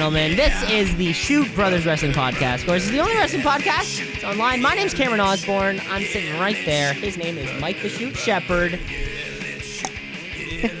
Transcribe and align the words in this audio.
Gentlemen. 0.00 0.34
This 0.34 0.70
is 0.70 0.96
the 0.96 1.12
Shoot 1.12 1.54
Brothers 1.54 1.84
Wrestling 1.84 2.12
Podcast. 2.12 2.60
Of 2.60 2.66
course, 2.68 2.82
it's 2.84 2.90
the 2.90 3.00
only 3.00 3.14
wrestling 3.16 3.42
podcast. 3.42 4.00
It's 4.14 4.24
online. 4.24 4.62
My 4.62 4.74
name's 4.74 4.94
Cameron 4.94 5.20
Osborne. 5.20 5.78
I'm 5.90 6.04
sitting 6.04 6.40
right 6.40 6.56
there. 6.64 6.94
His 6.94 7.18
name 7.18 7.36
is 7.36 7.60
Mike 7.60 7.82
the 7.82 7.90
Shoot 7.90 8.16
Shepherd. 8.16 8.72
and 8.72 8.80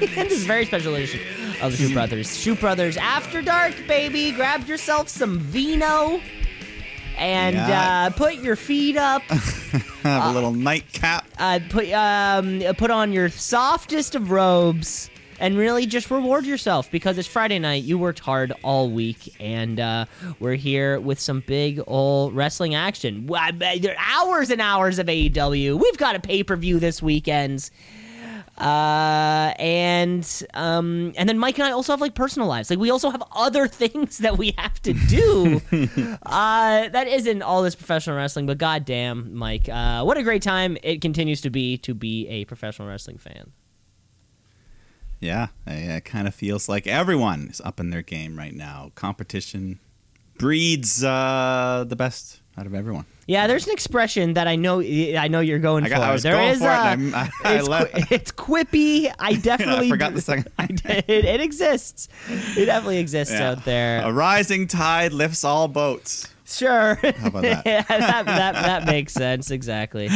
this 0.00 0.32
is 0.32 0.44
a 0.44 0.46
very 0.46 0.64
special 0.64 0.94
edition 0.94 1.20
of 1.60 1.72
the 1.72 1.76
Shoot 1.76 1.92
Brothers. 1.92 2.34
Shoot 2.34 2.60
Brothers 2.60 2.96
After 2.96 3.42
Dark, 3.42 3.74
baby. 3.86 4.32
Grab 4.32 4.66
yourself 4.66 5.10
some 5.10 5.38
vino 5.38 6.22
and 7.18 7.56
Yeah. 7.56 8.06
uh, 8.06 8.10
put 8.16 8.36
your 8.36 8.56
feet 8.56 8.96
up. 8.96 9.20
Have 10.02 10.30
a 10.30 10.32
little 10.32 10.54
nightcap. 10.54 11.26
uh, 11.36 11.58
put 11.68 11.92
um, 11.92 12.62
put 12.78 12.90
on 12.90 13.12
your 13.12 13.28
softest 13.28 14.14
of 14.14 14.30
robes 14.30 15.10
and 15.40 15.56
really 15.56 15.86
just 15.86 16.10
reward 16.10 16.44
yourself 16.46 16.90
because 16.90 17.18
it's 17.18 17.26
Friday 17.26 17.58
night. 17.58 17.82
You 17.82 17.98
worked 17.98 18.20
hard 18.20 18.52
all 18.62 18.90
week, 18.90 19.34
and 19.40 19.80
uh, 19.80 20.04
we're 20.38 20.54
here 20.54 21.00
with 21.00 21.18
some 21.18 21.42
big 21.46 21.80
old 21.86 22.36
wrestling 22.36 22.74
action. 22.74 23.26
There 23.26 23.96
are 23.96 23.96
hours 23.98 24.50
and 24.50 24.60
hours 24.60 24.98
of 24.98 25.06
AEW. 25.06 25.80
We've 25.80 25.96
got 25.96 26.14
a 26.14 26.20
pay 26.20 26.44
per 26.44 26.54
view 26.56 26.78
this 26.78 27.02
weekend. 27.02 27.70
Uh, 28.58 29.54
and 29.58 30.42
um, 30.52 31.14
and 31.16 31.26
then 31.26 31.38
Mike 31.38 31.58
and 31.58 31.66
I 31.66 31.70
also 31.70 31.94
have 31.94 32.00
like 32.02 32.14
personal 32.14 32.46
lives. 32.46 32.68
Like 32.68 32.78
we 32.78 32.90
also 32.90 33.08
have 33.08 33.22
other 33.32 33.66
things 33.68 34.18
that 34.18 34.36
we 34.36 34.54
have 34.58 34.80
to 34.82 34.92
do. 34.92 35.62
uh, 36.26 36.88
that 36.88 37.08
isn't 37.08 37.40
all 37.40 37.62
this 37.62 37.74
professional 37.74 38.16
wrestling, 38.16 38.44
but 38.44 38.58
goddamn, 38.58 39.34
Mike, 39.34 39.68
uh, 39.70 40.02
what 40.02 40.18
a 40.18 40.22
great 40.22 40.42
time 40.42 40.76
it 40.82 41.00
continues 41.00 41.40
to 41.40 41.50
be 41.50 41.78
to 41.78 41.94
be 41.94 42.28
a 42.28 42.44
professional 42.44 42.86
wrestling 42.86 43.16
fan. 43.16 43.52
Yeah, 45.20 45.48
it 45.66 46.04
kind 46.06 46.26
of 46.26 46.34
feels 46.34 46.68
like 46.68 46.86
everyone 46.86 47.48
is 47.50 47.60
up 47.60 47.78
in 47.78 47.90
their 47.90 48.02
game 48.02 48.36
right 48.38 48.54
now. 48.54 48.90
Competition 48.94 49.78
breeds 50.38 51.04
uh, 51.04 51.84
the 51.86 51.96
best 51.96 52.40
out 52.56 52.66
of 52.66 52.74
everyone. 52.74 53.04
Yeah, 53.26 53.46
there's 53.46 53.66
an 53.66 53.72
expression 53.72 54.34
that 54.34 54.48
I 54.48 54.56
know 54.56 54.80
I 54.80 55.28
know 55.28 55.40
you're 55.40 55.58
going 55.58 55.84
I 55.84 55.88
got- 55.90 55.98
for. 55.98 56.04
I 56.04 56.12
was 56.12 56.22
There 56.22 56.32
going 56.32 56.48
is 56.48 56.58
for 56.58 56.64
it, 56.64 56.68
a- 56.68 56.72
I'm- 56.72 57.14
I- 57.14 57.30
I 57.44 57.54
it's, 57.54 57.68
qui- 57.68 58.04
it's 58.16 58.32
quippy. 58.32 59.12
I 59.18 59.34
definitely 59.50 59.86
I 59.86 59.90
forgot 59.90 60.14
the 60.14 60.20
second. 60.22 60.48
I 60.58 60.66
did- 60.66 61.04
it 61.08 61.40
exists. 61.40 62.08
It 62.56 62.64
definitely 62.66 62.98
exists 62.98 63.34
Yeah. 63.34 63.50
out 63.50 63.64
there. 63.64 64.02
A 64.02 64.12
rising 64.12 64.66
tide 64.66 65.12
lifts 65.12 65.44
all 65.44 65.68
boats. 65.68 66.26
Sure. 66.56 66.94
How 66.96 67.28
about 67.28 67.42
that? 67.42 67.62
Yeah, 67.66 67.82
that, 67.88 68.26
that, 68.26 68.52
that 68.54 68.86
makes 68.86 69.12
sense. 69.12 69.50
Exactly. 69.50 70.08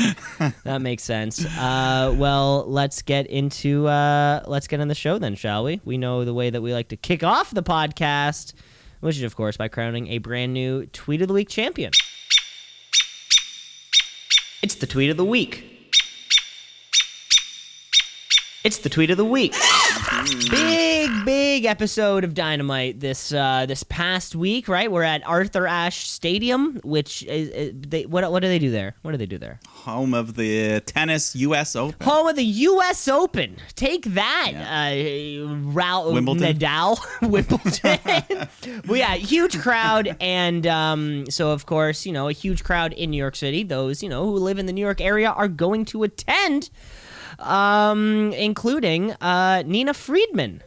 that 0.64 0.80
makes 0.82 1.02
sense. 1.02 1.44
Uh, 1.44 2.14
well, 2.16 2.64
let's 2.68 3.02
get 3.02 3.26
into 3.28 3.86
uh, 3.86 4.42
let's 4.46 4.66
get 4.66 4.80
on 4.80 4.88
the 4.88 4.94
show 4.94 5.18
then, 5.18 5.34
shall 5.34 5.64
we? 5.64 5.80
We 5.84 5.96
know 5.98 6.24
the 6.24 6.34
way 6.34 6.50
that 6.50 6.60
we 6.62 6.72
like 6.72 6.88
to 6.88 6.96
kick 6.96 7.22
off 7.22 7.50
the 7.50 7.62
podcast, 7.62 8.54
which 9.00 9.16
is 9.16 9.22
of 9.22 9.36
course 9.36 9.56
by 9.56 9.68
crowning 9.68 10.08
a 10.08 10.18
brand 10.18 10.52
new 10.52 10.86
tweet 10.86 11.22
of 11.22 11.28
the 11.28 11.34
week 11.34 11.48
champion. 11.48 11.92
It's 14.62 14.74
the 14.76 14.86
tweet 14.86 15.10
of 15.10 15.16
the 15.16 15.24
week. 15.24 15.73
It's 18.64 18.78
the 18.78 18.88
tweet 18.88 19.10
of 19.10 19.18
the 19.18 19.26
week. 19.26 19.54
Big, 20.50 21.10
big 21.26 21.66
episode 21.66 22.24
of 22.24 22.32
Dynamite 22.32 22.98
this 22.98 23.30
uh, 23.30 23.66
this 23.66 23.82
past 23.82 24.34
week, 24.34 24.68
right? 24.68 24.90
We're 24.90 25.02
at 25.02 25.22
Arthur 25.26 25.66
Ashe 25.66 26.08
Stadium, 26.08 26.80
which 26.82 27.22
is, 27.24 27.50
is 27.50 27.74
they, 27.76 28.06
what 28.06 28.32
what 28.32 28.41
do 28.41 28.48
they 28.48 28.58
do 28.58 28.70
there? 28.70 28.94
What 29.03 29.10
do 29.10 29.19
they 29.19 29.26
do 29.26 29.36
there? 29.36 29.60
Home 29.69 30.14
of 30.14 30.36
the 30.36 30.80
tennis 30.80 31.36
U.S. 31.36 31.76
Open. 31.76 32.06
Home 32.06 32.26
of 32.26 32.36
the 32.36 32.42
U.S. 32.42 33.06
Open. 33.06 33.58
Take 33.74 34.06
that, 34.14 34.53
uh, 34.54 34.94
Raul 35.74 36.14
Wimbledon? 36.14 36.56
Nadal, 36.56 36.98
Wimbledon. 37.20 38.82
well, 38.88 38.97
yeah, 38.97 39.14
huge 39.16 39.60
crowd, 39.60 40.16
and 40.22 40.66
um, 40.66 41.26
so 41.28 41.50
of 41.50 41.66
course, 41.66 42.06
you 42.06 42.12
know, 42.12 42.28
a 42.28 42.32
huge 42.32 42.64
crowd 42.64 42.94
in 42.94 43.10
New 43.10 43.19
York 43.19 43.36
City. 43.36 43.62
Those 43.62 44.03
you 44.03 44.08
know 44.08 44.24
who 44.24 44.38
live 44.38 44.58
in 44.58 44.64
the 44.64 44.72
New 44.72 44.80
York 44.80 45.03
area 45.03 45.28
are 45.28 45.48
going 45.48 45.84
to 45.84 46.03
attend, 46.03 46.70
um, 47.39 48.33
including 48.34 49.12
uh, 49.12 49.62
Nina 49.67 49.95
Friedman. 49.95 50.62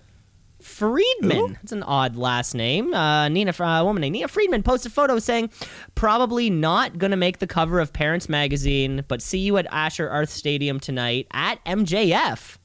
Friedman. 0.62 1.54
That's 1.54 1.72
an 1.72 1.84
odd 1.84 2.16
last 2.18 2.54
name. 2.54 2.94
Uh, 2.94 3.30
Nina, 3.30 3.52
uh, 3.58 3.84
woman 3.86 4.02
named 4.02 4.14
Nina 4.14 4.28
Friedman 4.28 4.64
posted 4.64 4.92
a 4.92 4.94
photo 4.94 5.18
saying, 5.18 5.50
"Probably 5.96 6.50
not 6.50 6.98
gonna 6.98 7.16
make 7.16 7.40
the 7.40 7.48
cover 7.48 7.80
of 7.80 7.94
Parents 7.94 8.28
Magazine, 8.28 9.04
but 9.08 9.22
see 9.22 9.40
you 9.40 9.58
at 9.58 9.66
Asher 9.72 10.10
Arth 10.10 10.30
Stadium 10.30 10.80
tonight 10.80 11.28
at 11.32 11.64
MJF." 11.66 12.58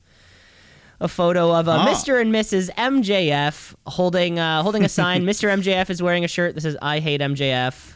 A 1.01 1.09
photo 1.09 1.53
of 1.55 1.69
uh, 1.69 1.85
Oh. 1.87 1.91
Mr. 1.91 2.21
and 2.21 2.33
Mrs. 2.35 2.71
MJF 2.77 3.75
holding 3.87 4.39
uh, 4.39 4.63
holding 4.63 4.85
a 4.85 4.89
sign. 4.89 5.23
Mr. 5.25 5.49
MJF 5.49 5.89
is 5.91 6.03
wearing 6.03 6.25
a 6.25 6.29
shirt 6.29 6.55
that 6.55 6.63
says 6.63 6.77
"I 6.83 6.99
hate 6.99 7.21
MJF." 7.21 7.95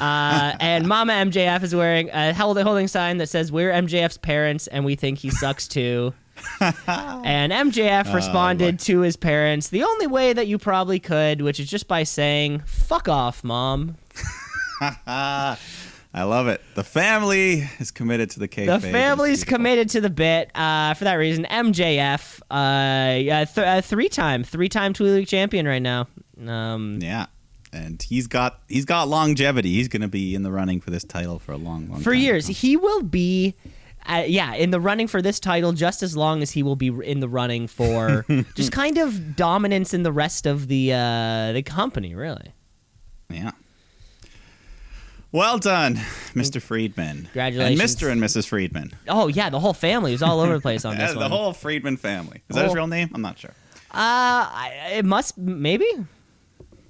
Uh, 0.00 0.56
and 0.60 0.86
Mama 0.86 1.12
MJF 1.12 1.62
is 1.62 1.74
wearing 1.74 2.10
a 2.10 2.32
holding 2.34 2.88
sign 2.88 3.18
that 3.18 3.28
says 3.28 3.50
"We're 3.50 3.72
MJF's 3.72 4.18
parents 4.18 4.66
and 4.66 4.84
we 4.84 4.94
think 4.96 5.18
he 5.18 5.30
sucks 5.30 5.66
too." 5.68 6.14
and 6.60 7.52
MJF 7.52 8.12
responded 8.14 8.78
to 8.80 9.00
his 9.00 9.16
parents 9.16 9.68
the 9.68 9.82
only 9.84 10.06
way 10.06 10.32
that 10.32 10.46
you 10.46 10.58
probably 10.58 11.00
could, 11.00 11.40
which 11.42 11.58
is 11.58 11.68
just 11.68 11.88
by 11.88 12.02
saying 12.02 12.62
"fuck 12.66 13.08
off, 13.08 13.42
mom." 13.42 13.96
I 16.16 16.22
love 16.22 16.48
it. 16.48 16.62
The 16.74 16.84
family 16.84 17.68
is 17.78 17.90
committed 17.90 18.30
to 18.30 18.38
the 18.40 18.48
kayfabe. 18.48 18.80
The 18.80 18.88
family's 18.90 19.44
committed 19.44 19.90
to 19.90 20.00
the 20.00 20.08
bit. 20.08 20.50
Uh, 20.56 20.94
for 20.94 21.04
that 21.04 21.14
reason, 21.14 21.44
MJF, 21.44 22.40
uh, 22.50 23.44
th- 23.44 23.58
uh, 23.58 23.80
three-time, 23.82 24.42
three-time 24.42 24.94
Tweet 24.94 25.10
League 25.12 25.28
champion 25.28 25.66
right 25.66 25.82
now. 25.82 26.08
Um, 26.46 27.00
Yeah, 27.02 27.26
and 27.72 28.00
he's 28.02 28.26
got 28.26 28.60
he's 28.68 28.84
got 28.84 29.08
longevity. 29.08 29.72
He's 29.72 29.88
going 29.88 30.02
to 30.02 30.08
be 30.08 30.34
in 30.34 30.42
the 30.42 30.50
running 30.52 30.80
for 30.80 30.90
this 30.90 31.04
title 31.04 31.38
for 31.38 31.52
a 31.52 31.56
long, 31.56 31.88
long 31.88 32.00
for 32.00 32.12
years. 32.14 32.46
He 32.46 32.76
will 32.76 33.02
be, 33.02 33.54
uh, 34.06 34.24
yeah, 34.26 34.54
in 34.54 34.70
the 34.70 34.80
running 34.80 35.06
for 35.08 35.20
this 35.20 35.38
title 35.40 35.72
just 35.72 36.02
as 36.02 36.16
long 36.16 36.42
as 36.42 36.52
he 36.52 36.62
will 36.62 36.76
be 36.76 36.88
in 36.88 37.20
the 37.20 37.28
running 37.28 37.66
for 37.66 38.24
just 38.54 38.72
kind 38.72 38.98
of 38.98 39.36
dominance 39.36 39.92
in 39.94 40.02
the 40.04 40.12
rest 40.12 40.46
of 40.46 40.68
the 40.68 40.92
uh, 40.92 41.52
the 41.52 41.62
company. 41.62 42.14
Really, 42.14 42.52
Yeah. 43.30 43.50
Well 45.32 45.58
done, 45.58 45.96
Mr. 46.34 46.62
Friedman. 46.62 47.24
Congratulations. 47.24 47.80
And 47.80 47.90
Mr. 47.90 48.10
and 48.12 48.22
Mrs. 48.22 48.46
Friedman. 48.46 48.92
oh 49.08 49.28
yeah, 49.28 49.50
the 49.50 49.60
whole 49.60 49.74
family 49.74 50.12
was 50.12 50.22
all 50.22 50.40
over 50.40 50.54
the 50.54 50.60
place 50.60 50.84
on 50.84 50.96
this 50.98 51.12
the 51.12 51.18
one. 51.18 51.30
whole 51.30 51.52
Friedman 51.52 51.96
family. 51.98 52.42
Is 52.48 52.56
that 52.56 52.64
his 52.66 52.74
real 52.74 52.86
name? 52.86 53.10
I'm 53.12 53.22
not 53.22 53.38
sure. 53.38 53.52
uh, 53.90 54.68
it 54.92 55.04
must 55.04 55.36
maybe. 55.36 55.86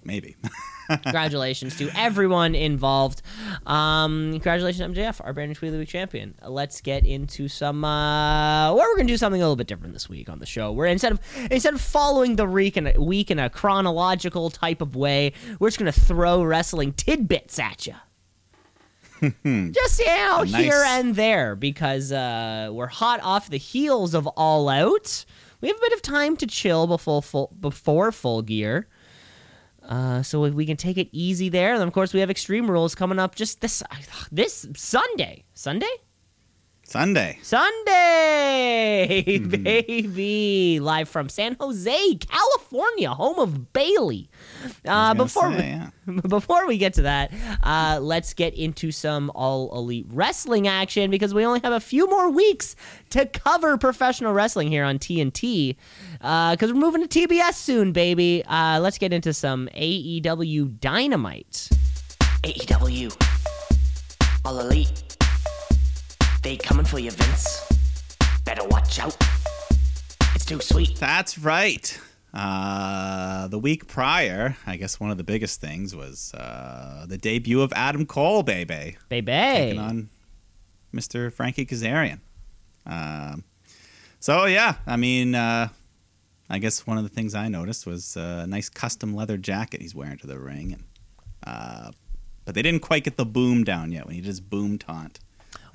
Maybe. 0.07 0.37
Congratulations 0.89 1.77
to 1.79 1.91
everyone 1.97 2.55
involved. 2.55 3.21
Um, 3.67 4.31
congratulations, 4.31 4.97
MJF, 4.97 5.21
our 5.25 5.33
brand 5.33 5.51
new 5.51 5.55
Tweet 5.57 5.71
of 5.71 5.73
the 5.73 5.79
Week 5.81 5.89
champion. 5.89 6.37
Let's 6.47 6.81
get 6.81 7.05
into 7.05 7.49
some. 7.49 7.85
Uh, 7.85 8.73
well, 8.73 8.85
we're 8.85 8.97
gonna 8.97 9.09
do 9.09 9.17
something 9.17 9.41
a 9.41 9.45
little 9.45 9.57
bit 9.57 9.67
different 9.67 9.93
this 9.95 10.09
week 10.09 10.29
on 10.29 10.39
the 10.39 10.47
show. 10.47 10.71
Where 10.71 10.87
instead 10.87 11.11
of 11.11 11.21
instead 11.51 11.75
of 11.75 11.81
following 11.81 12.37
the 12.37 12.47
week 12.47 12.77
in 12.77 12.87
a 12.87 13.03
week 13.03 13.33
in 13.33 13.41
a 13.41 13.51
chronological 13.51 14.49
type 14.49 14.81
of 14.81 14.95
way, 14.95 15.33
we're 15.59 15.69
just 15.69 15.79
gonna 15.79 15.91
throw 15.91 16.45
wrestling 16.45 16.93
tidbits 16.93 17.59
at 17.59 17.87
you. 17.89 17.95
just 19.73 19.99
you 19.99 20.07
know, 20.07 20.45
nice- 20.45 20.55
here 20.55 20.85
and 20.87 21.17
there 21.17 21.57
because 21.57 22.13
uh, 22.13 22.71
we're 22.73 22.87
hot 22.87 23.19
off 23.23 23.51
the 23.51 23.57
heels 23.59 24.15
of 24.15 24.27
All 24.29 24.69
Out. 24.69 25.25
We 25.61 25.69
have 25.69 25.77
a 25.79 25.81
bit 25.81 25.93
of 25.95 26.03
time 26.03 26.37
to 26.37 26.47
chill 26.47 26.87
before 26.87 27.23
full, 27.23 27.53
before 27.59 28.13
full 28.13 28.43
gear. 28.43 28.89
Uh, 29.87 30.23
so 30.23 30.41
we 30.41 30.67
can 30.67 30.77
take 30.77 30.99
it 30.99 31.09
easy 31.13 31.49
there. 31.49 31.75
And 31.75 31.83
of 31.83 31.93
course, 31.93 32.13
we 32.13 32.21
have 32.21 32.31
Extreme 32.31 32.71
Rules 32.71 32.95
coming 32.95 33.19
up 33.19 33.35
just 33.35 33.61
this 33.61 33.83
this 34.33 34.67
Sunday. 34.77 35.45
Sunday? 35.55 35.87
Sunday. 36.89 37.39
Sunday, 37.43 39.25
Mm-hmm. 39.27 39.63
baby! 39.65 40.79
Live 40.81 41.09
from 41.09 41.29
San 41.29 41.57
Jose, 41.61 42.15
California, 42.15 43.11
home 43.13 43.41
of 43.41 43.73
Bailey. 43.73 44.31
Uh, 44.87 45.13
before 45.15 45.51
gonna 45.51 45.57
we, 45.57 45.61
say, 45.63 45.69
yeah. 45.69 46.21
before 46.29 46.67
we 46.69 46.79
get 46.79 46.95
to 46.95 47.03
that, 47.03 47.33
uh, 47.65 47.99
let's 48.01 48.35
get 48.35 48.55
into 48.55 48.93
some 48.93 49.33
all 49.35 49.77
elite 49.77 50.07
wrestling 50.11 50.69
action 50.69 51.11
because 51.11 51.35
we 51.35 51.45
only 51.45 51.59
have 51.65 51.73
a 51.73 51.81
few 51.81 52.09
more 52.09 52.31
weeks 52.31 52.77
to 53.11 53.27
cover 53.27 53.77
professional 53.79 54.33
wrestling 54.33 54.69
here 54.69 54.85
on 54.85 54.99
TNT. 55.01 55.75
Because 56.21 56.73
we're 56.73 56.79
moving 56.79 57.07
to 57.07 57.09
TBS 57.29 57.55
soon, 57.55 57.91
baby. 57.93 58.45
Uh, 58.47 58.79
let's 58.81 58.99
get 58.99 59.13
into 59.13 59.35
some 59.35 59.69
AEW 59.75 60.79
Dynamite. 60.81 61.69
AEW. 62.45 63.11
All 64.45 64.61
elite. 64.61 65.03
They 66.47 66.57
coming 66.57 66.87
for 66.87 67.01
you, 67.01 67.11
Vince. 67.11 67.67
Better 68.45 68.65
watch 68.69 69.01
out. 69.01 69.17
It's 70.37 70.45
too 70.45 70.61
sweet. 70.61 70.95
That's 70.95 71.41
right. 71.41 72.01
Uh, 72.33 73.49
the 73.49 73.59
week 73.59 73.89
prior, 73.89 74.57
I 74.65 74.77
guess 74.77 75.01
one 75.01 75.11
of 75.11 75.17
the 75.17 75.25
biggest 75.25 75.61
things 75.61 75.97
was 75.97 76.33
uh, 76.35 77.05
the 77.09 77.19
debut 77.19 77.63
of 77.63 77.73
Adam 77.75 78.07
Cole, 78.07 78.45
baby, 78.45 78.97
Baby. 79.09 79.33
taking 79.33 79.81
on 79.81 80.09
Mr. 80.95 81.33
Frankie 81.33 81.67
Kazarian. 81.67 82.21
Um, 82.87 83.43
so 84.21 84.45
yeah, 84.45 84.77
I 84.87 84.97
mean, 84.97 85.35
uh, 85.35 85.67
I 86.49 86.59
guess 86.61 86.87
one 86.87 86.97
of 86.97 87.03
the 87.03 87.11
things 87.11 87.35
I 87.35 87.49
noticed 87.49 87.87
was 87.87 88.17
uh, 88.17 88.43
a 88.45 88.47
nice 88.47 88.69
custom 88.69 89.17
leather 89.17 89.37
jacket 89.37 89.83
he's 89.83 89.97
wearing 89.97 90.19
to 90.19 90.29
the 90.29 90.39
ring, 90.39 90.75
and 90.75 90.85
uh, 91.45 91.91
but 92.45 92.55
they 92.55 92.63
didn't 92.63 92.83
quite 92.83 93.03
get 93.03 93.17
the 93.17 93.27
boom 93.27 93.65
down 93.65 93.91
yet 93.91 94.07
when 94.07 94.15
he 94.15 94.21
does 94.21 94.39
boom 94.39 94.79
taunt. 94.79 95.19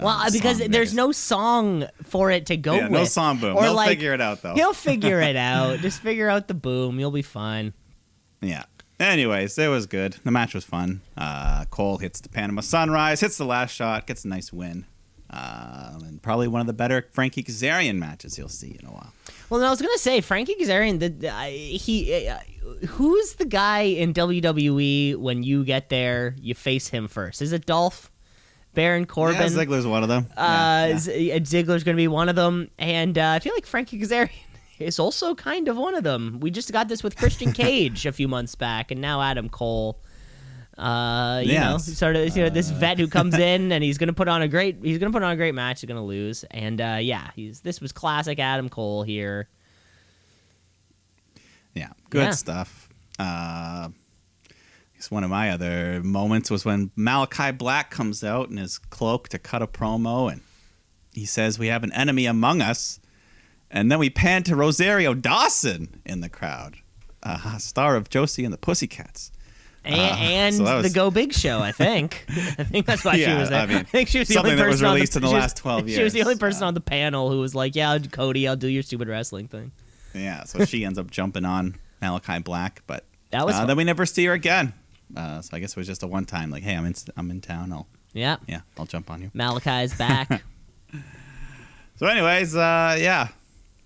Uh, 0.01 0.05
Well, 0.05 0.31
because 0.31 0.59
song 0.59 0.71
there's 0.71 0.93
no 0.93 1.11
song 1.11 1.85
for 2.03 2.31
it 2.31 2.47
to 2.47 2.57
go 2.57 2.75
Yeah, 2.75 2.83
with. 2.83 2.91
no 2.91 3.05
song 3.05 3.37
boom. 3.37 3.55
Or 3.57 3.61
They'll 3.63 3.73
like, 3.73 3.89
figure 3.89 4.13
it 4.13 4.21
out 4.21 4.41
though. 4.41 4.53
He'll 4.55 4.73
figure 4.73 5.21
it 5.21 5.35
out. 5.51 5.79
Just 5.79 6.01
figure 6.01 6.29
out 6.29 6.47
the 6.47 6.53
boom. 6.53 6.99
You'll 6.99 7.11
be 7.11 7.21
fine. 7.21 7.73
Yeah. 8.41 8.63
Anyways, 8.99 9.57
it 9.57 9.67
was 9.67 9.87
good. 9.87 10.17
The 10.23 10.31
match 10.31 10.53
was 10.53 10.63
fun. 10.63 11.01
Uh, 11.17 11.65
Cole 11.71 11.97
hits 11.97 12.21
the 12.21 12.29
Panama 12.29 12.61
Sunrise, 12.61 13.19
hits 13.19 13.37
the 13.37 13.45
last 13.45 13.71
shot, 13.73 14.05
gets 14.05 14.25
a 14.25 14.27
nice 14.27 14.53
win. 14.53 14.85
Um, 15.31 16.03
and 16.03 16.21
probably 16.21 16.47
one 16.49 16.59
of 16.61 16.67
the 16.67 16.73
better 16.73 17.07
Frankie 17.13 17.41
Kazarian 17.41 17.95
matches 17.97 18.37
you'll 18.37 18.49
see 18.49 18.77
in 18.79 18.85
a 18.85 18.91
while. 18.91 19.13
Well, 19.49 19.59
then 19.61 19.67
I 19.67 19.71
was 19.71 19.81
gonna 19.81 19.97
say 19.97 20.19
Frankie 20.21 20.55
Kazarian. 20.55 20.99
The 20.99 21.29
uh, 21.29 21.43
he, 21.45 22.27
uh, 22.27 22.37
who's 22.87 23.35
the 23.35 23.45
guy 23.45 23.81
in 23.83 24.13
WWE 24.13 25.15
when 25.15 25.41
you 25.43 25.63
get 25.63 25.87
there, 25.89 26.35
you 26.41 26.53
face 26.53 26.89
him 26.89 27.07
first? 27.07 27.41
Is 27.41 27.53
it 27.53 27.65
Dolph? 27.65 28.10
Baron 28.73 29.05
Corbin? 29.05 29.35
Yeah, 29.41 29.47
Ziggler's 29.47 29.85
one 29.85 30.03
of 30.03 30.09
them. 30.09 30.27
uh, 30.37 30.97
Yeah, 31.05 31.13
yeah. 31.13 31.35
Uh, 31.35 31.39
Ziggler's 31.39 31.83
gonna 31.83 31.97
be 31.97 32.07
one 32.07 32.29
of 32.29 32.35
them, 32.35 32.69
and 32.79 33.17
uh, 33.17 33.31
I 33.31 33.39
feel 33.39 33.53
like 33.53 33.65
Frankie 33.65 33.99
Kazarian 33.99 34.29
is 34.79 34.97
also 34.99 35.35
kind 35.35 35.67
of 35.67 35.77
one 35.77 35.95
of 35.95 36.03
them. 36.03 36.39
We 36.39 36.51
just 36.51 36.71
got 36.71 36.87
this 36.87 37.03
with 37.03 37.15
Christian 37.17 37.51
Cage 37.63 38.05
a 38.05 38.11
few 38.11 38.27
months 38.27 38.55
back, 38.55 38.91
and 38.91 39.01
now 39.01 39.21
Adam 39.21 39.49
Cole. 39.49 39.99
Uh, 40.77 41.41
you 41.45 41.53
know, 41.59 41.77
sort 41.77 42.15
of, 42.15 42.35
you 42.35 42.41
know, 42.43 42.49
this 42.49 42.69
vet 42.71 42.97
who 42.97 43.07
comes 43.07 43.35
in 43.51 43.71
and 43.71 43.83
he's 43.83 43.97
gonna 43.99 44.13
put 44.13 44.27
on 44.27 44.41
a 44.41 44.47
great, 44.47 44.77
he's 44.81 44.97
gonna 44.97 45.11
put 45.11 45.21
on 45.21 45.31
a 45.31 45.35
great 45.35 45.53
match. 45.53 45.81
He's 45.81 45.87
gonna 45.87 46.03
lose, 46.03 46.43
and 46.49 46.79
uh, 46.81 46.97
yeah, 47.01 47.29
he's 47.35 47.59
this 47.59 47.81
was 47.81 47.91
classic 47.91 48.39
Adam 48.39 48.69
Cole 48.69 49.03
here. 49.03 49.49
Yeah, 51.75 51.89
good 52.09 52.23
Yeah. 52.23 52.31
stuff. 52.31 52.89
Uh, 55.01 55.15
one 55.15 55.23
of 55.23 55.29
my 55.29 55.49
other 55.51 56.01
moments 56.03 56.49
was 56.51 56.65
when 56.65 56.91
Malachi 56.95 57.51
Black 57.51 57.89
comes 57.91 58.23
out 58.23 58.49
in 58.49 58.57
his 58.57 58.77
cloak 58.77 59.29
to 59.29 59.39
cut 59.39 59.61
a 59.61 59.67
promo, 59.67 60.31
and 60.31 60.41
he 61.13 61.25
says, 61.25 61.57
"We 61.59 61.67
have 61.67 61.83
an 61.83 61.91
enemy 61.93 62.25
among 62.25 62.61
us," 62.61 62.99
and 63.69 63.91
then 63.91 63.99
we 63.99 64.09
pan 64.09 64.43
to 64.43 64.55
Rosario 64.55 65.13
Dawson 65.13 66.01
in 66.05 66.21
the 66.21 66.29
crowd, 66.29 66.77
uh, 67.23 67.57
star 67.57 67.95
of 67.95 68.09
Josie 68.09 68.43
and 68.45 68.53
the 68.53 68.57
Pussycats. 68.57 69.31
and, 69.83 69.95
Uh, 69.95 70.15
and 70.19 70.55
so 70.55 70.63
that 70.65 70.83
the 70.83 70.89
Go 70.91 71.09
Big 71.09 71.33
Show. 71.33 71.59
I 71.59 71.71
think. 71.71 72.23
I 72.29 72.63
think 72.63 72.85
that's 72.85 73.03
why 73.03 73.15
she 73.17 73.33
was 73.33 73.49
there. 73.49 73.61
I 73.61 73.65
mean, 73.65 73.83
think 73.85 74.09
she 74.09 74.19
was 74.19 74.27
the 74.27 74.35
something 74.35 74.51
only 74.53 74.61
that 74.63 74.67
was 74.69 74.75
person 74.81 74.85
on 74.87 74.93
the- 74.99 75.01
in 75.01 75.21
the 75.21 75.27
was- 75.27 75.33
last 75.33 75.57
12 75.57 75.89
She 75.89 76.03
was 76.03 76.13
the 76.13 76.21
only 76.21 76.35
person 76.37 76.63
Uh, 76.63 76.67
on 76.67 76.73
the 76.75 76.81
panel 76.81 77.31
who 77.31 77.39
was 77.39 77.55
like, 77.55 77.75
"Yeah, 77.75 77.97
Cody, 78.11 78.47
I'll 78.47 78.55
do 78.55 78.67
your 78.67 78.83
stupid 78.83 79.07
wrestling 79.07 79.47
thing." 79.47 79.71
Yeah, 80.13 80.43
so 80.43 80.65
she 80.65 80.85
ends 80.85 80.99
up 80.99 81.09
jumping 81.09 81.45
on 81.45 81.75
Malachi 82.01 82.39
Black, 82.39 82.83
but 82.85 83.05
That 83.31 83.45
was 83.45 83.55
uh, 83.55 83.65
then 83.65 83.77
we 83.77 83.83
never 83.85 84.05
see 84.05 84.25
her 84.25 84.33
again. 84.33 84.73
Uh, 85.15 85.41
so 85.41 85.55
I 85.55 85.59
guess 85.59 85.71
it 85.71 85.77
was 85.77 85.87
just 85.87 86.03
a 86.03 86.07
one 86.07 86.25
time, 86.25 86.49
like, 86.51 86.63
"Hey, 86.63 86.75
I'm 86.75 86.85
in, 86.85 86.95
I'm 87.17 87.29
in 87.31 87.41
town. 87.41 87.71
I'll, 87.73 87.87
Yeah, 88.13 88.37
yeah, 88.47 88.61
I'll 88.77 88.85
jump 88.85 89.09
on 89.11 89.21
you." 89.21 89.31
Malachi's 89.33 89.93
back. 89.97 90.43
So, 91.97 92.07
anyways, 92.07 92.55
uh, 92.55 92.97
yeah. 92.99 93.27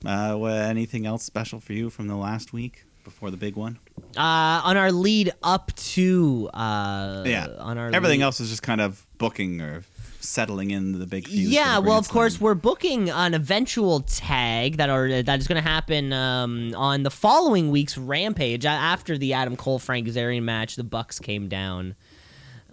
Uh, 0.05 0.35
wha- 0.37 0.47
anything 0.47 1.05
else 1.05 1.23
special 1.23 1.59
for 1.59 1.73
you 1.73 1.89
from 1.89 2.07
the 2.07 2.15
last 2.15 2.53
week 2.53 2.85
before 3.03 3.29
the 3.29 3.35
big 3.37 3.55
one? 3.57 3.77
uh, 4.15 4.61
on 4.63 4.77
our 4.77 4.91
lead 4.91 5.33
up 5.43 5.75
to 5.75 6.49
uh, 6.53 7.23
yeah. 7.25 7.47
on 7.59 7.77
our 7.77 7.87
Everything 7.93 8.19
lead- 8.21 8.25
else 8.25 8.39
is 8.39 8.49
just 8.49 8.63
kind 8.63 8.79
of 8.79 9.05
booking 9.17 9.59
or 9.61 9.81
settling 10.27 10.71
in 10.71 10.99
the 10.99 11.05
big 11.05 11.27
feud. 11.27 11.51
Yeah, 11.51 11.79
well, 11.79 11.97
of 11.97 12.09
course, 12.09 12.39
we're 12.39 12.55
booking 12.55 13.09
an 13.09 13.33
eventual 13.33 14.01
tag 14.01 14.77
that 14.77 14.89
are 14.89 15.23
that 15.23 15.39
is 15.39 15.47
going 15.47 15.61
to 15.61 15.67
happen 15.67 16.13
um, 16.13 16.73
on 16.75 17.03
the 17.03 17.11
following 17.11 17.71
week's 17.71 17.97
Rampage 17.97 18.65
after 18.65 19.17
the 19.17 19.33
Adam 19.33 19.55
Cole 19.55 19.79
Frank 19.79 20.07
Kazarian 20.07 20.43
match. 20.43 20.75
The 20.75 20.83
Bucks 20.83 21.19
came 21.19 21.47
down 21.47 21.95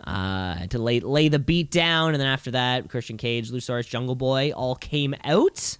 uh, 0.04 0.66
to 0.66 0.78
lay 0.78 1.00
lay 1.00 1.28
the 1.28 1.38
beat 1.38 1.70
down, 1.70 2.14
and 2.14 2.20
then 2.20 2.28
after 2.28 2.52
that, 2.52 2.88
Christian 2.88 3.16
Cage, 3.16 3.50
Luchasaurus, 3.50 3.88
Jungle 3.88 4.16
Boy 4.16 4.52
all 4.52 4.74
came 4.74 5.14
out. 5.24 5.78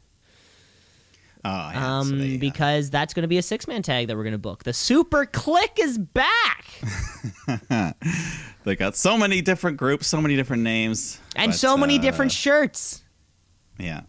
Oh, 1.45 1.49
yeah. 1.51 1.73
so 1.73 1.79
Um, 2.13 2.19
they, 2.19 2.37
uh, 2.37 2.39
because 2.39 2.89
that's 2.91 3.15
going 3.15 3.23
to 3.23 3.29
be 3.29 3.39
a 3.39 3.43
six 3.43 3.67
man 3.67 3.83
tag 3.83 4.07
that 4.09 4.17
we're 4.17 4.23
going 4.23 4.33
to 4.33 4.39
book. 4.39 4.63
The 4.65 4.73
Super 4.73 5.27
Kliq 5.27 5.79
is 5.79 5.99
back, 5.99 6.67
they 8.65 8.77
got 8.77 8.97
so 8.97 9.19
many 9.19 9.43
different 9.43 9.77
groups, 9.77 10.07
so 10.07 10.21
many 10.21 10.37
different 10.37 10.63
names, 10.63 11.19
and 11.37 11.51
but, 11.53 11.59
so 11.59 11.77
many 11.77 11.99
uh, 11.99 12.03
different 12.03 12.33
shirts. 12.33 13.03
Yeah. 13.79 14.03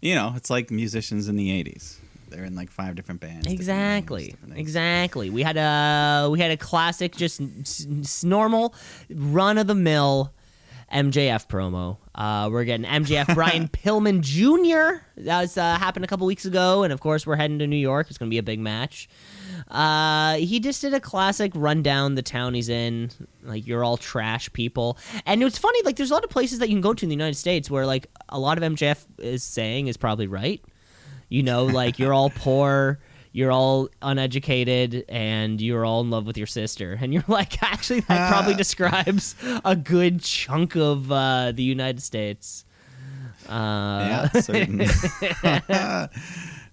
You 0.00 0.14
know, 0.14 0.32
it's 0.36 0.50
like 0.50 0.70
musicians 0.70 1.28
in 1.28 1.36
the 1.36 1.50
80s. 1.64 1.98
They're 2.28 2.44
in 2.44 2.54
like 2.54 2.70
five 2.70 2.94
different 2.94 3.20
bands. 3.20 3.46
different 3.46 3.58
names, 3.58 3.60
Exactly. 3.60 4.26
different. 4.30 4.58
Exactly. 4.58 5.30
We 5.30 5.42
had 5.42 5.56
a 5.56 6.28
we 6.30 6.40
had 6.40 6.50
a 6.50 6.56
classic, 6.56 7.16
just 7.16 7.40
s- 7.40 8.22
normal, 8.22 8.74
run 9.10 9.56
of 9.58 9.66
the 9.66 9.74
mill 9.74 10.34
MJF 10.92 11.48
promo. 11.48 11.96
Uh, 12.18 12.48
we're 12.50 12.64
getting 12.64 12.84
MJF 12.84 13.32
Brian 13.34 13.68
Pillman 13.68 14.22
Jr. 14.22 15.04
That 15.18 15.40
was 15.40 15.56
uh, 15.56 15.76
happened 15.76 16.04
a 16.04 16.08
couple 16.08 16.26
weeks 16.26 16.44
ago, 16.44 16.82
and 16.82 16.92
of 16.92 16.98
course 16.98 17.24
we're 17.24 17.36
heading 17.36 17.60
to 17.60 17.66
New 17.68 17.76
York. 17.76 18.08
It's 18.10 18.18
going 18.18 18.28
to 18.28 18.34
be 18.34 18.38
a 18.38 18.42
big 18.42 18.58
match. 18.58 19.08
Uh, 19.68 20.34
he 20.34 20.58
just 20.58 20.82
did 20.82 20.94
a 20.94 21.00
classic 21.00 21.52
rundown 21.54 22.16
the 22.16 22.22
town 22.22 22.54
he's 22.54 22.68
in. 22.68 23.10
Like 23.44 23.68
you're 23.68 23.84
all 23.84 23.96
trash 23.96 24.52
people, 24.52 24.98
and 25.26 25.44
it's 25.44 25.58
funny. 25.58 25.80
Like 25.84 25.94
there's 25.94 26.10
a 26.10 26.14
lot 26.14 26.24
of 26.24 26.30
places 26.30 26.58
that 26.58 26.68
you 26.68 26.74
can 26.74 26.82
go 26.82 26.92
to 26.92 27.04
in 27.04 27.08
the 27.08 27.14
United 27.14 27.36
States 27.36 27.70
where 27.70 27.86
like 27.86 28.08
a 28.28 28.38
lot 28.40 28.58
of 28.58 28.64
MJF 28.64 29.04
is 29.18 29.44
saying 29.44 29.86
is 29.86 29.96
probably 29.96 30.26
right. 30.26 30.60
You 31.28 31.44
know, 31.44 31.66
like 31.66 32.00
you're 32.00 32.14
all 32.14 32.30
poor, 32.30 32.98
you're 33.38 33.52
all 33.52 33.88
uneducated, 34.02 35.04
and 35.08 35.60
you're 35.60 35.84
all 35.84 36.00
in 36.00 36.10
love 36.10 36.26
with 36.26 36.36
your 36.36 36.48
sister. 36.48 36.98
And 37.00 37.14
you're 37.14 37.22
like, 37.28 37.62
actually, 37.62 38.00
that 38.00 38.32
probably 38.32 38.54
describes 38.54 39.36
a 39.64 39.76
good 39.76 40.22
chunk 40.22 40.74
of 40.74 41.12
uh, 41.12 41.52
the 41.52 41.62
United 41.62 42.02
States. 42.02 42.64
Uh, 43.48 44.28
yeah, 44.34 44.40
certainly. 44.40 44.86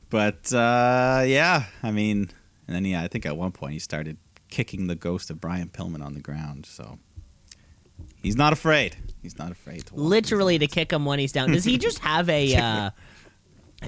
but 0.09 0.51
uh, 0.51 1.23
yeah, 1.27 1.65
I 1.83 1.91
mean, 1.91 2.31
and 2.67 2.75
then 2.75 2.83
yeah, 2.83 3.03
I 3.03 3.09
think 3.09 3.27
at 3.27 3.37
one 3.37 3.51
point 3.51 3.73
he 3.73 3.79
started 3.79 4.17
kicking 4.49 4.87
the 4.87 4.95
ghost 4.95 5.29
of 5.29 5.39
Brian 5.39 5.69
Pillman 5.69 6.03
on 6.03 6.15
the 6.15 6.19
ground. 6.19 6.65
So 6.65 6.97
he's 8.23 8.35
not 8.35 8.53
afraid. 8.53 8.95
He's 9.21 9.37
not 9.37 9.51
afraid 9.51 9.85
to 9.85 9.93
walk 9.93 10.03
literally 10.03 10.57
to 10.57 10.65
kick 10.65 10.91
him 10.91 11.05
when 11.05 11.19
he's 11.19 11.31
down. 11.31 11.51
Does 11.51 11.63
he 11.63 11.77
just 11.77 11.99
have 11.99 12.27
a 12.27 12.55
uh, 12.55 12.89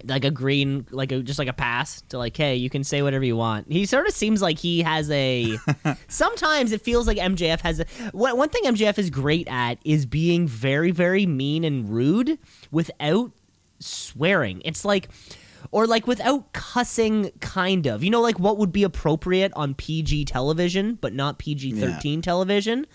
like 0.06 0.26
a 0.26 0.32
green, 0.32 0.86
like 0.92 1.12
a 1.12 1.22
just 1.22 1.40
like 1.40 1.48
a 1.48 1.54
pass 1.54 2.02
to 2.10 2.18
like, 2.18 2.36
hey, 2.36 2.56
you 2.56 2.70
can 2.70 2.84
say 2.84 3.02
whatever 3.02 3.24
you 3.24 3.36
want? 3.36 3.72
He 3.72 3.86
sort 3.86 4.08
of 4.08 4.14
seems 4.14 4.42
like 4.42 4.60
he 4.60 4.82
has 4.82 5.10
a. 5.12 5.58
sometimes 6.08 6.72
it 6.72 6.82
feels 6.82 7.08
like 7.08 7.18
MJF 7.18 7.62
has 7.62 7.80
a. 7.80 7.86
One 8.12 8.38
one 8.38 8.50
thing 8.50 8.64
MJF 8.64 8.98
is 8.98 9.10
great 9.10 9.48
at 9.50 9.80
is 9.84 10.06
being 10.06 10.48
very, 10.48 10.92
very 10.92 11.26
mean 11.26 11.64
and 11.64 11.90
rude 11.90 12.40
without 12.72 13.32
swearing. 13.80 14.62
It's 14.66 14.86
like. 14.86 15.10
Or 15.72 15.86
like 15.86 16.08
without 16.08 16.54
cussing, 16.54 17.32
kind 17.42 17.88
of. 17.88 18.02
You 18.02 18.10
know, 18.10 18.22
like 18.22 18.40
what 18.40 18.58
would 18.58 18.72
be 18.72 18.84
appropriate 18.84 19.52
on 19.56 19.74
PG 19.74 20.26
television, 20.26 20.96
but 21.02 21.14
not 21.14 21.40
PG 21.40 21.74
thirteen 21.74 22.22
television. 22.22 22.86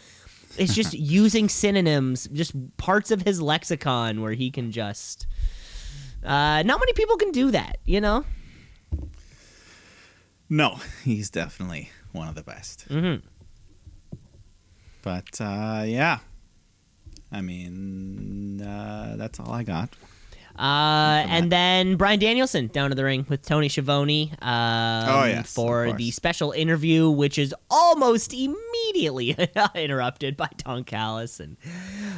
It's 0.57 0.75
just 0.75 0.95
using 0.95 1.49
synonyms, 1.49 2.29
just 2.33 2.55
parts 2.79 3.11
of 3.11 3.23
his 3.23 3.43
lexicon 3.43 4.23
where 4.23 4.33
he 4.33 4.51
can 4.51 4.71
just. 4.71 5.27
Uh, 6.25 6.63
not 6.63 6.79
many 6.81 6.93
people 6.93 7.17
can 7.17 7.33
do 7.33 7.51
that, 7.51 7.79
you 7.85 8.01
know. 8.01 8.25
No, 10.49 10.79
he's 11.05 11.31
definitely 11.31 11.91
one 12.13 12.29
of 12.29 12.35
the 12.35 12.43
best. 12.43 12.89
Mm-hmm. 12.89 13.27
But 15.03 15.41
uh, 15.41 15.83
yeah, 15.87 16.19
I 17.33 17.41
mean, 17.41 18.63
uh, 18.63 19.17
that's 19.17 19.41
all 19.41 19.51
I 19.51 19.65
got. 19.65 19.89
Uh, 20.59 21.25
and 21.29 21.51
then 21.51 21.97
Bryan 21.97 22.21
Danielson 22.21 22.67
down 22.69 22.91
to 22.91 22.95
the 22.95 23.05
ring 23.05 23.25
with 23.29 23.43
Tony 23.43 23.69
Schiavone 23.69 24.33
um, 24.43 25.09
Oh, 25.09 25.25
yes, 25.25 25.53
for 25.53 25.93
the 25.93 26.11
special 26.11 26.53
interview, 26.53 27.09
which 27.09 27.39
is 27.39 27.55
almost 27.71 28.35
immediately 28.35 29.37
interrupted 29.75 30.37
by 30.37 30.49
Don 30.59 30.85
Callis 30.85 31.41
and 31.41 31.57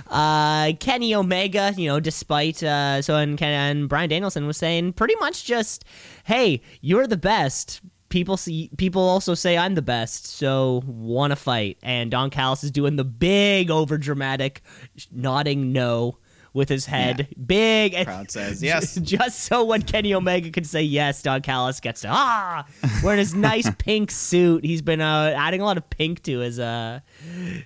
uh, 0.09 0.73
Kenny 0.81 1.15
Omega. 1.15 1.73
You 1.77 1.89
know, 1.89 2.01
despite 2.01 2.63
uh, 2.63 3.03
so 3.03 3.17
and, 3.17 3.39
Ken, 3.39 3.53
and 3.53 3.89
Bryan 3.89 4.11
Danielson 4.11 4.47
was 4.47 4.57
saying 4.57 4.95
pretty 4.95 5.15
much 5.17 5.45
just, 5.45 5.85
"Hey, 6.25 6.61
you're 6.81 7.07
the 7.07 7.17
best." 7.17 7.81
People 8.09 8.37
see 8.37 8.71
people 8.77 9.03
also 9.03 9.35
say 9.35 9.59
I'm 9.59 9.75
the 9.75 9.83
best, 9.83 10.27
so 10.27 10.83
want 10.87 11.31
to 11.33 11.37
fight. 11.37 11.79
And 11.83 12.11
Don 12.11 12.31
Callis 12.31 12.63
is 12.63 12.71
doing 12.71 12.97
the 12.97 13.05
big 13.05 13.71
over 13.71 13.99
dramatic 13.99 14.63
nodding 15.11 15.73
no 15.73 16.19
with 16.55 16.69
his 16.69 16.87
head, 16.87 17.29
big 17.47 17.93
And 17.95 18.07
Crowd 18.07 18.31
says 18.31 18.63
yes. 18.63 18.95
just 19.03 19.41
so 19.41 19.65
when 19.65 19.83
Kenny 19.83 20.15
Omega 20.15 20.51
can 20.51 20.65
say 20.65 20.83
yes, 20.83 21.21
Don 21.21 21.43
Callis 21.43 21.81
gets 21.81 22.03
to 22.03 22.09
ah 22.11 22.65
wearing 23.03 23.19
his 23.19 23.35
nice 23.35 23.69
pink 23.79 24.11
suit. 24.11 24.65
He's 24.65 24.81
been 24.81 25.01
uh, 25.01 25.35
adding 25.37 25.61
a 25.61 25.65
lot 25.65 25.77
of 25.77 25.91
pink 25.91 26.23
to 26.23 26.39
his 26.39 26.59
uh 26.59 27.01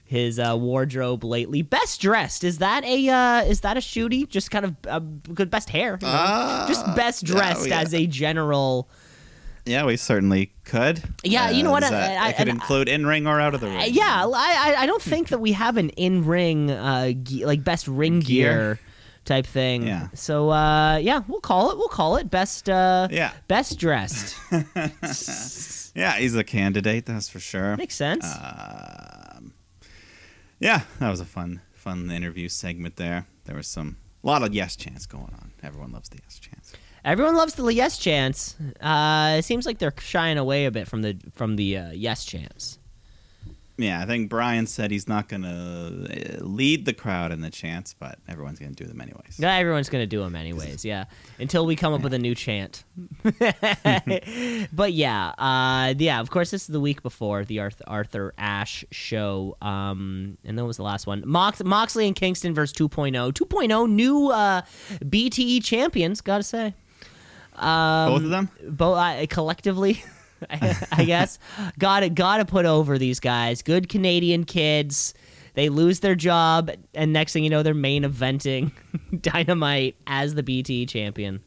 his 0.05 0.41
uh, 0.41 0.57
wardrobe 0.59 1.23
lately. 1.23 1.63
Best 1.63 2.01
dressed 2.01 2.43
is 2.43 2.59
that 2.59 2.83
a 2.85 3.09
uh, 3.09 3.43
is 3.45 3.61
that 3.61 3.77
a 3.77 3.81
shooty? 3.81 4.27
Just 4.27 4.51
kind 4.51 4.65
of 4.65 4.77
uh, 4.89 5.01
good 5.35 5.51
best 5.51 5.69
hair, 5.69 5.99
you 6.01 6.07
know? 6.07 6.13
Uh, 6.13 6.67
just 6.67 6.85
best 6.97 7.23
yeah, 7.23 7.35
dressed 7.35 7.69
yeah. 7.69 7.81
as 7.81 7.95
a 7.95 8.07
general. 8.07 8.89
Yeah, 9.69 9.85
we 9.85 9.97
certainly 9.97 10.53
could. 10.65 11.03
Yeah, 11.23 11.51
you 11.51 11.63
know 11.63 11.71
what, 11.71 11.81
that- 11.83 11.93
I- 11.93 12.27
I- 12.27 12.29
it 12.31 12.37
could 12.37 12.49
and- 12.49 12.57
include 12.59 12.89
in 12.89 13.07
ring 13.07 13.27
or 13.27 13.41
out 13.41 13.55
of 13.55 13.61
the 13.61 13.67
ring. 13.69 13.77
Uh, 13.77 13.85
yeah, 13.85 14.25
I, 14.27 14.75
I 14.77 14.83
I 14.83 14.87
don't 14.87 15.03
think 15.03 15.29
that 15.29 15.39
we 15.39 15.53
have 15.53 15.77
an 15.77 15.91
in 15.91 16.25
ring 16.25 16.71
uh 16.71 17.13
ge- 17.13 17.43
like 17.45 17.63
best 17.63 17.87
ring 17.89 18.21
gear. 18.21 18.53
Gear? 18.53 18.81
type 19.25 19.45
thing. 19.47 19.87
Yeah. 19.87 20.09
So 20.15 20.49
uh 20.51 20.97
yeah, 20.97 21.21
we'll 21.29 21.43
call 21.43 21.71
it. 21.71 21.77
We'll 21.77 21.89
call 21.89 22.17
it 22.17 22.31
best 22.31 22.71
uh 22.71 23.09
Yeah. 23.11 23.33
best 23.47 23.79
dressed. 23.79 24.35
Yeah, 25.95 26.17
he's 26.17 26.37
a 26.37 26.45
candidate, 26.45 27.07
that's 27.07 27.29
for 27.29 27.41
sure. 27.41 27.77
Makes 27.77 27.97
sense. 27.97 28.25
Um, 28.25 29.53
yeah, 30.61 30.83
that 31.01 31.11
was 31.11 31.19
a 31.21 31.25
fun, 31.25 31.61
fun 31.73 32.11
interview 32.11 32.49
segment 32.49 32.97
there. 32.97 33.27
There 33.47 33.57
was 33.57 33.67
some, 33.67 33.97
a 34.23 34.27
lot 34.27 34.43
of 34.45 34.55
yes 34.55 34.77
chants 34.77 35.07
going 35.07 35.35
on. 35.35 35.51
Everyone 35.63 35.91
loves 35.91 36.09
the 36.09 36.19
yes 36.23 36.39
chants. 36.39 36.73
Everyone 37.09 37.37
loves 37.37 37.55
the 37.55 37.65
yes 37.73 37.97
chance. 37.99 38.55
Uh 38.81 39.37
it 39.39 39.45
seems 39.45 39.65
like 39.67 39.79
they're 39.79 39.95
shying 39.99 40.39
away 40.39 40.67
a 40.67 40.71
bit 40.71 40.87
from 40.87 41.03
the 41.03 41.17
from 41.35 41.57
the 41.57 41.77
uh, 41.77 41.91
yes 41.93 42.25
chance. 42.25 42.79
Yeah, 43.79 44.03
I 44.03 44.07
think 44.07 44.29
Bryan 44.29 44.67
said 44.67 44.91
he's 44.91 45.07
not 45.07 45.29
going 45.29 45.43
to 45.43 46.43
lead 46.45 46.85
the 46.85 46.93
crowd 46.93 47.31
in 47.31 47.43
the 47.43 47.49
chants, 47.49 47.95
but 47.95 48.19
everyone's 48.27 48.59
going 48.59 48.75
to 48.75 48.85
do 48.85 48.89
them 48.89 49.01
anyways. 49.01 49.39
Yeah, 49.39 49.55
everyone's 49.55 49.89
gonna 49.89 50.05
do 50.07 50.19
them 50.19 50.35
anyways. 50.35 50.85
Yeah, 50.85 51.05
until 51.39 51.65
we 51.65 51.77
come 51.77 51.95
up 51.95 52.01
with 52.01 52.13
a 52.13 52.19
new 52.19 52.35
chant. 52.35 52.83
but 54.73 54.93
yeah, 54.93 55.29
uh, 55.39 55.95
yeah. 55.97 56.19
Of 56.21 56.31
course, 56.31 56.51
this 56.51 56.63
is 56.63 56.67
the 56.67 56.81
week 56.81 57.03
before 57.05 57.45
the 57.45 57.61
Arthur, 57.61 57.85
Arthur 57.87 58.35
Ashe 58.37 58.85
show, 58.91 59.57
um, 59.63 60.39
and 60.45 60.59
that 60.59 60.65
was 60.65 60.77
the 60.77 60.83
last 60.83 61.07
one. 61.07 61.23
Mox, 61.25 61.63
Moxley 61.63 62.09
and 62.09 62.17
Kingston 62.17 62.55
versus 62.55 62.77
2.0. 62.77 63.33
2.0 63.33 63.91
new 63.91 64.29
uh, 64.31 64.63
BTE 65.05 65.63
champions. 65.63 66.21
Gotta 66.21 66.43
say, 66.43 66.75
um, 67.59 68.13
Both 68.13 68.23
of 68.25 68.31
them? 68.31 68.51
both 68.69 68.99
uh, 68.99 69.27
collectively. 69.29 70.03
I, 70.51 71.05
guess 71.05 71.39
gotta 71.79 72.09
gotta 72.09 72.45
put 72.45 72.65
over 72.65 72.97
these 72.99 73.21
guys. 73.21 73.63
Good 73.63 73.89
Canadian 73.89 74.45
kids. 74.45 75.15
They 75.55 75.69
lose 75.69 75.99
their 76.01 76.15
job, 76.15 76.71
and 76.95 77.13
next 77.13 77.33
thing 77.33 77.43
you 77.43 77.51
know, 77.51 77.65
they're 77.65 77.75
main 77.75 78.05
eventing 78.05 78.71
Dynamite 79.21 79.97
as 80.07 80.35
the 80.37 80.45
BT 80.45 80.87
champion. 80.87 81.43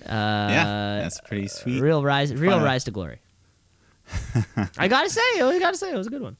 Uh, 0.00 0.08
yeah, 0.08 0.98
that's 1.02 1.20
pretty 1.20 1.46
sweet. 1.46 1.80
real 1.80 2.02
rise, 2.02 2.34
real 2.34 2.52
Fun. 2.52 2.64
rise 2.64 2.82
to 2.84 2.90
glory. 2.90 3.20
I 4.76 4.88
gotta 4.88 5.08
say, 5.08 5.20
I 5.40 5.58
gotta 5.60 5.76
say, 5.76 5.92
it 5.92 5.96
was 5.96 6.08
a 6.08 6.10
good 6.10 6.22
one. 6.22 6.36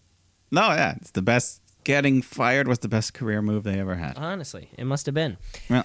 No, 0.51 0.63
yeah, 0.71 0.95
it's 1.01 1.13
the 1.13 1.23
best. 1.23 1.61
Getting 1.85 2.23
fired 2.23 2.69
was 2.69 2.79
the 2.81 2.89
best 2.89 3.13
career 3.15 3.43
move 3.43 3.65
they 3.65 3.79
ever 3.81 3.95
had. 3.97 4.17
Honestly, 4.17 4.69
it 4.79 4.85
must 4.85 5.07
have 5.07 5.15
been. 5.15 5.37
Well, 5.69 5.85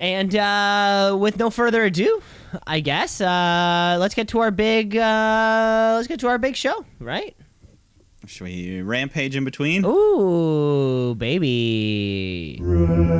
And 0.00 0.34
uh, 0.34 1.16
with 1.20 1.38
no 1.38 1.50
further 1.50 1.84
ado, 1.84 2.22
I 2.66 2.80
guess 2.80 3.20
uh, 3.20 3.98
let's 4.00 4.14
get 4.14 4.28
to 4.28 4.40
our 4.40 4.50
big 4.50 4.96
uh, 4.96 5.92
let's 5.96 6.08
get 6.08 6.20
to 6.20 6.28
our 6.28 6.38
big 6.38 6.56
show, 6.56 6.86
right? 6.98 7.36
should 8.26 8.44
we 8.44 8.80
rampage 8.82 9.34
in 9.34 9.44
between? 9.44 9.84
Ooh, 9.84 11.14
baby. 11.16 12.58
Rampage, 12.62 13.10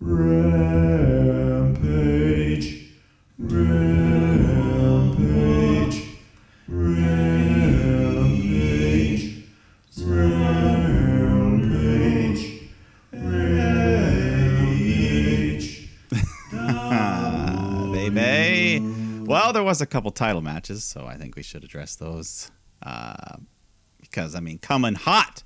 rampage, 0.00 1.80
rampage, 3.38 4.69
baby. 18.14 18.84
Well, 19.24 19.52
there 19.52 19.62
was 19.62 19.80
a 19.80 19.86
couple 19.86 20.10
title 20.10 20.40
matches, 20.40 20.84
so 20.84 21.06
I 21.06 21.16
think 21.16 21.36
we 21.36 21.42
should 21.42 21.64
address 21.64 21.94
those. 21.96 22.50
Uh, 22.82 23.36
because, 24.00 24.34
I 24.34 24.40
mean, 24.40 24.58
coming 24.58 24.94
hot. 24.94 25.42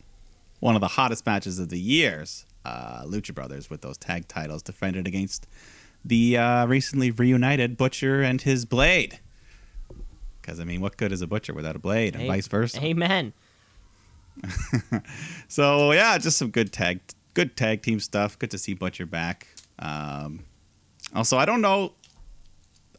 One 0.60 0.74
of 0.74 0.80
the 0.80 0.88
hottest 0.88 1.26
matches 1.26 1.58
of 1.58 1.68
the 1.68 1.78
years. 1.78 2.46
Uh, 2.64 3.02
Lucha 3.04 3.34
Brothers 3.34 3.68
with 3.68 3.82
those 3.82 3.98
tag 3.98 4.26
titles 4.26 4.62
defended 4.62 5.06
against 5.06 5.46
the 6.02 6.38
uh, 6.38 6.66
recently 6.66 7.10
reunited 7.10 7.76
Butcher 7.76 8.22
and 8.22 8.40
his 8.40 8.64
Blade. 8.64 9.18
Because, 10.40 10.60
I 10.60 10.64
mean, 10.64 10.80
what 10.80 10.96
good 10.96 11.12
is 11.12 11.20
a 11.20 11.26
Butcher 11.26 11.52
without 11.52 11.76
a 11.76 11.78
Blade, 11.78 12.16
and 12.16 12.26
vice 12.26 12.48
versa? 12.48 12.82
Amen. 12.82 13.32
So 15.48 15.92
yeah, 15.92 16.18
just 16.18 16.38
some 16.38 16.50
good 16.50 16.72
tag, 16.72 17.00
good 17.34 17.56
tag 17.56 17.82
team 17.82 18.00
stuff. 18.00 18.36
Good 18.38 18.50
to 18.50 18.58
see 18.58 18.74
Butcher 18.74 19.06
back. 19.06 19.46
Um, 19.78 20.44
also, 21.14 21.38
I 21.38 21.44
don't 21.44 21.60
know. 21.60 21.92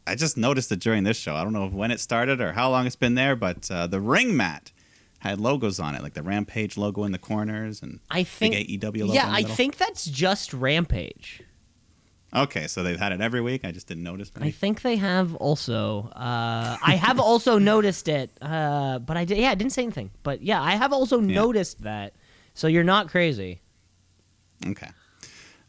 I 0.07 0.15
just 0.15 0.37
noticed 0.37 0.71
it 0.71 0.79
during 0.79 1.03
this 1.03 1.17
show. 1.17 1.35
I 1.35 1.43
don't 1.43 1.53
know 1.53 1.67
when 1.67 1.91
it 1.91 1.99
started 1.99 2.39
or 2.41 2.53
how 2.53 2.69
long 2.69 2.85
it's 2.85 2.95
been 2.95 3.15
there, 3.15 3.35
but 3.35 3.69
uh, 3.71 3.87
the 3.87 3.99
ring 3.99 4.37
mat 4.37 4.71
had 5.19 5.39
logos 5.39 5.79
on 5.79 5.95
it, 5.95 6.03
like 6.03 6.13
the 6.13 6.21
Rampage 6.21 6.77
logo 6.77 7.03
in 7.03 7.11
the 7.11 7.17
corners 7.17 7.81
and 7.81 7.99
I 8.11 8.23
think 8.23 8.53
big 8.53 8.81
AEW 8.81 9.01
logo. 9.01 9.13
Yeah, 9.13 9.27
I 9.27 9.43
think 9.43 9.77
that's 9.77 10.05
just 10.05 10.53
Rampage. 10.53 11.41
Okay, 12.35 12.67
so 12.67 12.83
they've 12.83 12.99
had 12.99 13.13
it 13.13 13.21
every 13.21 13.39
week. 13.39 13.63
I 13.63 13.71
just 13.71 13.87
didn't 13.87 14.03
notice. 14.03 14.29
I 14.39 14.51
think 14.51 14.81
they 14.81 14.97
have 14.97 15.35
also. 15.35 16.09
Uh, 16.09 16.77
I 16.81 16.99
have 17.01 17.19
also 17.19 17.57
noticed 17.73 18.09
it, 18.09 18.29
uh, 18.41 18.99
but 18.99 19.15
I 19.15 19.23
did. 19.23 19.37
Yeah, 19.37 19.51
I 19.51 19.55
didn't 19.55 19.71
say 19.71 19.83
anything. 19.83 20.11
But 20.21 20.41
yeah, 20.41 20.61
I 20.61 20.75
have 20.75 20.91
also 20.91 21.19
noticed 21.21 21.83
that. 21.83 22.13
So 22.53 22.67
you're 22.67 22.83
not 22.83 23.09
crazy. 23.09 23.61
Okay. 24.67 24.89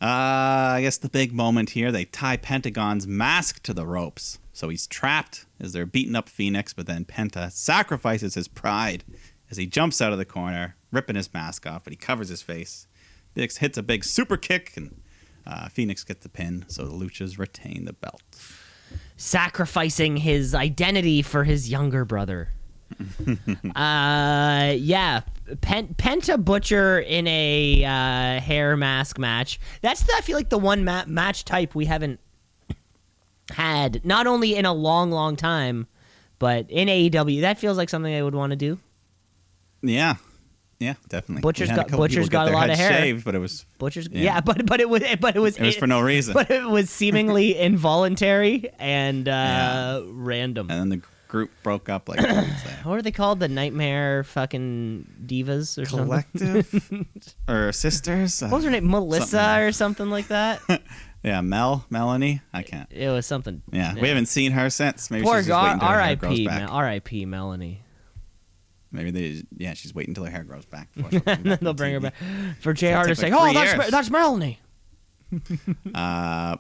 Uh, 0.01 0.77
I 0.77 0.81
guess 0.83 0.99
the 0.99 1.09
big 1.09 1.33
moment 1.33 1.71
here, 1.71 1.91
they 1.91 2.05
tie 2.05 2.37
Pentagon's 2.37 3.07
mask 3.07 3.63
to 3.63 3.73
the 3.73 3.87
ropes. 3.87 4.39
So 4.53 4.69
he's 4.69 4.87
trapped 4.87 5.47
as 5.61 5.73
they're 5.73 5.87
beating 5.87 6.15
up 6.15 6.29
Phoenix, 6.29 6.73
but 6.73 6.87
then 6.87 7.05
Penta 7.05 7.51
sacrifices 7.51 8.35
his 8.35 8.49
pride 8.49 9.05
as 9.51 9.57
he 9.57 9.67
jumps 9.67 10.01
out 10.03 10.13
of 10.13 10.19
the 10.19 10.25
corner, 10.25 10.77
ripping 10.91 11.17
his 11.17 11.33
mask 11.33 11.67
off, 11.67 11.85
but 11.85 11.93
he 11.93 11.97
covers 11.97 12.29
his 12.29 12.43
face. 12.43 12.87
Phoenix 13.35 13.59
hits 13.59 13.79
a 13.79 13.83
big 13.83 14.05
super 14.05 14.37
kick, 14.37 14.73
and 14.77 15.01
uh, 15.47 15.69
Phoenix 15.69 16.05
gets 16.05 16.23
the 16.23 16.29
pin, 16.29 16.65
so 16.69 16.85
the 16.85 16.93
Luchas 16.93 17.39
retain 17.39 17.85
the 17.85 17.93
belt. 17.93 18.23
Sacrificing 19.17 20.19
his 20.19 20.55
identity 20.55 21.23
for 21.23 21.45
his 21.45 21.71
younger 21.71 22.05
brother. 22.05 22.53
Uh, 23.75 24.75
yeah, 24.79 25.21
Pen- 25.61 25.95
Penta 25.99 26.43
Butcher 26.43 26.99
in 27.01 27.27
a 27.27 27.85
uh, 27.85 28.41
hair 28.41 28.77
mask 28.77 29.19
match. 29.19 29.61
That's 29.83 30.03
the, 30.03 30.13
I 30.17 30.21
feel 30.21 30.37
like 30.37 30.49
the 30.49 30.59
one 30.59 30.85
ma- 30.85 31.05
match 31.07 31.45
type 31.45 31.75
we 31.75 31.85
haven't 31.87 32.21
had, 33.51 34.05
not 34.05 34.27
only 34.27 34.55
in 34.57 34.65
a 34.67 34.73
long, 34.73 35.11
long 35.11 35.37
time, 35.37 35.87
but 36.39 36.71
in 36.71 36.89
AEW. 36.89 37.41
That 37.43 37.59
feels 37.59 37.77
like 37.77 37.89
something 37.89 38.15
I 38.15 38.23
would 38.23 38.35
want 38.35 38.51
to 38.51 38.57
do. 38.57 38.79
Yeah. 39.83 40.17
Yeah, 40.79 40.95
definitely. 41.09 41.41
Butcher's 41.41 41.71
got- 41.71 41.89
Butcher's 41.91 42.29
got 42.29 42.49
a 42.49 42.53
lot 42.53 42.69
of 42.69 42.77
hair. 42.77 42.91
Shaved, 42.91 43.25
but 43.25 43.35
it 43.35 43.39
was 43.39 43.65
Butcher's 43.79 44.09
yeah, 44.13 44.23
Yeah. 44.23 44.41
but 44.45 44.67
but 44.67 44.79
it 44.81 44.91
was 44.91 45.03
but 45.21 45.35
it 45.35 45.39
was 45.39 45.57
it 45.57 45.63
was 45.63 45.77
for 45.77 45.87
no 45.87 46.01
reason. 46.03 46.35
but 46.35 46.51
it 46.51 46.69
was 46.69 46.91
seemingly 46.91 47.57
involuntary 47.59 48.69
and 48.79 49.27
uh, 49.27 49.33
Yeah. 49.33 50.03
random. 50.11 50.71
and 50.71 50.79
then 50.93 51.01
the 51.01 51.07
group 51.29 51.51
broke 51.63 51.89
up 51.89 52.09
like 52.09 52.21
what 52.85 52.99
are 52.99 53.03
they 53.03 53.13
called? 53.13 53.41
The 53.41 53.49
Nightmare 53.49 54.25
fucking 54.25 55.07
divas 55.27 55.81
or 55.81 55.87
something? 55.87 56.07
collective 56.07 57.07
or 57.49 57.73
sisters. 57.73 58.41
What 58.43 58.53
was 58.53 58.65
her 58.65 58.71
name? 58.71 58.91
Melissa 58.91 59.27
Something. 59.27 59.65
or 59.65 59.73
something 59.73 60.11
like 60.11 60.29
that. 60.29 60.61
Yeah, 61.23 61.41
Mel, 61.41 61.85
Melanie. 61.91 62.41
I 62.53 62.63
can't. 62.63 62.89
it 62.93 63.09
was 63.09 63.27
something. 63.27 63.61
Yeah, 63.73 63.95
we 63.95 64.07
haven't 64.07 64.27
seen 64.27 64.53
her 64.53 64.71
since. 64.71 65.11
Maybe 65.11 65.25
Poor 65.25 65.39
she's 65.39 65.49
just 65.49 65.61
waiting 65.61 65.79
God, 65.81 65.83
until 65.83 65.89
her 65.89 66.01
hair 66.01 66.15
grows 66.17 66.31
R.I.P. 66.31 66.47
back. 66.47 66.71
R.I.P. 66.73 67.25
Melanie. 67.27 67.83
Maybe 68.93 69.11
they, 69.11 69.43
yeah, 69.57 69.75
she's 69.75 69.93
waiting 69.93 70.11
until 70.11 70.25
her 70.27 70.31
hair 70.31 70.45
grows 70.45 70.67
back. 70.67 70.93
before 70.95 71.11
she'll 71.11 71.21
come 71.23 71.35
And 71.39 71.45
then 71.47 71.59
they'll 71.61 71.71
on 71.71 71.77
bring 71.77 71.95
her 71.95 72.01
back 72.01 72.15
for 72.61 72.73
Jr. 72.73 73.03
To 73.09 73.17
say, 73.17 73.33
"Oh, 73.35 73.53
that's 73.53 73.91
that's 73.91 74.09
Melanie." 74.11 74.61
Uh, 75.93 76.59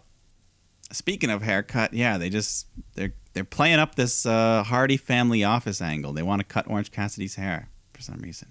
speaking 0.90 1.30
of 1.30 1.42
haircut, 1.42 1.92
yeah, 1.94 2.18
they 2.18 2.28
just 2.28 2.66
they're 2.94 3.14
they're 3.36 3.44
playing 3.44 3.78
up 3.78 3.96
this 3.96 4.24
uh, 4.24 4.62
Hardy 4.62 4.96
family 4.96 5.44
office 5.44 5.82
angle. 5.82 6.14
They 6.14 6.22
want 6.22 6.40
to 6.40 6.44
cut 6.46 6.66
Orange 6.70 6.90
Cassidy's 6.90 7.34
hair 7.34 7.68
for 7.92 8.00
some 8.00 8.16
reason. 8.20 8.48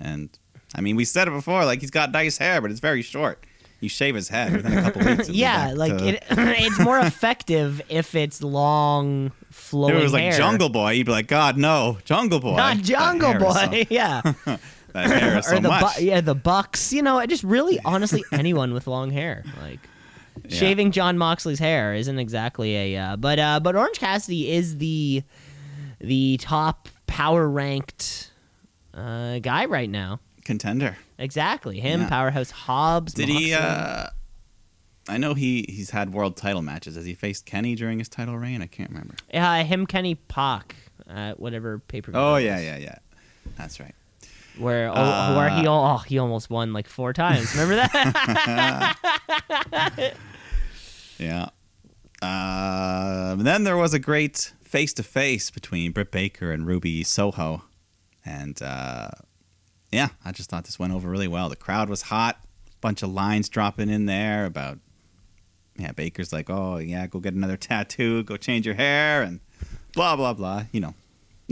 And 0.00 0.30
I 0.74 0.80
mean, 0.80 0.96
we 0.96 1.04
said 1.04 1.28
it 1.28 1.32
before, 1.32 1.66
like 1.66 1.80
he's 1.80 1.90
got 1.90 2.10
nice 2.12 2.38
hair, 2.38 2.62
but 2.62 2.70
it's 2.70 2.80
very 2.80 3.02
short. 3.02 3.44
You 3.80 3.90
shave 3.90 4.14
his 4.14 4.30
head 4.30 4.52
within 4.56 4.78
a 4.78 4.82
couple 4.82 5.02
weeks. 5.06 5.28
Yeah, 5.28 5.74
like 5.76 5.98
to- 5.98 6.08
it, 6.08 6.24
it's 6.30 6.78
more 6.78 6.98
effective 6.98 7.82
if 7.90 8.14
it's 8.14 8.42
long, 8.42 9.32
If 9.50 9.54
flowing 9.56 9.96
it 9.98 10.02
was 10.02 10.12
like 10.14 10.22
hair. 10.22 10.32
Jungle 10.32 10.70
Boy, 10.70 10.92
you'd 10.92 11.04
be 11.06 11.12
like, 11.12 11.26
God, 11.26 11.58
no, 11.58 11.98
Jungle 12.06 12.40
Boy. 12.40 12.56
Not 12.56 12.78
Jungle 12.78 13.32
is 13.32 13.54
so- 13.54 13.66
Boy. 13.68 13.86
yeah. 13.90 14.22
that 14.22 14.60
hair 14.94 15.38
is 15.38 15.46
or 15.46 15.56
so 15.56 15.60
the 15.60 15.68
much. 15.68 15.98
Bu- 15.98 16.04
yeah, 16.04 16.22
the 16.22 16.34
Bucks. 16.34 16.92
You 16.92 17.02
know, 17.02 17.18
it 17.18 17.26
just 17.28 17.44
really, 17.44 17.78
honestly, 17.84 18.24
anyone 18.32 18.72
with 18.72 18.86
long 18.86 19.10
hair, 19.10 19.44
like 19.60 19.80
Yeah. 20.44 20.56
shaving 20.56 20.90
Jon 20.92 21.18
Moxley's 21.18 21.58
hair, 21.58 21.94
isn't 21.94 22.18
exactly 22.18 22.94
a. 22.94 22.96
Uh, 23.00 23.16
but 23.16 23.38
uh, 23.38 23.60
but 23.60 23.76
Orange 23.76 23.98
Cassidy 23.98 24.50
is 24.50 24.78
the 24.78 25.22
the 26.00 26.38
top 26.40 26.88
power 27.06 27.48
ranked 27.48 28.32
uh, 28.94 29.38
guy 29.38 29.66
right 29.66 29.90
now. 29.90 30.20
Contender. 30.44 30.96
Exactly, 31.18 31.78
him, 31.80 32.00
Yeah. 32.02 32.08
Powerhouse 32.08 32.50
Hobbs. 32.50 33.14
Did 33.14 33.28
he? 33.28 33.54
Uh 33.54 34.06
I 35.08 35.18
know 35.18 35.34
he 35.34 35.64
he's 35.68 35.90
had 35.90 36.12
world 36.12 36.36
title 36.36 36.62
matches. 36.62 36.94
Has 36.94 37.04
he 37.04 37.14
faced 37.14 37.44
Kenny 37.44 37.74
during 37.74 37.98
his 37.98 38.08
title 38.08 38.38
reign? 38.38 38.62
I 38.62 38.66
can't 38.66 38.90
remember. 38.90 39.14
Uh, 39.34 39.64
him, 39.64 39.84
Kenny 39.86 40.14
Pac, 40.14 40.76
at 41.08 41.40
whatever 41.40 41.80
paper. 41.80 42.12
Oh 42.14 42.36
yeah, 42.36 42.60
yeah, 42.60 42.76
yeah. 42.76 42.98
That's 43.56 43.80
right. 43.80 43.94
Where 44.58 44.90
oh, 44.90 44.94
Uh, 44.94 45.34
where 45.36 45.48
he 45.50 45.66
oh 45.66 45.96
he 45.98 46.18
almost 46.18 46.50
won 46.50 46.72
like 46.72 46.88
four 46.88 47.12
times. 47.12 47.54
Remember 47.54 47.76
that? 47.76 48.96
Yeah. 51.18 51.50
Uh, 52.20 53.34
and 53.38 53.46
then 53.46 53.64
there 53.64 53.76
was 53.76 53.94
a 53.94 53.98
great 53.98 54.52
face 54.62 54.92
to 54.94 55.02
face 55.02 55.50
between 55.50 55.92
Britt 55.92 56.10
Baker 56.10 56.50
and 56.52 56.66
Ruby 56.66 57.04
Soho, 57.04 57.62
and 58.24 58.60
uh, 58.62 59.08
yeah, 59.90 60.08
I 60.24 60.32
just 60.32 60.50
thought 60.50 60.64
this 60.64 60.78
went 60.78 60.92
over 60.92 61.08
really 61.08 61.28
well. 61.28 61.48
The 61.48 61.56
crowd 61.56 61.88
was 61.88 62.02
hot. 62.02 62.40
Bunch 62.80 63.02
of 63.02 63.10
lines 63.12 63.48
dropping 63.48 63.88
in 63.88 64.06
there 64.06 64.44
about 64.46 64.78
yeah. 65.76 65.92
Baker's 65.92 66.32
like, 66.32 66.50
oh 66.50 66.78
yeah, 66.78 67.06
go 67.06 67.18
get 67.20 67.34
another 67.34 67.56
tattoo, 67.56 68.22
go 68.24 68.36
change 68.36 68.66
your 68.66 68.74
hair, 68.74 69.22
and 69.22 69.40
blah 69.94 70.16
blah 70.16 70.32
blah. 70.32 70.64
You 70.72 70.80
know, 70.80 70.94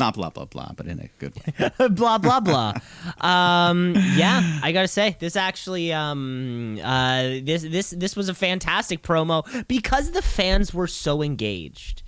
not 0.01 0.15
blah 0.15 0.31
blah 0.31 0.47
blah, 0.47 0.73
but 0.77 0.87
in 0.87 0.99
a 0.99 1.09
good 1.19 1.33
way. 1.37 1.71
blah 1.91 2.19
blah 2.19 2.41
blah. 2.41 2.75
Um, 3.21 3.95
yeah, 4.17 4.59
I 4.63 4.73
gotta 4.73 4.89
say 4.89 5.17
this 5.21 5.37
actually 5.37 5.93
um 5.93 6.79
uh 6.83 7.23
this 7.45 7.63
this 7.63 7.91
this 7.91 8.17
was 8.17 8.29
a 8.29 8.35
fantastic 8.35 9.03
promo 9.03 9.45
because 9.69 10.11
the 10.11 10.23
fans 10.23 10.75
were 10.75 10.89
so 10.89 11.23
engaged, 11.23 12.03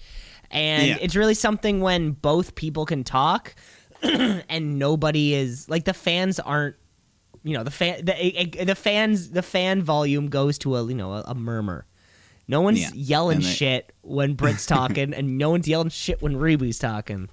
and 0.51 0.89
Yeah. 0.89 0.99
it's 1.01 1.15
really 1.15 1.35
something 1.35 1.81
when 1.81 2.11
both 2.13 2.55
people 2.57 2.85
can 2.87 3.05
talk, 3.05 3.55
and 4.03 4.79
nobody 4.79 5.35
is 5.35 5.69
like 5.69 5.85
the 5.85 5.95
fans 5.95 6.41
aren't. 6.41 6.75
You 7.45 7.57
know 7.57 7.65
the 7.65 7.73
fan 7.73 8.05
the, 8.05 8.65
the 8.65 8.75
fans 8.77 9.31
the 9.31 9.43
fan 9.43 9.83
volume 9.83 10.29
goes 10.29 10.59
to 10.59 10.77
a 10.77 10.87
you 10.87 10.95
know 10.95 11.13
a, 11.13 11.23
a 11.27 11.35
murmur. 11.35 11.87
No 12.47 12.61
one's 12.61 12.81
Yeah. 12.81 12.91
yelling 12.95 13.41
they- 13.41 13.45
shit 13.47 13.93
when 14.03 14.35
Britt's 14.35 14.65
talking, 14.67 15.13
and 15.13 15.39
no 15.39 15.51
one's 15.51 15.67
yelling 15.67 15.89
shit 15.89 16.23
when 16.23 16.37
Ruby's 16.37 16.79
talking. 16.79 17.29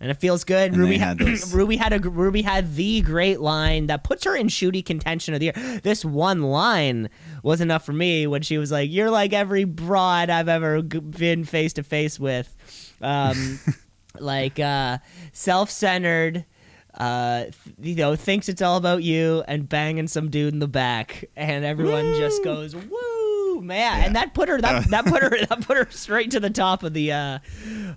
And 0.00 0.10
it 0.10 0.14
feels 0.14 0.44
good. 0.44 0.72
And 0.72 0.80
Ruby 0.80 0.96
had, 0.96 1.20
Ruby 1.52 1.76
had 1.76 1.92
a 1.92 1.98
Ruby 1.98 2.40
had 2.40 2.74
the 2.74 3.02
great 3.02 3.40
line 3.40 3.88
that 3.88 4.02
puts 4.02 4.24
her 4.24 4.34
in 4.34 4.46
shooty 4.48 4.84
contention 4.84 5.34
of 5.34 5.40
the 5.40 5.46
year. 5.46 5.80
This 5.82 6.04
one 6.04 6.42
line 6.42 7.10
was 7.42 7.60
enough 7.60 7.84
for 7.84 7.92
me 7.92 8.26
when 8.26 8.40
she 8.40 8.56
was 8.56 8.72
like, 8.72 8.90
"You're 8.90 9.10
like 9.10 9.34
every 9.34 9.64
broad 9.64 10.30
I've 10.30 10.48
ever 10.48 10.80
been 10.82 11.44
face 11.44 11.74
to 11.74 11.82
face 11.82 12.18
with." 12.18 12.54
Um, 13.02 13.60
like 14.18 14.58
uh, 14.58 14.98
self-centered, 15.32 16.46
uh, 16.94 17.44
you 17.78 17.94
know, 17.94 18.16
thinks 18.16 18.48
it's 18.48 18.62
all 18.62 18.76
about 18.78 19.02
you 19.02 19.44
and 19.46 19.68
banging 19.68 20.08
some 20.08 20.30
dude 20.30 20.54
in 20.54 20.60
the 20.60 20.68
back, 20.68 21.26
and 21.36 21.64
everyone 21.64 22.14
just 22.14 22.42
goes 22.42 22.74
woo, 22.74 23.19
man! 23.60 24.02
And 24.04 24.16
that 24.16 24.34
put 24.34 24.48
her 24.48 24.60
that 24.60 24.88
that 24.90 25.04
put 25.06 25.22
her 25.22 25.30
that 25.48 25.60
put 25.66 25.76
her 25.76 25.86
straight 25.90 26.30
to 26.32 26.40
the 26.40 26.50
top 26.50 26.82
of 26.82 26.92
the 26.94 27.12
uh, 27.12 27.38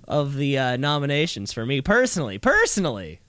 of 0.07 0.35
the 0.35 0.57
uh, 0.57 0.77
nominations 0.77 1.51
for 1.53 1.65
me 1.65 1.81
personally. 1.81 2.37
Personally, 2.37 3.19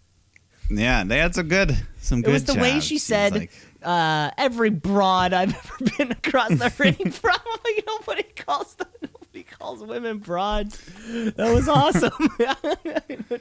yeah, 0.70 1.04
they 1.04 1.18
had 1.18 1.34
some 1.34 1.48
good 1.48 1.76
some 2.00 2.20
it 2.20 2.24
good. 2.24 2.32
was 2.32 2.44
the 2.44 2.54
way 2.54 2.80
she 2.80 2.98
said. 2.98 3.34
like- 3.34 3.50
uh, 3.82 4.30
every 4.38 4.70
broad 4.70 5.34
I've 5.34 5.54
ever 5.54 5.90
been 5.98 6.10
across 6.12 6.48
the 6.48 6.72
ring 6.78 7.10
from, 7.10 7.36
like 7.66 7.84
nobody 7.86 8.22
calls 8.22 8.74
them, 8.76 8.88
nobody 9.02 9.42
calls 9.42 9.82
women 9.84 10.20
broads. 10.20 10.80
That 11.36 11.52
was 11.52 11.68
awesome. 11.68 12.30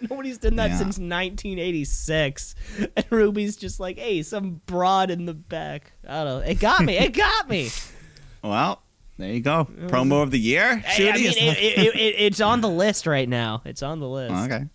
Nobody's 0.10 0.40
done 0.40 0.58
that 0.58 0.72
Yeah. 0.72 0.78
since 0.80 1.00
1986. 1.00 2.56
And 2.98 3.06
Ruby's 3.10 3.56
just 3.56 3.80
like, 3.80 3.98
hey, 3.98 4.22
some 4.22 4.60
broad 4.66 5.10
in 5.12 5.26
the 5.26 5.34
back. 5.34 5.94
I 6.06 6.26
don't 6.26 6.42
know. 6.42 6.46
It 6.46 6.60
got 6.60 6.84
me. 6.84 6.98
It 6.98 7.14
got 7.14 7.50
me. 7.50 7.70
Well, 8.44 8.82
there 9.18 9.32
you 9.32 9.42
go. 9.42 9.66
Promo 9.88 10.22
of 10.24 10.32
the 10.32 10.40
year. 10.40 10.78
Hey, 10.78 11.10
I 11.10 11.14
Shooty 11.14 11.16
mean, 11.16 11.26
is- 11.28 11.38
it, 11.38 11.58
it, 11.58 11.96
it, 11.96 12.16
it's 12.20 12.42
on 12.42 12.62
the 12.62 12.70
list 12.84 13.08
right 13.08 13.28
now. 13.30 13.62
It's 13.66 13.82
on 13.84 14.00
the 14.00 14.08
list. 14.08 14.34
Okay. 14.34 14.66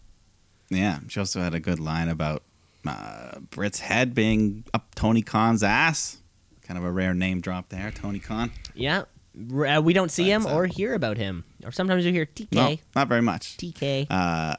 Yeah, 0.70 1.00
she 1.08 1.18
also 1.20 1.40
had 1.40 1.54
a 1.54 1.60
good 1.60 1.80
line 1.80 2.08
about 2.08 2.42
uh, 2.86 3.38
Britt's 3.50 3.80
head 3.80 4.14
being 4.14 4.64
up 4.74 4.94
Tony 4.94 5.22
Khan's 5.22 5.62
ass. 5.62 6.18
Kind 6.62 6.76
of 6.76 6.84
a 6.84 6.90
rare 6.90 7.14
name 7.14 7.40
drop 7.40 7.70
there, 7.70 7.90
Tony 7.90 8.18
Khan. 8.18 8.50
Yeah. 8.74 9.04
R- 9.52 9.66
uh, 9.66 9.80
we 9.80 9.94
don't 9.94 10.10
see 10.10 10.24
But, 10.24 10.30
him 10.30 10.46
or 10.46 10.66
hear 10.66 10.92
about 10.94 11.16
him. 11.16 11.44
Or 11.64 11.72
sometimes 11.72 12.04
you 12.04 12.12
hear 12.12 12.26
TK. 12.26 12.52
No, 12.52 12.76
not 12.94 13.08
very 13.08 13.22
much. 13.22 13.56
TK. 13.56 14.06
Uh, 14.10 14.56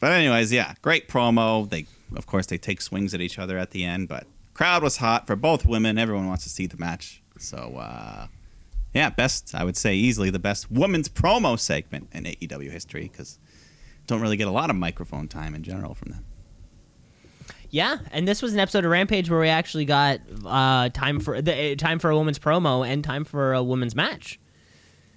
but 0.00 0.12
anyways, 0.12 0.52
yeah, 0.52 0.74
great 0.82 1.08
promo. 1.08 1.68
They, 1.70 1.86
of 2.16 2.26
course, 2.26 2.46
they 2.46 2.58
take 2.58 2.82
swings 2.82 3.14
at 3.14 3.20
each 3.22 3.38
other 3.38 3.56
at 3.56 3.70
the 3.70 3.84
end, 3.84 4.08
but 4.08 4.26
crowd 4.52 4.82
was 4.82 4.98
hot 4.98 5.26
for 5.26 5.36
both 5.36 5.64
women. 5.64 5.96
Everyone 5.96 6.26
wants 6.26 6.42
to 6.44 6.50
see 6.50 6.66
the 6.66 6.76
match. 6.76 7.21
So, 7.42 7.76
uh, 7.76 8.26
yeah, 8.94 9.10
best 9.10 9.54
I 9.54 9.64
would 9.64 9.76
say 9.76 9.94
easily 9.94 10.30
the 10.30 10.38
best 10.38 10.70
women's 10.70 11.08
promo 11.08 11.58
segment 11.58 12.08
in 12.12 12.24
AEW 12.24 12.70
history 12.70 13.08
because 13.10 13.38
don't 14.06 14.20
really 14.20 14.36
get 14.36 14.48
a 14.48 14.52
lot 14.52 14.70
of 14.70 14.76
microphone 14.76 15.28
time 15.28 15.54
in 15.54 15.62
general 15.62 15.94
from 15.94 16.12
them. 16.12 16.24
Yeah, 17.70 17.98
and 18.10 18.28
this 18.28 18.42
was 18.42 18.52
an 18.52 18.60
episode 18.60 18.84
of 18.84 18.90
Rampage 18.90 19.30
where 19.30 19.40
we 19.40 19.48
actually 19.48 19.86
got 19.86 20.20
uh, 20.44 20.90
time 20.90 21.20
for 21.20 21.40
the 21.40 21.72
uh, 21.72 21.76
time 21.76 21.98
for 21.98 22.10
a 22.10 22.16
woman's 22.16 22.38
promo 22.38 22.86
and 22.86 23.02
time 23.02 23.24
for 23.24 23.54
a 23.54 23.62
women's 23.62 23.96
match. 23.96 24.38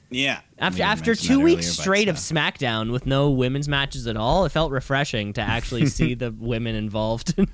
Yeah. 0.10 0.40
After 0.58 0.84
after 0.84 1.16
two 1.16 1.42
weeks 1.42 1.66
earlier, 1.66 1.74
straight 1.74 2.08
of 2.08 2.16
uh, 2.16 2.20
SmackDown 2.20 2.94
with 2.94 3.06
no 3.06 3.30
women's 3.30 3.68
matches 3.68 4.08
at 4.08 4.16
all, 4.16 4.46
it 4.46 4.54
felt 4.54 4.72
refreshing 4.72 5.34
to 5.34 5.42
actually 5.42 5.86
see 5.88 6.14
the 6.14 6.32
women 6.32 6.76
involved. 6.76 7.36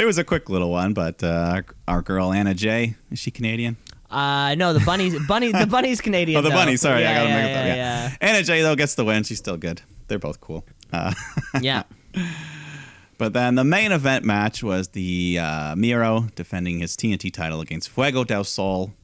It 0.00 0.06
was 0.06 0.16
a 0.16 0.24
quick 0.24 0.48
little 0.48 0.70
one, 0.70 0.94
but 0.94 1.22
uh, 1.22 1.60
our, 1.86 2.00
girl 2.00 2.32
Anna 2.32 2.54
Jay 2.54 2.94
is 3.10 3.18
she 3.18 3.30
Canadian? 3.30 3.76
uh, 4.10 4.54
no, 4.56 4.72
the 4.72 4.80
bunnies, 4.80 5.14
bunny, 5.28 5.52
the 5.52 5.66
bunny's 5.70 6.00
Canadian. 6.00 6.38
Oh, 6.38 6.42
the 6.42 6.48
though. 6.48 6.54
bunny. 6.54 6.76
Sorry, 6.76 7.00
I 7.06 7.12
Yeah, 7.12 7.14
gotta 7.18 7.28
yeah, 7.28 7.42
make 7.42 7.50
yeah, 7.54 7.66
Yeah, 7.66 7.74
yeah. 8.08 8.16
Anna 8.22 8.42
Jay 8.42 8.62
though 8.62 8.76
gets 8.76 8.94
the 8.94 9.04
win. 9.04 9.24
She's 9.24 9.36
still 9.36 9.58
good. 9.58 9.82
They're 10.08 10.18
both 10.18 10.40
cool. 10.40 10.64
Uh, 10.90 11.12
yeah. 11.60 11.82
but 13.18 13.34
then 13.34 13.56
the 13.56 13.62
main 13.64 13.92
event 13.92 14.24
match 14.24 14.62
was 14.62 14.88
the 14.88 15.38
uh, 15.38 15.76
Miro 15.76 16.28
defending 16.34 16.78
his 16.80 16.96
TNT 16.96 17.30
title 17.30 17.60
against 17.60 17.90
Fuego 17.90 18.24
del 18.24 18.44
Sol, 18.44 18.94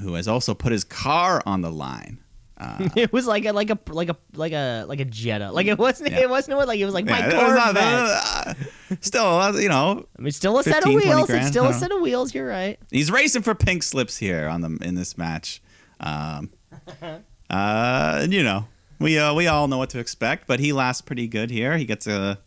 who 0.00 0.14
has 0.14 0.28
also 0.28 0.54
put 0.54 0.70
his 0.70 0.84
car 0.84 1.42
on 1.44 1.62
the 1.62 1.72
line. 1.72 2.18
it 2.96 3.12
was 3.12 3.26
like 3.26 3.44
a 3.44 3.52
like 3.52 3.70
a 3.70 3.78
like 3.88 4.08
a 4.08 4.16
like 4.34 4.52
a 4.52 4.84
like 4.88 5.00
a 5.00 5.04
Jetta. 5.04 5.52
Like 5.52 5.66
it 5.66 5.78
wasn't. 5.78 6.12
Yeah. 6.12 6.20
It 6.20 6.30
wasn't 6.30 6.56
like 6.58 6.80
it 6.80 6.84
was 6.86 6.94
like 6.94 7.04
my 7.04 7.18
Yeah, 7.18 7.26
was 7.26 7.62
Corvette. 7.62 7.76
uh, 7.76 8.54
still, 9.00 9.26
uh, 9.26 9.52
you 9.52 9.68
know, 9.68 10.06
I 10.18 10.22
mean, 10.22 10.32
still 10.32 10.58
a 10.58 10.62
set 10.62 10.78
of 10.78 10.84
15, 10.84 11.00
20 11.02 11.06
wheels. 11.06 11.30
It's 11.30 11.48
still 11.48 11.66
a 11.66 11.74
set 11.74 11.92
of 11.92 12.00
wheels. 12.00 12.34
You're 12.34 12.46
right. 12.46 12.78
he's 12.90 13.10
racing 13.10 13.42
for 13.42 13.54
pink 13.54 13.82
slips 13.82 14.16
here 14.16 14.48
on 14.48 14.62
the 14.62 14.78
in 14.82 14.94
this 14.94 15.18
match. 15.18 15.60
Um, 16.00 16.50
uh, 17.02 17.18
and 17.50 18.32
you 18.32 18.42
know, 18.42 18.66
we 18.98 19.18
uh, 19.18 19.34
we 19.34 19.46
all 19.48 19.68
know 19.68 19.78
what 19.78 19.90
to 19.90 19.98
expect, 19.98 20.46
but 20.46 20.58
he 20.58 20.72
lasts 20.72 21.02
pretty 21.02 21.28
good 21.28 21.50
here. 21.50 21.76
He 21.76 21.84
gets 21.84 22.06
a 22.06 22.38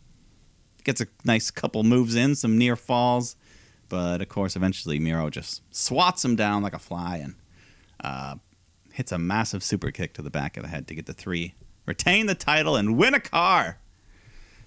gets 0.82 1.00
a 1.00 1.06
nice 1.24 1.52
couple 1.52 1.84
moves 1.84 2.16
in, 2.16 2.34
some 2.34 2.58
near 2.58 2.74
falls, 2.74 3.36
but 3.88 4.20
of 4.20 4.28
course, 4.28 4.56
eventually 4.56 4.98
Miro 4.98 5.30
just 5.30 5.62
swats 5.72 6.24
him 6.24 6.34
down 6.34 6.62
like 6.64 6.74
a 6.74 6.78
fly 6.80 7.18
and 7.18 7.34
uh, 8.02 8.34
hits 9.00 9.12
a 9.12 9.18
massive 9.18 9.62
super 9.62 9.90
kick 9.90 10.12
to 10.12 10.20
the 10.20 10.28
back 10.28 10.58
of 10.58 10.62
the 10.62 10.68
head 10.68 10.86
to 10.86 10.94
get 10.94 11.06
the 11.06 11.14
three, 11.14 11.54
retain 11.86 12.26
the 12.26 12.34
title, 12.34 12.76
and 12.76 12.98
win 12.98 13.14
a 13.14 13.20
car. 13.20 13.78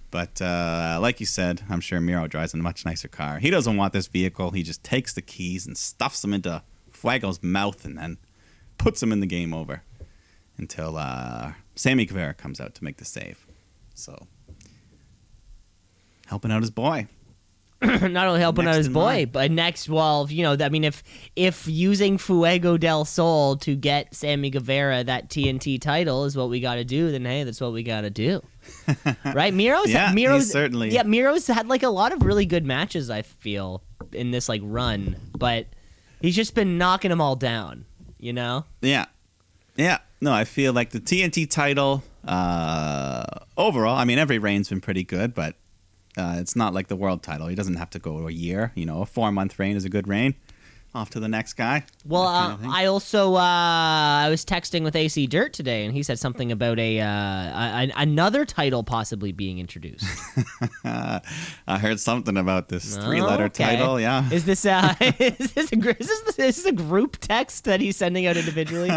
But 0.10 0.42
uh, 0.42 0.98
like 1.00 1.20
you 1.20 1.28
said, 1.28 1.62
I'm 1.70 1.82
sure 1.82 2.02
Miro 2.02 2.28
drives 2.28 2.52
a 2.56 2.58
much 2.58 2.84
nicer 2.84 3.08
car. 3.08 3.38
He 3.38 3.52
doesn't 3.52 3.78
want 3.78 3.94
this 3.94 4.08
vehicle. 4.08 4.50
He 4.50 4.64
just 4.64 4.84
takes 4.84 5.14
the 5.14 5.22
keys 5.22 5.68
and 5.68 5.78
stuffs 5.78 6.24
them 6.24 6.34
into 6.34 6.64
Fuego's 6.92 7.44
mouth 7.44 7.86
and 7.86 7.96
then 7.96 8.18
puts 8.80 9.04
him 9.04 9.12
in 9.12 9.20
the 9.20 9.28
game 9.28 9.54
over 9.54 9.84
until 10.58 10.98
uh, 10.98 11.54
Sammy 11.76 12.08
Guevara 12.08 12.34
comes 12.34 12.60
out 12.60 12.74
to 12.74 12.84
make 12.84 12.98
the 12.98 13.06
save. 13.06 13.46
So 13.94 14.26
helping 16.26 16.52
out 16.52 16.64
his 16.64 16.72
boy. 16.72 17.08
not 18.10 18.28
only 18.28 18.40
helping 18.40 18.68
out 18.68 18.76
his 18.76 18.90
boy, 18.90 19.00
line. 19.04 19.30
but 19.32 19.52
next, 19.52 19.90
well, 19.90 20.28
you 20.30 20.44
know, 20.44 20.56
I 20.60 20.70
mean, 20.70 20.84
if 20.84 21.04
if 21.36 21.68
using 21.68 22.18
Fuego 22.18 22.78
del 22.78 23.06
Sol 23.06 23.58
to 23.58 23.76
get 23.76 24.14
Sammy 24.16 24.50
Guevara 24.50 25.04
that 25.04 25.30
TNT 25.30 25.80
title 25.82 26.26
is 26.26 26.36
what 26.38 26.50
we 26.50 26.60
got 26.60 26.76
to 26.76 26.84
do, 26.84 27.12
then 27.12 27.26
hey, 27.26 27.44
that's 27.44 27.60
what 27.62 27.74
we 27.74 27.84
got 27.84 28.02
to 28.02 28.10
do, 28.10 28.42
right? 29.26 29.54
Miro's 29.54 29.90
Yeah, 29.92 30.12
Miro's 30.14 30.52
certainly- 30.52 30.92
yeah, 30.92 31.04
Miro's 31.04 31.48
had 31.48 31.68
like 31.68 31.84
a 31.84 31.90
lot 31.90 32.12
of 32.14 32.24
really 32.24 32.46
good 32.46 32.66
matches. 32.66 33.10
I 33.10 33.22
feel 33.22 33.84
in 34.12 34.32
this 34.32 34.48
like 34.50 34.62
run, 34.64 35.16
but 35.38 35.68
he's 36.22 36.36
just 36.36 36.56
been 36.56 36.78
knocking 36.78 37.10
them 37.10 37.22
all 37.22 37.36
down. 37.36 37.86
You 38.20 38.32
know, 38.34 38.66
Yeah. 38.82 39.06
Yeah. 39.76 39.98
No, 40.22 40.32
I 40.32 40.46
feel 40.46 40.72
like 40.72 40.92
the 40.92 41.02
TNT 41.02 41.50
title 41.50 42.02
uh, 42.26 43.26
overall, 43.58 43.98
I 43.98 44.06
mean, 44.06 44.18
every 44.20 44.38
reign's 44.40 44.70
been 44.70 44.80
pretty 44.80 45.04
good, 45.04 45.34
but 45.34 45.56
uh, 46.18 46.38
it's 46.40 46.56
not 46.56 46.74
like 46.74 46.88
the 46.88 46.96
world 46.96 47.24
title. 47.24 47.48
He 47.48 47.56
doesn't 47.56 47.76
have 47.76 47.90
to 47.92 48.00
go 48.00 48.28
a 48.28 48.32
year. 48.32 48.72
You 48.76 48.86
know, 48.86 49.02
a 49.02 49.06
four 49.06 49.32
month 49.32 49.58
reign 49.60 49.76
is 49.76 49.86
a 49.86 49.90
good 49.90 50.08
reign. 50.08 50.36
off 50.96 51.10
to 51.10 51.20
the 51.20 51.28
next 51.28 51.54
guy. 51.54 51.84
Well, 52.06 52.28
uh. 52.28 52.56
I 52.70 52.86
also 52.86 53.34
uh, 53.34 53.40
I 54.26 54.28
was 54.30 54.46
texting 54.46 54.84
with 54.84 54.96
AC 54.96 55.26
Dirt 55.26 55.52
today, 55.52 55.86
and 55.86 55.92
he 55.94 56.04
said 56.04 56.20
something 56.20 56.52
about 56.52 56.78
a, 56.78 57.00
uh, 57.00 57.08
a 57.08 57.92
another 57.98 58.46
title 58.46 58.84
possibly 58.84 59.32
being 59.32 59.58
introduced. 59.58 60.06
I 60.86 61.22
heard 61.80 62.00
something 62.00 62.38
about 62.38 62.70
this 62.70 62.96
three-letter 62.98 63.46
Okay. 63.46 63.64
title. 63.76 64.00
Yeah, 64.00 64.30
Is 64.32 64.46
this 64.46 64.66
uh, 64.66 64.94
is 65.02 65.54
this 65.54 65.72
a 65.72 65.76
is 65.78 65.98
this, 65.98 66.10
is 66.28 66.36
this 66.38 66.66
a 66.66 66.72
group 66.72 67.18
text 67.20 67.64
that 67.66 67.80
he's 67.82 67.98
sending 67.98 68.28
out 68.28 68.38
individually, 68.38 68.90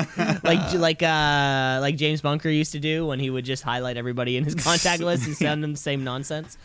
like 0.45 0.73
like 0.75 1.03
uh 1.03 1.79
like 1.81 1.97
James 1.97 2.21
Bunker 2.21 2.51
used 2.51 2.73
to 2.73 2.79
do 2.81 3.07
when 3.07 3.21
he 3.21 3.31
would 3.31 3.45
just 3.45 3.63
highlight 3.63 3.97
everybody 3.97 4.37
in 4.37 4.45
his 4.45 4.55
contact 4.55 5.03
list 5.03 5.27
and 5.27 5.37
send 5.37 5.63
them 5.65 5.73
the 5.73 5.79
same 5.79 6.05
nonsense? 6.05 6.59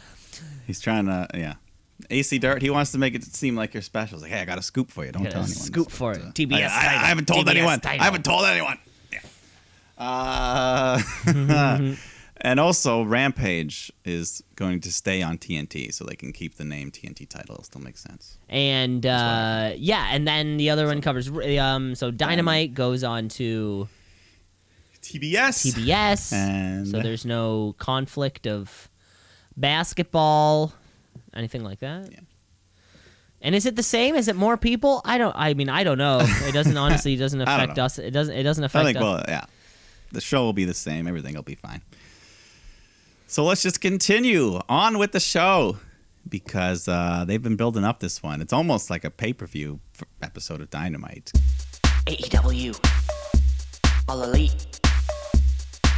He's 0.67 0.79
trying 0.79 1.05
to. 1.05 1.27
Yeah, 1.33 1.55
AC 2.09 2.39
Dirt. 2.39 2.61
He 2.61 2.69
wants 2.69 2.91
to 2.93 2.97
make 2.97 3.15
it 3.15 3.23
seem 3.23 3.55
like 3.55 3.73
you're 3.73 3.81
special. 3.81 4.17
He's 4.17 4.23
like, 4.23 4.31
hey, 4.31 4.41
I 4.41 4.45
got 4.45 4.57
a 4.57 4.61
scoop 4.61 4.91
for 4.91 5.05
you. 5.05 5.11
Don't 5.11 5.23
tell 5.23 5.31
anyone. 5.43 5.47
scoop 5.47 5.91
for 5.91 6.13
it. 6.13 6.21
TBS 6.21 6.69
I, 6.69 6.85
I- 6.85 7.03
I 7.03 7.05
haven't 7.07 7.27
told 7.27 7.45
TBS 7.47 7.51
anyone. 7.51 7.79
title. 7.79 8.01
I 8.01 8.03
haven't 8.05 8.25
told 8.25 8.45
anyone. 8.45 8.77
Yeah. 9.11 9.19
Uh, 9.97 11.01
and 12.41 12.59
also, 12.59 13.03
Rampage 13.03 13.91
is 14.03 14.43
going 14.55 14.79
to 14.81 14.91
stay 14.91 15.21
on 15.21 15.37
TNT, 15.37 15.93
so 15.93 16.03
they 16.05 16.15
can 16.15 16.33
keep 16.33 16.55
the 16.55 16.63
name 16.65 16.89
TNT 16.91 17.29
title. 17.29 17.53
It'll 17.55 17.63
still 17.63 17.81
makes 17.81 18.01
sense. 18.01 18.37
And 18.49 19.05
uh, 19.05 19.73
yeah, 19.77 20.07
and 20.11 20.27
then 20.27 20.57
the 20.57 20.69
other 20.71 20.87
one 20.87 21.01
covers 21.01 21.29
um 21.59 21.93
so 21.95 22.09
Dynamite 22.11 22.73
goes 22.73 23.03
on 23.03 23.29
to 23.29 23.87
TBS. 25.01 25.71
TBS. 25.73 26.33
And 26.33 26.87
so 26.87 26.99
there's 27.01 27.25
no 27.25 27.75
conflict 27.77 28.47
of 28.47 28.89
basketball, 29.55 30.73
anything 31.33 31.63
like 31.63 31.79
that. 31.79 32.11
Yeah. 32.11 32.19
And 33.41 33.55
is 33.55 33.65
it 33.65 33.75
the 33.75 33.83
same? 33.83 34.15
Is 34.15 34.27
it 34.27 34.35
more 34.35 34.55
people? 34.55 35.01
I 35.03 35.17
don't. 35.17 35.35
I 35.35 35.53
mean, 35.53 35.69
I 35.69 35.83
don't 35.83 35.97
know. 35.97 36.19
It 36.43 36.53
doesn't 36.53 36.77
honestly. 36.77 37.13
It 37.13 37.17
doesn't 37.17 37.41
affect 37.41 37.79
us. 37.79 37.97
It 37.97 38.11
doesn't. 38.11 38.35
It 38.35 38.43
doesn't 38.43 38.63
affect. 38.63 38.81
I 38.81 38.85
think, 38.85 38.97
us. 38.97 39.03
well, 39.03 39.23
yeah. 39.27 39.45
The 40.11 40.21
show 40.21 40.43
will 40.43 40.53
be 40.53 40.65
the 40.65 40.73
same. 40.73 41.07
Everything 41.07 41.35
will 41.35 41.41
be 41.41 41.55
fine. 41.55 41.81
So 43.27 43.45
let's 43.45 43.63
just 43.63 43.79
continue 43.79 44.59
on 44.67 44.97
with 44.97 45.13
the 45.13 45.19
show 45.21 45.77
because 46.27 46.87
uh, 46.87 47.23
they've 47.25 47.41
been 47.41 47.55
building 47.55 47.83
up 47.83 47.99
this 47.99 48.21
one. 48.21 48.41
It's 48.41 48.53
almost 48.53 48.89
like 48.89 49.05
a 49.05 49.09
pay 49.09 49.33
per 49.33 49.47
view 49.47 49.79
episode 50.21 50.61
of 50.61 50.69
Dynamite. 50.69 51.31
AEW. 52.05 52.77
All 54.09 54.23
elite. 54.23 54.79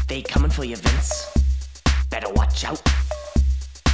They 0.07 0.21
coming 0.21 0.51
for 0.51 0.63
you, 0.63 0.75
Vince. 0.75 1.31
Better 2.09 2.29
watch 2.33 2.63
out. 2.65 2.81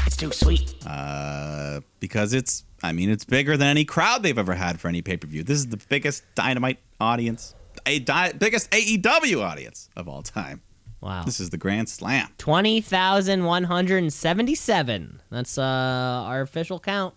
It's 0.06 0.18
too 0.18 0.32
sweet. 0.32 0.74
Uh, 0.86 1.82
because 2.00 2.34
it's, 2.34 2.64
I 2.84 2.92
mean, 2.92 3.10
it's 3.10 3.26
bigger 3.26 3.58
than 3.58 3.68
any 3.68 3.86
crowd 3.86 4.24
they've 4.24 4.38
ever 4.38 4.56
had 4.56 4.80
for 4.80 4.88
any 4.88 5.02
pay 5.02 5.18
per 5.18 5.28
view. 5.28 5.44
This 5.44 5.58
is 5.58 5.68
the 5.68 5.78
biggest 5.90 6.24
Dynamite 6.36 6.80
audience, 7.00 7.56
a 7.86 8.00
di- 8.00 8.34
biggest 8.34 8.70
AEW 8.72 9.42
audience 9.42 9.90
of 9.96 10.08
all 10.10 10.22
time. 10.24 10.62
wow. 11.02 11.24
This 11.24 11.40
is 11.40 11.50
the 11.52 11.58
Grand 11.58 11.90
Slam. 11.90 12.28
Twenty 12.38 12.82
thousand 12.82 13.44
one 13.46 13.66
hundred 13.66 13.98
and 14.04 14.12
seventy-seven. 14.12 15.22
That's 15.30 15.58
uh 15.58 15.62
our 15.62 16.42
official 16.42 16.80
count. 16.80 17.14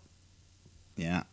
Yeah. 0.97 1.25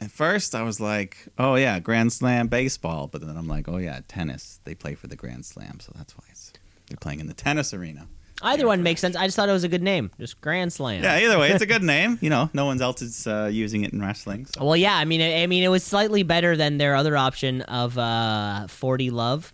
At 0.00 0.10
first, 0.10 0.54
I 0.54 0.62
was 0.62 0.78
like, 0.80 1.28
"Oh 1.38 1.54
yeah, 1.54 1.78
Grand 1.80 2.12
Slam 2.12 2.48
baseball," 2.48 3.06
but 3.06 3.20
then 3.26 3.36
I'm 3.36 3.48
like, 3.48 3.68
"Oh 3.68 3.78
yeah, 3.78 4.00
tennis. 4.08 4.60
They 4.64 4.74
play 4.74 4.94
for 4.94 5.06
the 5.06 5.16
Grand 5.16 5.44
Slam, 5.46 5.80
so 5.80 5.92
that's 5.96 6.16
why 6.16 6.24
it's 6.30 6.52
they're 6.88 6.98
playing 7.00 7.20
in 7.20 7.26
the 7.28 7.34
tennis 7.34 7.72
arena." 7.72 8.06
Either 8.42 8.66
one 8.66 8.82
makes 8.82 9.00
sense. 9.00 9.16
I 9.16 9.26
just 9.26 9.36
thought 9.36 9.48
it 9.48 9.52
was 9.52 9.64
a 9.64 9.68
good 9.68 9.82
name. 9.82 10.10
Just 10.20 10.40
Grand 10.40 10.72
Slam. 10.72 11.02
Yeah. 11.02 11.18
Either 11.18 11.38
way, 11.38 11.50
it's 11.50 11.62
a 11.62 11.66
good 11.66 11.82
name. 11.94 12.18
You 12.20 12.30
know, 12.30 12.50
no 12.52 12.66
one 12.66 12.80
else 12.80 13.00
is 13.02 13.26
uh, 13.26 13.48
using 13.50 13.82
it 13.84 13.92
in 13.92 14.00
wrestling. 14.00 14.46
So. 14.46 14.64
Well, 14.64 14.76
yeah. 14.76 14.96
I 14.96 15.04
mean, 15.06 15.20
I, 15.22 15.42
I 15.42 15.46
mean, 15.46 15.62
it 15.62 15.68
was 15.68 15.82
slightly 15.82 16.22
better 16.22 16.56
than 16.56 16.78
their 16.78 16.94
other 16.94 17.16
option 17.16 17.62
of 17.62 17.96
uh, 17.96 18.66
Forty 18.68 19.10
Love. 19.10 19.52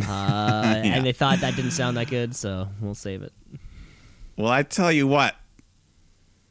Uh, 0.00 0.02
And 0.84 1.04
they 1.06 1.12
thought 1.12 1.40
that 1.40 1.56
didn't 1.56 1.70
sound 1.72 1.96
that 1.96 2.08
good, 2.08 2.36
so 2.36 2.68
we'll 2.80 2.94
save 2.94 3.22
it. 3.22 3.32
Well, 4.36 4.52
I 4.52 4.62
tell 4.62 4.92
you 4.92 5.06
what, 5.06 5.34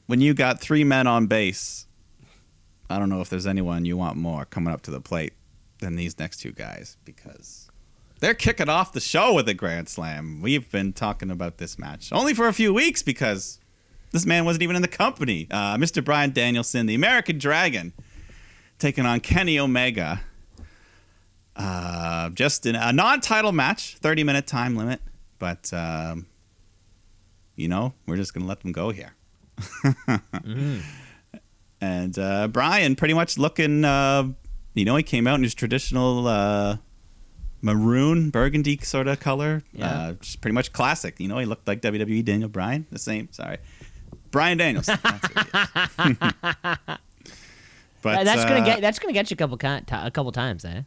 when 0.07 0.19
you 0.19 0.33
got 0.33 0.59
three 0.59 0.83
men 0.83 1.07
on 1.07 1.27
base, 1.27 1.85
I 2.89 2.97
don't 2.99 3.09
know 3.09 3.21
if 3.21 3.29
there's 3.29 3.47
anyone 3.47 3.85
you 3.85 3.97
want 3.97 4.17
more 4.17 4.45
coming 4.45 4.73
up 4.73 4.81
to 4.83 4.91
the 4.91 5.01
plate 5.01 5.33
than 5.79 5.95
these 5.95 6.17
next 6.17 6.37
two 6.37 6.51
guys 6.51 6.97
because 7.05 7.64
they're 8.19 8.33
kicking 8.33 8.69
off 8.69 8.93
the 8.93 8.99
show 8.99 9.33
with 9.33 9.47
a 9.49 9.53
grand 9.53 9.89
slam. 9.89 10.41
We've 10.41 10.69
been 10.71 10.93
talking 10.93 11.29
about 11.29 11.57
this 11.57 11.77
match 11.77 12.11
only 12.11 12.33
for 12.33 12.47
a 12.47 12.53
few 12.53 12.73
weeks 12.73 13.01
because 13.01 13.59
this 14.11 14.25
man 14.25 14.45
wasn't 14.45 14.63
even 14.63 14.75
in 14.75 14.81
the 14.81 14.87
company. 14.87 15.47
Uh, 15.51 15.77
Mr. 15.77 16.03
Bryan 16.03 16.31
Danielson, 16.31 16.85
the 16.85 16.95
American 16.95 17.37
Dragon, 17.37 17.93
taking 18.79 19.05
on 19.05 19.19
Kenny 19.19 19.59
Omega. 19.59 20.21
Uh, 21.55 22.29
just 22.31 22.65
in 22.65 22.75
a 22.75 22.91
non-title 22.91 23.53
match, 23.53 23.97
30-minute 24.01 24.45
time 24.45 24.75
limit, 24.75 24.99
but 25.39 25.71
um, 25.73 26.25
you 27.55 27.69
know, 27.69 27.93
we're 28.05 28.17
just 28.17 28.33
gonna 28.33 28.45
let 28.45 28.59
them 28.59 28.73
go 28.73 28.91
here. 28.91 29.13
And 31.81 32.17
uh, 32.17 32.47
Bryan, 32.47 32.95
pretty 32.95 33.13
much 33.13 33.37
looking, 33.37 33.85
uh, 33.85 34.27
you 34.73 34.85
know, 34.85 34.95
he 34.95 35.03
came 35.03 35.27
out 35.27 35.35
in 35.35 35.43
his 35.43 35.53
traditional 35.53 36.27
uh, 36.27 36.77
maroon, 37.61 38.29
burgundy 38.29 38.77
sort 38.83 39.07
of 39.07 39.19
color. 39.19 39.63
Yeah. 39.73 39.87
Uh, 39.89 40.13
just 40.13 40.41
pretty 40.41 40.53
much 40.53 40.71
classic. 40.73 41.19
You 41.19 41.27
know, 41.27 41.37
he 41.39 41.45
looked 41.45 41.67
like 41.67 41.81
WWE 41.81 42.23
Daniel 42.23 42.49
Bryan. 42.49 42.85
The 42.91 42.99
same. 42.99 43.29
Sorry, 43.31 43.57
Brian 44.31 44.57
Daniels. 44.57 44.85
That's 45.03 45.03
but 48.01 48.19
Uh, 48.19 48.23
that's 48.23 48.43
gonna 48.45 48.59
uh, 48.61 48.65
get 48.65 48.81
that's 48.81 48.99
gonna 48.99 49.13
get 49.13 49.29
you 49.31 49.35
a 49.35 49.37
couple 49.37 49.57
con- 49.57 49.83
ti- 49.85 49.95
a 49.95 50.11
couple 50.11 50.31
times, 50.31 50.63
eh? 50.65 50.81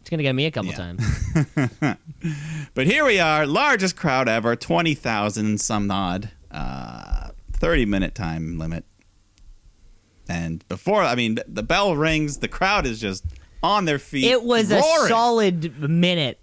It's 0.00 0.10
gonna 0.10 0.22
get 0.22 0.34
me 0.34 0.46
a 0.46 0.50
couple 0.50 0.70
Yeah. 0.72 0.76
times. 0.76 1.98
But 2.74 2.86
here 2.86 3.04
we 3.04 3.18
are, 3.20 3.46
largest 3.46 3.96
crowd 3.96 4.28
ever, 4.28 4.54
20,000 4.56 5.60
some 5.60 5.90
odd, 5.90 6.30
uh, 6.50 7.30
30 7.52 7.84
minute 7.84 8.14
time 8.14 8.58
limit. 8.58 8.84
And 10.28 10.66
before, 10.68 11.02
I 11.02 11.14
mean, 11.16 11.38
the 11.46 11.62
bell 11.64 11.96
rings, 11.96 12.38
the 12.38 12.48
crowd 12.48 12.86
is 12.86 13.00
just 13.00 13.24
on 13.62 13.84
their 13.84 13.98
feet. 13.98 14.24
It 14.24 14.42
was 14.42 14.70
a 14.70 14.82
solid 15.08 15.88
minute 15.88 16.38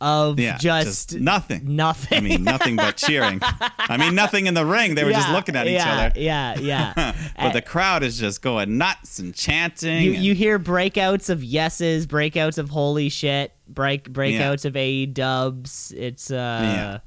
of 0.00 0.40
yeah, 0.40 0.58
just, 0.58 1.14
nothing. 1.14 1.76
nothing. 1.76 2.18
I 2.18 2.20
mean, 2.20 2.42
nothing 2.42 2.74
but 2.74 2.96
cheering. 2.96 3.38
I 3.40 3.96
mean, 3.96 4.16
nothing 4.16 4.46
in 4.46 4.54
the 4.54 4.66
ring. 4.66 4.96
They 4.96 5.04
were 5.04 5.12
just 5.12 5.30
looking 5.30 5.54
at 5.54 5.66
each 5.68 5.74
yeah, 5.74 5.92
other. 6.06 6.20
Yeah, 6.20 6.58
yeah. 6.58 7.14
But 7.38 7.52
the 7.52 7.62
crowd 7.62 8.02
is 8.02 8.18
just 8.18 8.42
going 8.42 8.78
nuts 8.78 9.20
and 9.20 9.32
chanting. 9.34 10.02
you 10.02 10.14
and- 10.14 10.24
you 10.24 10.34
hear 10.34 10.58
breakouts 10.58 11.30
of 11.30 11.44
yeses, 11.44 12.06
breakouts 12.08 12.58
of 12.58 12.70
holy 12.70 13.08
shit, 13.10 13.52
break 13.68 14.12
breakouts 14.12 14.64
of 14.64 14.76
A 14.76 15.06
dubs. 15.06 15.92
It's 15.96 16.32
uh 16.32 16.34
Yeah. 16.62 16.98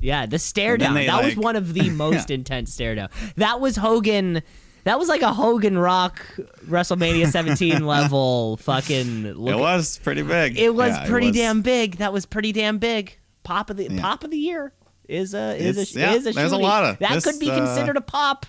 yeah, 0.00 0.26
the 0.26 0.38
stare 0.38 0.78
down. 0.78 0.94
That 0.94 1.22
was 1.24 1.36
one 1.36 1.56
of 1.56 1.74
the 1.74 1.90
most 2.04 2.30
intense 2.30 2.72
stare 2.72 2.94
down. 2.94 3.10
That 3.36 3.60
was 3.60 3.76
Hogan 3.76 4.42
that 4.84 4.98
was 4.98 5.08
like 5.08 5.22
a 5.22 5.32
Hogan 5.32 5.78
Rock 5.78 6.24
WrestleMania 6.66 7.28
17 7.30 7.86
level 7.86 8.56
fucking 8.58 9.32
look. 9.32 9.54
it 9.54 9.58
was 9.58 9.98
pretty 9.98 10.22
big. 10.22 10.58
It 10.58 10.74
was 10.74 10.90
Yeah, 10.92 11.06
pretty 11.08 11.28
was. 11.28 11.36
damn 11.36 11.62
big. 11.62 11.96
That 11.98 12.12
was 12.12 12.26
pretty 12.26 12.52
damn 12.52 12.78
big. 12.78 13.18
Pop 13.44 13.70
of 13.70 13.76
the 13.76 13.88
Yeah. 13.90 14.00
pop 14.00 14.24
of 14.24 14.30
the 14.30 14.38
year 14.38 14.72
is 15.08 15.34
a 15.34 15.56
is 15.56 15.76
It's- 15.76 15.96
a 15.96 15.98
yeah, 16.00 16.12
is 16.14 16.26
a 16.26 16.32
there's 16.32 16.52
a 16.52 16.56
lot 16.58 16.84
of 16.84 16.98
that 17.00 17.14
this, 17.14 17.24
could 17.24 17.38
be 17.40 17.50
uh, 17.50 17.56
considered 17.56 17.96
a 17.96 18.00
pop 18.00 18.46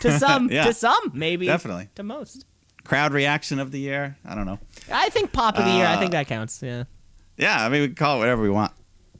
to 0.00 0.18
some 0.18 0.48
to 0.48 0.72
some 0.74 1.10
maybe 1.14 1.46
Definitely. 1.46 1.88
to 1.94 2.02
most. 2.02 2.44
Crowd 2.84 3.12
reaction 3.12 3.58
of 3.60 3.70
the 3.70 3.78
year. 3.78 4.16
I 4.24 4.34
don't 4.34 4.44
know. 4.46 4.58
I 4.92 5.08
think 5.10 5.32
pop 5.32 5.56
of 5.58 5.64
the 5.64 5.70
year. 5.70 5.86
I 5.86 5.94
Uh, 5.94 5.98
think 6.00 6.10
that 6.12 6.26
counts. 6.26 6.60
Yeah. 6.62 6.84
Yeah, 7.36 7.64
I 7.64 7.68
mean, 7.68 7.80
we 7.82 7.86
can 7.88 7.94
call 7.96 8.16
it 8.16 8.18
whatever 8.20 8.42
we 8.42 8.50
want. 8.50 8.72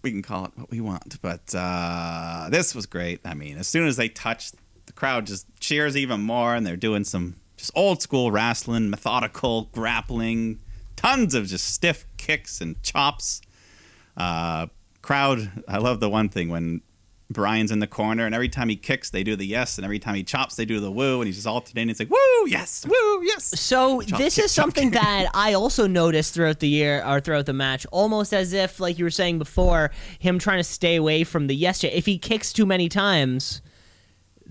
We 0.02 0.10
can 0.10 0.20
call 0.22 0.46
it 0.46 0.50
what 0.56 0.70
we 0.70 0.80
want. 0.80 1.20
But 1.22 1.54
uh, 1.54 2.48
this 2.50 2.74
was 2.74 2.86
great. 2.86 3.20
I 3.24 3.34
mean, 3.34 3.56
as 3.58 3.68
soon 3.68 3.86
as 3.86 3.96
they 3.96 4.08
touched, 4.08 4.56
the 4.94 4.98
crowd 4.98 5.26
just 5.26 5.46
cheers 5.60 5.96
even 5.96 6.20
more, 6.20 6.54
and 6.54 6.66
they're 6.66 6.76
doing 6.76 7.04
some 7.04 7.36
just 7.56 7.72
old 7.74 8.02
school 8.02 8.30
wrestling, 8.30 8.90
methodical 8.90 9.70
grappling, 9.72 10.60
tons 10.96 11.34
of 11.34 11.46
just 11.46 11.66
stiff 11.72 12.06
kicks 12.16 12.60
and 12.60 12.80
chops. 12.82 13.40
Uh, 14.16 14.66
crowd, 15.00 15.64
I 15.68 15.78
love 15.78 16.00
the 16.00 16.08
one 16.08 16.28
thing 16.28 16.48
when 16.48 16.82
Bryan's 17.30 17.70
in 17.70 17.78
the 17.78 17.86
corner, 17.86 18.26
and 18.26 18.34
every 18.34 18.48
time 18.48 18.68
he 18.68 18.76
kicks, 18.76 19.08
they 19.10 19.22
do 19.24 19.36
the 19.36 19.46
yes, 19.46 19.78
and 19.78 19.84
every 19.84 19.98
time 19.98 20.14
he 20.14 20.22
chops, 20.22 20.56
they 20.56 20.66
do 20.66 20.80
the 20.80 20.90
woo, 20.90 21.20
and 21.20 21.26
he's 21.26 21.36
just 21.36 21.46
alternating. 21.46 21.88
It's 21.88 22.00
like 22.00 22.10
woo, 22.10 22.46
yes, 22.48 22.84
woo, 22.86 23.22
yes. 23.24 23.58
So 23.58 24.02
Chop, 24.02 24.18
this 24.18 24.34
kick, 24.36 24.44
is 24.44 24.52
something 24.52 24.90
kick. 24.90 25.00
that 25.00 25.28
I 25.32 25.54
also 25.54 25.86
noticed 25.86 26.34
throughout 26.34 26.60
the 26.60 26.68
year 26.68 27.02
or 27.06 27.20
throughout 27.20 27.46
the 27.46 27.54
match, 27.54 27.86
almost 27.90 28.34
as 28.34 28.52
if, 28.52 28.80
like 28.80 28.98
you 28.98 29.04
were 29.04 29.10
saying 29.10 29.38
before, 29.38 29.90
him 30.18 30.38
trying 30.38 30.58
to 30.58 30.64
stay 30.64 30.96
away 30.96 31.24
from 31.24 31.46
the 31.46 31.54
yes. 31.56 31.82
If 31.84 32.04
he 32.06 32.18
kicks 32.18 32.52
too 32.52 32.66
many 32.66 32.88
times, 32.90 33.62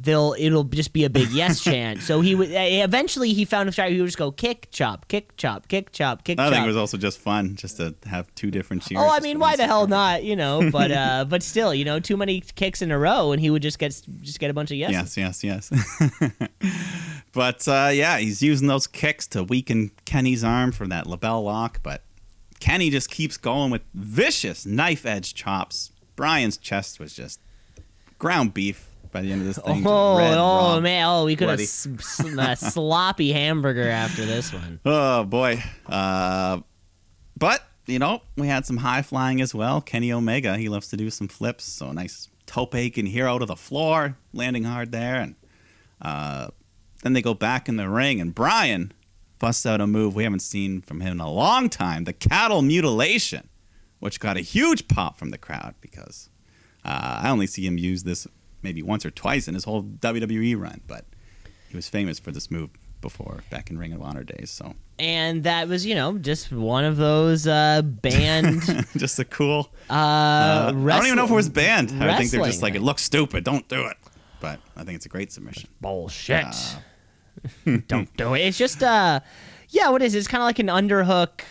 they'll 0.04 0.36
it'll 0.38 0.64
just 0.64 0.94
be 0.94 1.04
a 1.04 1.10
big 1.10 1.30
yes 1.30 1.62
chant. 1.64 2.02
So 2.02 2.22
he 2.22 2.36
would 2.36 2.50
eventually 2.52 3.34
he 3.34 3.46
found 3.46 3.70
a 3.70 3.72
strategy. 3.72 3.96
He 3.96 4.02
would 4.02 4.08
just 4.08 4.18
go 4.18 4.32
kick 4.32 4.70
chop, 4.72 5.08
kick 5.08 5.36
chop, 5.38 5.68
kick 5.68 5.92
chop, 5.92 6.24
kick 6.24 6.40
I 6.40 6.46
chop. 6.46 6.54
think 6.54 6.64
it 6.64 6.68
was 6.68 6.78
also 6.78 6.98
just 6.98 7.20
fun 7.20 7.56
just 7.56 7.78
to 7.78 7.96
have 8.06 8.34
two 8.36 8.52
different 8.52 8.84
cheers. 8.84 9.02
Oh, 9.02 9.10
I 9.10 9.20
mean, 9.20 9.40
why 9.40 9.56
the 9.56 9.66
hell 9.66 9.88
not? 9.88 10.24
You 10.24 10.36
know, 10.36 10.70
but 10.72 10.92
uh, 10.92 11.26
but 11.28 11.44
still, 11.44 11.74
you 11.74 11.86
know, 11.86 12.00
too 12.00 12.18
many 12.18 12.42
kicks 12.42 12.82
in 12.82 12.92
a 12.92 12.98
row, 12.98 13.32
and 13.32 13.40
he 13.40 13.50
would 13.50 13.62
just 13.62 13.80
get 13.80 14.02
just 14.22 14.40
get 14.40 14.50
a 14.50 14.54
bunch 14.54 14.72
of 14.72 14.78
yeses. 14.78 15.18
Yes, 15.18 15.44
yes, 15.44 15.72
yes. 15.72 16.32
but 17.34 17.68
uh, 17.68 17.90
yeah, 17.94 18.18
he's 18.18 18.42
using 18.42 18.68
those 18.68 18.88
kicks 18.88 19.28
to 19.28 19.44
weaken 19.44 19.92
Kenny's 20.06 20.44
arm 20.44 20.72
for 20.72 20.88
that 20.88 21.06
LeBell 21.06 21.44
lock. 21.44 21.82
But 21.84 22.04
Kenny 22.60 22.90
just 22.90 23.10
keeps 23.10 23.38
going 23.38 23.72
with 23.72 23.82
vicious 23.94 24.66
knife 24.66 25.06
edge 25.06 25.34
chops. 25.34 25.92
Bryan's 26.16 26.58
chest 26.58 27.00
was 27.00 27.14
just 27.14 27.40
ground 28.20 28.54
beef 28.54 28.91
by 29.12 29.22
the 29.22 29.32
end 29.32 29.42
of 29.42 29.48
this 29.48 29.58
thing. 29.58 29.84
Oh, 29.86 30.18
red, 30.18 30.38
oh 30.38 30.76
raw. 30.76 30.80
man! 30.80 31.06
Oh, 31.08 31.26
we 31.26 31.36
could 31.36 31.50
have 31.50 31.58
bloody. 31.58 31.64
s- 31.64 31.88
s- 32.00 32.20
a 32.20 32.56
sloppy 32.72 33.32
hamburger 33.34 33.90
after 33.90 34.26
this 34.26 34.54
one. 34.54 34.80
Oh 34.86 35.24
boy. 35.24 35.62
Uh, 35.88 36.60
but 37.38 37.64
you 37.88 38.00
know, 38.00 38.22
we 38.38 38.48
had 38.48 38.66
some 38.66 38.78
high 38.78 39.02
flying 39.02 39.42
as 39.42 39.54
well. 39.56 39.82
Kenny 39.82 40.12
Omega, 40.14 40.58
he 40.58 40.70
loves 40.70 40.88
to 40.90 40.98
do 40.98 41.10
some 41.10 41.28
flips. 41.28 41.64
So 41.66 41.88
a 41.90 41.94
nice 41.94 42.30
tope 42.46 42.72
con 42.94 43.06
hilo 43.06 43.40
to 43.40 43.46
the 43.46 43.56
floor, 43.56 44.18
landing 44.34 44.64
hard 44.64 44.92
there, 44.92 45.16
and 45.22 45.36
uh, 46.02 46.48
then 47.04 47.14
they 47.14 47.22
go 47.22 47.34
back 47.34 47.68
in 47.68 47.78
the 47.78 47.90
ring, 47.90 48.22
and 48.22 48.34
Bryan 48.36 48.92
busts 49.40 49.66
out 49.66 49.82
a 49.82 49.88
move 49.88 50.14
we 50.16 50.24
haven't 50.24 50.42
seen 50.42 50.82
from 50.82 51.02
him 51.02 51.14
in 51.14 51.20
a 51.20 51.32
long 51.32 51.70
time: 51.70 52.04
the 52.04 52.14
cattle 52.14 52.62
mutilation, 52.62 53.50
which 54.00 54.20
got 54.20 54.38
a 54.38 54.42
huge 54.42 54.88
pop 54.88 55.18
from 55.18 55.32
the 55.32 55.38
crowd 55.38 55.74
because 55.82 56.30
uh, 56.86 57.20
I 57.24 57.30
only 57.30 57.48
see 57.48 57.66
him 57.66 57.78
use 57.78 58.04
this 58.04 58.28
maybe 58.64 58.82
once 58.82 59.06
or 59.06 59.12
twice 59.12 59.48
in 59.48 59.54
his 59.54 59.64
whole 59.64 59.84
WWE 59.84 60.60
run, 60.60 60.82
but 60.88 61.06
he 61.70 61.76
was 61.76 61.88
famous 61.90 62.20
for 62.20 62.32
this 62.32 62.50
move 62.52 62.70
before 63.02 63.44
back 63.50 63.70
in 63.72 63.78
Ring 63.80 63.94
of 63.94 64.02
Honor 64.02 64.24
days. 64.24 64.50
So 64.52 64.76
And 65.00 65.44
that 65.46 65.68
was, 65.68 65.86
you 65.86 65.96
know, 65.96 66.18
just 66.20 66.52
one 66.52 66.84
of 66.84 66.98
those 66.98 67.48
uh, 67.48 67.82
banned. 67.84 68.62
just 68.98 69.18
a 69.20 69.26
cool. 69.26 69.72
Uh, 69.90 69.94
Uh, 69.94 70.68
I 70.68 70.72
don't 70.98 71.06
even 71.08 71.16
know 71.16 71.26
if 71.26 71.32
it 71.32 71.36
was 71.36 71.50
banned. 71.50 71.92
I 72.04 72.18
think 72.18 72.30
they're 72.32 72.46
just 72.46 72.62
like 72.62 72.76
it 72.76 72.82
looks 72.82 73.02
stupid. 73.04 73.44
Don't 73.44 73.68
do 73.68 73.86
it. 73.88 73.98
But 74.40 74.60
I 74.76 74.84
think 74.84 74.96
it's 74.96 75.06
a 75.06 75.10
great 75.10 75.32
submission. 75.32 75.70
bullshit. 75.82 76.46
Uh, 77.66 77.78
Don't 77.88 78.16
do 78.18 78.34
it. 78.34 78.40
It's 78.42 78.58
just 78.58 78.84
uh, 78.84 79.20
yeah. 79.70 79.90
What 79.90 80.02
is 80.02 80.14
it? 80.16 80.20
It's 80.20 80.28
kind 80.28 80.42
of 80.42 80.46
like 80.46 80.60
an 80.60 80.68
underhook, 80.68 81.42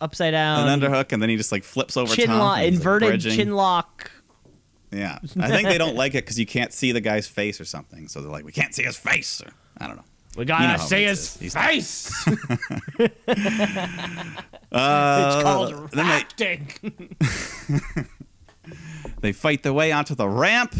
upside 0.00 0.32
down, 0.32 0.68
An 0.68 0.80
underhook, 0.80 1.12
and 1.12 1.20
then 1.22 1.28
he 1.30 1.36
just 1.36 1.50
like 1.52 1.64
flips 1.64 1.96
over 1.96 2.14
chin 2.14 2.26
top. 2.26 2.38
lock, 2.38 2.56
and 2.58 2.64
he's, 2.66 2.72
like, 2.74 2.80
inverted 2.80 3.08
bridging. 3.08 3.32
chin 3.36 3.54
lock. 3.54 4.10
Yeah, 4.92 5.18
I 5.40 5.48
think 5.48 5.68
they 5.68 5.78
don't 5.78 5.96
like 5.96 6.14
it 6.14 6.24
because 6.24 6.38
you 6.38 6.46
can't 6.46 6.72
see 6.72 6.92
the 6.92 7.00
guy's 7.00 7.26
face 7.26 7.60
or 7.60 7.64
something. 7.64 8.08
So 8.08 8.20
they're 8.20 8.30
like, 8.30 8.44
we 8.44 8.52
can't 8.52 8.74
see 8.74 8.82
his 8.82 8.96
face. 8.96 9.42
Or 9.42 9.50
I 9.78 9.86
don't 9.86 9.96
know. 9.96 10.04
We 10.36 10.44
gotta 10.44 10.78
know 10.78 10.84
see 10.84 11.04
his 11.04 11.40
is. 11.40 11.54
Face. 11.54 12.26
Uh, 14.72 15.34
it's 15.34 15.42
called 15.42 15.90
then 15.90 16.06
they, 16.06 16.12
acting. 16.14 16.66
they 19.20 19.32
fight 19.32 19.62
their 19.62 19.72
way 19.74 19.92
onto 19.92 20.14
the 20.14 20.26
ramp, 20.26 20.74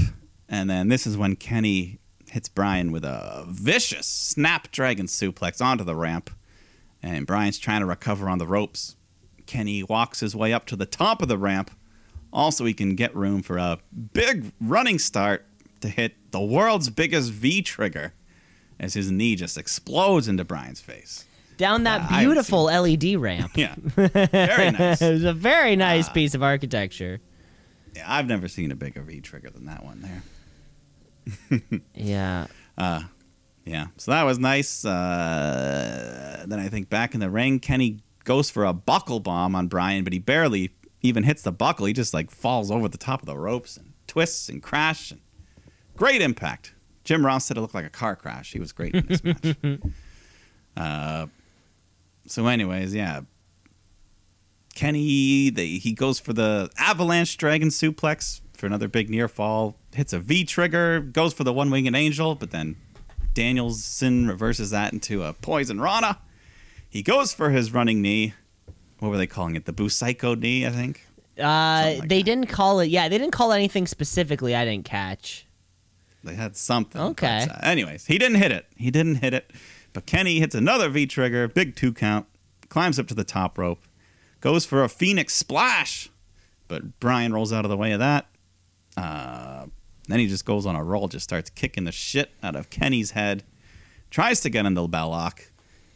and 0.49 0.71
then 0.71 0.89
this 0.89 1.07
is 1.07 1.19
when 1.19 1.37
Kenny 1.37 1.99
hits 2.31 2.49
Bryan 2.49 2.91
with 2.91 3.05
a 3.05 3.45
vicious 3.49 4.07
snapdragon 4.07 5.09
suplex 5.09 5.63
onto 5.63 5.85
the 5.85 5.95
ramp, 5.95 6.31
and 7.03 7.27
Bryan's 7.27 7.59
trying 7.59 7.81
to 7.81 7.87
recover 7.87 8.31
on 8.31 8.39
the 8.39 8.47
ropes. 8.47 8.97
Kenny 9.45 9.83
walks 9.83 10.21
his 10.21 10.35
way 10.35 10.55
up 10.55 10.65
to 10.67 10.77
the 10.77 10.87
top 10.87 11.21
of 11.21 11.29
the 11.29 11.37
ramp. 11.37 11.71
Also, 12.33 12.65
he 12.65 12.73
can 12.75 12.95
get 12.95 13.15
room 13.15 13.43
for 13.43 13.59
a 13.59 13.79
big 14.13 14.53
running 14.61 14.99
start 14.99 15.45
to 15.81 15.89
hit 15.89 16.15
the 16.31 16.41
world's 16.41 16.89
biggest 16.91 17.31
V 17.31 17.61
trigger 17.63 18.15
as 18.81 18.95
his 18.95 19.11
knee 19.11 19.37
just 19.37 19.59
explodes 19.59 20.29
into 20.29 20.45
Bryan's 20.45 20.81
face. 20.81 21.25
Down 21.59 21.83
Uh, 21.83 21.85
that 21.85 22.01
haven't 22.03 22.27
beautiful 22.27 22.65
LED 22.65 23.17
ramp. 23.17 23.53
Yeah, 23.57 23.75
very 23.79 24.71
nice. 24.71 25.03
it 25.03 25.13
was 25.13 25.25
a 25.25 25.35
very 25.35 25.77
nice 25.77 26.09
Uh, 26.09 26.13
piece 26.13 26.35
of 26.35 26.43
architecture. 26.43 27.21
Yeah, 27.95 28.05
I've 28.11 28.27
never 28.27 28.49
seen 28.49 28.73
a 28.73 28.75
bigger 28.75 29.03
V 29.03 29.21
trigger 29.21 29.51
than 29.51 29.67
that 29.67 29.85
one 29.85 30.01
there. 30.01 30.23
Yeah. 31.95 32.47
Yeah, 33.65 33.87
so 33.97 34.11
that 34.11 34.25
was 34.25 34.39
nice. 34.41 34.85
Uh, 34.85 36.45
then 36.49 36.59
I 36.59 36.69
think 36.69 36.89
back 36.91 37.15
in 37.15 37.21
the 37.21 37.31
ring, 37.31 37.61
Kenny 37.61 38.01
goes 38.25 38.51
for 38.51 38.65
a 38.65 38.73
buckle 38.73 39.21
bomb 39.21 39.55
on 39.55 39.69
Bryan, 39.69 40.03
but 40.03 40.13
he 40.13 40.19
barely 40.19 40.71
even 41.03 41.25
hits 41.25 41.43
the 41.43 41.53
buckle. 41.53 41.87
He 41.87 41.93
just 41.93 42.15
like 42.15 42.31
falls 42.31 42.71
over 42.71 42.89
the 42.89 42.99
top 42.99 43.21
of 43.21 43.27
the 43.27 43.37
ropes 43.37 43.77
and 43.77 43.93
twists 44.07 44.49
and 44.49 44.63
crash. 44.63 45.11
And 45.11 45.21
great 45.97 46.23
impact. 46.23 46.75
Jim 47.05 47.27
Ross 47.27 47.47
said 47.47 47.57
it 47.57 47.61
looked 47.61 47.75
like 47.75 47.85
a 47.85 47.91
car 47.91 48.15
crash. 48.15 48.53
He 48.53 48.61
was 48.61 48.73
great 48.73 48.95
in 48.95 49.07
this 49.07 49.25
match. 49.25 49.57
Uh, 50.77 51.27
so, 52.27 52.47
anyways, 52.47 52.95
yeah. 52.95 53.23
Kenny, 54.75 55.51
they, 55.51 55.67
he 55.67 55.93
goes 55.93 56.19
for 56.19 56.33
the 56.33 56.71
avalanche 56.79 57.37
dragon 57.37 57.69
suplex 57.69 58.41
for 58.55 58.67
another 58.67 58.89
big 58.89 59.11
near 59.11 59.29
fall. 59.29 59.77
Hits 59.93 60.13
a 60.13 60.19
V 60.19 60.45
trigger, 60.45 61.01
goes 61.01 61.35
for 61.35 61.45
the 61.45 61.53
one 61.53 61.71
winged 61.71 61.95
angel, 61.95 62.35
but 62.35 62.53
then 62.53 62.77
Danielson 63.35 64.29
reverses 64.29 64.71
that 64.71 64.93
into 64.93 65.25
a 65.25 65.33
poison 65.33 65.81
Rana. 65.81 66.19
He 66.89 67.03
goes 67.03 67.35
for 67.35 67.51
his 67.51 67.73
running 67.73 68.01
knee. 68.01 68.35
What 69.03 69.09
were 69.11 69.17
they 69.17 69.27
calling 69.27 69.57
it? 69.57 69.65
The 69.65 69.73
Busaiku 69.73 70.39
knee, 70.39 70.65
I 70.65 70.71
think. 70.71 71.05
Uh, 71.37 71.97
like 71.99 72.09
they 72.09 72.19
that. 72.19 72.25
didn't 72.25 72.47
call 72.47 72.79
it. 72.79 72.87
Yeah, 72.87 73.09
they 73.09 73.19
didn't 73.19 73.33
call 73.33 73.51
anything 73.51 73.89
specifically. 73.89 74.55
I 74.55 74.65
didn't 74.65 74.85
catch. 74.85 75.45
They 76.23 76.35
had 76.35 76.57
something. 76.57 77.01
Okay. 77.01 77.47
but, 77.49 77.57
uh, 77.57 77.67
anyways, 77.69 78.07
he 78.07 78.17
didn't 78.17 78.37
hit 78.37 78.53
it. 78.53 78.65
He 78.77 78.93
didn't 78.93 79.17
hit 79.17 79.35
it. 79.35 79.51
But 79.93 80.07
Kenny 80.07 80.39
hits 80.39 80.55
another 80.55 80.89
V 80.89 81.07
trigger, 81.07 81.49
big 81.49 81.75
two 81.75 81.93
count, 81.93 82.27
climbs 82.69 83.01
up 83.01 83.09
to 83.09 83.15
the 83.15 83.25
top 83.25 83.59
rope, 83.59 83.81
goes 84.41 84.65
for 84.65 84.85
a 84.85 84.89
Phoenix 84.89 85.35
splash. 85.35 86.09
But 86.69 87.01
Bryan 87.01 87.33
rolls 87.33 87.53
out 87.53 87.65
of 87.65 87.71
the 87.71 87.77
way 87.77 87.91
of 87.91 87.99
that. 87.99 88.27
Uh, 88.97 89.67
then 90.07 90.21
he 90.21 90.29
just 90.29 90.45
goes 90.45 90.65
on 90.65 90.77
a 90.77 90.85
roll, 90.85 91.09
just 91.09 91.25
starts 91.25 91.51
kicking 91.51 91.83
the 91.83 91.93
shit 91.93 92.31
out 92.41 92.55
of 92.55 92.71
Kenny's 92.71 93.11
head, 93.11 93.43
tries 94.11 94.39
to 94.43 94.49
get 94.49 94.65
in 94.65 94.75
the 94.75 94.87
bell 94.87 95.09
lock. 95.09 95.49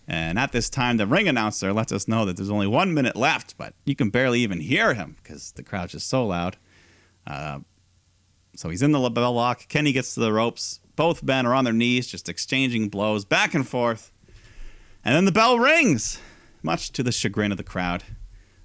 And 0.08 0.38
at 0.38 0.52
this 0.52 0.70
time, 0.70 0.98
the 0.98 1.06
ring 1.06 1.26
announcer 1.28 1.72
lets 1.72 1.90
us 1.90 2.06
know 2.06 2.24
that 2.24 2.36
there's 2.36 2.50
only 2.50 2.66
one 2.68 2.94
minute 2.94 3.16
left, 3.16 3.58
but 3.58 3.74
you 3.84 3.96
can 3.96 4.10
barely 4.10 4.40
even 4.40 4.60
hear 4.60 4.94
him 4.94 5.16
because 5.22 5.52
the 5.52 5.62
crowd's 5.64 5.92
just 5.92 6.08
so 6.08 6.24
loud. 6.26 6.56
Uh, 7.26 7.60
so 8.54 8.68
he's 8.70 8.82
in 8.82 8.92
the 8.92 9.10
bell 9.10 9.32
lock. 9.32 9.66
Kenny 9.68 9.92
gets 9.92 10.14
to 10.14 10.20
the 10.20 10.32
ropes. 10.32 10.80
Both 10.94 11.22
men 11.22 11.44
are 11.44 11.54
on 11.54 11.64
their 11.64 11.72
knees, 11.72 12.06
just 12.06 12.28
exchanging 12.28 12.88
blows 12.88 13.24
back 13.24 13.52
and 13.52 13.66
forth. 13.68 14.12
And 15.04 15.14
then 15.14 15.24
the 15.24 15.32
bell 15.32 15.58
rings, 15.58 16.18
much 16.62 16.90
to 16.92 17.02
the 17.02 17.12
chagrin 17.12 17.50
of 17.50 17.58
the 17.58 17.64
crowd. 17.64 18.04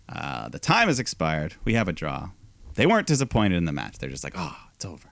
Uh, 0.08 0.48
the 0.50 0.60
time 0.60 0.88
has 0.90 1.00
expired. 1.00 1.56
We 1.66 1.74
have 1.74 1.88
a 1.88 1.94
draw. 1.94 2.30
They 2.76 2.86
weren't 2.86 3.08
disappointed 3.08 3.56
in 3.56 3.66
the 3.66 3.72
match. 3.74 3.98
They're 3.98 4.10
just 4.10 4.24
like, 4.24 4.34
oh, 4.38 4.56
it's 4.76 4.86
over. 4.86 5.12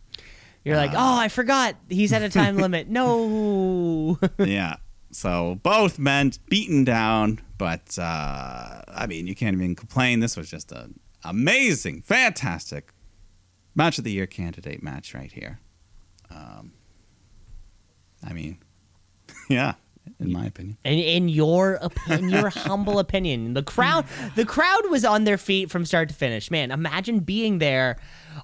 You're 0.63 0.77
like, 0.77 0.91
Uh. 0.91 0.97
oh, 0.97 1.17
I 1.19 1.27
forgot. 1.29 1.75
He's 1.89 2.13
at 2.13 2.21
a 2.21 2.29
time 2.29 2.57
limit. 2.65 2.87
No. 2.87 4.19
yeah. 4.37 4.75
So 5.11 5.59
both 5.63 5.97
men 5.97 6.31
beaten 6.49 6.83
down, 6.83 7.41
but 7.57 7.97
uh, 7.97 8.81
I 8.87 9.07
mean, 9.07 9.27
you 9.27 9.35
can't 9.35 9.55
even 9.55 9.75
complain. 9.75 10.19
This 10.19 10.37
was 10.37 10.49
just 10.49 10.71
an 10.71 10.99
amazing, 11.23 12.01
fantastic 12.01 12.93
match 13.75 13.97
of 13.97 14.03
the 14.03 14.11
year 14.11 14.27
candidate 14.27 14.83
match 14.83 15.13
right 15.13 15.31
here. 15.31 15.59
Um, 16.29 16.73
I 18.25 18.33
mean, 18.33 18.59
yeah, 19.49 19.73
in 20.19 20.31
my 20.31 20.45
opinion. 20.45 20.77
In, 20.83 20.99
in 20.99 21.29
your 21.29 21.83
op- 21.83 22.09
in 22.09 22.29
your 22.29 22.49
humble 22.49 22.99
opinion, 23.05 23.53
the 23.53 23.63
crowd 23.63 24.05
the 24.35 24.45
crowd 24.45 24.89
was 24.89 25.03
on 25.03 25.23
their 25.23 25.37
feet 25.37 25.71
from 25.71 25.85
start 25.85 26.09
to 26.09 26.15
finish. 26.15 26.51
Man, 26.51 26.71
imagine 26.71 27.19
being 27.19 27.57
there 27.57 27.97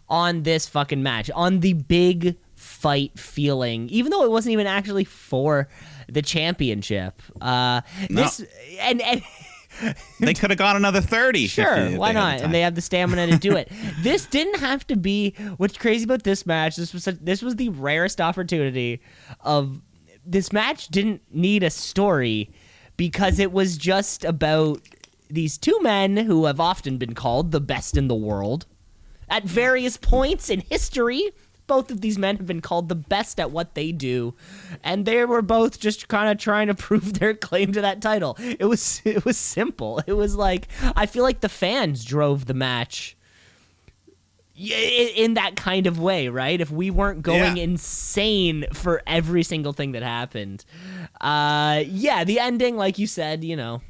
on 0.09 0.43
this 0.43 0.67
fucking 0.67 1.03
match, 1.03 1.29
on 1.31 1.59
the 1.59 1.73
big 1.73 2.37
fight 2.55 3.17
feeling, 3.19 3.87
even 3.89 4.11
though 4.11 4.23
it 4.23 4.31
wasn't 4.31 4.53
even 4.53 4.67
actually 4.67 5.03
for 5.03 5.67
the 6.09 6.21
championship. 6.21 7.21
Uh, 7.41 7.81
No. 8.09 8.23
this 8.23 8.43
and 8.79 9.01
and. 9.01 9.21
They 10.21 10.33
could 10.33 10.51
have 10.51 10.57
gone 10.57 10.77
another 10.77 11.01
thirty. 11.01 11.47
Sure, 11.47 11.89
they- 11.89 11.97
why 11.97 12.13
not? 12.13 12.37
the 12.37 12.45
And 12.45 12.53
they 12.53 12.61
have 12.61 12.75
the 12.75 12.81
stamina 12.81 13.27
to 13.27 13.37
do 13.37 13.57
it. 13.57 13.69
this 13.99 14.25
didn't 14.25 14.61
have 14.61 14.87
to 14.87 14.95
be. 14.95 15.31
What's 15.57 15.77
crazy 15.77 16.05
about 16.05 16.23
this 16.23 16.45
match? 16.45 16.77
This 16.77 16.93
was 16.93 17.03
such, 17.03 17.17
this 17.19 17.41
was 17.41 17.57
the 17.57 17.67
rarest 17.69 18.21
opportunity 18.21 19.01
of 19.41 19.81
this 20.25 20.53
match 20.53 20.87
didn't 20.87 21.23
need 21.29 21.61
a 21.61 21.69
story 21.69 22.51
because 22.95 23.37
it 23.37 23.51
was 23.51 23.75
just 23.77 24.23
about 24.23 24.79
these 25.29 25.57
two 25.57 25.77
men 25.81 26.15
who 26.15 26.45
have 26.45 26.61
often 26.61 26.97
been 26.97 27.13
called 27.13 27.51
the 27.51 27.59
best 27.59 27.97
in 27.97 28.07
the 28.07 28.15
world 28.15 28.65
at 29.27 29.43
various 29.43 29.97
points 29.97 30.49
in 30.49 30.61
history. 30.61 31.31
Both 31.67 31.89
of 31.89 32.01
these 32.01 32.17
men 32.17 32.37
have 32.37 32.45
been 32.45 32.61
called 32.61 32.89
the 32.89 32.95
best 32.95 33.39
at 33.39 33.49
what 33.51 33.73
they 33.73 33.91
do, 33.91 34.35
and 34.83 35.05
they 35.05 35.25
were 35.25 35.41
both 35.41 35.79
just 35.79 36.07
kind 36.07 36.29
of 36.29 36.37
trying 36.37 36.67
to 36.67 36.75
prove 36.87 37.19
their 37.19 37.33
claim 37.33 37.71
to 37.73 37.81
that 37.81 38.01
title. 38.01 38.37
It 38.39 38.65
was 38.65 39.01
it 39.03 39.25
was 39.25 39.37
simple. 39.37 40.01
It 40.05 40.13
was 40.13 40.35
like 40.35 40.67
I 40.95 41.05
feel 41.07 41.23
like 41.23 41.41
the 41.41 41.49
fans 41.49 42.05
drove 42.05 42.45
the 42.45 42.53
match 42.53 43.17
in 44.57 45.33
that 45.33 45.57
kind 45.57 45.85
of 45.85 45.99
way, 45.99 46.29
right? 46.29 46.61
If 46.61 46.71
we 46.71 46.89
weren't 46.89 47.21
going 47.21 47.57
Yeah. 47.57 47.63
insane 47.63 48.65
for 48.73 49.01
every 49.05 49.43
single 49.43 49.73
thing 49.73 49.91
that 49.93 50.03
happened, 50.03 50.63
uh, 51.19 51.83
yeah, 51.85 52.23
the 52.23 52.39
ending, 52.39 52.77
like 52.77 52.97
you 52.97 53.05
said, 53.07 53.43
you 53.43 53.57
know, 53.57 53.81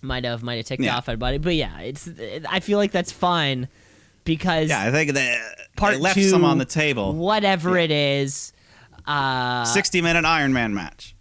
might 0.00 0.24
have 0.24 0.42
might 0.42 0.56
have 0.56 0.64
ticked 0.66 0.82
Yeah. 0.82 0.96
off 0.96 1.08
everybody, 1.10 1.36
but 1.38 1.54
yeah, 1.56 1.78
it's. 1.80 2.08
I 2.48 2.60
feel 2.60 2.78
like 2.78 2.90
that's 2.92 3.12
fine 3.12 3.68
because 4.24 4.68
Yeah, 4.68 4.82
I 4.82 4.90
think 4.90 5.12
they, 5.12 5.38
part 5.76 5.94
they 5.94 6.00
left 6.00 6.14
two, 6.16 6.28
some 6.28 6.44
on 6.44 6.58
the 6.58 6.64
table. 6.64 7.14
whatever 7.14 7.76
it 7.78 7.90
is, 7.90 8.52
uh, 9.06 9.64
60 9.64 10.00
minute 10.02 10.24
Iron 10.24 10.52
Man 10.52 10.74
match. 10.74 11.14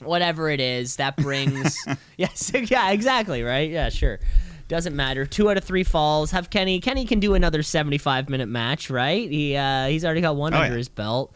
whatever 0.00 0.48
it 0.50 0.60
is, 0.60 0.96
that 0.96 1.16
brings. 1.16 1.76
yes, 2.16 2.52
yeah, 2.70 2.90
exactly, 2.90 3.42
right? 3.42 3.70
Yeah, 3.70 3.88
sure. 3.88 4.20
Doesn't 4.68 4.94
matter. 4.94 5.26
Two 5.26 5.50
out 5.50 5.56
of 5.56 5.64
three 5.64 5.82
falls. 5.82 6.30
Have 6.30 6.48
Kenny. 6.50 6.78
Kenny 6.80 7.04
can 7.04 7.18
do 7.18 7.34
another 7.34 7.62
seventy-five 7.62 8.28
minute 8.28 8.46
match, 8.48 8.88
right? 8.88 9.28
He 9.28 9.56
uh, 9.56 9.86
he's 9.88 10.04
already 10.04 10.20
got 10.20 10.36
one 10.36 10.54
Oh, 10.54 10.58
under 10.58 10.70
yeah. 10.74 10.76
his 10.78 10.88
belt, 10.88 11.34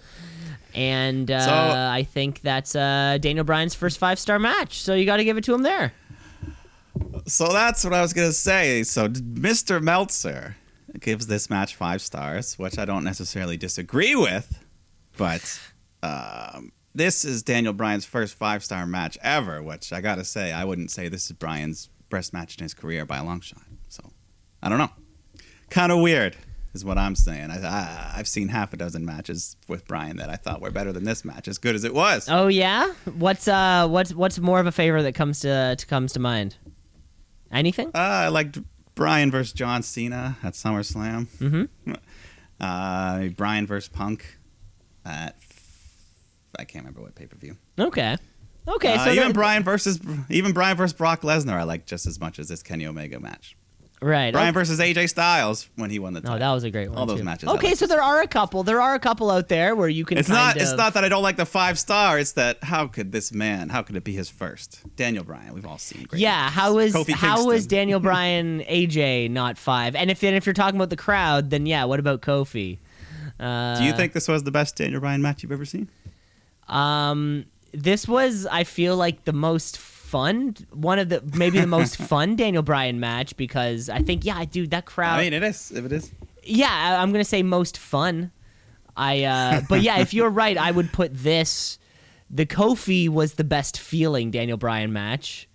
and 0.73 1.29
uh, 1.31 1.41
So- 1.41 1.51
I 1.91 2.05
think 2.05 2.43
that's 2.43 2.77
uh, 2.77 3.19
Daniel 3.21 3.45
Bryan's 3.45 3.75
first 3.75 3.99
five-star 3.99 4.39
match. 4.39 4.81
So 4.83 4.95
you 4.95 5.05
got 5.05 5.17
to 5.17 5.25
give 5.25 5.37
it 5.37 5.43
to 5.45 5.55
him 5.55 5.63
there. 5.63 5.93
So 7.27 7.53
that's 7.53 7.83
what 7.83 7.93
I 7.93 8.03
was 8.03 8.13
going 8.13 8.29
to 8.29 8.33
say. 8.33 8.85
So 8.85 9.09
Mr. 9.09 9.83
Meltzer 9.83 10.55
gives 11.01 11.27
this 11.27 11.51
match 11.51 11.75
five 11.75 12.01
stars, 12.01 12.59
which 12.59 12.79
I 12.79 12.85
don't 12.85 13.05
necessarily 13.05 13.57
disagree 13.57 14.15
with, 14.15 14.59
but 15.17 15.61
um, 16.03 16.73
this 16.95 17.25
is 17.25 17.43
Daniel 17.43 17.73
Bryan's 17.73 18.05
first 18.05 18.35
five 18.35 18.65
star 18.65 18.87
match 18.87 19.19
ever, 19.23 19.63
which 19.63 19.93
I 19.93 20.01
got 20.01 20.17
to 20.17 20.25
say, 20.25 20.53
I 20.53 20.65
wouldn't 20.65 20.91
say 20.91 21.09
this 21.09 21.27
is 21.27 21.33
Bryan's 21.33 21.91
best 22.11 22.33
match 22.33 22.57
in 22.59 22.63
his 22.63 22.75
career 22.75 23.05
by 23.05 23.19
a 23.19 23.25
long 23.25 23.41
shot. 23.41 23.63
So 23.89 24.13
I 24.63 24.69
don't 24.69 24.79
know. 24.79 24.91
Kind 25.71 25.93
of 25.93 26.01
weird. 26.01 26.37
Is 26.73 26.85
what 26.85 26.99
I'm 26.99 27.15
saying. 27.15 27.53
I, 27.53 27.65
I, 27.65 28.13
I've 28.17 28.27
seen 28.27 28.49
half 28.49 28.73
a 28.73 28.77
dozen 28.77 29.05
matches 29.05 29.57
with 29.69 29.87
Bryan 29.87 30.17
that 30.17 30.29
I 30.29 30.35
thought 30.35 30.61
were 30.61 30.73
better 30.73 30.93
than 30.93 31.05
this 31.05 31.25
match, 31.25 31.47
as 31.47 31.57
good 31.59 31.77
as 31.77 31.85
it 31.85 31.95
was. 31.95 32.29
Oh 32.29 32.49
yeah. 32.49 32.93
What's 33.17 33.47
uh 33.47 33.87
what's 33.87 34.13
what's 34.13 34.41
more 34.41 34.59
of 34.59 34.67
a 34.67 34.73
favor 34.73 35.01
that 35.03 35.15
comes 35.15 35.39
to, 35.41 35.77
to 35.77 35.87
comes 35.87 36.13
to 36.15 36.21
mind? 36.21 36.57
Anything? 37.53 37.89
Uh, 37.95 37.99
I 37.99 38.29
liked 38.29 38.59
Bryan 38.95 39.31
versus 39.31 39.53
John 39.53 39.83
Cena 39.83 40.37
at 40.43 40.55
SummerSlam. 40.55 41.27
Mm-hmm. 41.39 41.93
Uh, 42.61 43.29
Bryan 43.29 43.67
versus 43.67 43.89
Punk 43.89 44.39
at 45.05 45.37
I 46.59 46.65
can't 46.65 46.85
remember 46.85 47.03
what 47.03 47.15
pay 47.15 47.27
per 47.27 47.37
view. 47.37 47.57
Okay. 47.79 48.17
Okay. 48.67 48.95
Uh, 48.95 49.05
so 49.05 49.11
even 49.13 49.33
Bryan 49.33 49.63
versus 49.63 50.01
even 50.31 50.53
Bryan 50.53 50.77
versus 50.77 50.97
Brock 50.97 51.23
Lesnar, 51.23 51.55
I 51.55 51.65
like 51.65 51.87
just 51.87 52.07
as 52.07 52.21
much 52.21 52.39
as 52.39 52.49
this 52.49 52.63
Kenny 52.63 52.87
Omega 52.87 53.21
match. 53.21 53.57
Right. 54.05 54.33
Bryan 54.33 54.53
versus 54.55 54.79
AJ 54.81 55.09
Styles 55.09 55.69
when 55.77 55.91
he 55.91 55.99
won 55.99 56.13
the 56.13 56.21
No, 56.21 56.29
title. 56.31 56.39
that 56.41 56.53
was 56.53 56.65
a 56.65 56.71
great 56.71 56.89
one. 56.89 56.99
All 56.99 57.07
those 57.07 57.19
too. 57.21 57.25
matches 57.25 57.49
Okay, 57.49 57.69
like. 57.69 57.77
so 57.77 57.87
there 57.87 58.03
are 58.03 58.21
a 58.21 58.27
couple. 58.29 58.63
There 58.63 58.81
are 58.81 58.95
a 58.95 58.99
couple 58.99 59.31
out 59.31 59.49
there 59.49 59.75
where 59.75 59.89
you 59.89 60.05
can. 60.05 60.19
it's 60.19 60.29
kind 60.29 60.39
not. 60.39 60.57
Of, 60.57 60.63
It's 60.63 60.73
not 60.77 60.95
that 60.95 61.05
I 61.05 61.09
don't 61.09 61.23
like 61.23 61.37
the 61.37 61.47
five 61.47 61.79
star. 61.79 62.19
It's 62.19 62.33
that 62.33 62.63
how 62.63 62.87
could 62.87 63.13
this 63.13 63.33
man? 63.33 63.69
How 63.71 63.83
could 63.83 63.97
it 63.97 64.05
be 64.05 64.13
his 64.13 64.29
first? 64.29 64.81
Daniel 64.97 65.25
Bryan. 65.25 65.55
We've 65.55 65.67
all 65.67 65.79
seen. 65.79 66.05
Great 66.05 66.21
Yeah, 66.21 66.37
matches. 66.43 66.55
how 66.55 66.79
is 66.79 66.95
Kofi 66.95 67.13
how 67.13 67.45
was 67.47 67.63
Kingston. 67.63 67.77
Daniel 67.79 68.01
Bryan 68.09 68.61
AJ 68.61 69.31
not 69.31 69.57
five? 69.59 69.95
And 69.97 70.11
if 70.11 70.23
and 70.23 70.37
if 70.37 70.47
you're 70.47 70.53
talking 70.53 70.77
about 70.77 70.91
the 70.91 70.97
crowd, 70.97 71.51
then 71.51 71.67
yeah, 71.67 71.85
what 71.85 71.99
about 71.99 72.21
Kofi? 72.21 72.79
Uh, 73.41 73.79
Do 73.79 73.85
you 73.85 73.93
think 73.93 74.13
this 74.13 74.29
was 74.29 74.45
the 74.45 74.51
best 74.53 74.77
Daniel 74.77 75.01
Bryan 75.01 75.21
match 75.23 75.43
you've 75.43 75.51
ever 75.53 75.65
seen? 75.65 75.89
Um, 76.69 77.47
this 77.73 78.07
was 78.07 78.47
I 78.51 78.65
feel 78.65 78.97
like 78.97 79.25
the 79.25 79.33
most 79.33 79.77
fun, 80.15 80.55
one 80.71 81.01
of 81.01 81.09
the 81.09 81.21
maybe 81.35 81.59
the 81.61 81.67
most 81.67 81.97
fun 82.11 82.37
Daniel 82.37 82.63
Bryan 82.63 83.01
match 83.01 83.37
because 83.37 83.89
I 83.91 83.99
think 84.01 84.25
yeah, 84.25 84.45
dude, 84.45 84.71
that 84.71 84.87
crowd. 84.87 85.19
I 85.19 85.25
mean, 85.25 85.33
it 85.33 85.43
is. 85.43 85.73
If 85.73 85.85
it 85.85 85.91
is. 85.93 86.13
yeah, 86.45 87.03
I'm 87.03 87.11
gonna 87.11 87.25
say 87.25 87.43
most 87.43 87.77
fun. 87.77 88.31
I 88.97 89.25
uh, 89.25 89.63
but 89.69 89.83
yeah, 89.83 89.99
if 89.99 90.15
you're 90.15 90.31
right, 90.31 90.57
I 90.57 90.71
would 90.71 90.93
put 90.93 91.11
this. 91.13 91.79
The 92.31 92.47
Kofi 92.47 93.09
was 93.09 93.35
the 93.35 93.45
best 93.45 93.79
feeling 93.79 94.31
Daniel 94.31 94.57
Bryan 94.57 94.93
match, 94.93 95.49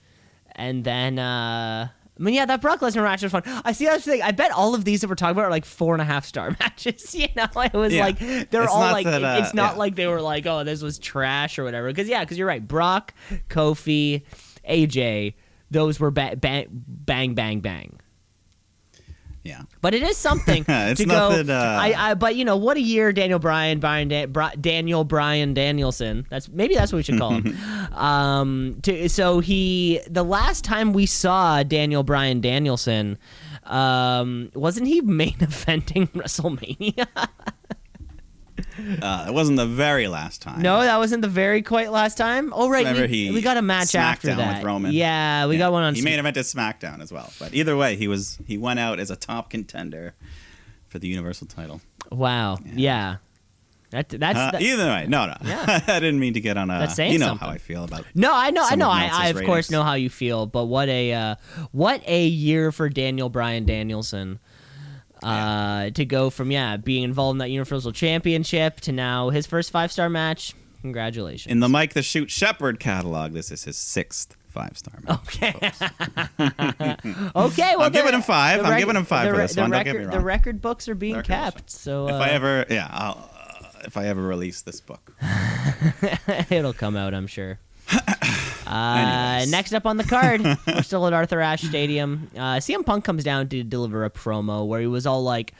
and 0.56 0.84
then 0.84 1.18
uh, 1.20 1.88
I 1.90 2.22
mean 2.22 2.34
yeah, 2.34 2.46
that 2.46 2.62
Brock 2.62 2.82
Lesnar 2.82 3.04
match 3.04 3.24
was 3.24 3.32
fun. 3.32 3.44
I 3.64 3.72
see. 3.72 3.88
I 3.88 3.94
was 3.94 4.04
thinking. 4.04 4.24
I 4.24 4.32
bet 4.32 4.52
all 4.52 4.76
of 4.76 4.84
these 4.84 5.00
that 5.02 5.08
we're 5.10 5.16
talking 5.16 5.32
about 5.38 5.46
are 5.46 5.50
like 5.52 5.66
four 5.66 5.94
and 5.96 6.02
a 6.02 6.06
half 6.06 6.26
star 6.26 6.52
matches. 6.60 7.16
You 7.16 7.28
know, 7.36 7.48
it 7.56 7.74
was 7.74 7.94
Yeah. 7.94 8.06
like 8.06 8.20
they're 8.20 8.64
It's 8.64 8.72
all 8.72 8.92
like 8.92 9.06
that, 9.06 9.24
uh, 9.24 9.40
it's 9.42 9.54
not 9.54 9.74
yeah. 9.74 9.80
like 9.80 9.96
they 9.96 10.08
were 10.08 10.22
like 10.22 10.46
oh 10.46 10.64
this 10.66 10.82
was 10.82 11.00
trash 11.00 11.58
or 11.60 11.64
whatever. 11.64 11.88
Because 11.88 12.10
yeah, 12.10 12.24
because 12.26 12.38
you're 12.38 12.48
right. 12.48 12.66
Brock, 12.66 13.14
Kofi, 13.50 14.24
AJ, 14.70 15.34
those 15.72 16.00
were 16.00 16.12
ba- 16.12 16.36
bang 16.38 16.68
bang 16.72 17.34
bang 17.34 17.60
bang. 17.60 18.00
Yeah. 19.44 19.62
But 19.82 19.94
it 19.94 20.04
is 20.04 20.18
something 20.18 20.66
It's 20.68 21.00
to 21.00 21.06
go. 21.06 21.30
nothing, 21.30 21.50
uh, 21.50 21.78
I, 21.80 22.12
I, 22.12 22.14
but 22.14 22.36
you 22.36 22.46
know, 22.46 22.58
what 22.58 22.78
a 22.78 22.82
year, 22.82 23.14
Daniel 23.14 23.40
Bryan, 23.40 23.80
Bryan, 23.80 24.08
Dan, 24.10 24.32
Bri- 24.32 24.56
Daniel 24.60 25.04
Bryan 25.04 25.54
Danielson. 25.54 26.28
That's 26.30 26.50
maybe 26.50 26.76
that's 26.76 26.92
what 26.92 26.98
we 26.98 27.04
should 27.04 27.18
call 27.18 27.32
him. 27.32 27.58
um, 27.94 28.80
to, 28.84 29.08
so 29.10 29.40
he, 29.40 30.02
the 30.10 30.24
last 30.24 30.64
time 30.64 30.94
we 30.94 31.06
saw 31.06 31.64
Daniel 31.64 32.04
Bryan 32.04 32.42
Danielson, 32.42 33.18
um, 33.64 34.52
wasn't 34.54 34.88
he 34.88 35.02
main 35.02 35.34
eventing 35.40 36.10
WrestleMania? 36.12 37.08
Uh, 39.02 39.26
it 39.28 39.34
wasn't 39.34 39.58
the 39.58 39.66
very 39.66 40.08
last 40.08 40.42
time. 40.42 40.62
no, 40.62 40.82
that 40.82 40.98
wasn't 40.98 41.22
the 41.22 41.28
very 41.28 41.62
quite 41.62 41.92
last 41.92 42.18
time. 42.18 42.52
Oh 42.56 42.70
right, 42.70 42.80
Remember 42.86 43.04
we, 43.04 43.08
he 43.28 43.32
we 43.32 43.42
got 43.42 43.58
a 43.58 43.62
match 43.62 43.94
after 43.96 44.34
that. 44.36 44.56
with 44.58 44.64
Roman. 44.66 44.92
Yeah, 44.94 45.46
we 45.48 45.56
Yeah. 45.56 45.60
got 45.60 45.72
one 45.72 45.84
on. 45.84 45.96
He 45.96 46.02
main 46.02 46.20
evented 46.20 46.46
SmackDown 46.46 47.02
as 47.02 47.12
well. 47.12 47.32
But 47.40 47.54
either 47.54 47.76
way, 47.78 47.96
he 47.96 48.08
was 48.08 48.40
he 48.48 48.58
went 48.58 48.80
out 48.80 49.00
as 49.00 49.10
a 49.12 49.16
top 49.16 49.50
contender 49.50 50.16
for 50.88 51.00
the 51.00 51.08
Universal 51.08 51.48
title. 51.48 51.82
wow, 52.12 52.58
yeah. 52.66 53.18
That 53.92 54.10
that's 54.10 54.38
Uh, 54.38 54.52
that- 54.52 54.62
either 54.62 54.86
way, 54.88 55.06
no, 55.08 55.26
no. 55.28 55.36
Yeah. 55.44 55.82
I 55.88 56.00
didn't 56.00 56.20
mean 56.20 56.34
to 56.34 56.42
get 56.42 56.58
on 56.58 56.70
a. 56.70 56.80
That's 56.80 56.96
saying 56.96 57.14
you 57.14 57.20
know 57.20 57.28
something. 57.28 57.48
how 57.48 57.54
I 57.54 57.58
feel 57.58 57.84
about. 57.84 58.06
No, 58.14 58.32
I 58.34 58.52
know, 58.52 58.64
I 58.64 58.76
know. 58.76 58.90
I, 58.90 59.10
I 59.12 59.28
of 59.30 59.44
course 59.46 59.72
know 59.72 59.82
how 59.84 59.94
you 59.96 60.10
feel, 60.10 60.46
but 60.46 60.66
what 60.66 60.90
a 60.90 61.12
uh, 61.14 61.36
what 61.72 62.02
a 62.08 62.26
year 62.26 62.72
for 62.72 62.88
Daniel 62.90 63.30
Bryan 63.30 63.66
Danielson. 63.66 64.40
Uh, 65.22 65.90
to 65.90 66.06
go 66.06 66.30
from 66.30 66.50
yeah 66.52 66.78
being 66.78 67.04
involved 67.04 67.36
in 67.36 67.38
that 67.40 67.50
Universal 67.50 67.92
Championship 67.92 68.80
to 68.82 68.92
now 68.92 69.30
his 69.30 69.46
first 69.46 69.72
five 69.72 69.92
star 69.92 70.10
match. 70.10 70.54
Congratulations. 70.82 71.52
In 71.52 71.60
the 71.60 71.68
Mike 71.68 71.94
the 71.94 72.02
Shoot 72.02 72.32
Shepherd 72.32 72.80
catalog, 72.80 73.34
this 73.34 73.52
is 73.52 73.66
his 73.66 73.76
sixth 73.76 74.38
five 74.50 74.78
star 74.78 75.00
match. 75.02 75.20
Okay. 75.28 75.54
okay. 77.36 77.76
Well, 77.76 77.84
I'm 77.84 77.92
giving 77.92 78.14
him 78.14 78.22
five. 78.22 78.62
the 78.62 78.68
I'm 78.68 78.80
giving 78.80 78.96
him 78.96 79.06
five 79.06 79.28
the 79.28 79.34
for 79.34 79.42
this 79.42 79.56
the 79.56 79.62
one. 79.62 79.72
Don't 79.72 79.84
get 79.84 79.96
Record, 79.96 80.12
me 80.12 80.18
The 80.18 80.24
record 80.24 80.62
books 80.62 80.88
are 80.88 80.96
being 80.96 81.16
Record 81.16 81.28
kept, 81.28 81.70
so 81.70 82.06
uh, 82.08 82.16
if 82.16 82.22
I 82.22 82.30
ever, 82.30 82.66
yeah, 82.70 82.88
I'll, 82.90 83.30
uh, 83.34 83.80
if 83.86 83.98
I 83.98 84.08
ever 84.08 84.22
release 84.22 84.62
this 84.62 84.82
book, 84.82 85.14
it'll 86.50 86.74
come 86.74 86.96
out, 86.96 87.14
I'm 87.14 87.28
sure. 87.28 87.60
Uh, 88.70 89.46
next 89.50 89.74
up 89.74 89.88
on 89.88 89.98
the 89.98 90.04
card, 90.04 90.44
we're 90.68 90.84
still 90.84 91.08
at 91.08 91.14
Arthur 91.14 91.42
Ashe 91.42 91.64
Stadium. 91.64 92.30
Uh, 92.36 92.58
CM 92.58 92.86
Punk 92.86 93.04
comes 93.04 93.24
down 93.24 93.50
to 93.50 93.64
deliver 93.64 94.06
a 94.06 94.12
promo 94.12 94.68
where 94.68 94.80
he 94.80 94.86
was 94.86 95.08
all 95.08 95.24
like, 95.24 95.56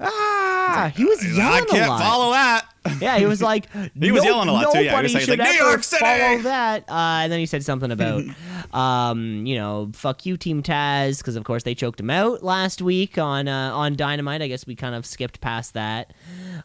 "Ah!" 0.00 0.92
He 0.96 1.04
was 1.04 1.24
yelling 1.24 1.62
I 1.62 1.66
can't 1.66 1.86
a 1.86 1.90
lot. 1.90 2.00
follow 2.00 2.32
that. 2.32 2.66
Yeah, 3.00 3.18
he 3.18 3.26
was 3.26 3.42
like, 3.42 3.66
He 3.98 4.10
was 4.10 4.22
"No- 4.24 4.30
yelling 4.30 4.48
a 4.48 4.52
lot, 4.52 4.72
too, 4.72 4.82
yeah. 4.82 4.96
He 4.96 5.02
was 5.02 5.12
saying, 5.12 5.26
should 5.26 5.38
like, 5.38 5.50
"New 5.50 5.54
York 5.56 5.82
City!" 5.84 6.02
follow 6.02 6.38
that." 6.42 6.84
Uh, 6.88 7.20
and 7.22 7.30
then 7.32 7.38
he 7.38 7.44
said 7.44 7.62
something 7.62 7.90
about, 7.90 8.22
um, 8.74 9.44
you 9.46 9.54
know, 9.56 9.90
"Fuck 9.92 10.24
you, 10.24 10.38
Team 10.38 10.62
Taz," 10.62 11.18
because 11.18 11.36
of 11.36 11.44
course 11.44 11.62
they 11.62 11.74
choked 11.74 12.00
him 12.00 12.08
out 12.08 12.42
last 12.42 12.80
week 12.80 13.18
on 13.18 13.48
uh, 13.48 13.70
on 13.74 13.96
Dynamite. 13.96 14.40
I 14.40 14.48
guess 14.48 14.66
we 14.66 14.74
kind 14.76 14.94
of 14.94 15.04
skipped 15.04 15.42
past 15.42 15.74
that. 15.74 16.12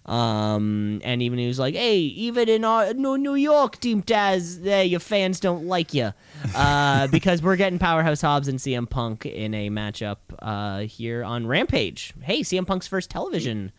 Um, 0.06 1.02
and 1.04 1.22
even 1.22 1.38
he 1.38 1.48
was 1.48 1.60
like, 1.60 1.76
"Hey, 1.76 1.98
even 2.00 2.48
in 2.48 2.64
our, 2.64 2.94
New 2.94 3.18
New 3.18 3.36
York, 3.36 3.80
Team 3.82 4.02
Taz, 4.02 4.66
eh, 4.66 4.84
your 4.84 5.00
fans 5.02 5.40
don't 5.42 5.66
like 5.66 5.94
you 5.94 6.14
uh, 6.56 7.08
because 7.08 7.42
we're 7.42 7.56
getting 7.56 7.80
Powerhouse 7.80 8.22
Hobbs 8.22 8.48
and 8.48 8.60
CM 8.60 8.90
Punk 8.90 9.26
in 9.26 9.54
a 9.54 9.70
matchup 9.70 10.18
uh, 10.40 10.80
here 10.82 11.24
on 11.24 11.48
Rampage. 11.48 12.14
Hey, 12.22 12.42
CM 12.42 12.66
Punk's 12.68 12.88
first 12.88 13.10
television." 13.10 13.72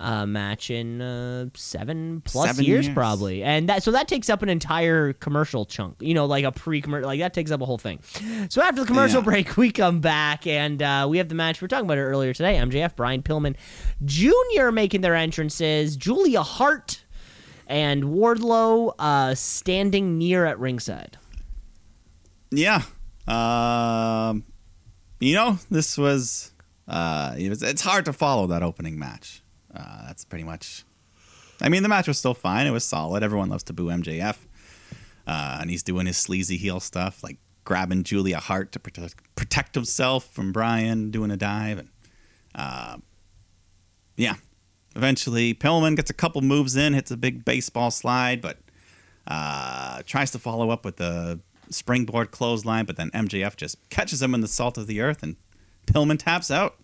uh, 0.00 0.26
match 0.26 0.70
in 0.70 1.00
uh, 1.00 1.46
seven 1.54 2.20
plus 2.20 2.46
Seven 2.50 2.64
years, 2.64 2.86
years. 2.86 2.94
probably, 2.94 3.42
and 3.42 3.68
that 3.68 3.82
so 3.82 3.90
that 3.92 4.06
takes 4.06 4.28
up 4.30 4.42
an 4.42 4.48
entire 4.48 5.12
commercial 5.14 5.64
chunk. 5.64 5.96
You 6.00 6.14
know, 6.14 6.26
like 6.26 6.44
a 6.44 6.52
pre-commercial, 6.52 7.06
like 7.08 7.18
that 7.20 7.34
takes 7.34 7.50
up 7.50 7.60
a 7.62 7.64
whole 7.64 7.78
thing. 7.78 8.00
So 8.48 8.62
after 8.62 8.82
the 8.82 8.86
commercial 8.86 9.20
Yeah. 9.20 9.24
break, 9.24 9.56
we 9.56 9.72
come 9.72 10.00
back 10.00 10.46
and 10.46 10.80
uh, 10.82 11.06
we 11.10 11.18
have 11.18 11.28
the 11.28 11.34
match 11.34 11.60
we 11.60 11.64
are 11.64 11.68
talking 11.68 11.86
about 11.86 11.98
it 11.98 12.02
earlier 12.02 12.32
today. 12.32 12.56
MJF, 12.56 12.94
Brian 12.96 13.22
Pillman 13.22 13.56
Jr. 14.04 14.70
making 14.70 15.00
their 15.00 15.14
entrances, 15.16 15.96
Julia 15.96 16.42
Hart 16.42 17.02
and 17.66 18.04
Wardlow 18.04 18.94
uh, 18.98 19.34
standing 19.34 20.16
near 20.18 20.44
at 20.44 20.58
ringside. 20.60 21.16
Yeah. 22.50 22.82
Um, 23.26 24.44
you 25.20 25.34
know, 25.34 25.58
this 25.70 25.98
was. 25.98 26.52
Uh, 26.86 27.34
it 27.36 27.48
was. 27.48 27.62
It's 27.62 27.82
hard 27.82 28.04
to 28.06 28.12
follow 28.12 28.46
that 28.48 28.62
opening 28.62 28.98
match. 28.98 29.42
Uh, 29.74 30.06
that's 30.06 30.24
pretty 30.24 30.44
much. 30.44 30.84
I 31.60 31.68
mean, 31.68 31.82
the 31.82 31.88
match 31.88 32.08
was 32.08 32.18
still 32.18 32.34
fine. 32.34 32.66
It 32.66 32.70
was 32.70 32.84
solid. 32.84 33.22
Everyone 33.22 33.48
loves 33.48 33.64
to 33.64 33.72
boo 33.72 33.86
MJF, 33.86 34.36
uh, 35.26 35.58
and 35.60 35.70
he's 35.70 35.82
doing 35.82 36.06
his 36.06 36.16
sleazy 36.16 36.56
heel 36.56 36.80
stuff, 36.80 37.22
like 37.22 37.36
grabbing 37.64 38.04
Julia 38.04 38.38
Hart 38.38 38.72
to 38.72 38.78
protect 38.78 39.16
protect 39.34 39.74
himself 39.74 40.32
from 40.32 40.52
Brian, 40.52 41.10
doing 41.10 41.30
a 41.30 41.36
dive, 41.36 41.78
and 41.78 41.88
uh, 42.54 42.96
yeah, 44.16 44.34
eventually 44.96 45.52
Pillman 45.52 45.96
gets 45.96 46.10
a 46.10 46.14
couple 46.14 46.40
moves 46.40 46.76
in, 46.76 46.94
hits 46.94 47.10
a 47.10 47.16
big 47.16 47.44
baseball 47.44 47.90
slide, 47.90 48.40
but 48.40 48.58
uh, 49.26 50.02
tries 50.06 50.30
to 50.30 50.38
follow 50.38 50.70
up 50.70 50.84
with 50.84 50.96
the 50.96 51.40
springboard 51.70 52.30
clothesline, 52.30 52.84
but 52.84 52.96
then 52.96 53.10
MJF 53.10 53.56
just 53.56 53.76
catches 53.90 54.22
him 54.22 54.34
in 54.34 54.40
the 54.40 54.48
salt 54.48 54.78
of 54.78 54.86
the 54.86 55.00
earth, 55.00 55.22
and 55.22 55.36
Pillman 55.86 56.18
taps 56.18 56.50
out 56.50 56.76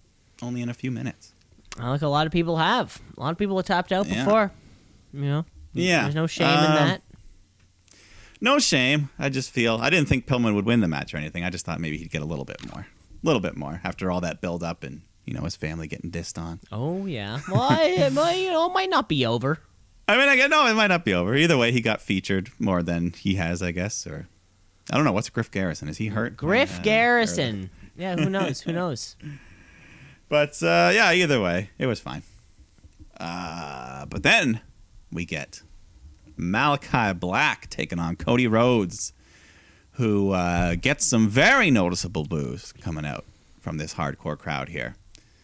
only 0.42 0.62
in 0.62 0.68
a 0.68 0.74
few 0.74 0.90
minutes. 0.90 1.32
Like 1.78 2.02
a 2.02 2.08
lot 2.08 2.26
of 2.26 2.32
people 2.32 2.56
have. 2.56 3.00
A 3.16 3.20
lot 3.20 3.30
of 3.30 3.38
people 3.38 3.56
have 3.56 3.66
tapped 3.66 3.92
out 3.92 4.06
Yeah. 4.06 4.24
before. 4.24 4.52
You 5.12 5.20
know. 5.24 5.44
Yeah, 5.72 6.02
There's 6.02 6.14
no 6.14 6.26
shame 6.28 6.46
in 6.48 6.54
um, 6.64 6.74
that. 6.74 7.02
No 8.40 8.58
shame. 8.58 9.10
I 9.18 9.28
just 9.28 9.50
feel 9.50 9.76
I 9.80 9.90
didn't 9.90 10.08
think 10.08 10.26
Pillman 10.26 10.54
would 10.54 10.66
win 10.66 10.80
the 10.80 10.88
match 10.88 11.14
or 11.14 11.16
anything. 11.16 11.44
I 11.44 11.50
just 11.50 11.64
thought 11.64 11.80
maybe 11.80 11.96
he'd 11.96 12.10
get 12.10 12.22
a 12.22 12.26
little 12.26 12.44
bit 12.44 12.64
more, 12.72 12.80
a 12.82 13.26
little 13.26 13.40
bit 13.40 13.56
more 13.56 13.80
after 13.84 14.10
all 14.10 14.20
that 14.20 14.40
build 14.40 14.62
up 14.62 14.84
and 14.84 15.02
you 15.24 15.32
know 15.34 15.42
his 15.42 15.56
family 15.56 15.88
getting 15.88 16.10
dissed 16.10 16.38
on. 16.40 16.60
Oh 16.70 17.06
yeah. 17.06 17.40
Well, 17.50 17.62
I, 17.62 18.08
might, 18.12 18.34
you 18.36 18.50
know, 18.50 18.66
it 18.70 18.72
might 18.74 18.90
not 18.90 19.08
be 19.08 19.24
over. 19.26 19.58
I 20.08 20.18
mean, 20.18 20.28
I 20.28 20.36
get 20.36 20.50
no, 20.50 20.66
it 20.66 20.74
might 20.74 20.88
not 20.88 21.04
be 21.04 21.14
over. 21.14 21.34
Either 21.34 21.56
way, 21.56 21.72
he 21.72 21.80
got 21.80 22.02
featured 22.02 22.50
more 22.58 22.82
than 22.82 23.12
he 23.12 23.36
has, 23.36 23.62
I 23.62 23.70
guess. 23.72 24.06
Or 24.06 24.28
I 24.90 24.96
don't 24.96 25.04
know. 25.04 25.12
What's 25.12 25.30
Griff 25.30 25.50
Garrison? 25.50 25.88
Is 25.88 25.96
he 25.98 26.08
hurt? 26.08 26.36
Griff 26.36 26.78
Uh, 26.78 26.82
Garrison. 26.82 27.70
Yeah, 27.96 28.16
who 28.16 28.28
knows? 28.28 28.60
Who 28.62 28.72
knows? 28.80 29.16
But 30.28 30.62
uh, 30.62 30.90
yeah, 30.94 31.12
either 31.12 31.40
way, 31.40 31.70
it 31.78 31.86
was 31.86 32.00
fine. 32.00 32.22
Uh, 33.18 34.06
but 34.06 34.22
then 34.22 34.60
we 35.12 35.24
get 35.24 35.62
Malakai 36.38 37.18
Black 37.18 37.70
taking 37.70 37.98
on 37.98 38.16
Cody 38.16 38.46
Rhodes, 38.46 39.12
who 39.92 40.32
uh, 40.32 40.74
gets 40.74 41.06
some 41.06 41.28
very 41.28 41.70
noticeable 41.70 42.24
boos 42.24 42.72
coming 42.80 43.06
out 43.06 43.24
from 43.60 43.78
this 43.78 43.94
hardcore 43.94 44.36
crowd 44.38 44.68
here. 44.68 44.96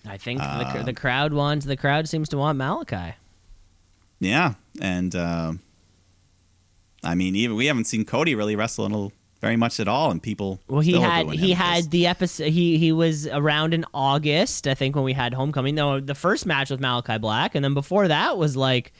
I 0.06 0.16
think 0.16 0.40
Um, 0.42 0.78
the, 0.78 0.84
the 0.84 0.92
crowd 0.92 1.32
wants. 1.32 1.66
The 1.66 1.76
crowd 1.76 2.08
seems 2.08 2.28
to 2.30 2.36
want 2.38 2.58
Malakai. 2.58 3.14
Yeah, 4.18 4.54
and 4.80 5.14
um 5.16 5.60
I 7.02 7.14
mean, 7.14 7.34
even 7.36 7.56
we 7.56 7.64
haven't 7.66 7.84
seen 7.84 8.04
Cody 8.04 8.34
really 8.34 8.54
wrestle 8.56 8.84
in 8.84 8.92
a, 8.92 9.08
very 9.40 9.56
much 9.56 9.80
at 9.80 9.88
all, 9.88 10.10
and 10.10 10.22
people. 10.22 10.60
Well, 10.68 10.80
he 10.80 11.00
had 11.00 11.30
he 11.30 11.52
had 11.52 11.90
the 11.90 12.06
episode. 12.06 12.48
He 12.48 12.76
he 12.78 12.92
was 12.92 13.26
around 13.26 13.72
in 13.72 13.84
August, 13.94 14.66
I 14.66 14.74
think, 14.74 14.94
when 14.94 15.04
we 15.04 15.14
had 15.14 15.32
Homecoming. 15.32 15.74
No, 15.74 15.98
the 15.98 16.14
first 16.14 16.44
match 16.46 16.70
with 16.70 16.80
Malakai 16.80 17.20
Black, 17.20 17.54
and 17.54 17.64
then 17.64 17.74
before 17.74 18.08
that 18.08 18.36
was 18.36 18.56
like 18.56 18.92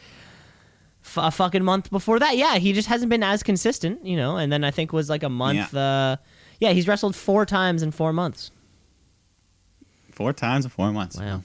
f- 1.05 1.19
a 1.19 1.31
fucking 1.31 1.63
month 1.63 1.91
before 1.91 2.19
that. 2.19 2.37
Yeah, 2.37 2.57
he 2.57 2.73
just 2.73 2.89
hasn't 2.89 3.11
been 3.11 3.23
as 3.23 3.43
consistent, 3.43 4.05
you 4.05 4.17
know. 4.17 4.37
And 4.37 4.51
then 4.51 4.65
I 4.65 4.71
think 4.71 4.93
was 4.93 5.11
like 5.11 5.23
a 5.23 5.29
month. 5.29 5.75
Yeah, 5.75 5.81
uh, 5.81 6.17
yeah 6.59 6.73
he's 6.73 6.89
wrestled 6.89 7.15
four 7.15 7.45
times 7.45 7.83
in 7.83 7.91
four 7.91 8.13
months. 8.13 8.51
four 10.13 10.33
times 10.33 10.65
in 10.65 10.71
four 10.71 10.91
months. 10.91 11.19
Wow. 11.19 11.43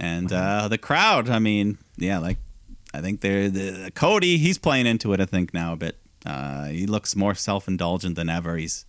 And 0.00 0.32
uh, 0.32 0.68
the 0.68 0.78
crowd, 0.78 1.28
I 1.28 1.38
mean, 1.38 1.78
yeah, 1.96 2.18
like 2.18 2.38
I 2.94 3.00
think 3.00 3.20
they're 3.20 3.48
the 3.48 3.92
Cody. 3.94 4.38
He's 4.38 4.58
playing 4.58 4.86
into 4.86 5.12
it. 5.12 5.20
I 5.20 5.24
think 5.24 5.54
now 5.54 5.72
a 5.72 5.76
bit. 5.76 5.96
Uh, 6.26 6.66
he 6.66 6.86
looks 6.86 7.14
more 7.16 7.34
self-indulgent 7.34 8.16
than 8.16 8.28
ever. 8.28 8.56
He's 8.56 8.84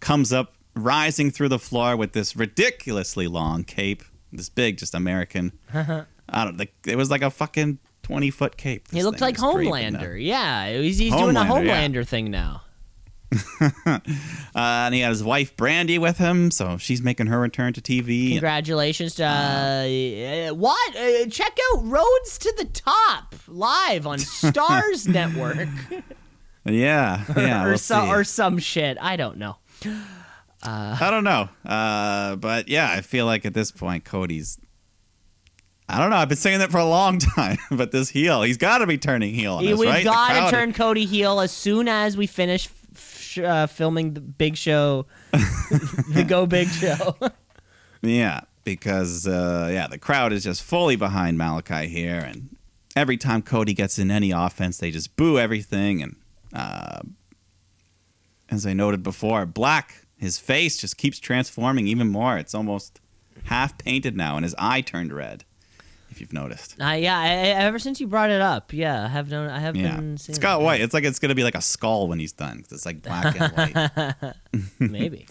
comes 0.00 0.32
up 0.32 0.54
rising 0.74 1.30
through 1.30 1.48
the 1.48 1.58
floor 1.58 1.96
with 1.96 2.12
this 2.12 2.36
ridiculously 2.36 3.26
long 3.26 3.64
cape, 3.64 4.02
this 4.32 4.48
big, 4.48 4.78
just 4.78 4.94
American. 4.94 5.52
I 5.74 6.44
don't. 6.44 6.60
It 6.86 6.96
was 6.96 7.10
like 7.10 7.22
a 7.22 7.30
fucking 7.30 7.78
twenty-foot 8.02 8.56
cape. 8.56 8.86
He 8.90 9.02
looked 9.02 9.20
like 9.20 9.40
was 9.40 9.54
creeping 9.54 9.94
up. 9.96 10.02
Homelander. 10.02 10.24
Yeah, 10.24 10.70
he's, 10.72 10.98
he's 10.98 11.14
doing 11.14 11.36
a 11.36 11.40
Homelander, 11.40 11.94
yeah. 11.96 12.04
Thing 12.04 12.30
now. 12.30 12.62
Uh, 14.52 14.58
and 14.86 14.94
he 14.94 15.00
had 15.00 15.10
his 15.10 15.22
wife 15.22 15.56
Brandi 15.56 15.96
with 15.98 16.18
him, 16.18 16.50
so 16.50 16.76
she's 16.76 17.00
making 17.00 17.28
her 17.28 17.38
return 17.38 17.72
to 17.72 17.80
TV. 17.80 18.30
Congratulations 18.30 19.14
to 19.14 19.24
uh, 19.24 20.52
what? 20.54 20.96
Uh, 20.96 21.26
check 21.26 21.56
out 21.72 21.84
Rhodes 21.84 22.36
to 22.38 22.52
the 22.58 22.64
Top 22.64 23.36
live 23.46 24.08
on 24.08 24.18
Stars 24.18 25.06
Network 25.06 25.68
Yeah, 26.64 27.24
yeah. 27.36 27.64
or 27.64 27.68
we'll 27.70 27.78
some 27.78 28.08
or 28.10 28.24
some 28.24 28.58
shit. 28.58 28.98
I 29.00 29.16
don't 29.16 29.38
know. 29.38 29.56
I 30.62 31.08
don't 31.10 31.24
know, 31.24 31.48
uh, 31.64 32.36
but 32.36 32.68
yeah, 32.68 32.90
I 32.90 33.00
feel 33.00 33.24
like 33.26 33.46
at 33.46 33.54
this 33.54 33.70
point 33.72 34.04
Cody's. 34.04 34.58
I 35.88 35.98
don't 35.98 36.10
know. 36.10 36.16
I've 36.16 36.28
been 36.28 36.38
saying 36.38 36.60
that 36.60 36.70
for 36.70 36.78
a 36.78 36.84
long 36.84 37.18
time, 37.36 37.58
but 37.70 37.90
this 37.90 38.10
heel, 38.10 38.42
he's 38.42 38.58
got 38.58 38.78
to 38.78 38.86
be 38.86 38.96
turning 38.98 39.34
heel 39.34 39.54
on 39.54 39.66
us, 39.66 39.78
We've 39.78 39.88
right? 39.88 40.04
Got 40.04 40.50
to 40.50 40.56
turn 40.56 40.72
Cody 40.72 41.04
heel 41.04 41.40
as 41.40 41.50
soon 41.50 41.88
as 41.88 42.16
we 42.16 42.28
finish 42.28 42.68
f- 42.94 43.18
sh- 43.20 43.38
uh, 43.38 43.66
filming 43.66 44.14
the 44.14 44.20
Big 44.20 44.56
Show, 44.56 45.06
the 45.32 46.24
Go 46.28 46.46
Big 46.46 46.68
Show. 46.68 47.16
Yeah, 48.02 48.42
because 48.64 49.26
uh, 49.26 49.68
yeah, 49.72 49.88
the 49.88 49.98
crowd 49.98 50.32
is 50.32 50.44
just 50.44 50.62
fully 50.62 50.94
behind 50.94 51.38
Malakai 51.38 51.88
here, 51.88 52.18
and 52.20 52.54
every 52.94 53.16
time 53.16 53.42
Cody 53.42 53.72
gets 53.74 53.98
in 53.98 54.10
any 54.10 54.30
offense, 54.30 54.78
they 54.78 54.90
just 54.92 55.16
boo 55.16 55.38
everything. 55.40 56.02
And 56.02 56.14
uh, 56.52 57.00
as 58.50 58.66
I 58.66 58.72
noted 58.72 59.02
before, 59.02 59.46
Black, 59.46 60.06
his 60.16 60.38
face 60.38 60.76
just 60.76 60.96
keeps 60.96 61.18
transforming 61.18 61.86
even 61.86 62.08
more. 62.08 62.36
It's 62.36 62.54
almost 62.54 63.00
half 63.44 63.78
painted 63.78 64.16
now, 64.16 64.36
and 64.36 64.44
his 64.44 64.54
eye 64.58 64.80
turned 64.80 65.12
red. 65.12 65.44
If 66.10 66.20
you've 66.20 66.32
noticed. 66.32 66.74
uh, 66.82 66.88
yeah, 66.90 67.16
I, 67.18 67.28
ever 67.28 67.78
since 67.78 68.00
you 68.00 68.08
brought 68.08 68.30
it 68.30 68.40
up, 68.40 68.72
yeah, 68.72 69.04
I 69.04 69.08
have 69.08 69.30
known. 69.30 69.48
I 69.48 69.60
have 69.60 69.76
Yeah, 69.76 69.94
been. 69.94 70.18
Seeing 70.18 70.32
it's 70.34 70.38
got 70.40 70.60
it. 70.60 70.64
white. 70.64 70.80
It's 70.80 70.92
like 70.92 71.04
it's 71.04 71.20
gonna 71.20 71.36
be 71.36 71.44
like 71.44 71.54
a 71.54 71.60
skull 71.60 72.08
when 72.08 72.18
he's 72.18 72.32
done. 72.32 72.62
Cause 72.62 72.72
it's 72.72 72.84
like 72.84 73.00
black 73.00 73.40
and 73.40 73.52
white. 73.52 74.34
Maybe. 74.80 75.26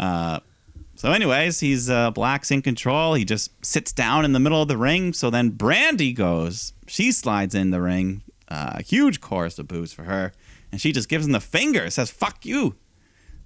So, 0.00 1.12
anyways, 1.12 1.60
he's 1.60 1.90
uh, 1.90 2.10
Black's 2.10 2.50
in 2.50 2.62
control. 2.62 3.14
He 3.14 3.24
just 3.24 3.50
sits 3.64 3.92
down 3.92 4.24
in 4.24 4.32
the 4.32 4.40
middle 4.40 4.62
of 4.62 4.68
the 4.68 4.78
ring. 4.78 5.12
So 5.12 5.28
then 5.30 5.50
Brandi 5.52 6.14
goes. 6.14 6.72
She 6.88 7.12
slides 7.12 7.54
in 7.54 7.70
the 7.70 7.80
ring. 7.82 8.22
Uh, 8.48 8.78
huge 8.82 9.20
chorus 9.20 9.58
of 9.58 9.68
boos 9.68 9.92
for 9.92 10.04
her, 10.04 10.32
and 10.72 10.80
she 10.80 10.92
just 10.92 11.08
gives 11.08 11.26
him 11.26 11.32
the 11.32 11.40
finger. 11.40 11.90
Says 11.90 12.10
"fuck 12.10 12.44
you." 12.44 12.76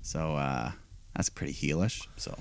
So 0.03 0.37
uh, 0.37 0.73
that's 1.15 1.29
pretty 1.29 1.53
heelish. 1.53 2.07
So 2.17 2.39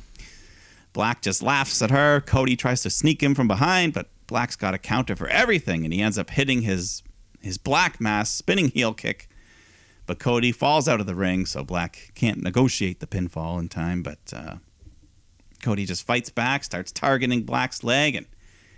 Black 0.94 1.22
just 1.22 1.42
laughs 1.42 1.82
at 1.82 1.92
her. 1.92 2.22
Cody 2.22 2.56
tries 2.56 2.82
to 2.84 2.90
sneak 2.90 3.22
him 3.22 3.36
from 3.36 3.48
behind, 3.48 3.94
but 3.94 4.10
Black's 4.28 4.56
got 4.56 4.74
a 4.74 4.78
counter 4.78 5.16
for 5.16 5.28
everything, 5.28 5.84
and 5.84 5.94
he 5.94 6.02
ends 6.02 6.18
up 6.18 6.30
hitting 6.30 6.62
his 6.62 7.04
his 7.42 7.58
Black 7.58 8.02
Mass 8.02 8.30
spinning 8.30 8.70
heel 8.70 8.94
kick. 8.94 9.30
But 10.06 10.20
Cody 10.20 10.52
falls 10.52 10.88
out 10.88 11.00
of 11.00 11.06
the 11.06 11.16
ring, 11.16 11.46
so 11.46 11.64
Black 11.64 12.12
can't 12.16 12.42
negotiate 12.42 13.00
the 13.00 13.08
pinfall 13.08 13.60
in 13.60 13.70
time. 13.70 14.02
But 14.02 14.34
uh, 14.36 14.56
Cody 15.62 15.86
just 15.86 16.06
fights 16.06 16.30
back, 16.30 16.64
starts 16.64 16.92
targeting 16.92 17.44
Black's 17.44 17.84
leg, 17.84 18.16
and 18.16 18.26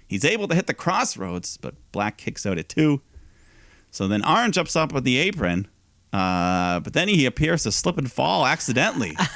he's 0.07 0.25
able 0.25 0.47
to 0.49 0.55
hit 0.55 0.67
the 0.67 0.73
CrossRhodes, 0.73 1.57
but 1.61 1.75
Black 1.91 2.17
kicks 2.17 2.45
out 2.45 2.57
at 2.57 2.67
two. 2.67 3.01
So 3.91 4.07
then 4.07 4.23
Arn 4.23 4.51
jumps 4.51 4.75
up 4.75 4.91
with 4.91 5.03
the 5.03 5.17
apron, 5.17 5.67
uh, 6.13 6.79
but 6.81 6.93
then 6.93 7.07
he 7.07 7.25
appears 7.25 7.63
to 7.63 7.71
slip 7.71 7.97
and 7.97 8.11
fall 8.11 8.45
accidentally. 8.45 9.15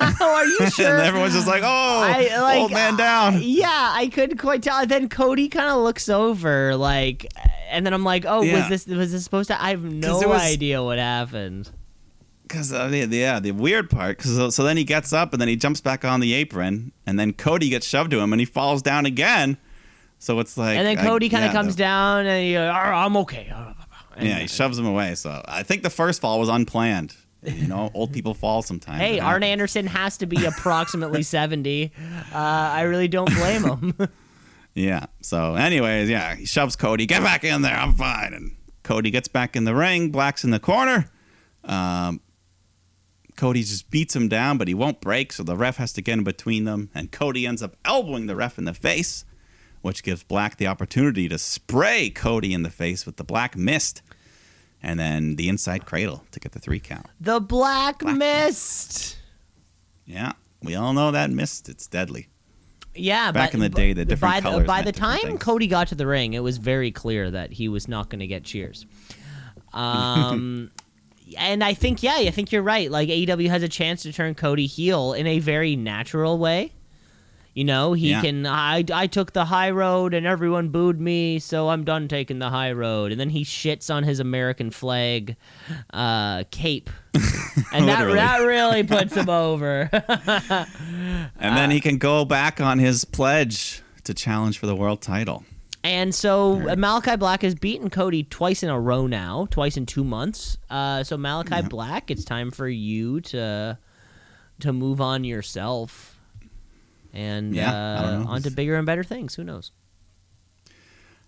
Oh, 0.00 0.34
are 0.34 0.44
you 0.46 0.70
sure? 0.70 0.86
and 0.96 1.02
everyone's 1.06 1.34
just 1.34 1.46
like, 1.46 1.62
oh, 1.64 1.66
I, 2.02 2.36
like, 2.40 2.58
old 2.60 2.72
man 2.72 2.96
down. 2.96 3.36
uh, 3.36 3.38
yeah, 3.38 3.90
I 3.94 4.08
couldn't 4.08 4.38
quite 4.38 4.62
tell. 4.62 4.84
Then 4.86 5.08
Cody 5.08 5.48
kind 5.48 5.68
of 5.70 5.78
looks 5.82 6.08
over, 6.08 6.76
like, 6.76 7.26
and 7.70 7.84
then 7.86 7.92
I'm 7.94 8.04
like, 8.04 8.24
oh, 8.26 8.42
Yeah. 8.42 8.68
was 8.68 8.86
this 8.86 8.96
was 8.96 9.12
this 9.12 9.24
supposed 9.24 9.48
to? 9.48 9.60
I 9.62 9.70
have 9.70 9.82
no 9.82 10.18
was- 10.28 10.40
idea 10.42 10.82
what 10.82 10.98
happened. 10.98 11.70
Because 12.42 12.72
uh, 12.72 12.88
the, 12.88 13.04
the- 13.06 13.16
yeah, 13.16 13.40
the 13.40 13.52
weird 13.52 13.88
part. 13.90 14.18
Because 14.18 14.54
so 14.54 14.62
then 14.62 14.76
he 14.76 14.84
gets 14.84 15.12
up 15.12 15.32
and 15.32 15.40
then 15.40 15.48
he 15.48 15.56
jumps 15.56 15.80
back 15.80 16.04
on 16.04 16.20
the 16.20 16.34
apron, 16.34 16.92
and 17.06 17.18
then 17.18 17.32
Cody 17.32 17.68
gets 17.70 17.86
shoved 17.86 18.10
to 18.12 18.18
him, 18.20 18.32
and 18.32 18.40
he 18.40 18.46
falls 18.46 18.82
down 18.82 19.06
again. 19.06 19.56
So 20.18 20.38
it's 20.40 20.56
like, 20.56 20.76
And 20.78 20.86
then 20.86 20.96
Cody 20.98 21.28
kind 21.28 21.44
of 21.44 21.48
yeah, 21.50 21.52
comes 21.60 21.76
the- 21.76 21.80
down, 21.82 22.26
and 22.26 22.44
he, 22.44 22.56
uh, 22.56 22.72
I'm 22.72 23.16
okay. 23.18 23.52
And- 24.16 24.28
Yeah, 24.28 24.38
he 24.38 24.46
shoves 24.48 24.78
him 24.78 24.86
away. 24.86 25.14
So 25.14 25.42
I 25.46 25.62
think 25.62 25.82
the 25.82 25.90
first 25.90 26.20
fall 26.20 26.38
was 26.40 26.48
unplanned. 26.48 27.14
You 27.42 27.66
know, 27.66 27.90
old 27.94 28.12
people 28.12 28.32
fall 28.42 28.62
sometimes. 28.62 29.00
Hey, 29.00 29.20
Arn. 29.20 29.42
Anderson 29.42 29.86
has 29.86 30.16
to 30.18 30.26
be 30.26 30.44
approximately 30.46 31.22
70. 31.22 31.92
Uh, 32.32 32.36
I 32.38 32.82
really 32.82 33.08
don't 33.08 33.32
blame 33.34 33.64
him. 33.64 33.94
Yeah. 34.76 35.06
So, 35.20 35.54
anyways, 35.54 36.10
yeah, 36.10 36.34
he 36.34 36.46
shoves 36.46 36.74
Cody. 36.74 37.06
Get 37.06 37.22
back 37.22 37.44
in 37.44 37.62
there. 37.62 37.76
I'm 37.76 37.92
fine. 37.92 38.34
And 38.34 38.56
Cody 38.82 39.12
gets 39.12 39.28
back 39.28 39.54
in 39.54 39.62
the 39.62 39.72
ring. 39.72 40.10
Black's 40.10 40.42
in 40.42 40.50
the 40.50 40.58
corner. 40.58 41.08
Um, 41.62 42.20
Cody 43.36 43.60
just 43.62 43.88
beats 43.90 44.16
him 44.16 44.26
down, 44.28 44.58
but 44.58 44.66
he 44.66 44.74
won't 44.74 45.00
break. 45.00 45.32
So 45.32 45.44
the 45.44 45.56
ref 45.56 45.76
has 45.76 45.92
to 45.92 46.02
get 46.02 46.14
in 46.18 46.24
between 46.24 46.64
them. 46.64 46.90
And 46.92 47.12
Cody 47.12 47.46
ends 47.46 47.62
up 47.62 47.76
elbowing 47.84 48.26
the 48.26 48.34
ref 48.34 48.58
in 48.58 48.64
the 48.64 48.74
face, 48.74 49.24
which 49.84 50.02
gives 50.02 50.22
Black 50.22 50.56
the 50.56 50.66
opportunity 50.66 51.28
to 51.28 51.36
spray 51.36 52.08
Cody 52.08 52.54
in 52.54 52.62
the 52.62 52.70
face 52.70 53.04
with 53.04 53.16
the 53.16 53.24
black 53.24 53.54
mist. 53.54 54.00
And 54.82 54.98
then 54.98 55.36
the 55.36 55.50
inside 55.50 55.84
cradle 55.84 56.24
to 56.30 56.40
get 56.40 56.52
the 56.52 56.58
three 56.58 56.80
count. 56.80 57.06
the 57.20 57.38
Black, 57.40 58.00
Black 58.00 58.16
Mist. 58.16 59.16
Yeah. 60.04 60.32
We 60.62 60.74
all 60.74 60.92
know 60.92 61.10
that 61.10 61.30
mist. 61.30 61.68
It's 61.68 61.86
deadly. 61.86 62.28
Yeah, 62.94 63.32
Back 63.32 63.50
but, 63.50 63.54
in 63.54 63.60
the 63.60 63.68
day, 63.68 63.92
the 63.92 64.04
different 64.04 64.34
by 64.34 64.40
the, 64.40 64.50
colors 64.50 64.66
by 64.66 64.82
the 64.82 64.92
time 64.92 65.20
things. 65.20 65.42
Cody 65.42 65.66
got 65.66 65.88
to 65.88 65.94
the 65.94 66.06
ring, 66.06 66.32
it 66.34 66.42
was 66.42 66.58
very 66.58 66.90
clear 66.90 67.30
that 67.30 67.52
he 67.52 67.68
was 67.68 67.88
not 67.88 68.08
going 68.08 68.20
to 68.20 68.26
get 68.26 68.44
cheers. 68.44 68.86
Um, 69.72 70.70
and 71.36 71.64
I 71.64 71.74
think 71.74 72.00
yeah, 72.00 72.14
I 72.14 72.30
think 72.30 72.52
you're 72.52 72.62
right. 72.62 72.88
Like 72.88 73.08
AEW 73.08 73.48
has 73.48 73.64
a 73.64 73.68
chance 73.68 74.04
to 74.04 74.12
turn 74.12 74.36
Cody 74.36 74.66
heel 74.66 75.14
in 75.14 75.26
a 75.26 75.40
very 75.40 75.74
natural 75.74 76.38
way. 76.38 76.70
You 77.54 77.62
know, 77.64 77.92
he 77.92 78.10
Yeah. 78.10 78.20
can. 78.20 78.46
I 78.46 78.84
I 78.92 79.06
took 79.06 79.32
the 79.32 79.44
high 79.44 79.70
road 79.70 80.12
and 80.12 80.26
everyone 80.26 80.70
booed 80.70 81.00
me, 81.00 81.38
so 81.38 81.68
I'm 81.68 81.84
done 81.84 82.08
taking 82.08 82.40
the 82.40 82.50
high 82.50 82.72
road. 82.72 83.12
And 83.12 83.20
then 83.20 83.30
he 83.30 83.44
shits 83.44 83.94
on 83.94 84.02
his 84.02 84.18
American 84.18 84.70
flag 84.70 85.36
uh, 85.92 86.42
cape, 86.50 86.90
and 87.72 87.86
that 87.88 88.04
that 88.12 88.38
really 88.38 88.82
puts 88.96 89.14
him 89.14 89.28
over. 89.28 89.88
And 91.38 91.56
then 91.56 91.70
he 91.70 91.80
can 91.80 91.98
go 91.98 92.24
back 92.24 92.60
on 92.60 92.78
his 92.78 93.04
pledge 93.04 93.82
to 94.04 94.14
challenge 94.14 94.58
for 94.58 94.66
the 94.66 94.74
world 94.76 95.00
title. 95.02 95.44
And 95.82 96.14
so 96.14 96.54
uh, 96.68 96.74
Malakai 96.76 97.18
Black 97.18 97.42
has 97.42 97.54
beaten 97.54 97.90
Cody 97.90 98.22
twice 98.24 98.62
in 98.62 98.70
a 98.70 98.80
row 98.80 99.06
now, 99.06 99.46
twice 99.50 99.76
in 99.76 99.84
two 99.84 100.04
months. 100.04 100.56
Uh, 100.70 101.04
so 101.04 101.16
Malakai 101.18 101.68
Black, 101.68 102.10
it's 102.10 102.24
time 102.24 102.50
for 102.50 102.68
you 102.68 103.20
to 103.22 103.78
to 104.60 104.72
move 104.72 105.00
on 105.00 105.24
yourself 105.24 106.13
and 107.14 107.54
Yeah, 107.54 107.72
uh, 107.72 108.24
on 108.26 108.42
to 108.42 108.50
bigger 108.50 108.76
and 108.76 108.84
better 108.84 109.04
things. 109.04 109.34
Who 109.36 109.44
knows? 109.44 109.72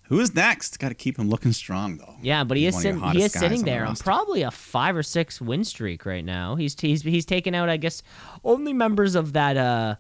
Who's 0.09 0.35
next? 0.35 0.79
Got 0.79 0.91
to 0.91 0.95
keep 0.95 1.19
him 1.19 1.29
looking 1.29 1.53
strong, 1.53 1.97
though. 1.97 2.15
Yeah, 2.23 2.45
but 2.45 2.57
he 2.57 2.65
He's 2.67 2.77
is 2.77 2.83
sit- 2.83 2.97
he 3.13 3.23
is 3.23 3.33
sitting 3.33 3.61
on 3.61 3.65
the 3.65 3.71
there 3.71 3.85
on 3.87 3.97
probably 3.97 4.43
a 4.43 4.53
five 4.53 4.95
or 4.97 5.03
six 5.03 5.41
win 5.41 5.65
streak 5.65 6.07
right 6.07 6.25
now. 6.25 6.55
He's 6.55 6.79
he's 6.81 7.03
he's 7.03 7.25
taken 7.27 7.55
out, 7.57 7.69
I 7.69 7.77
guess, 7.77 8.03
only 8.45 8.73
members 8.73 9.17
of 9.17 9.33
that 9.33 9.57
uh, 9.57 9.97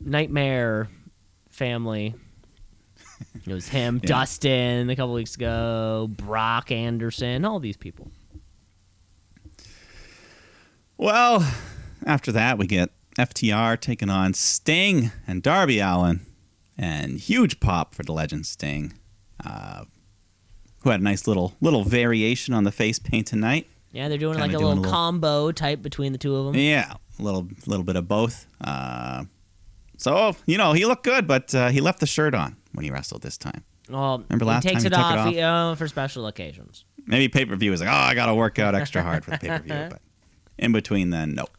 nightmare 0.00 0.88
family. 1.50 2.14
It 3.44 3.52
was 3.52 3.68
him, 3.68 3.96
Yeah. 4.04 4.08
Dustin, 4.08 4.88
a 4.88 4.94
couple 4.96 5.14
weeks 5.14 5.34
ago, 5.34 6.08
Brock 6.10 6.70
Anderson, 6.70 7.44
all 7.44 7.58
these 7.58 7.76
people. 7.76 8.12
Well, 10.96 11.44
after 12.06 12.32
that, 12.32 12.58
we 12.58 12.66
get 12.66 12.90
FTR 13.16 13.80
taking 13.80 14.10
on 14.10 14.34
Sting 14.34 15.12
and 15.26 15.42
Darby 15.42 15.78
Allin, 15.80 16.20
and 16.76 17.18
huge 17.18 17.60
pop 17.60 17.94
for 17.94 18.02
the 18.02 18.12
legend 18.12 18.46
Sting, 18.46 18.94
uh, 19.44 19.84
who 20.82 20.90
had 20.90 21.00
a 21.00 21.02
nice 21.04 21.26
little 21.26 21.54
little 21.60 21.84
variation 21.84 22.54
on 22.54 22.64
the 22.64 22.72
face 22.72 22.98
paint 22.98 23.26
tonight. 23.26 23.68
Yeah, 23.92 24.08
they're 24.08 24.18
doing 24.18 24.34
Kinda 24.34 24.46
like 24.46 24.50
a 24.56 24.58
doing 24.58 24.64
little, 24.64 24.78
a 24.78 24.82
little- 24.82 24.92
combo 24.92 25.52
type 25.52 25.82
between 25.82 26.12
the 26.12 26.18
two 26.18 26.34
of 26.34 26.46
them. 26.46 26.56
Yeah, 26.60 26.94
a 27.18 27.22
little 27.22 27.48
little 27.66 27.84
bit 27.84 27.96
of 27.96 28.08
both. 28.08 28.46
Uh, 28.60 29.24
so 29.96 30.34
you 30.46 30.58
know 30.58 30.72
he 30.72 30.84
looked 30.84 31.04
good, 31.04 31.26
but 31.26 31.54
uh, 31.54 31.68
he 31.68 31.80
left 31.80 32.00
the 32.00 32.06
shirt 32.06 32.34
on 32.34 32.56
when 32.72 32.84
he 32.84 32.90
wrestled 32.90 33.22
this 33.22 33.38
time. 33.38 33.62
Well, 33.88 34.24
Remember 34.28 34.46
last 34.46 34.64
he 34.64 34.70
takes 34.70 34.82
time 34.82 34.92
it 34.92 34.96
he 34.96 35.02
took 35.02 35.12
it 35.12 35.42
off, 35.42 35.54
off? 35.58 35.72
he- 35.74 35.78
for 35.78 35.88
special 35.88 36.26
occasions. 36.26 36.84
Maybe 37.06 37.28
pay 37.28 37.44
per 37.44 37.54
view 37.54 37.70
was 37.70 37.80
like, 37.80 37.90
oh, 37.90 37.92
I 37.92 38.14
got 38.14 38.26
to 38.26 38.34
work 38.34 38.58
out 38.58 38.74
extra 38.74 39.02
hard 39.02 39.24
for 39.24 39.32
the 39.32 39.38
pay 39.42 39.48
per 39.48 39.58
view, 39.58 39.86
but 39.90 40.00
in 40.58 40.72
between 40.72 41.10
then, 41.10 41.34
nope. 41.34 41.50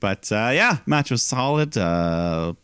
But 0.00 0.30
uh, 0.30 0.50
yeah, 0.52 0.78
match 0.86 1.10
was 1.10 1.22
solid. 1.22 1.76
Uh, 1.76 2.54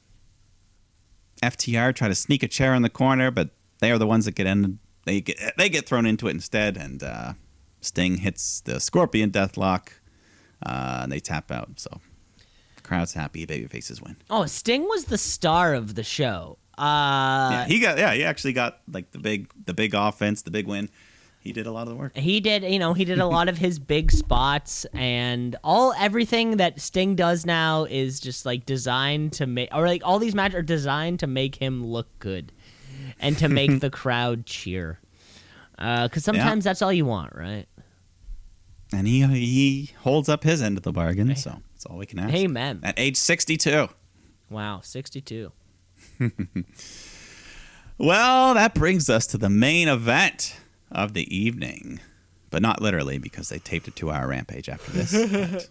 FTR 1.43 1.95
try 1.95 2.09
to 2.09 2.15
sneak 2.15 2.43
a 2.43 2.49
chair 2.49 2.75
in 2.75 2.83
the 2.83 2.91
corner, 2.91 3.31
but 3.31 3.51
they 3.81 3.91
are 3.91 3.99
the 3.99 4.07
ones 4.07 4.25
that 4.27 4.35
get 4.35 4.47
in. 4.47 4.79
They 5.05 5.21
get 5.21 5.55
they 5.59 5.69
get 5.69 5.87
thrown 5.87 6.07
into 6.07 6.29
it 6.29 6.31
instead, 6.31 6.77
and 6.77 7.03
uh, 7.03 7.33
Sting 7.81 8.19
hits 8.19 8.61
the 8.61 8.79
Scorpion 8.79 9.31
Deathlock, 9.31 9.89
uh, 10.65 11.01
and 11.03 11.11
they 11.11 11.19
tap 11.19 11.51
out. 11.51 11.81
So 11.81 12.01
crowd's 12.83 13.15
happy, 13.15 13.47
babyfaces 13.47 14.01
win. 14.01 14.17
Oh, 14.31 14.47
Sting 14.47 14.85
was 14.85 15.07
the 15.07 15.19
star 15.19 15.75
of 15.75 15.97
the 15.97 16.05
show. 16.05 16.59
Uh, 16.79 17.49
yeah, 17.51 17.65
he 17.67 17.81
got 17.81 17.99
yeah, 17.99 18.15
he 18.15 18.25
actually 18.25 18.53
got 18.53 18.81
like 18.91 19.11
the 19.11 19.19
big 19.19 19.51
the 19.67 19.75
big 19.75 19.95
offense, 19.95 20.43
the 20.43 20.51
big 20.51 20.67
win. 20.69 20.89
He 21.43 21.53
did 21.53 21.67
a 21.67 21.73
lot 21.73 21.83
of 21.83 21.89
the 21.89 21.97
work. 21.97 22.17
he 22.17 22.39
did 22.41 22.63
you 22.63 22.79
know 22.79 22.95
he 22.95 23.05
did 23.05 23.19
a 23.19 23.27
lot 23.27 23.49
of 23.49 23.59
his 23.59 23.79
big 23.81 24.13
spots 24.13 24.85
and 24.93 25.57
all 25.65 25.93
everything 25.99 26.57
that 26.59 26.81
sting 26.81 27.17
does 27.17 27.45
now 27.45 27.85
is 27.85 28.21
just 28.21 28.47
like 28.47 28.65
designed 28.65 29.33
to 29.35 29.47
make 29.47 29.69
or 29.75 29.87
like 29.87 30.03
all 30.05 30.19
these 30.21 30.35
matches 30.37 30.55
are 30.55 30.63
designed 30.63 31.19
to 31.19 31.27
make 31.27 31.57
him 31.57 31.85
look 31.85 32.07
good 32.21 32.53
and 33.19 33.37
to 33.39 33.49
make 33.49 33.81
the 33.87 33.91
crowd 33.91 34.47
cheer. 34.47 35.01
Uh, 35.79 36.07
because 36.07 36.23
sometimes 36.25 36.63
that's 36.63 36.81
all 36.81 36.93
you 36.93 37.05
want 37.05 37.35
right? 37.35 37.67
And 38.95 39.07
he 39.09 39.23
he 39.27 39.91
holds 40.01 40.29
up 40.29 40.45
his 40.45 40.63
end 40.63 40.77
of 40.77 40.85
the 40.85 40.93
bargain, 40.93 41.35
so 41.35 41.61
that's 41.75 41.87
all 41.87 41.97
we 41.99 42.07
can 42.07 42.21
ask. 42.21 42.33
amen. 42.35 42.81
At 42.85 42.95
age 42.99 43.17
62. 43.17 43.89
wow 44.49 44.81
62 44.83 45.51
Well, 47.99 48.55
that 48.55 48.75
brings 48.75 49.09
us 49.09 49.27
to 49.29 49.39
the 49.39 49.51
main 49.51 49.87
event 49.89 50.57
of 50.93 51.15
the 51.15 51.35
evening. 51.35 52.01
But 52.51 52.63
not 52.63 52.83
literally, 52.83 53.19
because 53.19 53.49
they 53.49 53.59
taped 53.59 53.89
a 53.89 53.91
two 53.91 54.11
hour 54.11 54.29
rampage 54.29 54.69
after 54.69 54.93
this. 54.93 55.69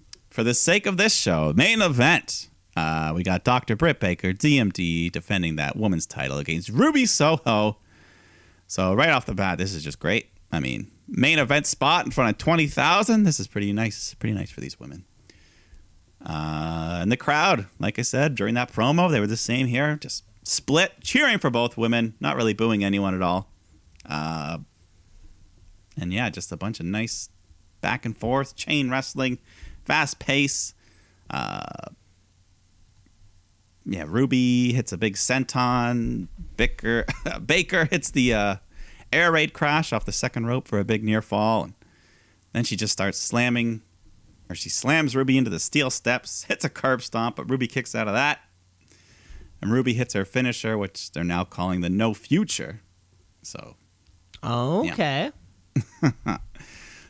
For 0.30 0.44
the 0.44 0.54
sake 0.54 0.86
of 0.86 0.96
this 0.96 1.14
show, 1.14 1.52
main 1.56 1.82
event, 1.82 2.48
uh, 2.76 3.12
we 3.14 3.22
got 3.22 3.42
Dr. 3.42 3.74
Britt 3.74 3.98
Baker, 3.98 4.32
DMD, 4.32 5.10
defending 5.10 5.56
that 5.56 5.76
woman's 5.76 6.06
title 6.06 6.38
against 6.38 6.68
Ruby 6.68 7.06
Soho. 7.06 7.78
So, 8.66 8.94
right 8.94 9.10
off 9.10 9.26
the 9.26 9.34
bat, 9.34 9.58
this 9.58 9.74
is 9.74 9.82
just 9.82 9.98
great. 9.98 10.30
I 10.52 10.60
mean, 10.60 10.90
main 11.08 11.38
event 11.38 11.66
spot 11.66 12.04
in 12.04 12.12
front 12.12 12.30
of 12.30 12.38
20,000. 12.38 13.24
This 13.24 13.40
is 13.40 13.48
pretty 13.48 13.72
nice. 13.72 14.14
Pretty 14.14 14.34
nice 14.34 14.50
for 14.50 14.60
these 14.60 14.78
women. 14.78 15.04
Uh, 16.24 16.98
and 17.00 17.10
the 17.10 17.16
crowd, 17.16 17.66
like 17.78 17.98
I 17.98 18.02
said, 18.02 18.34
during 18.34 18.54
that 18.54 18.72
promo, 18.72 19.10
they 19.10 19.20
were 19.20 19.26
the 19.26 19.36
same 19.36 19.66
here, 19.66 19.96
just 19.96 20.24
split, 20.44 20.92
cheering 21.00 21.38
for 21.38 21.50
both 21.50 21.76
women, 21.76 22.14
not 22.20 22.36
really 22.36 22.52
booing 22.52 22.84
anyone 22.84 23.14
at 23.14 23.22
all. 23.22 23.48
Uh, 24.10 24.58
and 25.98 26.12
yeah, 26.12 26.28
just 26.28 26.50
a 26.52 26.56
bunch 26.56 26.80
of 26.80 26.86
nice 26.86 27.28
back 27.80 28.04
and 28.04 28.16
forth, 28.16 28.56
chain 28.56 28.90
wrestling, 28.90 29.38
fast 29.84 30.18
pace. 30.18 30.74
Uh, 31.30 31.90
yeah, 33.86 34.04
Ruby 34.06 34.72
hits 34.72 34.92
a 34.92 34.98
big 34.98 35.14
senton. 35.14 36.28
Baker, 36.56 37.06
Baker 37.46 37.86
hits 37.86 38.10
the 38.10 38.34
uh, 38.34 38.56
air 39.12 39.32
raid 39.32 39.52
crash 39.52 39.92
off 39.92 40.04
the 40.04 40.12
second 40.12 40.46
rope 40.46 40.68
for 40.68 40.78
a 40.78 40.84
big 40.84 41.04
near 41.04 41.22
fall. 41.22 41.64
And 41.64 41.74
then 42.52 42.64
she 42.64 42.76
just 42.76 42.92
starts 42.92 43.18
slamming 43.18 43.82
or 44.50 44.56
she 44.56 44.68
slams 44.68 45.14
Ruby 45.14 45.38
into 45.38 45.48
the 45.48 45.60
steel 45.60 45.90
steps, 45.90 46.42
hits 46.48 46.64
a 46.64 46.68
curb 46.68 47.02
stomp, 47.02 47.36
but 47.36 47.48
Ruby 47.48 47.68
kicks 47.68 47.94
out 47.94 48.08
of 48.08 48.14
that. 48.14 48.40
And 49.62 49.70
Ruby 49.70 49.94
hits 49.94 50.14
her 50.14 50.24
finisher, 50.24 50.76
which 50.76 51.12
they're 51.12 51.22
now 51.22 51.44
calling 51.44 51.82
the 51.82 51.90
no 51.90 52.14
future. 52.14 52.80
So 53.42 53.76
okay 54.42 55.30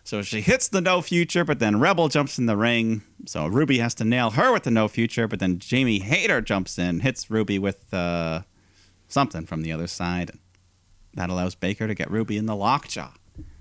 so 0.04 0.22
she 0.22 0.40
hits 0.40 0.68
the 0.68 0.80
no 0.80 1.00
future, 1.02 1.44
but 1.44 1.58
then 1.58 1.78
Rebel 1.78 2.08
jumps 2.08 2.38
in 2.38 2.46
the 2.46 2.56
ring. 2.56 3.02
So 3.26 3.46
Ruby 3.46 3.78
has 3.78 3.94
to 3.96 4.04
nail 4.04 4.30
her 4.30 4.52
with 4.52 4.64
the 4.64 4.70
no 4.70 4.88
future, 4.88 5.28
but 5.28 5.38
then 5.38 5.58
Jamie 5.58 6.00
Hayter 6.00 6.40
jumps 6.40 6.78
in, 6.78 7.00
hits 7.00 7.30
Ruby 7.30 7.58
with 7.58 7.92
uh, 7.94 8.42
something 9.08 9.46
from 9.46 9.62
the 9.62 9.72
other 9.72 9.86
side. 9.86 10.32
That 11.14 11.30
allows 11.30 11.54
Baker 11.54 11.86
to 11.86 11.94
get 11.94 12.10
Ruby 12.10 12.36
in 12.36 12.46
the 12.46 12.56
lockjaw. 12.56 13.12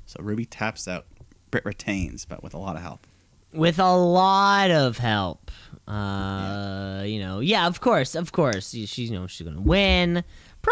So 0.06 0.20
Ruby 0.22 0.46
taps 0.46 0.88
out. 0.88 1.06
Britt 1.52 1.66
retains, 1.66 2.26
but 2.26 2.44
with 2.44 2.54
a 2.54 2.58
lot 2.60 2.76
of 2.76 2.82
help. 2.84 3.08
with 3.52 3.80
a 3.80 3.96
lot 3.96 4.70
of 4.70 4.98
help. 5.00 5.52
Uh, 5.88 7.02
you 7.06 7.20
know, 7.20 7.40
yeah, 7.40 7.66
of 7.66 7.82
course, 7.82 8.14
of 8.14 8.32
course, 8.32 8.70
she's 8.70 8.98
you 9.00 9.12
know 9.12 9.26
she's 9.26 9.48
gonna 9.48 9.60
win. 9.62 10.24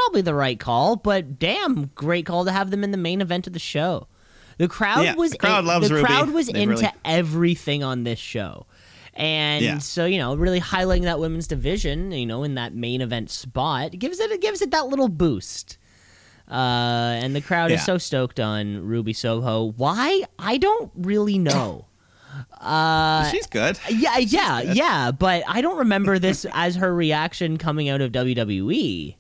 Probably 0.04 0.22
the 0.22 0.34
right 0.36 0.60
call, 0.60 0.96
but 0.96 1.40
damn, 1.40 1.86
great 1.96 2.26
call 2.26 2.46
to 2.46 2.52
have 2.52 2.70
them 2.72 2.84
in 2.84 2.92
the 2.92 2.98
main 2.98 3.20
event 3.22 3.48
of 3.48 3.54
the 3.54 3.60
show. 3.60 4.08
The 4.58 4.68
crowd 4.68 5.04
Yeah, 5.06 5.16
was 5.16 5.32
the 5.32 5.38
crowd 5.40 5.66
in- 5.68 5.82
the 5.94 6.02
crowd 6.04 6.30
was 6.30 6.48
They 6.48 6.62
into 6.64 6.76
really- 6.76 6.88
everything 7.06 7.84
on 7.84 8.04
this 8.04 8.20
show. 8.20 8.66
And 9.16 9.64
Yeah. 9.66 9.78
so 9.80 10.06
you 10.06 10.20
know, 10.20 10.36
really 10.36 10.62
highlighting 10.62 11.04
that 11.04 11.20
women's 11.20 11.48
division, 11.48 12.12
you 12.12 12.26
know, 12.28 12.44
in 12.44 12.54
that 12.56 12.76
main 12.76 13.02
event 13.02 13.32
spot, 13.32 13.92
gives 13.98 14.20
it 14.20 14.30
it 14.32 14.42
gives 14.42 14.62
it 14.62 14.70
that 14.72 14.88
little 14.88 15.10
boost. 15.10 15.78
Uh, 16.50 16.54
and 17.22 17.36
the 17.36 17.42
crowd 17.42 17.72
is 17.72 17.84
so 17.84 17.98
stoked 17.98 18.40
on 18.40 18.86
Ruby 18.86 19.14
Soho. 19.14 19.74
Why? 19.76 20.24
I 20.40 20.58
don't 20.58 20.92
really 20.96 21.38
know. 21.40 21.86
Uh, 22.62 23.28
She's 23.32 23.48
good. 23.48 23.80
yeah, 23.90 24.18
yeah, 24.20 24.62
yeah, 24.62 25.12
but 25.12 25.44
I 25.48 25.62
don't 25.62 25.78
remember 25.80 26.20
this 26.20 26.46
as 26.54 26.76
her 26.76 26.94
reaction 26.94 27.58
coming 27.58 27.90
out 27.90 28.00
of. 28.02 28.12
WWE. 28.12 29.16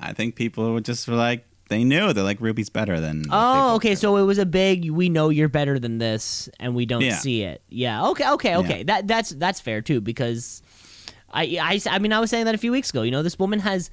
I 0.00 0.12
think 0.12 0.34
people 0.36 0.72
were 0.72 0.80
just 0.80 1.06
like, 1.08 1.46
they 1.68 1.82
knew. 1.84 2.12
They're 2.12 2.24
like, 2.24 2.40
Ruby's 2.40 2.68
better 2.68 3.00
than. 3.00 3.24
Oh, 3.30 3.76
okay, 3.76 3.94
so 3.94 4.16
it 4.18 4.22
was 4.24 4.38
a 4.38 4.44
big 4.46 4.90
we 4.90 5.08
know 5.08 5.30
you're 5.30 5.48
better 5.48 5.78
than 5.78 5.98
this 5.98 6.48
and 6.60 6.74
we 6.74 6.84
don't 6.86 7.00
Yeah. 7.02 7.16
see 7.16 7.42
it. 7.42 7.62
Yeah. 7.70 8.06
Okay, 8.08 8.28
okay, 8.32 8.56
okay. 8.56 8.78
Yeah. 8.78 8.84
That 8.84 9.08
that's 9.08 9.30
that's 9.30 9.60
fair 9.60 9.80
too 9.80 10.00
because 10.00 10.62
I, 11.30 11.58
I 11.60 11.80
I 11.90 11.98
mean 12.00 12.12
I 12.12 12.20
was 12.20 12.28
saying 12.30 12.44
that 12.44 12.54
a 12.54 12.58
few 12.58 12.70
weeks 12.72 12.90
ago. 12.90 13.02
You 13.02 13.10
know, 13.12 13.22
this 13.22 13.38
woman 13.38 13.60
has 13.60 13.90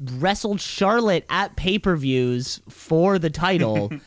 wrestled 0.00 0.60
Charlotte 0.60 1.26
at 1.28 1.56
pay-per-views 1.56 2.60
for 2.68 3.18
the 3.18 3.30
title. 3.30 3.92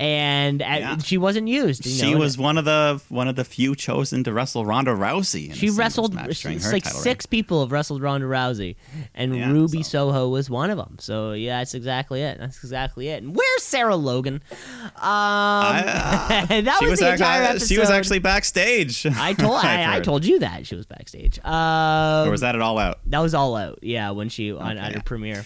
and 0.00 0.62
uh, 0.62 0.64
Yeah. 0.66 0.98
she 0.98 1.18
wasn't 1.18 1.46
used. 1.46 1.84
You 1.84 1.92
she 1.92 2.12
know, 2.14 2.18
was 2.20 2.38
one 2.38 2.56
of 2.58 2.64
the 2.64 3.00
one 3.10 3.28
of 3.28 3.36
the 3.36 3.44
few 3.44 3.74
chosen 3.76 4.24
to 4.24 4.32
wrestle 4.32 4.64
Ronda 4.64 4.92
Rousey. 4.92 5.52
She 5.54 5.68
wrestled. 5.70 6.14
her 6.18 6.26
like 6.72 6.84
six 6.86 7.26
people 7.26 7.60
have 7.60 7.70
wrestled 7.70 8.00
Ronda 8.02 8.26
Rousey, 8.26 8.76
and 9.14 9.36
Yeah, 9.36 9.52
Ruby 9.52 9.82
so- 9.82 9.90
Soho 10.10 10.28
was 10.30 10.48
one 10.48 10.70
of 10.70 10.78
them. 10.78 10.96
So 10.98 11.32
yeah, 11.32 11.58
that's 11.58 11.74
exactly 11.74 12.22
it. 12.22 12.38
That's 12.38 12.56
exactly 12.58 13.08
it. 13.08 13.22
And 13.22 13.36
where's 13.36 13.62
Sarah 13.62 13.96
Logan? 13.96 14.42
Um, 14.82 14.90
I- 15.02 16.46
that 16.64 16.76
she 16.80 16.84
was, 16.86 16.92
was 16.92 17.00
the 17.00 17.06
actually, 17.06 17.12
entire 17.26 17.42
episode. 17.42 17.66
she 17.68 17.78
was 17.78 17.90
actually 17.90 18.18
backstage. 18.20 19.04
I 19.16 19.34
told 19.34 19.58
I, 19.62 19.96
I 19.96 20.00
told 20.00 20.24
you 20.24 20.38
that 20.38 20.66
she 20.66 20.74
was 20.76 20.86
backstage. 20.86 21.38
Um, 21.44 22.28
Or 22.28 22.30
was 22.30 22.40
that 22.40 22.54
it 22.54 22.62
all 22.62 22.78
out? 22.78 23.00
that 23.06 23.18
was 23.20 23.34
all 23.34 23.54
out. 23.56 23.80
Yeah, 23.82 24.10
when 24.12 24.28
she 24.30 24.52
on, 24.52 24.78
Okay, 24.78 24.92
her 24.94 25.02
premiere. 25.04 25.44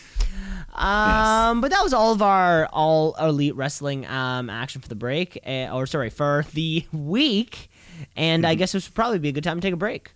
Um, 0.74 1.60
but 1.60 1.70
that 1.70 1.82
was 1.82 1.92
all 1.94 2.12
of 2.12 2.20
our 2.22 2.66
all 2.72 3.14
elite 3.14 3.54
wrestling 3.54 4.06
um 4.06 4.50
action 4.50 4.80
for 4.80 4.88
the 4.88 4.94
break, 4.96 5.38
uh, 5.46 5.68
or 5.72 5.86
sorry 5.86 6.10
for 6.10 6.44
the 6.52 6.84
week. 6.92 7.70
And 8.16 8.42
Mm-hmm. 8.42 8.50
I 8.50 8.54
guess 8.56 8.72
this 8.72 8.88
would 8.88 8.94
probably 8.94 9.18
be 9.20 9.28
a 9.28 9.32
good 9.32 9.44
time 9.44 9.60
to 9.60 9.66
take 9.66 9.74
a 9.74 9.76
break. 9.76 10.12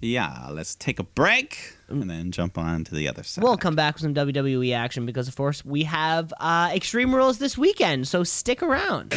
Yeah, 0.00 0.48
let's 0.50 0.74
take 0.74 0.98
a 0.98 1.04
break 1.04 1.76
and 1.88 2.10
then 2.10 2.32
jump 2.32 2.58
on 2.58 2.82
to 2.84 2.94
the 2.94 3.08
other 3.08 3.22
side. 3.22 3.44
We'll 3.44 3.56
come 3.56 3.76
back 3.76 3.94
with 3.94 4.02
some 4.02 4.14
WWE 4.14 4.74
action 4.74 5.06
because, 5.06 5.28
of 5.28 5.36
course, 5.36 5.64
we 5.64 5.84
have 5.84 6.34
uh, 6.40 6.70
Extreme 6.74 7.14
Rules 7.14 7.38
this 7.38 7.56
weekend. 7.56 8.08
So 8.08 8.24
stick 8.24 8.62
around. 8.64 9.14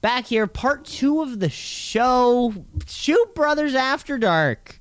Back 0.00 0.26
here, 0.26 0.46
part 0.46 0.84
two 0.84 1.22
of 1.22 1.40
the 1.40 1.50
show 1.50 2.54
Shoot 2.86 3.34
Brothers 3.34 3.74
After 3.74 4.16
Dark. 4.16 4.78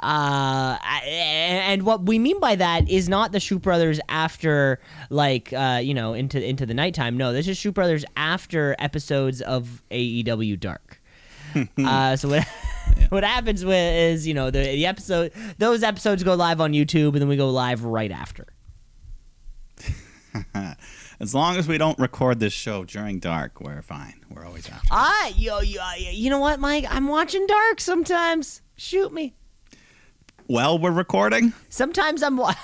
Uh, 0.00 0.78
and 1.04 1.82
what 1.84 2.06
we 2.06 2.18
mean 2.18 2.38
by 2.40 2.56
that 2.56 2.88
is 2.88 3.08
not 3.08 3.32
the 3.32 3.40
Shoot 3.40 3.62
Brothers 3.62 4.00
after, 4.08 4.80
like, 5.10 5.52
uh, 5.52 5.80
you 5.82 5.94
know, 5.94 6.12
into 6.12 6.44
into 6.44 6.66
the 6.66 6.74
nighttime. 6.74 7.16
No, 7.16 7.32
this 7.32 7.46
is 7.46 7.56
Shoot 7.56 7.74
Brothers 7.74 8.04
after 8.16 8.74
episodes 8.78 9.40
of 9.42 9.82
AEW 9.90 10.58
Dark. 10.58 11.00
uh, 11.78 12.16
so 12.16 12.28
what 12.28 12.46
what 13.10 13.24
happens 13.24 13.64
with 13.64 13.74
is 13.74 14.26
you 14.26 14.34
know 14.34 14.50
the 14.50 14.58
the 14.58 14.86
episode 14.86 15.32
those 15.58 15.82
episodes 15.82 16.22
go 16.22 16.34
live 16.34 16.60
on 16.60 16.72
YouTube 16.72 17.08
and 17.08 17.16
then 17.16 17.28
we 17.28 17.36
go 17.36 17.50
live 17.50 17.84
right 17.84 18.10
after. 18.10 18.46
as 21.20 21.34
long 21.34 21.56
as 21.56 21.66
we 21.68 21.78
don't 21.78 21.98
record 21.98 22.40
this 22.40 22.52
show 22.52 22.84
during 22.84 23.18
dark, 23.18 23.60
we're 23.60 23.82
fine. 23.82 24.20
We're 24.30 24.44
always 24.46 24.68
after. 24.68 24.88
Ah, 24.90 25.28
yo, 25.36 25.60
yo 25.60 25.82
you 26.10 26.30
know 26.30 26.38
what, 26.38 26.60
Mike? 26.60 26.84
I'm 26.88 27.08
watching 27.08 27.46
Dark 27.46 27.80
sometimes. 27.80 28.62
Shoot 28.76 29.12
me. 29.12 29.34
Well, 30.48 30.78
we're 30.78 30.92
recording. 30.92 31.52
Sometimes 31.68 32.22
I'm. 32.22 32.36
Wa- 32.36 32.54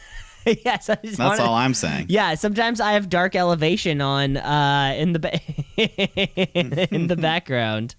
yes, 0.46 0.88
I 0.88 0.94
just 0.96 1.18
That's 1.18 1.38
wanna- 1.38 1.42
all 1.42 1.54
I'm 1.54 1.74
saying. 1.74 2.06
Yeah, 2.08 2.34
sometimes 2.34 2.80
I 2.80 2.92
have 2.92 3.08
dark 3.08 3.36
elevation 3.36 4.00
on 4.00 4.36
uh, 4.38 4.94
in 4.96 5.12
the 5.12 5.18
ba- 5.18 5.40
in 6.96 7.06
the 7.08 7.16
background. 7.20 7.94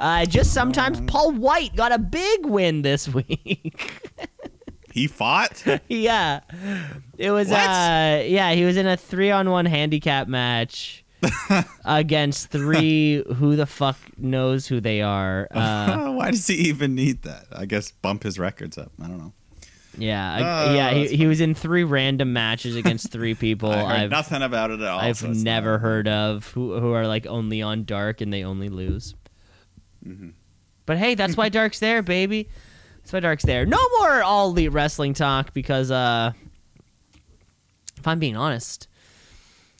Uh, 0.00 0.24
just 0.24 0.52
sometimes 0.54 1.00
Paul 1.02 1.32
White 1.32 1.76
got 1.76 1.92
a 1.92 1.98
big 1.98 2.46
win 2.46 2.82
this 2.82 3.06
week. 3.08 3.90
He 4.92 5.06
fought. 5.06 5.64
yeah, 5.88 6.40
it 7.18 7.30
was. 7.30 7.48
What? 7.48 7.58
Uh, 7.58 8.22
yeah, 8.24 8.52
he 8.52 8.64
was 8.64 8.76
in 8.76 8.86
a 8.86 8.96
three 8.96 9.30
on 9.30 9.48
one 9.50 9.64
handicap 9.66 10.28
match 10.28 11.04
against 11.84 12.50
three. 12.50 13.22
Who 13.36 13.56
the 13.56 13.66
fuck 13.66 13.96
knows 14.18 14.66
who 14.66 14.80
they 14.80 15.00
are? 15.02 15.48
Uh, 15.54 16.12
Why 16.12 16.30
does 16.30 16.46
he 16.46 16.54
even 16.68 16.94
need 16.94 17.22
that? 17.22 17.46
I 17.52 17.64
guess 17.66 17.90
bump 17.90 18.22
his 18.24 18.38
records 18.38 18.76
up. 18.78 18.92
I 19.02 19.06
don't 19.08 19.18
know. 19.18 19.32
yeah, 19.98 20.34
I- 20.34 20.40
Oh, 20.70 20.74
yeah. 20.74 20.90
He, 20.92 21.16
he 21.16 21.26
was 21.26 21.40
in 21.40 21.54
three 21.54 21.84
random 21.84 22.32
matches 22.32 22.76
against 22.76 23.10
three 23.10 23.34
people. 23.34 23.70
I 23.72 23.76
heard 23.76 23.86
I've 24.04 24.10
nothing 24.10 24.42
about 24.42 24.70
it 24.70 24.80
at 24.80 24.86
all. 24.88 24.98
I've 25.00 25.16
so 25.18 25.28
never 25.28 25.78
heard 25.78 26.06
of 26.08 26.46
who 26.52 26.78
who 26.80 26.92
are 26.92 27.06
like 27.06 27.26
only 27.26 27.60
on 27.62 27.84
dark 27.84 28.20
and 28.20 28.32
they 28.32 28.44
only 28.44 28.68
lose. 28.68 29.14
But 30.86 30.98
hey, 30.98 31.14
that's 31.14 31.36
why 31.36 31.48
dark's 31.48 31.78
there, 31.78 32.02
baby. 32.02 32.48
Why 33.10 33.20
dark's 33.20 33.44
there. 33.44 33.66
No 33.66 33.78
more 33.98 34.22
all 34.22 34.48
elite 34.48 34.72
wrestling 34.72 35.12
talk 35.12 35.52
because 35.52 35.90
uh 35.90 36.32
if 37.98 38.08
I'm 38.08 38.18
being 38.18 38.36
honest, 38.36 38.88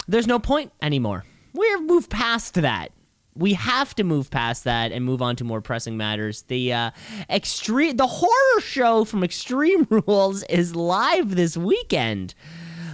there's 0.06 0.26
no 0.26 0.38
point 0.38 0.72
anymore. 0.80 1.24
We've 1.54 1.82
moved 1.82 2.10
past 2.10 2.54
that. 2.54 2.92
We 3.34 3.54
have 3.54 3.94
to 3.96 4.04
move 4.04 4.30
past 4.30 4.64
that 4.64 4.92
and 4.92 5.04
move 5.04 5.22
on 5.22 5.36
to 5.36 5.44
more 5.44 5.60
pressing 5.60 5.96
matters. 5.96 6.42
The 6.42 6.72
uh, 6.72 6.90
extreme, 7.30 7.96
the 7.96 8.06
horror 8.06 8.60
show 8.60 9.04
from 9.04 9.24
Extreme 9.24 9.86
Rules 10.06 10.42
is 10.44 10.76
live 10.76 11.34
this 11.34 11.56
weekend. 11.56 12.34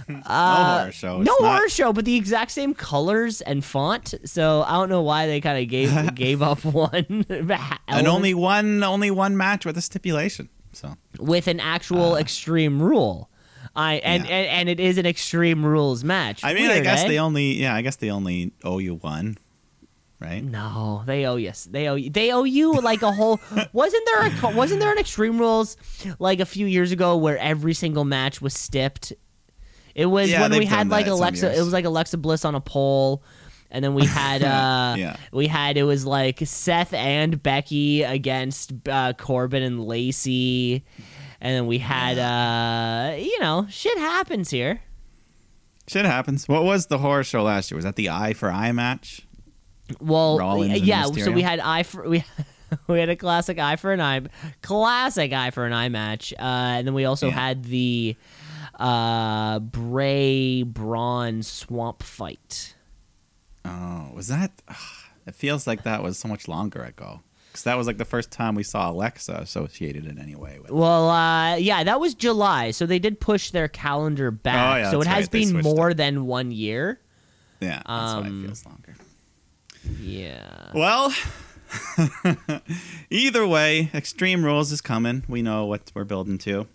No 0.13 0.21
Uh, 0.25 0.79
horror 0.79 0.91
show. 0.91 1.21
No 1.21 1.31
It's 1.33 1.41
not- 1.41 1.55
horror 1.55 1.69
show, 1.69 1.93
but 1.93 2.05
the 2.05 2.15
exact 2.15 2.51
same 2.51 2.73
colors 2.73 3.41
and 3.41 3.63
font. 3.63 4.15
So 4.25 4.63
I 4.67 4.73
don't 4.73 4.89
know 4.89 5.01
why 5.03 5.27
they 5.27 5.39
kind 5.41 5.61
of 5.61 5.69
gave 5.69 6.15
gave 6.15 6.41
up 6.41 6.63
one. 6.65 7.25
And 7.87 8.07
only 8.07 8.33
one, 8.33 8.83
only 8.83 9.11
one 9.11 9.37
match 9.37 9.65
with 9.65 9.77
a 9.77 9.81
stipulation. 9.81 10.49
So 10.73 10.95
with 11.19 11.47
an 11.47 11.59
actual 11.59 12.15
extreme 12.15 12.81
rule. 12.81 13.29
I 13.75 13.95
and, 13.95 14.23
Uh. 14.23 14.27
Yeah. 14.29 14.35
and 14.35 14.47
and 14.47 14.69
it 14.69 14.79
is 14.79 14.97
an 14.97 15.05
extreme 15.05 15.63
rules 15.65 16.03
match. 16.03 16.43
I 16.43 16.53
mean, 16.53 16.69
I 16.71 16.79
guess 16.81 17.03
eh? 17.03 17.07
they 17.07 17.19
only, 17.19 17.53
yeah, 17.61 17.75
I 17.75 17.81
guess 17.81 17.97
they 17.97 18.09
only 18.09 18.51
owe 18.63 18.79
you 18.79 18.95
one, 18.95 19.37
right? 20.19 20.43
No, 20.43 21.03
they 21.05 21.25
owe 21.25 21.35
you. 21.35 21.51
They 21.69 21.87
owe 21.87 21.95
you. 21.95 22.09
They 22.09 22.31
owe 22.31 22.43
you 22.45 22.73
like 22.73 23.01
a 23.03 23.11
whole. 23.11 23.39
wasn't 23.73 24.05
there 24.07 24.21
a 24.27 24.55
wasn't 24.55 24.79
there 24.79 24.91
an 24.91 24.97
Extreme 24.97 25.37
Rules 25.37 25.77
like 26.19 26.39
a 26.39 26.45
few 26.45 26.65
years 26.65 26.91
ago 26.91 27.15
where 27.17 27.37
every 27.37 27.73
single 27.73 28.05
match 28.05 28.41
was 28.41 28.53
stipped? 28.55 29.13
It 29.95 30.05
was 30.05 30.29
Yeah, 30.29 30.41
when 30.41 30.57
we 30.57 30.65
had 30.65 30.89
like 30.89 31.07
Alexa. 31.07 31.55
It 31.55 31.59
was 31.59 31.73
like 31.73 31.85
Alexa 31.85 32.17
Bliss 32.17 32.45
on 32.45 32.55
a 32.55 32.61
pole, 32.61 33.23
and 33.71 33.83
then 33.83 33.93
we 33.93 34.05
had 34.21 34.43
uh 34.43 34.95
Yeah. 34.97 35.15
we 35.31 35.47
had 35.47 35.77
it 35.77 35.83
was 35.83 36.05
like 36.05 36.39
Seth 36.45 36.93
and 36.93 37.41
Becky 37.41 38.03
against 38.03 38.71
uh, 38.87 39.13
Corbin 39.13 39.63
and 39.63 39.83
Lacey, 39.83 40.83
and 41.41 41.55
then 41.55 41.67
we 41.67 41.77
had 41.79 42.17
uh 42.17 43.15
you 43.17 43.39
know 43.39 43.67
shit 43.69 43.97
happens 43.97 44.49
here. 44.49 44.81
Shit 45.87 46.05
happens. 46.05 46.47
What 46.47 46.63
was 46.63 46.85
the 46.85 46.99
horror 46.99 47.23
show 47.23 47.41
last 47.43 47.71
year? 47.71 47.75
Was 47.77 47.85
that 47.85 47.95
the 47.95 48.09
eye 48.11 48.33
for 48.33 48.51
eye 48.51 48.71
match? 48.71 49.21
Well, 49.99 50.37
Rollins 50.37 50.81
yeah. 50.81 51.05
So 51.05 51.31
we 51.31 51.41
had 51.41 51.59
eye 51.59 51.83
for 51.83 52.07
we. 52.07 52.23
We 52.85 52.99
had 52.99 53.09
a 53.09 53.15
classic 53.15 53.57
eye 53.57 53.77
for 53.77 53.91
an 53.93 53.99
eye, 53.99 54.21
classic 54.61 55.33
eye 55.33 55.49
for 55.49 55.65
an 55.65 55.73
eye 55.73 55.89
match, 55.89 56.35
uh, 56.37 56.43
and 56.77 56.85
then 56.85 56.93
we 56.93 57.03
also 57.05 57.25
Yeah. 57.29 57.33
had 57.33 57.63
the 57.63 58.15
uh, 58.79 59.59
Bray 59.59 60.63
Braun 60.63 61.43
swamp 61.43 62.01
fight. 62.01 62.75
Oh, 63.65 64.11
was 64.13 64.27
that? 64.27 64.51
It 65.27 65.35
feels 65.35 65.67
like 65.67 65.83
that 65.83 66.01
was 66.01 66.17
so 66.17 66.27
much 66.27 66.47
longer 66.47 66.81
ago. 66.81 67.19
Because 67.51 67.63
that 67.65 67.77
was 67.77 67.85
like 67.85 67.99
the 67.99 68.05
first 68.05 68.31
time 68.31 68.55
we 68.55 68.63
saw 68.63 68.89
Alexa 68.89 69.33
associated 69.33 70.07
in 70.07 70.17
any 70.17 70.33
way 70.33 70.57
with. 70.59 70.71
Well, 70.71 71.07
uh, 71.07 71.55
yeah, 71.57 71.83
that 71.83 71.99
was 71.99 72.15
July, 72.15 72.71
so 72.71 72.87
they 72.87 72.97
did 72.97 73.19
push 73.19 73.51
their 73.51 73.67
calendar 73.67 74.31
back. 74.31 74.73
Oh, 74.73 74.77
yeah, 74.79 74.89
so 74.91 75.01
it 75.01 75.07
has 75.07 75.25
right, 75.25 75.31
been 75.31 75.61
more 75.61 75.93
than 75.93 76.25
one 76.25 76.49
year. 76.49 76.99
Yeah, 77.59 77.75
that's 77.75 77.85
why 77.85 78.19
Um, 78.21 78.43
it 78.43 78.47
feels 78.47 78.65
longer. 78.65 78.95
Yeah. 80.01 80.71
Well, 80.73 81.13
either 83.11 83.45
way, 83.45 83.91
Extreme 83.93 84.45
Rules 84.45 84.71
is 84.71 84.81
coming. 84.81 85.23
We 85.27 85.41
know 85.43 85.65
what 85.65 85.91
we're 85.93 86.05
building 86.05 86.37
to. 86.39 86.67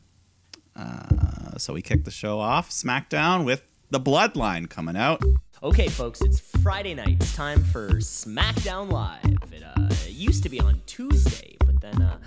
Uh, 0.76 1.56
so 1.56 1.72
we 1.72 1.82
kick 1.82 2.04
the 2.04 2.10
show 2.10 2.40
off 2.40 2.70
SmackDown 2.70 3.44
with 3.44 3.62
the 3.90 4.00
Bloodline 4.00 4.68
coming 4.68 4.96
out. 4.96 5.22
Okay, 5.62 5.88
folks, 5.88 6.20
it's 6.20 6.40
Friday 6.40 6.94
night. 6.94 7.16
It's 7.20 7.34
time 7.34 7.62
for 7.64 7.88
SmackDown 7.94 8.90
Live. 8.90 9.52
It, 9.52 9.62
uh, 9.62 9.88
it 10.06 10.10
used 10.10 10.42
to 10.42 10.48
be 10.48 10.60
on 10.60 10.82
Tuesday, 10.86 11.56
but 11.60 11.80
then 11.80 12.02
uh, 12.02 12.18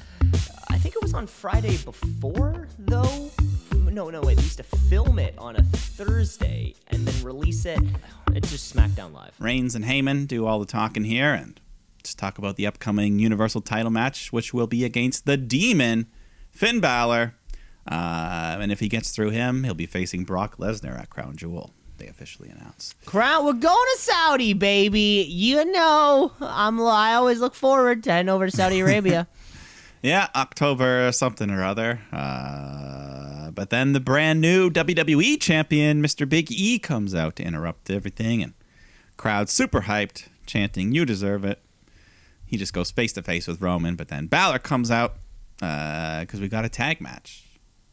I 0.70 0.78
think 0.78 0.96
it 0.96 1.02
was 1.02 1.14
on 1.14 1.28
Friday 1.28 1.78
before, 1.78 2.68
though. 2.80 3.30
No, 3.74 4.10
no, 4.10 4.22
wait. 4.22 4.38
They 4.38 4.44
used 4.44 4.58
to 4.58 4.64
film 4.64 5.20
it 5.20 5.36
on 5.38 5.56
a 5.56 5.64
Thursday 5.64 6.76
and 6.88 7.08
then 7.08 7.24
release 7.24 7.66
it. 7.66 7.80
It's 8.34 8.52
just 8.52 8.76
SmackDown 8.76 9.14
Live. 9.14 9.34
Reigns 9.40 9.76
and 9.76 9.86
Heyman 9.86 10.28
do 10.28 10.46
all 10.46 10.60
the 10.60 10.66
talking 10.66 11.04
here 11.04 11.34
and 11.34 11.60
just 12.04 12.20
talk 12.20 12.38
about 12.38 12.56
the 12.56 12.68
upcoming 12.68 13.20
Universal 13.20 13.62
title 13.62 13.92
match, 13.92 14.32
which 14.32 14.54
will 14.54 14.68
be 14.68 14.86
against 14.86 15.26
the 15.26 15.36
Demon, 15.38 16.08
Finn 16.52 16.80
Balor. 16.80 17.36
Uh, 17.88 18.58
and 18.60 18.72
if 18.72 18.80
he 18.80 18.88
gets 18.90 19.12
through 19.12 19.30
him, 19.30 19.64
he'll 19.64 19.74
be 19.74 19.86
facing 19.86 20.24
Brock 20.26 20.58
Lesnar 20.58 21.00
at 21.00 21.10
Crown 21.10 21.36
Jewel. 21.36 21.72
They 21.98 22.08
officially 22.08 22.50
announced. 22.50 22.96
Crown, 23.06 23.46
we're 23.46 23.54
going 23.54 23.88
to 23.96 23.98
Saudi, 24.00 24.54
baby. 24.54 25.26
You 25.28 25.66
know, 25.66 26.32
I'm. 26.42 26.80
I 26.82 27.16
always 27.16 27.40
look 27.40 27.56
forward 27.56 28.04
to 28.04 28.12
heading 28.12 28.30
over 28.30 28.46
to 28.50 28.56
Saudi 28.56 28.80
Arabia. 28.80 29.28
Yeah, 30.04 30.28
October 30.36 31.12
something 31.12 31.50
or 31.50 31.64
other. 31.64 32.00
Uh, 32.14 33.50
but 33.50 33.72
then 33.72 33.94
the 33.94 34.00
brand 34.00 34.40
new 34.40 34.70
WWE 34.70 35.42
champion, 35.42 36.04
Mr. 36.04 36.30
Big 36.30 36.52
E, 36.52 36.78
comes 36.78 37.16
out 37.16 37.36
to 37.38 37.44
interrupt 37.44 37.90
everything, 37.90 38.44
and 38.44 38.54
crowd 39.18 39.50
super 39.50 39.82
hyped, 39.82 40.28
chanting, 40.46 40.92
"You 40.92 41.04
deserve 41.04 41.44
it." 41.44 41.62
he 42.48 42.58
just 42.58 42.74
goes 42.74 42.90
face 42.90 43.14
to 43.14 43.22
face 43.22 43.46
with 43.46 43.62
Roman. 43.62 43.96
But 43.96 44.08
then 44.08 44.26
Balor 44.28 44.60
comes 44.60 44.90
out 44.90 45.16
because 45.60 46.40
we 46.40 46.48
got 46.48 46.66
a 46.66 46.70
tag 46.70 47.00
match, 47.02 47.44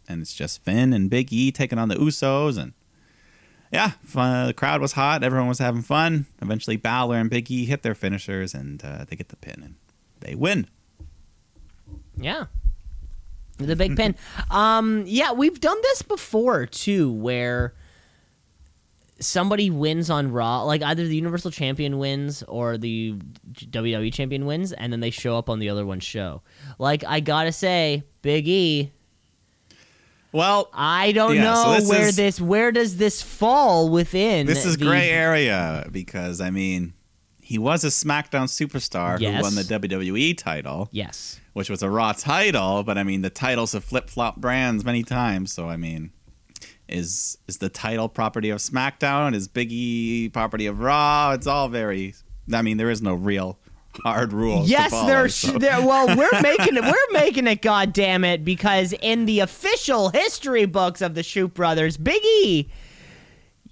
and 0.08 0.22
it's 0.22 0.34
just 0.34 0.62
Finn 0.62 0.92
and 0.92 1.10
Big 1.10 1.32
E 1.32 1.50
taking 1.52 1.78
on 1.78 1.88
the 1.88 1.96
Usos, 1.96 2.58
and 2.58 2.72
yeah, 3.72 3.92
fun, 4.04 4.46
the 4.46 4.54
crowd 4.54 4.80
was 4.80 4.92
hot. 4.92 5.22
Everyone 5.22 5.48
was 5.48 5.58
having 5.58 5.82
fun. 5.82 6.26
Eventually, 6.40 6.76
Balor 6.76 7.16
and 7.16 7.30
Big 7.30 7.50
E 7.50 7.64
hit 7.64 7.82
their 7.82 7.94
finishers, 7.94 8.54
and 8.54 8.84
uh, 8.84 9.04
they 9.08 9.16
get 9.16 9.28
the 9.28 9.36
pin, 9.36 9.62
and 9.62 9.74
they 10.20 10.34
win. 10.34 10.68
Yeah. 12.16 12.46
The 13.58 13.76
big 13.76 13.96
pin. 13.96 14.16
Um, 14.50 15.04
yeah, 15.06 15.32
we've 15.32 15.60
done 15.60 15.76
this 15.82 16.02
before 16.02 16.66
too, 16.66 17.12
where 17.12 17.74
somebody 19.20 19.70
wins 19.70 20.10
on 20.10 20.30
Raw, 20.32 20.62
like 20.62 20.82
either 20.82 21.06
the 21.06 21.16
Universal 21.16 21.52
Champion 21.52 21.98
wins 21.98 22.42
or 22.44 22.78
the 22.78 23.14
WWE 23.54 24.12
Champion 24.12 24.46
wins, 24.46 24.72
and 24.72 24.92
then 24.92 25.00
they 25.00 25.10
show 25.10 25.36
up 25.38 25.48
on 25.48 25.58
the 25.58 25.68
other 25.68 25.86
one's 25.86 26.04
show. 26.04 26.42
Like 26.78 27.04
I 27.04 27.20
gotta 27.20 27.52
say, 27.52 28.04
Big 28.22 28.46
E. 28.48 28.92
Well, 30.34 30.68
I 30.74 31.12
don't 31.12 31.36
Yeah, 31.36 31.54
so 31.54 31.64
know 31.74 31.80
this 31.80 31.88
where 31.88 32.08
is- 32.08 32.16
this 32.16 32.40
where 32.40 32.72
does 32.72 32.96
this 32.96 33.22
fall 33.22 33.88
within. 33.88 34.46
this 34.46 34.66
is 34.66 34.76
the- 34.76 34.84
gray 34.84 35.08
area 35.10 35.86
because 35.92 36.40
I 36.40 36.50
mean, 36.50 36.92
he 37.40 37.56
was 37.56 37.84
a 37.84 37.88
SmackDown 37.88 38.48
superstar 38.48 39.20
Yes. 39.20 39.36
who 39.36 39.42
won 39.42 39.54
the 39.54 39.62
WWE 39.64 40.34
title, 40.34 40.88
Yes. 40.90 41.38
which 41.52 41.70
was 41.70 41.82
a 41.82 41.88
Raw 41.88 42.12
title. 42.12 42.82
But 42.82 42.98
I 42.98 43.04
mean, 43.04 43.22
the 43.22 43.30
titles 43.30 43.72
have 43.72 43.84
flip 43.84 44.10
flop 44.10 44.36
brands 44.40 44.84
many 44.84 45.04
times. 45.04 45.52
So 45.52 45.68
I 45.68 45.76
mean, 45.76 46.10
is 46.88 47.38
is 47.46 47.58
the 47.58 47.68
title 47.68 48.08
property 48.08 48.50
of 48.50 48.58
SmackDown? 48.58 49.34
Is 49.34 49.46
Big 49.48 49.70
E 49.70 50.28
property 50.30 50.66
of 50.66 50.80
Raw? 50.80 51.30
It's 51.32 51.46
all 51.46 51.68
very. 51.68 52.14
I 52.52 52.60
mean, 52.62 52.76
there 52.76 52.90
is 52.90 53.00
no 53.00 53.14
real 53.14 53.58
hard 54.02 54.32
rules. 54.32 54.68
Yes, 54.68 54.90
follow, 54.90 55.06
there's 55.06 55.34
so- 55.34 55.58
there. 55.58 55.80
Well, 55.80 56.16
we're 56.16 56.40
making 56.40 56.76
it. 56.76 56.82
We're 56.84 57.12
making 57.12 57.46
it. 57.46 57.62
God 57.62 57.92
damn 57.92 58.24
it! 58.24 58.44
Because 58.44 58.92
in 59.00 59.26
the 59.26 59.40
official 59.40 60.10
history 60.10 60.64
books 60.66 61.00
of 61.00 61.14
the 61.14 61.22
Shoot 61.22 61.54
Brothers, 61.54 61.96
Big 61.96 62.22
E, 62.24 62.66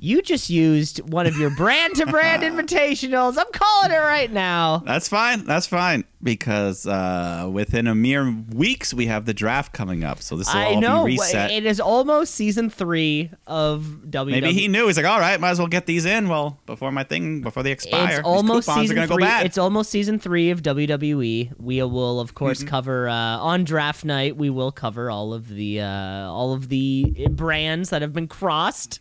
you 0.05 0.21
just 0.21 0.51
used 0.51 0.99
one 1.13 1.29
of 1.29 1.37
your 1.37 1.51
brand 1.51 1.95
to 1.95 2.07
brand 2.07 2.43
invitationals. 2.77 3.39
I'm 3.39 3.47
calling 3.53 3.93
it 3.93 3.99
right 4.01 4.33
now. 4.33 4.79
That's 4.79 5.09
fine. 5.09 5.45
That's 5.45 5.69
fine 5.69 6.03
because 6.21 6.87
uh, 6.89 7.49
within 7.53 7.87
a 7.87 7.95
mere 7.95 8.31
weeks 8.53 8.93
we 8.93 9.07
have 9.07 9.27
the 9.27 9.35
draft 9.35 9.73
coming 9.73 10.03
up, 10.03 10.21
so 10.21 10.37
this 10.37 10.53
will 10.53 10.61
I 10.61 10.65
all 10.75 10.81
know 10.81 11.05
be 11.07 11.13
reset. 11.13 11.53
it 11.53 11.65
is 11.67 11.79
almost 11.81 12.35
season 12.35 12.69
three 12.69 13.31
of 13.47 13.83
WWE. 14.09 14.31
Maybe 14.31 14.53
he 14.53 14.67
knew. 14.69 14.89
He's 14.89 14.97
like, 14.97 15.07
all 15.07 15.21
right, 15.21 15.39
might 15.41 15.51
as 15.51 15.59
well 15.61 15.69
get 15.69 15.87
these 15.87 16.05
in. 16.05 16.29
Well, 16.29 16.61
before 16.67 16.91
my 16.91 17.05
thing, 17.05 17.41
before 17.41 17.63
they 17.63 17.71
expire, 17.73 18.19
It's 18.19 18.27
almost 18.27 18.67
coupons 18.67 18.89
season 18.89 19.07
three. 19.07 19.17
go 19.23 19.27
bad. 19.27 19.47
It's 19.47 19.59
almost 19.59 19.91
season 19.91 20.19
three 20.19 20.51
of 20.51 20.63
WWE. 20.63 21.53
We 21.61 21.83
will, 21.83 22.19
of 22.21 22.35
course, 22.35 22.59
Mm-hmm. 22.59 22.69
cover 22.69 23.09
uh, 23.09 23.15
on 23.39 23.63
draft 23.65 24.05
night. 24.05 24.37
We 24.37 24.51
will 24.51 24.73
cover 24.73 25.11
all 25.11 25.33
of 25.33 25.49
the 25.49 25.81
uh, 25.81 25.87
all 26.31 26.53
of 26.53 26.69
the 26.71 27.29
brands 27.31 27.91
that 27.91 28.03
have 28.03 28.13
been 28.13 28.27
crossed 28.29 28.99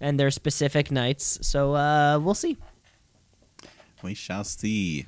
and 0.00 0.18
their 0.18 0.30
specific 0.30 0.90
nights. 0.90 1.38
So 1.46 1.74
uh, 1.74 2.18
we'll 2.18 2.34
see. 2.34 2.56
we 4.02 4.14
shall 4.14 4.44
see. 4.44 5.06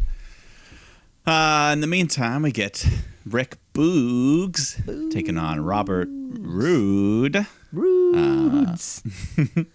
Uh, 1.26 1.70
in 1.72 1.80
the 1.80 1.86
meantime, 1.86 2.42
we 2.42 2.50
get 2.52 2.86
Rick 3.24 3.56
Boogs, 3.74 5.10
taking 5.12 5.38
on 5.38 5.64
Robert 5.64 6.08
Roode. 6.10 7.46
Rudes. 7.72 9.02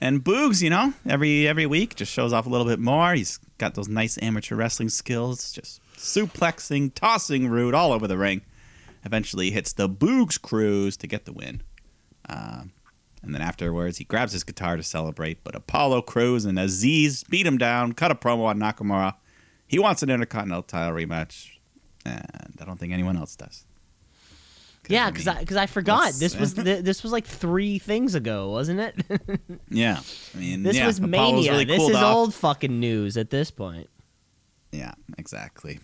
And 0.00 0.22
Boogs, 0.22 0.62
you 0.62 0.70
know, 0.70 0.94
every 1.08 1.48
every 1.48 1.66
week 1.66 1.96
just 1.96 2.12
shows 2.12 2.32
off 2.32 2.46
a 2.46 2.48
little 2.48 2.66
bit 2.66 2.78
more. 2.78 3.14
He's 3.14 3.38
got 3.58 3.74
those 3.74 3.88
nice 3.88 4.16
amateur 4.22 4.54
wrestling 4.54 4.90
skills, 4.90 5.50
just 5.50 5.80
suplexing, 5.96 6.94
tossing 6.94 7.48
Roode 7.48 7.74
all 7.74 7.92
over 7.92 8.06
the 8.06 8.16
ring. 8.16 8.42
Eventually 9.04 9.50
hits 9.50 9.72
the 9.72 9.88
Boogs 9.88 10.40
cruise 10.40 10.96
to 10.98 11.08
get 11.08 11.24
the 11.24 11.32
win. 11.32 11.62
Um, 12.28 12.70
and 13.22 13.34
then 13.34 13.42
afterwards, 13.42 13.98
he 13.98 14.04
grabs 14.04 14.32
his 14.32 14.44
guitar 14.44 14.76
to 14.76 14.82
celebrate, 14.82 15.42
but 15.44 15.54
Apollo 15.54 16.02
Crews 16.02 16.44
and 16.44 16.56
Azeez 16.58 17.28
beat 17.28 17.46
him 17.46 17.58
down, 17.58 17.92
cut 17.92 18.10
a 18.10 18.14
promo 18.14 18.44
on 18.46 18.58
Nakamura. 18.58 19.14
He 19.66 19.78
wants 19.78 20.02
an 20.02 20.10
Intercontinental 20.10 20.62
title 20.62 20.94
rematch, 20.94 21.48
and 22.04 22.54
I 22.60 22.64
don't 22.64 22.78
think 22.78 22.92
anyone 22.92 23.16
else 23.16 23.36
does. 23.36 23.64
yeah, 24.88 25.10
because 25.10 25.28
I 25.28 25.40
because 25.40 25.56
I 25.58 25.66
forgot 25.66 26.04
Let's- 26.06 26.18
this 26.20 26.36
was 26.38 26.54
th- 26.54 26.82
this 26.84 27.02
was 27.02 27.12
like 27.12 27.26
three 27.26 27.78
things 27.78 28.14
ago, 28.14 28.50
wasn't 28.50 28.80
it? 28.80 28.94
Yeah, 29.70 30.00
I 30.34 30.38
mean, 30.38 30.62
this 30.62 30.76
yeah, 30.76 30.86
was 30.86 30.98
mania. 31.00 31.50
really 31.52 31.64
this 31.66 31.86
is 31.86 31.96
off. 31.96 32.14
old 32.16 32.34
fucking 32.34 32.80
news 32.80 33.16
at 33.18 33.28
this 33.30 33.50
point. 33.50 33.90
Yeah, 34.72 34.92
exactly. 35.18 35.80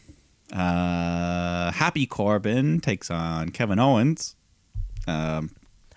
Uh, 0.52 1.70
Happy 1.72 2.06
Corbin 2.06 2.80
takes 2.80 3.10
on 3.10 3.50
Kevin 3.50 3.78
Owens. 3.78 4.36
Um, 5.06 5.50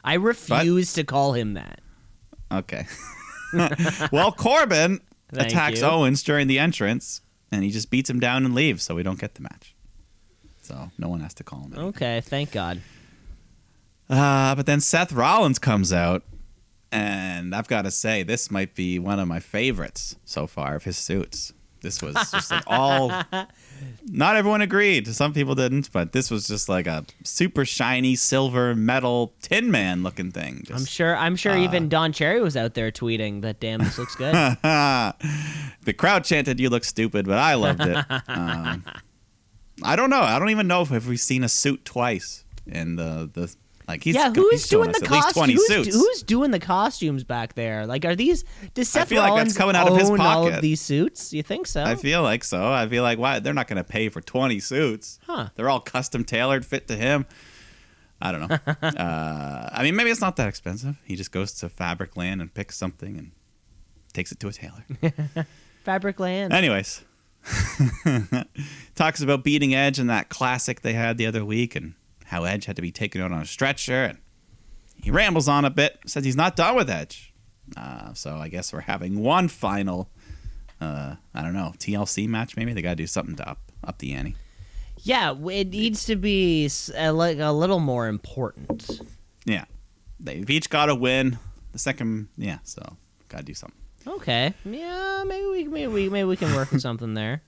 I 0.08 0.14
refuse 0.14 0.94
to 0.94 1.04
call 1.04 1.34
him 1.34 1.54
that. 1.54 1.82
okay. 2.52 2.86
well, 4.12 4.32
Corbin 4.32 5.02
attacks 5.34 5.82
you. 5.82 5.86
Owens 5.86 6.24
during 6.24 6.48
the 6.48 6.60
entrance, 6.60 7.22
and 7.52 7.64
he 7.64 7.72
just 7.72 7.90
beats 7.90 8.10
him 8.10 8.20
down 8.20 8.46
and 8.46 8.56
leaves, 8.56 8.84
so 8.84 8.96
we 8.96 9.04
don't 9.04 9.20
get 9.20 9.36
the 9.36 9.42
match. 9.42 9.76
So 10.62 10.92
no 10.98 11.10
one 11.10 11.20
has 11.20 11.34
to 11.36 11.44
call 11.44 11.60
him. 11.60 11.74
anything. 11.74 11.84
Okay, 11.90 12.22
thank 12.22 12.52
God. 12.52 12.82
Uh, 14.10 14.56
but 14.56 14.66
then 14.66 14.80
Seth 14.80 15.12
Rollins 15.12 15.60
comes 15.60 15.92
out, 15.92 16.24
and 16.92 17.54
I've 17.54 17.68
got 17.68 17.82
to 17.82 17.92
say, 17.92 18.24
this 18.24 18.50
might 18.50 18.76
be 18.76 19.00
one 19.00 19.20
of 19.20 19.28
my 19.28 19.40
favorites 19.40 20.16
so 20.24 20.48
far 20.48 20.76
of 20.76 20.84
his 20.86 20.98
suits. 20.98 21.52
This 21.82 22.02
was 22.02 22.16
just 22.32 22.52
an 22.52 22.64
all. 22.68 23.10
Not 24.10 24.36
everyone 24.36 24.62
agreed. 24.62 25.08
Some 25.08 25.34
people 25.34 25.54
didn't, 25.54 25.92
but 25.92 26.12
this 26.12 26.32
was 26.32 26.48
just 26.48 26.68
like 26.70 26.88
a 26.88 27.06
super 27.24 27.66
shiny 27.66 28.16
silver 28.16 28.74
metal 28.74 29.34
Tin 29.42 29.70
Man 29.70 30.02
looking 30.02 30.32
thing. 30.32 30.66
I'm 30.74 30.86
sure. 30.86 31.16
I'm 31.16 31.36
sure 31.36 31.54
Uh, 31.54 31.64
even 31.64 31.90
Don 31.90 32.12
Cherry 32.14 32.42
was 32.42 32.58
out 32.58 32.74
there 32.74 32.92
tweeting 32.92 33.42
that. 33.42 33.60
Damn, 33.60 33.80
this 33.80 33.98
looks 33.98 34.16
good. 34.16 34.34
the 34.64 35.94
crowd 35.98 36.24
chanted, 36.24 36.60
"You 36.60 36.70
look 36.70 36.84
stupid," 36.84 37.26
but 37.28 37.38
I 37.38 37.54
loved 37.56 37.82
it. 37.82 37.98
um, 38.28 38.84
I 39.84 39.96
don't 39.96 40.10
know. 40.10 40.22
I 40.22 40.40
don't 40.40 40.50
even 40.50 40.68
know 40.68 40.82
if, 40.82 40.92
if 40.92 41.08
we've 41.08 41.20
seen 41.20 41.44
a 41.44 41.50
suit 41.50 41.86
twice 41.86 42.44
in 42.66 42.96
the 42.96 43.30
the 43.32 43.54
like. 43.88 44.04
He's 44.04 44.16
yeah, 44.16 44.32
who's 44.34 44.52
he's 44.52 44.68
doing 44.68 44.92
the 44.92 44.98
us 44.98 45.04
at 45.04 45.12
least 45.12 45.34
twenty 45.34 45.56
costumes? 45.56 45.88
Who's, 45.88 45.96
who's 45.96 46.24
doing 46.24 46.52
the 46.52 46.60
costumes 46.60 47.24
back 47.24 47.54
there? 47.56 47.86
Like, 47.86 48.06
are 48.06 48.16
these? 48.16 48.44
Does 48.74 48.90
Seth 48.90 49.04
I 49.04 49.06
feel 49.06 49.22
like 49.22 49.30
that's 49.30 49.38
Rollins 49.38 49.58
coming 49.58 49.76
out 49.76 49.88
of 49.88 49.98
his 49.98 50.10
own 50.10 50.20
all 50.22 50.48
of 50.48 50.62
these 50.62 50.82
suits? 50.82 51.34
You 51.34 51.44
think 51.44 51.68
so? 51.68 51.84
I 51.84 51.96
feel 51.96 52.22
like 52.22 52.44
so. 52.44 52.72
I 52.72 52.88
feel 52.88 53.04
like 53.04 53.20
why 53.20 53.40
they're 53.40 53.54
not 53.54 53.68
going 53.68 53.78
to 53.78 53.84
pay 53.84 54.10
for 54.10 54.22
20 54.22 54.60
suits. 54.60 55.20
Huh. 55.26 55.50
They're 55.56 55.70
all 55.70 55.80
custom 55.80 56.24
tailored, 56.24 56.66
fit 56.66 56.88
to 56.88 56.96
him. 56.96 57.26
I 58.22 58.32
don't 58.32 58.50
know. 58.50 58.58
uh, 58.82 59.70
I 59.72 59.84
mean, 59.84 59.96
maybe 59.96 60.10
it's 60.10 60.22
not 60.22 60.36
that 60.38 60.48
expensive. 60.48 60.98
He 61.04 61.16
just 61.16 61.32
goes 61.32 61.54
to 61.54 61.70
Fabric 61.70 62.18
Land 62.18 62.42
and 62.42 62.54
picks 62.54 62.78
something 62.78 63.18
and 63.18 63.32
takes 64.14 64.32
it 64.32 64.40
to 64.40 64.48
a 64.48 64.54
tailor. 64.54 64.86
Fabric 65.84 66.20
Land. 66.20 66.52
Anyways, 66.52 67.04
talks 68.96 69.22
about 69.22 69.44
beating 69.44 69.74
Edge 69.74 70.00
and 70.00 70.10
that 70.10 70.30
classic 70.30 70.82
they 70.82 70.94
had 70.94 71.18
the 71.18 71.26
other 71.26 71.46
week 71.46 71.76
and 71.76 71.94
how 72.28 72.44
Edge 72.44 72.66
had 72.66 72.76
to 72.76 72.82
be 72.82 72.92
taken 72.92 73.22
out 73.22 73.32
on 73.32 73.42
a 73.42 73.46
stretcher. 73.46 74.06
And 74.06 74.18
he 75.02 75.12
rambles 75.12 75.48
on 75.48 75.66
a 75.66 75.70
bit, 75.70 76.00
says 76.06 76.24
he's 76.26 76.36
not 76.36 76.56
done 76.56 76.76
with 76.76 76.90
Edge. 76.90 77.34
Uh, 77.76 78.14
so 78.14 78.38
I 78.38 78.48
guess 78.48 78.72
we're 78.72 78.82
having 78.82 79.20
one 79.20 79.48
final, 79.50 80.10
uh, 80.80 81.16
I 81.34 81.42
don't 81.42 81.54
know, 81.54 81.74
TLC 81.78 82.28
match 82.28 82.56
maybe. 82.56 82.74
They 82.74 82.82
got 82.82 82.92
to 82.92 82.96
do 82.96 83.08
something 83.08 83.36
to 83.38 83.50
up 83.50 83.60
up 83.84 84.00
the 84.00 84.14
ante. 84.14 84.36
yeah, 85.04 85.32
it 85.34 85.70
needs 85.70 86.06
to 86.06 86.16
be 86.16 86.70
a, 86.96 87.12
like 87.12 87.40
a 87.40 87.52
little 87.52 87.80
more 87.80 88.08
important. 88.08 88.90
Yeah, 89.46 89.66
they've 90.20 90.50
each 90.50 90.70
got 90.70 90.88
to 90.88 90.96
win. 90.96 91.38
The 91.74 91.80
second, 91.80 92.30
yeah, 92.38 92.60
so 92.64 92.82
got 93.30 93.40
to 93.40 93.44
do 93.44 93.54
something. 93.54 93.78
Okay. 94.08 94.54
Yeah, 94.66 95.24
maybe 95.28 95.46
we 95.48 95.64
maybe 95.66 95.88
we 95.88 96.10
maybe 96.10 96.28
we 96.28 96.38
can 96.38 96.54
work 96.56 96.72
with 96.72 96.82
something 96.88 97.14
there. 97.14 97.44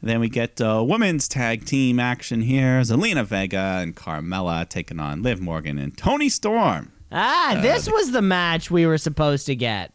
Then 0.00 0.20
we 0.20 0.28
get 0.28 0.60
uh, 0.60 0.84
women's 0.86 1.26
tag 1.28 1.64
team 1.64 1.98
action 1.98 2.42
here. 2.42 2.80
Zelina 2.82 3.24
Vega 3.24 3.78
and 3.82 3.96
Carmella 3.96 4.68
taking 4.68 5.00
on 5.00 5.22
Liv 5.22 5.40
Morgan 5.40 5.76
and 5.78 5.96
Toni 5.98 6.28
Storm. 6.28 6.92
Ah, 7.10 7.56
Uh, 7.56 7.60
this 7.62 7.90
was 7.90 8.12
the 8.12 8.22
match 8.22 8.70
we 8.70 8.86
were 8.86 8.98
supposed 8.98 9.46
to 9.46 9.56
get. 9.56 9.92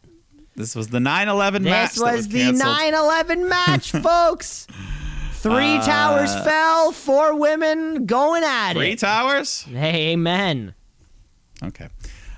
This 0.56 0.74
was 0.76 0.88
the 0.88 0.98
9/11 0.98 1.62
match. 1.62 1.92
This 1.92 2.00
that 2.02 2.14
was 2.16 2.28
the 2.28 2.52
9/11 2.52 3.48
match, 3.48 3.92
folks. 3.92 4.66
Three 5.32 5.76
Uh, 5.76 5.84
towers 5.84 6.34
fell, 6.44 6.92
four 6.92 7.34
women 7.38 8.04
going 8.06 8.44
at 8.44 8.74
Three 8.74 8.92
it. 8.92 8.98
towers. 8.98 9.62
hey, 9.62 10.12
amen. 10.12 10.74
Okay. 11.62 11.88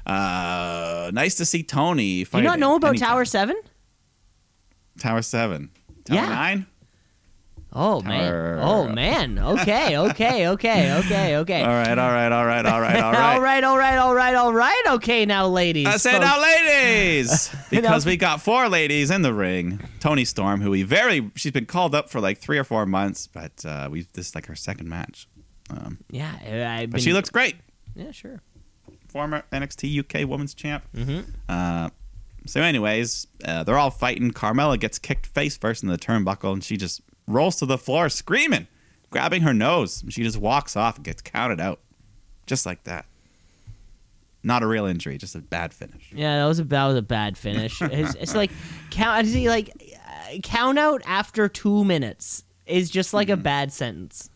Uh, 0.07 1.11
nice 1.13 1.35
to 1.37 1.45
see 1.45 1.63
Toni. 1.63 2.25
Do 2.25 2.39
you 2.39 2.45
not 2.45 2.59
know 2.61 2.77
about 2.77 2.91
anytime. 2.91 3.09
Tower 3.09 3.25
Seven? 3.25 3.57
Tower 4.99 5.23
Seven? 5.23 5.71
Tower 6.05 6.17
Yeah. 6.17 6.29
Nine? 6.29 6.67
Oh 7.73 8.01
man. 8.01 8.59
Oh 8.63 8.89
man. 8.89 9.39
Okay. 9.39 9.99
Okay. 9.99 10.49
Okay. 10.49 10.93
Okay. 10.95 11.37
Okay. 11.37 11.61
All 11.63 11.69
right, 11.69 11.99
all 11.99 12.11
right, 12.11 12.33
all 12.33 12.47
right, 12.47 12.65
all 12.65 12.81
right, 12.81 12.97
all 13.03 13.13
right. 13.13 13.35
all 13.35 13.41
right. 13.41 13.65
All 13.65 13.77
right. 13.77 13.97
All 13.99 14.15
right. 14.15 14.35
All 14.35 14.53
right. 14.55 14.83
Okay, 14.93 15.27
now, 15.27 15.47
ladies. 15.49 15.87
I 15.87 15.97
say 15.99 16.13
folks. 16.13 16.25
now, 16.25 16.41
ladies, 16.41 17.55
because 17.71 18.07
we 18.07 18.17
got 18.17 18.41
four 18.41 18.69
ladies 18.69 19.11
in 19.11 19.23
the 19.23 19.35
ring. 19.35 19.81
Toni 20.01 20.25
Storm, 20.25 20.61
who 20.63 20.71
we 20.71 20.85
very, 20.85 21.31
she's 21.35 21.53
been 21.53 21.67
called 21.67 21.95
up 21.95 22.09
for 22.09 22.21
like 22.21 22.39
three 22.39 22.57
or 22.57 22.65
four 22.65 22.87
months, 22.87 23.27
but 23.27 23.65
uh, 23.67 23.89
we 23.91 24.07
this 24.15 24.29
is 24.29 24.35
like 24.35 24.47
her 24.47 24.55
second 24.57 24.89
match. 24.89 25.29
Um, 25.69 25.99
Yeah. 26.11 26.33
I- 26.45 26.83
I've 26.83 26.91
but 26.91 26.97
been, 26.97 27.05
she 27.05 27.13
looks 27.13 27.29
great. 27.31 27.57
Yeah. 27.95 28.11
Sure. 28.13 28.41
Former 29.09 29.43
NXT 29.53 29.99
UK 30.01 30.29
Women's 30.29 30.55
Champ. 30.55 30.85
Mm-hmm. 30.95 31.31
Uh, 31.49 31.91
so, 32.47 32.61
anyways, 32.63 33.27
uh, 33.45 33.65
they're 33.65 33.79
all 33.79 33.91
fighting. 33.91 34.31
Carmella 34.31 34.79
gets 34.79 34.99
kicked 34.99 35.27
face 35.27 35.57
first 35.57 35.83
in 35.83 35.89
the 35.89 35.99
turnbuckle, 35.99 36.53
and 36.53 36.63
she 36.63 36.77
just 36.77 37.01
rolls 37.27 37.57
to 37.57 37.67
the 37.67 37.79
floor 37.79 38.09
screaming, 38.09 38.67
grabbing 39.11 39.43
her 39.43 39.55
nose. 39.55 40.05
She 40.09 40.23
just 40.23 40.39
walks 40.39 40.77
off 40.77 40.97
and 40.97 41.05
gets 41.05 41.23
counted 41.23 41.61
out, 41.61 41.81
just 42.47 42.67
like 42.67 42.85
that. 42.85 43.07
Not 44.43 44.63
a 44.63 44.67
real 44.67 44.87
injury, 44.87 45.19
just 45.19 45.35
a 45.35 45.41
bad 45.41 45.75
finish. 45.75 46.13
Yeah, 46.15 46.39
that 46.39 46.47
was 46.47 46.61
a 46.61 46.65
that 46.65 46.87
was 46.87 46.97
a 46.97 47.03
bad 47.03 47.37
finish. 47.37 47.81
It's, 47.83 48.15
it's 48.15 48.35
like 48.35 48.51
count. 48.91 49.27
Like 49.35 49.71
uh, 50.07 50.39
count 50.45 50.79
out 50.79 51.03
after 51.05 51.49
two 51.49 51.85
minutes 51.85 52.45
is 52.65 52.89
just 52.89 53.13
like 53.13 53.29
a 53.29 53.37
bad 53.37 53.73
sentence. 53.73 54.31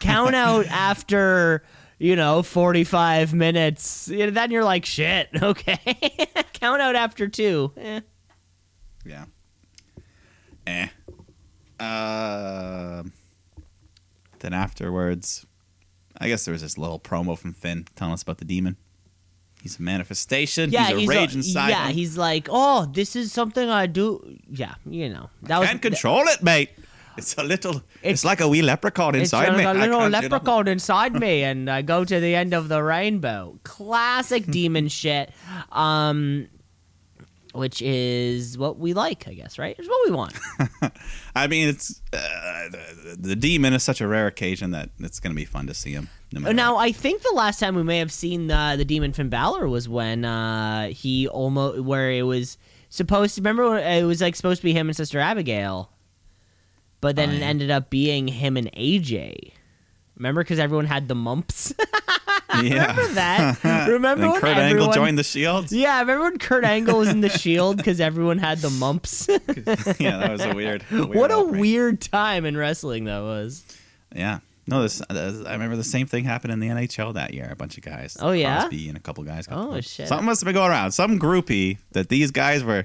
count 0.00 0.34
out 0.34 0.66
after 0.70 1.62
you 1.98 2.16
know 2.16 2.42
forty 2.42 2.82
five 2.82 3.32
minutes. 3.34 4.06
Then 4.06 4.50
you're 4.50 4.64
like 4.64 4.84
shit. 4.84 5.28
Okay. 5.40 5.78
count 6.54 6.82
out 6.82 6.96
after 6.96 7.28
two. 7.28 7.72
Eh. 7.76 8.00
Yeah. 9.04 9.26
Eh. 10.68 10.88
Uh, 11.82 13.02
then 14.40 14.52
afterwards, 14.52 15.46
I 16.20 16.28
guess 16.28 16.44
there 16.44 16.52
was 16.52 16.62
this 16.62 16.76
little 16.76 16.98
promo 17.00 17.38
from 17.38 17.52
Finn 17.52 17.86
telling 17.96 18.14
us 18.14 18.22
about 18.22 18.38
the 18.38 18.44
demon. 18.44 18.76
He's 19.62 19.78
a 19.78 19.82
manifestation. 19.82 20.70
Yeah, 20.70 20.86
he's 20.88 20.96
a 20.96 21.00
he's 21.00 21.08
rage 21.08 21.34
a- 21.34 21.38
inside. 21.38 21.70
yeah. 21.70 21.86
him. 21.88 21.94
He's 21.94 22.16
like, 22.16 22.48
oh, 22.50 22.86
this 22.92 23.16
is 23.16 23.32
something 23.32 23.68
I 23.68 23.86
do. 23.86 24.36
Yeah, 24.50 24.74
you 24.88 25.08
know 25.08 25.30
that 25.42 25.58
was 25.58 25.68
can't 25.68 25.82
control 25.82 26.22
it, 26.28 26.42
mate. 26.42 26.70
It's 27.16 27.34
a 27.36 27.42
little. 27.42 27.76
It's, 27.76 28.22
It's- 28.22 28.24
like 28.24 28.40
a 28.40 28.46
wee 28.46 28.62
leprechaun 28.62 29.16
It's 29.16 29.22
inside 29.32 29.48
like 29.48 29.56
me. 29.58 29.64
a 29.64 29.68
I 29.70 29.72
little 29.72 29.98
can't, 29.98 30.14
you 30.14 30.20
know. 30.20 30.20
leprechaun 30.36 30.68
inside 30.68 31.12
me, 31.14 31.42
and 31.50 31.68
I 31.68 31.82
go 31.82 32.04
to 32.04 32.20
the 32.20 32.34
end 32.36 32.54
of 32.54 32.68
the 32.68 32.80
rainbow. 32.82 33.58
Classic 33.64 34.46
demon 34.46 34.86
shit. 35.00 35.32
Um, 35.72 36.46
which 37.58 37.82
is 37.82 38.56
what 38.56 38.78
we 38.78 38.94
like, 38.94 39.26
I 39.26 39.34
guess, 39.34 39.58
right? 39.58 39.74
It's 39.78 39.88
what 39.88 40.00
we 40.06 40.14
want. 40.14 40.32
I 41.34 41.48
mean, 41.48 41.68
it's 41.68 42.00
uh, 42.12 42.68
the, 42.70 43.16
the 43.18 43.36
demon 43.36 43.74
is 43.74 43.82
such 43.82 44.00
a 44.00 44.06
rare 44.06 44.26
occasion 44.26 44.70
that 44.70 44.90
it's 45.00 45.20
going 45.20 45.32
to 45.32 45.36
be 45.36 45.44
fun 45.44 45.66
to 45.66 45.74
see 45.74 45.92
him. 45.92 46.08
No 46.32 46.40
matter 46.40 46.54
now, 46.54 46.74
what. 46.74 46.84
I 46.84 46.92
think 46.92 47.22
the 47.22 47.34
last 47.34 47.58
time 47.58 47.74
we 47.74 47.82
may 47.82 47.98
have 47.98 48.12
seen 48.12 48.50
uh, 48.50 48.76
the 48.76 48.84
demon 48.84 49.12
Finn 49.12 49.28
Balor 49.28 49.68
was 49.68 49.88
when 49.88 50.24
uh, 50.24 50.88
he 50.88 51.26
almost 51.28 51.80
where 51.80 52.10
it 52.10 52.22
was 52.22 52.56
supposed 52.88 53.34
to. 53.34 53.40
Remember, 53.40 53.76
it 53.78 54.04
was 54.04 54.20
like 54.20 54.36
supposed 54.36 54.60
to 54.60 54.64
be 54.64 54.72
him 54.72 54.88
and 54.88 54.96
Sister 54.96 55.18
Abigail, 55.18 55.90
but 57.00 57.16
then 57.16 57.30
it 57.30 57.42
ended 57.42 57.70
up 57.70 57.90
being 57.90 58.28
him 58.28 58.56
and 58.56 58.70
AJ. 58.72 59.52
Remember, 60.18 60.42
because 60.42 60.58
everyone 60.58 60.86
had 60.86 61.08
the 61.08 61.14
mumps. 61.14 61.72
yeah. 62.62 62.90
Remember 62.90 63.06
that? 63.14 63.64
Remember 63.88 64.28
when 64.30 64.40
Kurt 64.40 64.56
everyone 64.56 64.80
Angle 64.80 64.92
joined 64.92 65.18
the 65.18 65.22
Shield. 65.22 65.70
Yeah, 65.72 66.00
remember 66.00 66.24
when 66.24 66.38
Kurt 66.38 66.64
Angle 66.64 66.98
was 66.98 67.08
in 67.08 67.20
the 67.20 67.28
Shield 67.28 67.76
because 67.76 68.00
everyone 68.00 68.38
had 68.38 68.58
the 68.58 68.70
mumps. 68.70 69.28
yeah, 70.00 70.18
that 70.18 70.30
was 70.30 70.40
a 70.44 70.52
weird. 70.54 70.84
weird 70.90 71.08
what 71.14 71.30
a 71.30 71.34
outbreak. 71.36 71.60
weird 71.60 72.00
time 72.00 72.44
in 72.44 72.56
wrestling 72.56 73.04
that 73.04 73.20
was. 73.20 73.64
Yeah. 74.14 74.40
No, 74.66 74.82
this. 74.82 75.00
Uh, 75.00 75.44
I 75.46 75.52
remember 75.52 75.76
the 75.76 75.84
same 75.84 76.06
thing 76.06 76.24
happened 76.24 76.52
in 76.52 76.60
the 76.60 76.68
NHL 76.68 77.14
that 77.14 77.32
year. 77.32 77.48
A 77.50 77.56
bunch 77.56 77.78
of 77.78 77.84
guys. 77.84 78.16
Oh, 78.20 78.32
yeah? 78.32 78.60
Crosby 78.60 78.88
and 78.88 78.98
a 78.98 79.00
couple 79.00 79.24
guys. 79.24 79.46
Got 79.46 79.56
Oh, 79.58 79.62
the 79.62 79.68
bump. 79.74 79.84
shit. 79.84 80.08
Something 80.08 80.26
must 80.26 80.40
have 80.42 80.46
been 80.46 80.54
going 80.54 80.70
around. 80.70 80.92
Some 80.92 81.18
groupie 81.18 81.78
that 81.92 82.08
these 82.08 82.30
guys 82.32 82.64
were. 82.64 82.84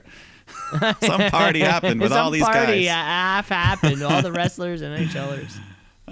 some 1.01 1.29
party 1.29 1.61
happened 1.61 1.99
with 1.99 2.11
Some 2.11 2.25
all 2.25 2.31
these 2.31 2.43
party 2.43 2.85
guys. 2.85 2.89
half 2.89 3.49
happened. 3.49 4.03
All 4.03 4.21
the 4.21 4.31
wrestlers 4.31 4.81
and 4.81 4.97
NHLers. 5.09 5.57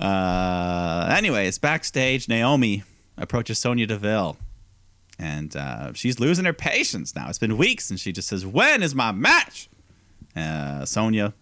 Uh, 0.02 1.14
anyways, 1.16 1.60
backstage, 1.60 2.28
Naomi 2.28 2.84
approaches 3.18 3.60
Sonya 3.60 3.86
Deville, 3.86 4.36
and 5.20 5.56
uh, 5.56 5.93
she's 5.93 6.20
losing 6.20 6.45
her 6.45 6.54
patience 6.54 7.16
now. 7.16 7.30
It's 7.30 7.38
been 7.38 7.56
weeks, 7.58 7.91
and 7.91 7.99
she 7.99 8.12
just 8.12 8.28
says, 8.28 8.45
"When 8.45 8.82
is 8.82 8.95
my 8.95 9.12
match?" 9.12 9.70
Uh, 10.36 10.86
Sonya, 10.86 11.34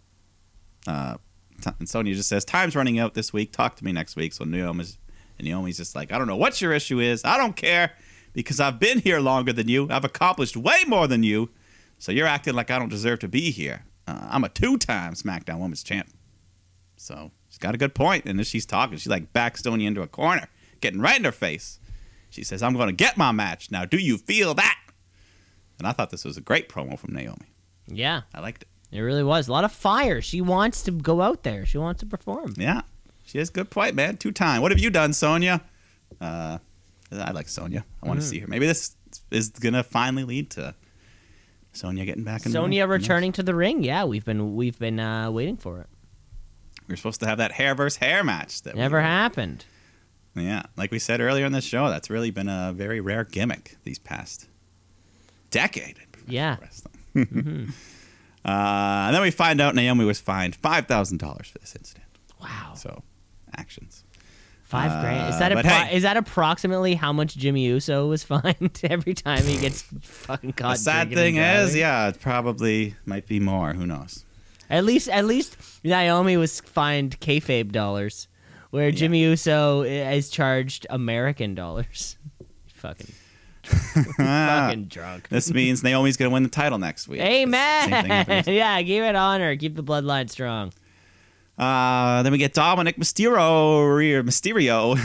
uh, 0.88 1.18
t- 1.62 1.72
and 1.80 1.88
Sonya 1.88 2.14
just 2.16 2.28
says, 2.28 2.44
"Time's 2.44 2.76
running 2.76 3.00
out 3.00 3.14
this 3.14 3.32
week. 3.32 3.54
Talk 3.54 3.78
to 3.78 3.86
me 3.86 3.94
next 3.94 4.18
week." 4.18 4.34
So 4.34 4.44
Naomi's, 4.44 4.98
and 5.38 5.48
Naomi's 5.48 5.78
just 5.78 5.96
like, 5.96 6.12
"I 6.12 6.18
don't 6.18 6.28
know 6.28 6.36
what 6.36 6.60
your 6.60 6.74
issue 6.74 7.00
is. 7.00 7.24
I 7.24 7.38
don't 7.38 7.56
care 7.56 7.94
because 8.34 8.60
I've 8.60 8.78
been 8.78 9.00
here 9.00 9.22
longer 9.22 9.54
than 9.54 9.70
you. 9.70 9.88
I've 9.90 10.06
accomplished 10.06 10.58
way 10.58 10.84
more 10.86 11.08
than 11.08 11.24
you. 11.24 11.50
So 11.98 12.12
you're 12.12 12.28
acting 12.28 12.56
like 12.56 12.72
I 12.72 12.78
don't 12.78 12.90
deserve 12.90 13.20
to 13.20 13.28
be 13.30 13.52
here. 13.52 13.86
Uh, 14.06 14.28
I'm 14.30 14.44
a 14.44 14.50
two-time 14.50 15.14
SmackDown 15.14 15.60
Women's 15.60 15.84
Champ." 15.84 16.10
So 16.98 17.32
got 17.60 17.76
a 17.76 17.78
good 17.78 17.94
point. 17.96 18.26
And 18.26 18.40
as 18.40 18.48
she's 18.48 18.66
talking, 18.66 18.98
She's 18.98 19.08
like 19.08 19.34
backs 19.34 19.62
Sonya 19.64 19.88
into 19.88 20.02
a 20.02 20.08
corner, 20.08 20.48
getting 20.82 21.02
right 21.02 21.18
in 21.18 21.26
her 21.26 21.32
face. 21.32 21.80
She 22.30 22.44
says, 22.44 22.62
I'm 22.62 22.74
going 22.76 22.88
to 22.88 22.94
get 22.94 23.18
my 23.18 23.32
match. 23.32 23.72
Now, 23.72 23.86
do 23.86 23.98
you 23.98 24.18
feel 24.18 24.54
that? 24.54 24.78
And 25.80 25.88
I 25.88 25.94
thought 25.94 26.10
this 26.12 26.26
was 26.26 26.38
a 26.38 26.42
great 26.42 26.70
promo 26.70 26.98
from 27.00 27.14
Naomi. 27.14 27.48
Yeah, 27.88 28.22
I 28.36 28.40
liked 28.42 28.64
it. 28.64 28.68
it 28.98 29.00
really 29.02 29.24
was. 29.24 29.48
A 29.48 29.52
lot 29.52 29.64
of 29.64 29.72
fire. 29.72 30.22
She 30.22 30.42
wants 30.42 30.84
to 30.84 30.92
go 30.92 31.22
out 31.22 31.44
there. 31.44 31.66
She 31.66 31.78
wants 31.78 32.02
to 32.02 32.06
perform. 32.06 32.54
Yeah. 32.58 32.82
She 33.26 33.38
has 33.40 33.50
a 33.50 33.54
good 33.54 33.70
point, 33.70 33.96
man. 33.96 34.18
Two 34.18 34.32
time. 34.32 34.62
What 34.62 34.72
have 34.72 34.80
you 34.80 34.90
done, 34.90 35.14
Sonya? 35.14 35.62
Uh, 36.20 36.60
I 37.12 37.32
like 37.32 37.48
Sonya. 37.50 37.84
I 38.04 38.08
want 38.08 38.20
to 38.20 38.26
see 38.26 38.40
her. 38.40 38.48
Maybe 38.48 38.68
this 38.68 38.96
is 39.32 39.50
going 39.50 39.74
to 39.74 39.84
finally 39.84 40.24
lead 40.24 40.52
to 40.52 40.76
Sonya 41.74 42.06
getting 42.06 42.24
back 42.24 42.46
in 42.46 42.52
the 42.52 42.58
Sonya 42.58 42.84
ring. 42.84 42.90
Who 42.90 42.94
knows? 42.98 43.02
returning 43.02 43.32
to 43.34 43.44
the 43.44 43.56
ring. 43.56 43.84
Yeah, 43.84 44.04
we've 44.06 44.26
been 44.26 44.56
we've 44.56 44.78
been 44.78 45.00
uh, 45.00 45.32
waiting 45.32 45.58
for 45.58 45.80
it. 45.82 45.88
We 46.90 46.94
were 46.94 46.98
supposed 46.98 47.20
to 47.22 47.28
have 47.28 47.38
that 47.38 47.52
hair 47.54 47.76
versus 47.76 47.98
hair 47.98 48.24
match. 48.24 48.64
That 48.64 48.76
Never 48.76 48.98
were- 48.98 49.02
happened. 49.04 49.64
Yeah, 50.36 50.64
like 50.76 50.92
we 50.92 51.00
said 51.00 51.22
earlier 51.22 51.46
in 51.46 51.52
the 51.52 51.62
show, 51.62 51.88
that's 51.90 52.10
really 52.10 52.32
been 52.32 52.50
a 52.50 52.72
very 52.76 53.00
rare 53.00 53.24
gimmick 53.26 53.78
these 53.84 54.00
past 54.00 54.48
decade. 55.52 55.98
Yeah. 56.28 56.58
wrestling. 56.62 56.96
uh, 58.46 58.50
and 58.50 59.16
then 59.16 59.22
we 59.22 59.32
find 59.32 59.60
out 59.62 59.76
Naomi 59.76 60.06
was 60.06 60.20
fined 60.20 60.56
five 60.56 60.88
thousand 60.88 61.18
dollars 61.20 61.48
for 61.48 61.60
this 61.60 61.76
incident. 61.76 62.06
Wow, 62.42 62.74
So, 62.76 63.04
actions. 63.56 64.04
five 64.64 65.02
grand. 65.02 65.30
Is 65.30 65.36
Uh, 65.36 65.40
that 65.40 65.52
appro- 65.52 65.64
hey. 65.88 65.96
is 65.96 66.04
that 66.04 66.16
approximately 66.18 66.96
how 66.96 67.12
much 67.12 67.36
Jimmy 67.36 67.66
Uso 67.66 68.08
was 68.08 68.24
fined 68.34 68.80
every 68.84 69.14
time 69.14 69.44
he 69.44 69.58
gets 69.60 69.82
fucking 70.02 70.54
caught? 70.54 70.78
the 70.78 70.84
sad 70.84 71.14
thing 71.14 71.36
is, 71.38 71.76
yeah, 71.76 72.08
it 72.08 72.20
probably 72.22 72.96
might 73.06 73.28
be 73.28 73.40
more. 73.40 73.74
Who 73.74 73.86
knows? 73.86 74.26
At 74.70 74.86
least, 74.86 75.10
at 75.10 75.26
least 75.26 75.58
Naomi 75.84 76.38
was 76.38 76.60
fined 76.62 77.20
kayfabe 77.20 77.72
dollars, 77.72 78.28
where 78.70 78.92
Jimmy 78.92 79.22
Uso 79.22 79.82
is 79.82 80.30
charged 80.30 80.86
American 80.90 81.56
dollars. 81.56 82.18
fucking, 82.76 83.12
fucking 83.64 84.86
drunk. 84.86 85.30
This 85.30 85.52
means 85.52 85.84
Naomi's 85.84 86.18
going 86.18 86.30
to 86.30 86.34
win 86.34 86.44
the 86.44 86.50
title 86.50 86.78
next 86.78 87.08
week. 87.08 87.20
Amen. 87.22 88.44
yeah, 88.48 88.82
give 88.84 89.04
it 89.04 89.16
honor. 89.16 89.56
Keep 89.56 89.76
the 89.76 89.84
bloodline 89.84 90.30
strong. 90.30 90.72
Uh, 91.58 92.24
then 92.24 92.32
we 92.32 92.38
get 92.38 92.54
Dominic 92.54 92.96
Mysterio, 92.98 94.24
Mysterio 94.24 94.98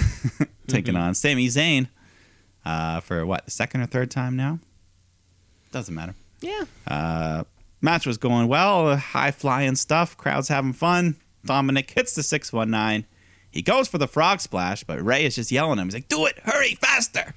taking 0.69 0.95
Mm-hmm. 0.95 1.03
on 1.03 1.15
Sami 1.15 1.49
Zayn 1.49 1.89
uh, 2.65 3.01
for 3.01 3.27
what, 3.27 3.45
the 3.47 3.51
second 3.51 3.81
or 3.81 3.87
third 3.87 4.11
time 4.11 4.37
now? 4.37 4.61
Doesn't 5.73 5.95
matter. 5.95 6.15
Yeah. 6.41 6.65
Uh, 6.87 7.43
match 7.85 8.07
was 8.07 8.19
going 8.19 8.49
well, 8.49 8.97
high 8.97 9.31
flying 9.31 9.77
stuff, 9.77 10.17
crowd's 10.17 10.49
having 10.49 10.73
fun. 10.73 11.17
Dominic 11.45 11.91
hits 11.91 12.15
the 12.15 12.23
619. 12.23 13.07
He 13.51 13.63
goes 13.63 13.87
for 13.87 13.99
the 13.99 14.09
frog 14.09 14.41
splash, 14.41 14.83
but 14.83 15.01
Rey 15.05 15.25
is 15.25 15.37
just 15.37 15.53
yelling 15.53 15.79
at 15.79 15.83
him. 15.83 15.89
He's 15.89 15.95
like, 15.95 16.09
Do 16.09 16.27
it, 16.27 16.39
hurry, 16.41 16.75
faster. 16.75 17.35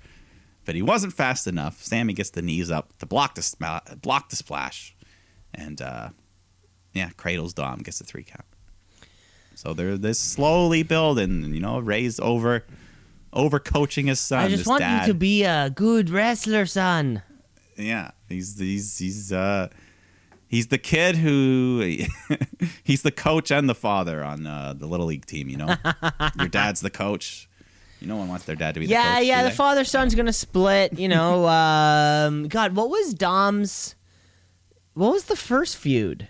But 0.65 0.75
he 0.75 0.81
wasn't 0.81 1.13
fast 1.13 1.45
enough. 1.45 1.83
Sami 1.83 2.13
gets 2.13 2.31
the 2.31 2.41
knees 2.41 2.71
up 2.71 2.97
to 2.99 3.05
block 3.05 3.35
the, 3.35 3.41
sma- 3.41 3.83
block 4.01 4.29
the 4.29 4.35
splash. 4.35 4.95
And 5.53 5.81
uh, 5.81 6.09
yeah, 6.93 7.09
cradles 7.15 7.53
Dom, 7.53 7.79
gets 7.79 7.99
the 7.99 8.05
three 8.05 8.23
count. 8.23 8.45
So 9.55 9.73
they're 9.73 9.97
this 9.97 10.19
slowly 10.19 10.83
building, 10.83 11.53
you 11.53 11.59
know, 11.59 11.79
Rey's 11.79 12.19
over 12.19 12.65
over 13.33 13.59
coaching 13.59 14.07
his 14.07 14.19
son. 14.19 14.45
I 14.45 14.47
just 14.49 14.67
want 14.67 14.81
dad. 14.81 15.07
you 15.07 15.13
to 15.13 15.17
be 15.17 15.43
a 15.43 15.69
good 15.69 16.09
wrestler, 16.09 16.65
son. 16.65 17.21
Yeah, 17.75 18.11
he's 18.29 18.59
he's 18.59 18.97
he's 18.97 19.31
uh 19.31 19.69
he's 20.47 20.67
the 20.67 20.77
kid 20.77 21.15
who 21.15 21.81
he's 22.83 23.01
the 23.01 23.11
coach 23.11 23.51
and 23.51 23.69
the 23.69 23.75
father 23.75 24.23
on 24.23 24.47
uh, 24.47 24.73
the 24.75 24.87
little 24.87 25.05
league 25.05 25.25
team. 25.25 25.49
You 25.49 25.57
know, 25.57 25.75
your 26.39 26.47
dad's 26.47 26.81
the 26.81 26.89
coach. 26.89 27.47
You 27.99 28.07
no 28.07 28.15
one 28.15 28.27
wants 28.27 28.45
their 28.45 28.55
dad 28.55 28.75
to 28.75 28.79
be 28.79 28.85
Yeah, 28.85 29.13
the 29.15 29.19
coach. 29.19 29.27
yeah. 29.27 29.43
The 29.43 29.51
father 29.51 29.83
son's 29.83 30.15
gonna 30.15 30.33
split. 30.33 30.97
You 30.99 31.07
know. 31.07 31.47
um, 31.47 32.47
God, 32.47 32.75
what 32.75 32.89
was 32.89 33.13
Dom's? 33.13 33.95
What 34.93 35.11
was 35.13 35.25
the 35.25 35.35
first 35.35 35.77
feud? 35.77 36.27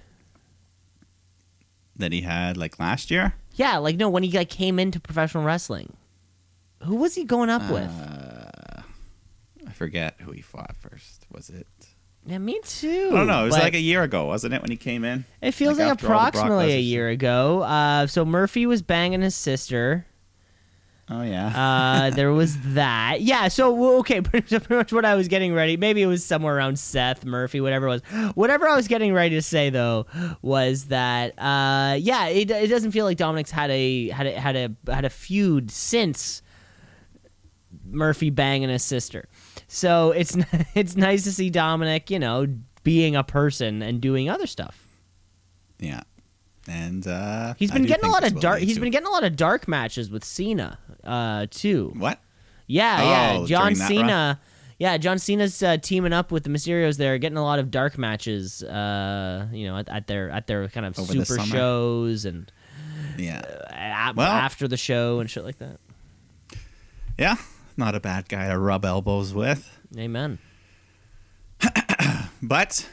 that 1.99 2.11
he 2.11 2.21
had 2.21 2.57
like 2.57 2.77
last 2.79 3.09
year. 3.09 3.33
Yeah, 3.55 3.77
like 3.77 3.95
no, 3.97 4.07
when 4.07 4.21
he 4.23 4.31
like 4.31 4.49
came 4.49 4.77
into 4.77 4.99
professional 4.99 5.43
wrestling, 5.43 5.93
who 6.83 6.95
was 6.95 7.15
he 7.15 7.23
going 7.23 7.49
up 7.49 7.67
with? 7.71 7.89
Uh, 7.89 8.81
I 9.67 9.71
forget 9.71 10.15
who 10.19 10.31
he 10.31 10.41
fought 10.41 10.75
first. 10.77 11.25
Was 11.31 11.49
it? 11.49 11.65
Yeah, 12.27 12.39
me 12.39 12.59
too. 12.61 13.09
I 13.13 13.15
don't 13.15 13.27
know. 13.27 13.43
It 13.43 13.45
was 13.45 13.53
like 13.53 13.73
a 13.73 13.79
year 13.79 14.03
ago, 14.03 14.25
wasn't 14.25 14.53
it, 14.53 14.61
when 14.61 14.69
he 14.69 14.75
came 14.75 15.05
in? 15.05 15.23
it 15.41 15.51
feels 15.51 15.77
like 15.77 15.85
like, 15.85 15.93
after 15.93 16.07
all 16.07 16.11
the 16.11 16.31
Brock 16.31 16.35
approximately 16.35 16.73
a 16.73 16.79
year 16.79 17.07
ago. 17.07 17.61
Uh, 17.61 18.05
so 18.05 18.25
Murphy 18.25 18.65
was 18.65 18.81
banging 18.81 19.21
his 19.21 19.33
sister. 19.33 20.05
Oh 21.09 21.21
yeah. 21.21 21.47
Uh, 21.47 22.09
there 22.09 22.33
was 22.33 22.57
that. 22.73 23.21
Yeah. 23.21 23.47
So 23.47 23.99
okay, 23.99 24.19
pretty 24.23 24.59
pretty 24.59 24.75
much 24.75 24.91
what 24.91 25.05
I 25.05 25.15
was 25.15 25.29
getting 25.29 25.53
ready. 25.53 25.77
Maybe 25.77 26.01
it 26.01 26.07
was 26.07 26.25
somewhere 26.25 26.57
around 26.57 26.77
Seth 26.79 27.23
Murphy, 27.23 27.61
whatever 27.61 27.87
it 27.87 27.89
was. 27.89 28.01
Whatever 28.35 28.67
I 28.67 28.75
was 28.75 28.89
getting 28.89 29.13
ready 29.13 29.35
to 29.35 29.41
say 29.41 29.69
though 29.69 30.05
was 30.41 30.85
that 30.87 31.31
uh, 31.39 31.95
yeah, 31.97 32.27
it, 32.27 32.51
it 32.51 32.67
doesn't 32.67 32.91
feel 32.91 33.05
like 33.05 33.15
Dominic's 33.15 33.51
had 33.51 33.69
a 33.71 34.09
had 34.09 34.27
a 34.27 34.31
had 34.33 34.55
a 34.57 34.91
had 34.91 35.05
a 35.05 35.09
feud 35.09 35.71
since 35.71 36.41
Murphy 37.85 38.29
banging 38.29 38.67
his 38.67 38.83
sister. 38.83 39.29
So 39.67 40.11
it's 40.11 40.37
it's 40.75 40.95
nice 40.95 41.23
to 41.25 41.31
see 41.31 41.49
Dominic, 41.49 42.09
you 42.09 42.19
know, 42.19 42.47
being 42.83 43.15
a 43.15 43.23
person 43.23 43.81
and 43.81 43.99
doing 44.01 44.29
other 44.29 44.47
stuff. 44.47 44.87
yeah. 45.79 46.01
And 46.69 47.07
uh, 47.07 47.53
He's 47.57 47.71
been 47.71 47.85
getting 47.85 48.03
a 48.03 48.11
lot 48.11 48.25
of 48.25 48.41
dark. 48.41 48.59
He's 48.59 48.77
been 48.77 48.91
getting 48.91 49.07
a 49.07 49.11
lot 49.11 49.23
of 49.23 49.37
dark 49.37 49.69
matches 49.69 50.09
with 50.09 50.25
Cena, 50.25 50.77
uh, 51.01 51.47
too. 51.49 51.93
what? 51.95 52.19
Yeah, 52.65 52.97
Oh, 53.37 53.41
yeah. 53.41 53.45
John 53.47 53.73
Cena. 53.73 54.41
Yeah, 54.77 54.97
John 54.97 55.17
Cena's 55.17 55.63
uh, 55.63 55.77
teaming 55.77 56.11
up 56.11 56.29
with 56.29 56.43
the 56.43 56.49
Mysterios. 56.49 56.97
There, 56.97 57.17
getting 57.19 57.37
a 57.37 57.43
lot 57.43 57.59
of 57.59 57.71
dark 57.71 57.97
matches. 57.97 58.63
Uh, 58.63 59.47
you 59.53 59.65
know, 59.65 59.77
at, 59.77 59.87
at 59.87 60.07
their 60.07 60.29
at 60.29 60.47
their 60.47 60.67
kind 60.67 60.85
of 60.85 60.99
Over 60.99 61.23
super 61.23 61.39
shows 61.45 62.25
and 62.25 62.51
Yeah. 63.17 63.39
uh, 63.39 64.13
Well- 64.17 64.29
after 64.29 64.67
the 64.67 64.75
show 64.77 65.21
and 65.21 65.29
shit 65.29 65.45
like 65.45 65.59
that. 65.59 65.79
Yeah. 67.17 67.37
Not 67.77 67.93
a 67.95 67.99
bad 67.99 68.27
guy 68.27 68.47
to 68.49 68.57
rub 68.57 68.83
elbows 68.85 69.33
with. 69.33 69.69
Amen. 69.97 70.39
But 72.41 72.87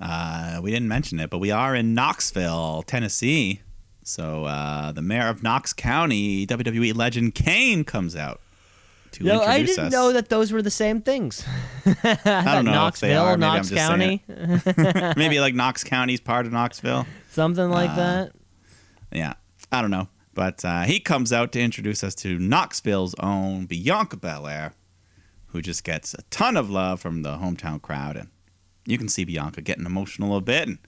uh, 0.00 0.60
we 0.62 0.70
didn't 0.70 0.88
mention 0.88 1.20
it, 1.20 1.28
but 1.28 1.38
we 1.38 1.50
are 1.50 1.74
in 1.74 1.92
Knoxville, 1.92 2.82
Tennessee. 2.86 3.60
So 4.02 4.44
uh, 4.46 4.92
the 4.92 5.02
mayor 5.02 5.28
of 5.28 5.42
Knox 5.42 5.74
County, 5.74 6.46
WWE 6.46 6.96
legend 6.96 7.34
Kane, 7.34 7.84
comes 7.84 8.16
out 8.16 8.40
to 9.12 9.24
No, 9.24 9.34
introduce 9.42 9.48
I 9.48 9.58
didn't 9.58 9.78
us. 9.88 9.92
know 9.92 10.12
that 10.14 10.30
those 10.30 10.52
were 10.52 10.62
the 10.62 10.70
same 10.70 11.02
things. 11.02 11.44
I 11.84 11.92
don't 12.24 12.24
know 12.64 12.70
if 12.70 12.74
Knoxville, 12.76 13.08
they 13.10 13.14
are. 13.16 13.36
Knox 13.36 13.70
County, 13.70 14.24
Maybe 15.16 15.38
like 15.38 15.54
Knox 15.54 15.84
County's 15.84 16.20
part 16.20 16.46
of 16.46 16.52
Knoxville. 16.52 17.06
something 17.30 17.68
like 17.68 17.90
Uh, 17.90 17.96
that. 17.96 18.32
Yeah, 19.12 19.34
I 19.70 19.82
don't 19.82 19.90
know. 19.90 20.08
But 20.38 20.64
uh, 20.64 20.82
he 20.82 21.00
comes 21.00 21.32
out 21.32 21.50
to 21.50 21.60
introduce 21.60 22.04
us 22.04 22.14
to 22.14 22.38
Knoxville's 22.38 23.16
own 23.18 23.66
Bianca 23.66 24.16
Belair, 24.16 24.72
who 25.46 25.60
just 25.60 25.82
gets 25.82 26.14
a 26.14 26.22
ton 26.30 26.56
of 26.56 26.70
love 26.70 27.00
from 27.00 27.22
the 27.22 27.38
hometown 27.38 27.82
crowd. 27.82 28.16
And 28.16 28.28
you 28.86 28.98
can 28.98 29.08
see 29.08 29.24
Bianca 29.24 29.62
getting 29.62 29.84
emotional 29.84 30.36
a 30.36 30.40
bit. 30.40 30.68
And 30.68 30.78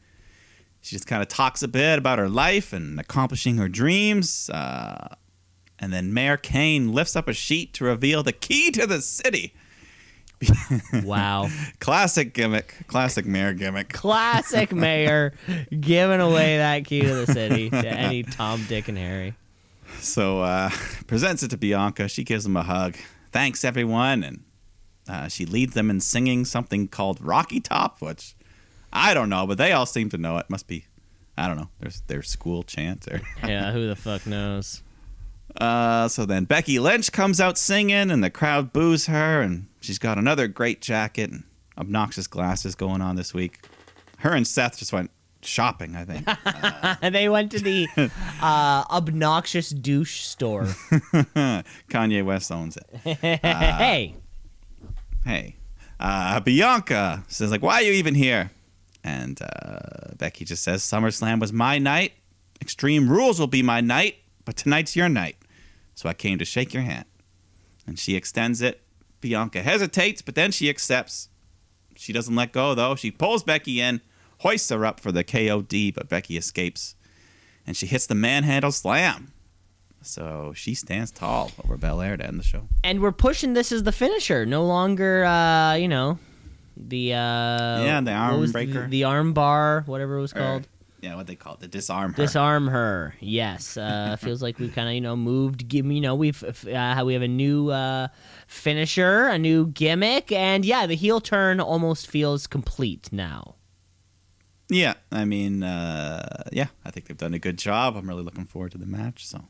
she 0.81 0.95
just 0.95 1.09
kind 1.09 1.21
of 1.21 1.27
talks 1.27 1.65
a 1.65 1.69
bit 1.69 1.99
about 1.99 2.21
her 2.21 2.29
life 2.29 2.73
and 2.73 3.01
accomplishing 3.01 3.57
her 3.57 3.69
dreams. 3.69 4.49
Uh, 4.51 5.17
and 5.81 5.93
then 5.93 6.15
Mayor 6.15 6.37
Kane 6.37 6.93
lifts 6.93 7.17
up 7.17 7.27
a 7.27 7.33
sheet 7.33 7.75
to 7.75 7.85
reveal 7.85 8.23
the 8.23 8.33
key 8.33 8.71
to 8.71 8.87
the 8.87 9.03
city. 9.03 9.53
Wow. 11.05 11.49
Classic 11.81 12.33
gimmick. 12.33 12.75
Classic 12.87 13.27
mayor 13.27 13.53
gimmick. 13.53 13.93
Classic 13.93 14.73
mayor 14.75 15.35
giving 15.79 16.21
away 16.21 16.59
that 16.59 16.85
key 16.85 17.03
to 17.03 17.15
the 17.15 17.27
city 17.27 17.71
to 17.71 17.89
any 17.89 18.23
Tom, 18.23 18.65
Dick, 18.69 18.89
and 18.89 18.99
Harry. 18.99 19.35
So 19.99 20.41
uh, 20.41 20.71
presents 21.07 21.43
it 21.43 21.49
to 21.49 21.57
Bianca. 21.57 22.09
She 22.09 22.25
gives 22.25 22.47
him 22.47 22.57
a 22.57 22.63
hug. 22.63 22.97
Thanks 23.33 23.65
everyone, 23.65 24.25
and 24.25 24.43
uh, 25.09 25.29
she 25.29 25.45
leads 25.47 25.75
them 25.75 25.91
in 25.91 26.01
singing 26.01 26.45
something 26.45 26.89
called 26.89 27.21
Rocky 27.21 27.61
Top, 27.61 28.01
which 28.01 28.35
I 28.93 29.15
don't 29.15 29.29
know, 29.29 29.47
but 29.47 29.59
they 29.59 29.73
all 29.73 29.87
seem 29.87 30.09
to 30.11 30.19
know 30.19 30.39
it. 30.39 30.49
Must 30.49 30.67
be, 30.67 30.87
I 31.37 31.47
don't 31.47 31.57
know, 31.57 31.69
there's 31.81 32.01
their 32.03 32.23
school 32.23 32.63
chant. 32.63 33.07
Or 33.09 33.21
Yeah, 33.45 33.73
who 33.73 33.87
the 33.89 33.97
fuck 33.97 34.27
knows? 34.27 34.83
Uh, 35.57 36.09
so 36.09 36.25
then 36.27 36.45
Becky 36.45 36.79
Lynch 36.79 37.13
comes 37.13 37.41
out 37.41 37.59
singing, 37.59 38.11
and 38.11 38.23
the 38.23 38.31
crowd 38.31 38.73
boos 38.73 39.07
her, 39.07 39.41
and 39.41 39.67
she's 39.81 39.99
got 39.99 40.19
another 40.19 40.49
great 40.49 40.81
jacket 40.81 41.31
and 41.31 41.45
obnoxious 41.79 42.27
glasses 42.27 42.75
going 42.75 43.01
on 43.01 43.17
this 43.17 43.33
week. 43.35 43.61
Her 44.19 44.33
and 44.35 44.47
Seth 44.47 44.79
just 44.79 44.93
went 44.93 45.11
shopping, 45.43 45.97
I 45.97 46.05
think. 46.05 46.29
And 47.03 47.15
they 47.15 47.29
went 47.29 47.51
to 47.53 47.59
the 47.59 47.89
uh, 48.43 48.85
obnoxious 48.91 49.71
douche 49.71 50.23
store. 50.23 50.65
Kanye 51.89 52.25
West 52.25 52.53
owns 52.53 52.77
it. 52.77 53.17
hey, 53.19 54.15
hey, 55.25 55.57
uh, 55.99 56.41
Bianca 56.41 57.25
says 57.29 57.51
like, 57.51 57.63
why 57.63 57.75
are 57.77 57.83
you 57.83 57.93
even 57.93 58.15
here? 58.15 58.51
And 59.03 59.41
uh, 59.41 60.15
Becky 60.19 60.45
just 60.45 60.63
says, 60.63 60.83
SummerSlam 60.83 61.41
was 61.41 61.53
my 61.53 61.79
night. 61.79 62.13
Extreme 62.61 63.09
Rules 63.09 63.41
will 63.41 63.47
be 63.47 63.63
my 63.63 63.81
night, 63.81 64.17
but 64.45 64.57
tonight's 64.57 64.97
your 64.97 65.09
night. 65.09 65.37
So 65.95 66.09
I 66.09 66.15
came 66.15 66.39
to 66.39 66.45
shake 66.45 66.73
your 66.75 66.83
hand. 66.83 67.05
And 67.87 67.99
she 67.99 68.15
extends 68.17 68.63
it. 68.63 68.83
Bianca 69.21 69.63
hesitates, 69.63 70.23
but 70.23 70.35
then 70.35 70.51
she 70.51 70.69
accepts. 70.71 71.29
She 71.97 72.13
doesn't 72.13 72.35
let 72.35 72.53
go 72.53 72.75
though. 72.75 72.95
She 72.95 73.11
pulls 73.11 73.43
Becky 73.43 73.81
in, 73.81 74.01
hoists 74.39 74.71
her 74.71 74.87
up 74.87 74.99
for 75.01 75.13
the 75.13 75.23
KOD, 75.25 75.95
but 75.95 76.09
Becky 76.09 76.37
escapes. 76.39 76.95
And 77.67 77.77
she 77.77 77.87
hits 77.87 78.07
the 78.07 78.15
manhandle 78.15 78.73
slam. 78.73 79.33
So 80.03 80.53
she 80.57 80.75
stands 80.75 81.11
tall 81.11 81.53
over 81.63 81.77
Belair 81.77 82.17
to 82.17 82.27
end 82.27 82.39
the 82.39 82.45
show. 82.45 82.63
and 82.83 83.01
we're 83.01 83.13
pushing 83.13 83.53
this 83.53 83.71
as 83.71 83.83
the 83.83 83.93
finisher. 83.93 84.47
No 84.47 84.65
longer, 84.65 85.25
uh, 85.27 85.75
you 85.75 85.89
know, 85.89 86.19
the 86.77 87.13
uh, 87.13 87.83
Yeah, 87.85 88.01
the 88.01 88.13
arm 88.13 88.51
breaker. 88.51 88.85
the, 88.85 88.89
the 88.89 89.05
arm 89.05 89.35
bar, 89.35 89.83
whatever 89.85 90.17
it 90.17 90.23
was 90.23 90.33
called. 90.33 90.67
Yeah, 91.01 91.17
what 91.17 91.27
they 91.27 91.35
call 91.35 91.55
it, 91.55 91.61
the 91.61 91.69
disarm 91.69 92.13
her. 92.13 92.23
Disarm 92.23 92.69
her. 92.69 93.15
Yes, 93.21 93.77
uh, 93.77 94.17
feels 94.21 94.43
like 94.43 94.59
we've 94.59 94.75
kind 94.75 94.89
of 94.89 94.95
you 94.95 95.01
know 95.01 95.17
moved. 95.17 95.67
Give 95.69 95.87
you 95.87 96.01
know 96.01 96.15
we've 96.15 96.43
uh, 96.45 97.03
we 97.05 97.13
have 97.15 97.23
a 97.23 97.29
new 97.29 97.71
uh, 97.71 98.09
finisher, 98.47 99.27
a 99.29 99.39
new 99.39 99.67
gimmick, 99.69 100.31
and 100.33 100.65
yeah, 100.65 100.87
the 100.87 100.95
heel 100.97 101.21
turn 101.21 101.61
almost 101.61 102.07
feels 102.07 102.47
complete 102.47 103.09
now. 103.13 103.57
Yeah, 104.69 104.95
I 105.11 105.25
mean, 105.25 105.63
uh, 105.65 106.45
yeah, 106.53 106.67
I 106.85 106.91
think 106.93 107.07
they've 107.07 107.17
done 107.17 107.35
a 107.35 107.41
good 107.41 107.59
job. 107.59 107.97
I'm 107.97 108.09
really 108.09 108.23
looking 108.23 108.45
forward 108.45 108.71
to 108.73 108.79
the 108.79 108.87
match. 108.87 109.27
So 109.27 109.43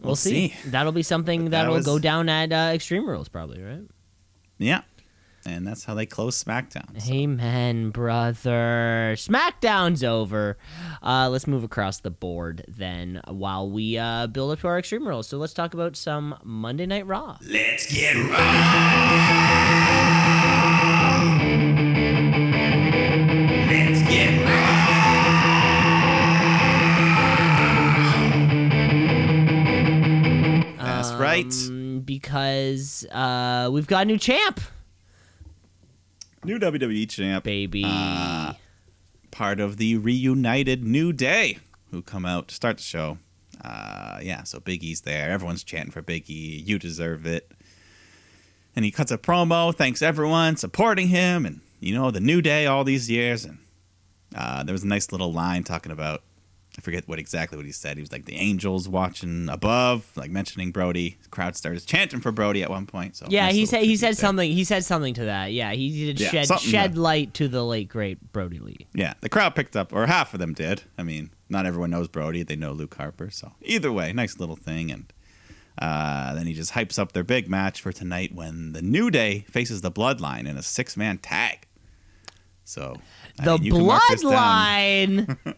We'll, 0.00 0.16
see. 0.16 0.54
That'll 0.66 0.92
be 0.92 1.02
something 1.02 1.44
But 1.44 1.50
that 1.52 1.62
that'll 1.62 1.74
was- 1.74 1.86
go 1.86 1.98
down 1.98 2.28
at 2.28 2.52
uh, 2.52 2.72
Extreme 2.74 3.08
Rules, 3.08 3.28
probably, 3.28 3.62
right? 3.62 3.82
yeah, 4.58 4.82
and 5.48 5.66
that's 5.66 5.84
how 5.84 5.94
they 5.94 6.06
close 6.06 6.42
SmackDown. 6.42 7.00
So. 7.00 7.12
Amen, 7.12 7.90
brother. 7.90 9.14
SmackDown's 9.16 10.04
over. 10.04 10.56
Uh, 11.02 11.28
let's 11.30 11.46
move 11.46 11.64
across 11.64 12.00
the 12.00 12.10
board 12.10 12.64
then 12.68 13.20
while 13.28 13.70
we 13.70 13.98
uh, 13.98 14.26
build 14.28 14.52
up 14.52 14.60
to 14.60 14.68
our 14.68 14.78
Extreme 14.78 15.06
Rules. 15.08 15.26
So 15.28 15.38
let's 15.38 15.54
talk 15.54 15.74
about 15.74 15.96
some 15.96 16.38
Monday 16.44 16.86
Night 16.86 17.06
Raw. 17.06 17.38
Let's 17.48 17.92
get 17.92 18.14
raw. 18.14 18.38
Let's 23.70 24.02
get 24.08 24.44
raw. 24.44 24.68
That's 30.78 31.12
right. 31.14 31.46
Um, 31.68 32.00
Because 32.04 33.06
uh, 33.12 33.68
we've 33.72 33.86
got 33.86 34.02
a 34.02 34.04
new 34.06 34.18
champ, 34.18 34.60
New 36.44 36.58
WWE 36.58 37.08
champ, 37.08 37.44
baby. 37.44 37.84
Uh, 37.86 38.54
part 39.30 39.60
of 39.60 39.76
the 39.76 39.96
reunited 39.96 40.84
New 40.84 41.12
Day, 41.12 41.58
who 41.90 42.02
come 42.02 42.24
out 42.24 42.48
to 42.48 42.54
start 42.54 42.76
the 42.76 42.82
show. 42.82 43.18
Uh, 43.62 44.18
yeah, 44.22 44.44
so 44.44 44.60
Big 44.60 44.84
E's 44.84 45.00
there. 45.00 45.30
Everyone's 45.30 45.64
chanting 45.64 45.90
for 45.90 46.00
Big 46.00 46.30
E. 46.30 46.62
You 46.64 46.78
deserve 46.78 47.26
it. 47.26 47.50
And 48.76 48.84
he 48.84 48.92
cuts 48.92 49.10
a 49.10 49.18
promo, 49.18 49.74
thanks 49.74 50.02
everyone 50.02 50.56
supporting 50.56 51.08
him, 51.08 51.44
and 51.44 51.60
you 51.80 51.94
know 51.94 52.12
the 52.12 52.20
New 52.20 52.40
Day 52.40 52.66
all 52.66 52.84
these 52.84 53.10
years. 53.10 53.44
And 53.44 53.58
uh, 54.36 54.62
there 54.62 54.72
was 54.72 54.84
a 54.84 54.86
nice 54.86 55.10
little 55.10 55.32
line 55.32 55.64
talking 55.64 55.90
about 55.90 56.22
I 56.78 56.80
forget 56.80 57.08
what 57.08 57.18
exactly 57.18 57.56
what 57.56 57.66
he 57.66 57.72
said. 57.72 57.96
He 57.96 58.00
was 58.00 58.12
like 58.12 58.24
the 58.24 58.36
angels 58.36 58.88
watching 58.88 59.48
above, 59.48 60.10
like 60.16 60.30
mentioning 60.30 60.70
Brodie. 60.70 61.18
The 61.24 61.28
crowd 61.28 61.56
started 61.56 61.84
chanting 61.84 62.20
for 62.20 62.30
Brodie 62.30 62.62
at 62.62 62.70
one 62.70 62.86
point. 62.86 63.16
So 63.16 63.26
yeah, 63.28 63.50
he 63.50 63.66
said 63.66 63.82
he 63.82 63.96
said 63.96 64.10
there. 64.10 64.14
something. 64.14 64.48
He 64.50 64.62
said 64.62 64.84
something 64.84 65.12
to 65.14 65.24
that. 65.24 65.52
Yeah, 65.52 65.72
he 65.72 66.06
did 66.06 66.20
Yeah, 66.20 66.30
shed 66.44 66.60
shed 66.60 66.94
to- 66.94 67.00
light 67.00 67.34
to 67.34 67.48
the 67.48 67.64
late 67.64 67.88
great 67.88 68.32
Brodie 68.32 68.60
Lee. 68.60 68.86
Yeah, 68.94 69.14
the 69.20 69.28
crowd 69.28 69.56
picked 69.56 69.74
up, 69.76 69.92
or 69.92 70.06
half 70.06 70.32
of 70.34 70.38
them 70.40 70.54
did. 70.54 70.82
I 70.96 71.02
mean, 71.02 71.30
not 71.48 71.66
everyone 71.66 71.90
knows 71.90 72.06
Brodie; 72.06 72.44
they 72.44 72.54
know 72.56 72.70
Luke 72.72 72.94
Harper. 72.94 73.28
So 73.30 73.52
either 73.62 73.90
way, 73.90 74.12
nice 74.12 74.38
little 74.38 74.54
thing. 74.56 74.92
And 74.92 75.12
uh, 75.82 76.34
then 76.34 76.46
he 76.46 76.54
just 76.54 76.74
hypes 76.74 76.96
up 76.96 77.10
their 77.12 77.24
big 77.24 77.48
match 77.50 77.80
for 77.80 77.90
tonight 77.92 78.32
when 78.32 78.70
the 78.72 78.82
New 78.82 79.10
Day 79.10 79.46
faces 79.50 79.80
the 79.80 79.90
Bloodline 79.90 80.46
in 80.48 80.56
a 80.56 80.62
six-man 80.62 81.18
tag. 81.18 81.66
So 82.64 82.96
I 83.40 83.44
The 83.46 83.52
mean, 83.54 83.62
you 83.64 83.72
can 83.72 83.86
mark 83.86 84.02
this 84.10 84.22
down. 84.22 84.30
bloodline. 84.30 85.36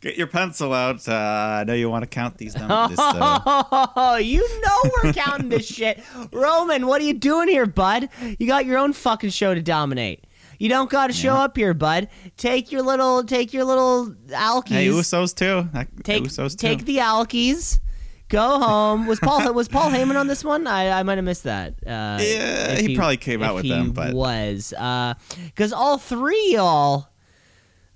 Get 0.00 0.16
your 0.16 0.26
pencil 0.26 0.72
out. 0.72 1.08
Uh, 1.08 1.12
I 1.14 1.64
know 1.66 1.74
you 1.74 1.88
want 1.90 2.02
to 2.04 2.08
count 2.08 2.36
these 2.38 2.54
numbers. 2.56 2.98
Uh, 2.98 3.64
Oh, 3.96 4.16
you 4.16 4.40
know 4.60 4.90
we're 5.02 5.12
counting 5.12 5.48
this 5.48 5.66
shit. 5.66 6.00
Roman, 6.32 6.86
what 6.86 7.00
are 7.00 7.04
you 7.04 7.14
doing 7.14 7.48
here, 7.48 7.66
bud? 7.66 8.08
You 8.38 8.46
got 8.46 8.66
your 8.66 8.78
own 8.78 8.92
fucking 8.92 9.30
show 9.30 9.54
to 9.54 9.62
dominate. 9.62 10.24
You 10.58 10.68
don't 10.68 10.88
got 10.88 11.08
to 11.08 11.12
show 11.12 11.34
Yeah. 11.34 11.42
up 11.44 11.56
here, 11.56 11.74
bud. 11.74 12.08
Take 12.36 12.72
your 12.72 12.82
little, 12.82 13.24
take 13.24 13.52
your 13.52 13.64
little 13.64 14.14
alkies. 14.28 14.68
hey, 14.68 14.86
Usos 14.88 15.34
too. 15.34 15.68
That- 15.72 15.88
take, 16.04 16.24
Usos 16.24 16.52
too. 16.56 16.66
take 16.66 16.84
the 16.84 16.98
alkies. 16.98 17.78
Go 18.28 18.58
home. 18.58 19.06
Was 19.06 19.20
Paul 19.20 19.52
was 19.54 19.68
Paul 19.68 19.90
Heyman 19.90 20.18
on 20.18 20.26
this 20.26 20.42
one? 20.42 20.66
I, 20.66 20.90
I 20.98 21.02
might 21.04 21.16
have 21.18 21.24
missed 21.24 21.44
that. 21.44 21.74
Uh, 21.86 22.18
Yeah, 22.20 22.72
if 22.72 22.86
he 22.86 22.96
probably 22.96 23.18
came 23.18 23.42
out 23.42 23.54
with 23.54 23.64
he 23.64 23.70
them, 23.70 23.92
but- 23.92 24.14
was 24.14 24.72
because 25.46 25.72
all 25.72 25.96
three 25.98 26.52
y'all 26.52 27.08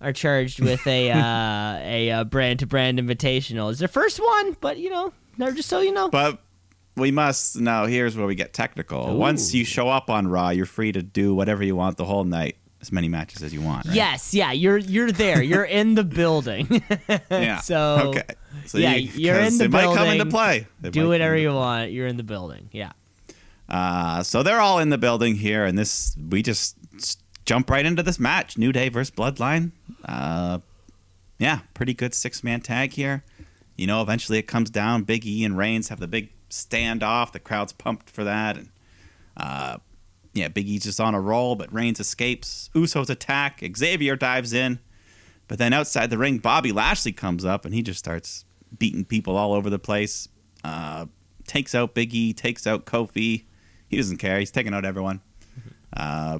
are 0.01 0.12
charged 0.12 0.61
with 0.61 0.86
a 0.86 1.11
uh, 1.11 1.78
a 1.80 2.11
uh, 2.11 2.24
brand 2.24 2.61
to 2.61 2.66
brand 2.66 2.98
invitational. 2.98 3.70
It's 3.70 3.78
their 3.78 3.88
first 3.88 4.18
one, 4.20 4.57
but 4.61 4.78
you 4.78 4.90
know, 4.90 5.12
they're 5.38 5.53
just 5.53 5.68
so 5.68 5.80
you 5.80 5.92
know. 5.92 6.09
But 6.09 6.38
we 6.96 7.11
must 7.11 7.61
now. 7.61 7.86
Here's 7.86 8.16
where 8.16 8.26
we 8.26 8.34
get 8.34 8.53
technical. 8.53 9.16
Once 9.16 9.55
you 9.55 9.64
show 9.64 9.88
up 9.88 10.11
on 10.11 10.28
Raw, 10.28 10.51
you're 10.51 10.66
free 10.66 10.92
to 10.92 11.03
do 11.03 11.34
whatever 11.34 11.64
you 11.64 11.76
want 11.76 11.96
the 11.96 12.05
whole 12.05 12.24
night, 12.24 12.57
as 12.80 12.92
many 12.92 13.09
matches 13.09 13.42
as 13.42 13.53
you 13.53 13.61
want. 13.61 13.86
Right? 13.86 13.96
Yes, 13.96 14.34
yeah, 14.34 14.53
you're 14.53 14.78
you're 14.78 15.12
there. 15.12 15.42
You're 15.42 15.64
in 15.64 15.94
the 15.94 16.05
building. 16.05 16.82
Yeah. 17.30 17.59
So, 17.59 18.12
okay. 18.16 18.24
So 18.66 18.78
yeah, 18.78 18.94
you, 18.94 19.11
you're 19.14 19.38
in 19.38 19.57
the 19.57 19.64
it 19.64 19.70
might 19.70 19.94
come 19.96 20.09
into 20.09 20.26
play. 20.26 20.66
It 20.82 20.92
Do 20.92 21.09
whatever 21.09 21.36
you 21.36 21.53
want. 21.53 21.90
You're 21.90 22.07
in 22.07 22.16
the 22.16 22.22
building. 22.22 22.68
Yeah. 22.72 22.92
Uh, 23.68 24.22
so 24.22 24.42
they're 24.42 24.61
all 24.61 24.80
in 24.80 24.88
the 24.90 24.98
building 24.98 25.36
here, 25.36 25.64
and 25.64 25.78
this 25.78 26.16
we 26.28 26.42
just 26.42 26.76
jump 27.51 27.68
right 27.68 27.84
into 27.84 28.01
this 28.01 28.20
match: 28.20 28.57
New 28.57 28.70
Day 28.70 28.88
versus 28.88 29.11
Bloodline. 29.11 29.72
Uh, 30.05 30.61
yeah, 31.40 31.61
pretty 31.74 31.94
good 31.94 32.14
six 32.14 32.44
man 32.44 32.61
tag 32.61 32.92
here. 32.92 33.24
You 33.76 33.88
know, 33.88 34.03
eventually 34.03 34.38
it 34.38 34.46
comes 34.46 34.70
down. 34.70 35.03
Big 35.03 35.26
E 35.26 35.44
and 35.44 35.59
Reigns 35.59 35.88
have 35.88 35.98
the 35.98 36.07
big 36.07 36.30
standoff. 36.48 37.32
The 37.32 37.40
crowd's 37.40 37.72
pumped 37.72 38.09
for 38.09 38.22
that, 38.22 38.57
and 38.57 38.68
uh, 39.36 39.78
yeah, 40.32 40.46
Big 40.46 40.68
E's 40.68 40.84
just 40.84 41.01
on 41.01 41.12
a 41.16 41.20
roll, 41.20 41.57
but 41.57 41.72
Reigns 41.72 41.98
escapes. 41.98 42.70
Usos 42.72 43.11
attack. 43.11 43.64
Xavier 43.76 44.14
dives 44.14 44.53
in, 44.53 44.78
but 45.48 45.59
then 45.59 45.72
outside 45.72 46.11
the 46.11 46.18
ring, 46.18 46.38
Bobby 46.38 46.70
Lashley 46.70 47.11
comes 47.11 47.44
up 47.44 47.64
and 47.64 47.74
he 47.74 47.82
just 47.82 47.98
starts 47.98 48.44
beating 48.78 49.05
people 49.05 49.36
all 49.36 49.55
over 49.55 49.68
the 49.68 49.80
place. 49.80 50.28
Uh, 50.62 51.07
takes 51.48 51.74
out 51.74 51.94
Big 51.94 52.14
E, 52.14 52.32
takes 52.32 52.64
out 52.64 52.86
Kofi. 52.86 53.42
He 53.88 53.96
doesn't 53.96 54.18
care. 54.18 54.38
He's 54.38 54.53
taking 54.53 54.72
out 54.72 54.84
everyone. 54.84 55.20
Uh, 55.92 56.38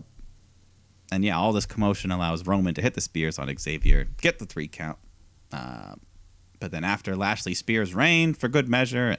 and 1.13 1.25
yeah, 1.25 1.37
all 1.37 1.53
this 1.53 1.67
commotion 1.67 2.11
allows 2.11 2.47
Roman 2.47 2.75
to 2.75 2.83
hit 2.83 2.95
the 2.95 3.01
spears 3.01 3.39
on 3.39 3.55
Xavier, 3.57 4.09
get 4.21 4.39
the 4.39 4.47
three 4.47 4.69
count. 4.69 4.99
Uh, 5.53 5.95
but 6.61 6.71
then 6.71 6.85
after 6.85 7.17
Lashley 7.17 7.55
spears 7.55 7.95
Reign 7.95 8.35
for 8.35 8.49
good 8.49 8.69
measure, 8.69 9.17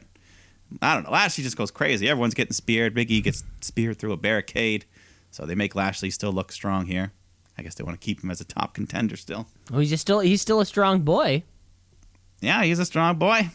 I 0.82 0.94
don't 0.94 1.04
know. 1.04 1.12
Lashley 1.12 1.44
just 1.44 1.58
goes 1.58 1.72
crazy. 1.72 2.08
Everyone's 2.08 2.34
getting 2.34 2.54
speared. 2.54 2.94
Big 2.94 3.12
E 3.12 3.20
gets 3.22 3.44
speared 3.62 4.00
through 4.00 4.14
a 4.14 4.18
barricade. 4.18 4.86
So 5.32 5.46
they 5.46 5.56
make 5.56 5.76
Lashley 5.76 6.12
still 6.12 6.32
look 6.32 6.52
strong 6.52 6.86
here. 6.86 7.12
I 7.58 7.64
guess 7.64 7.76
they 7.76 7.84
want 7.84 8.00
to 8.00 8.04
keep 8.06 8.24
him 8.24 8.32
as 8.32 8.40
a 8.42 8.46
top 8.46 8.74
contender 8.74 9.18
still. 9.18 9.48
Well, 9.70 9.80
he's 9.80 9.90
just 9.90 10.02
still 10.02 10.20
he's 10.20 10.42
still 10.42 10.62
a 10.62 10.66
strong 10.66 11.02
boy. 11.02 11.44
Yeah, 12.40 12.64
he's 12.64 12.80
a 12.80 12.86
strong 12.86 13.18
boy. 13.18 13.50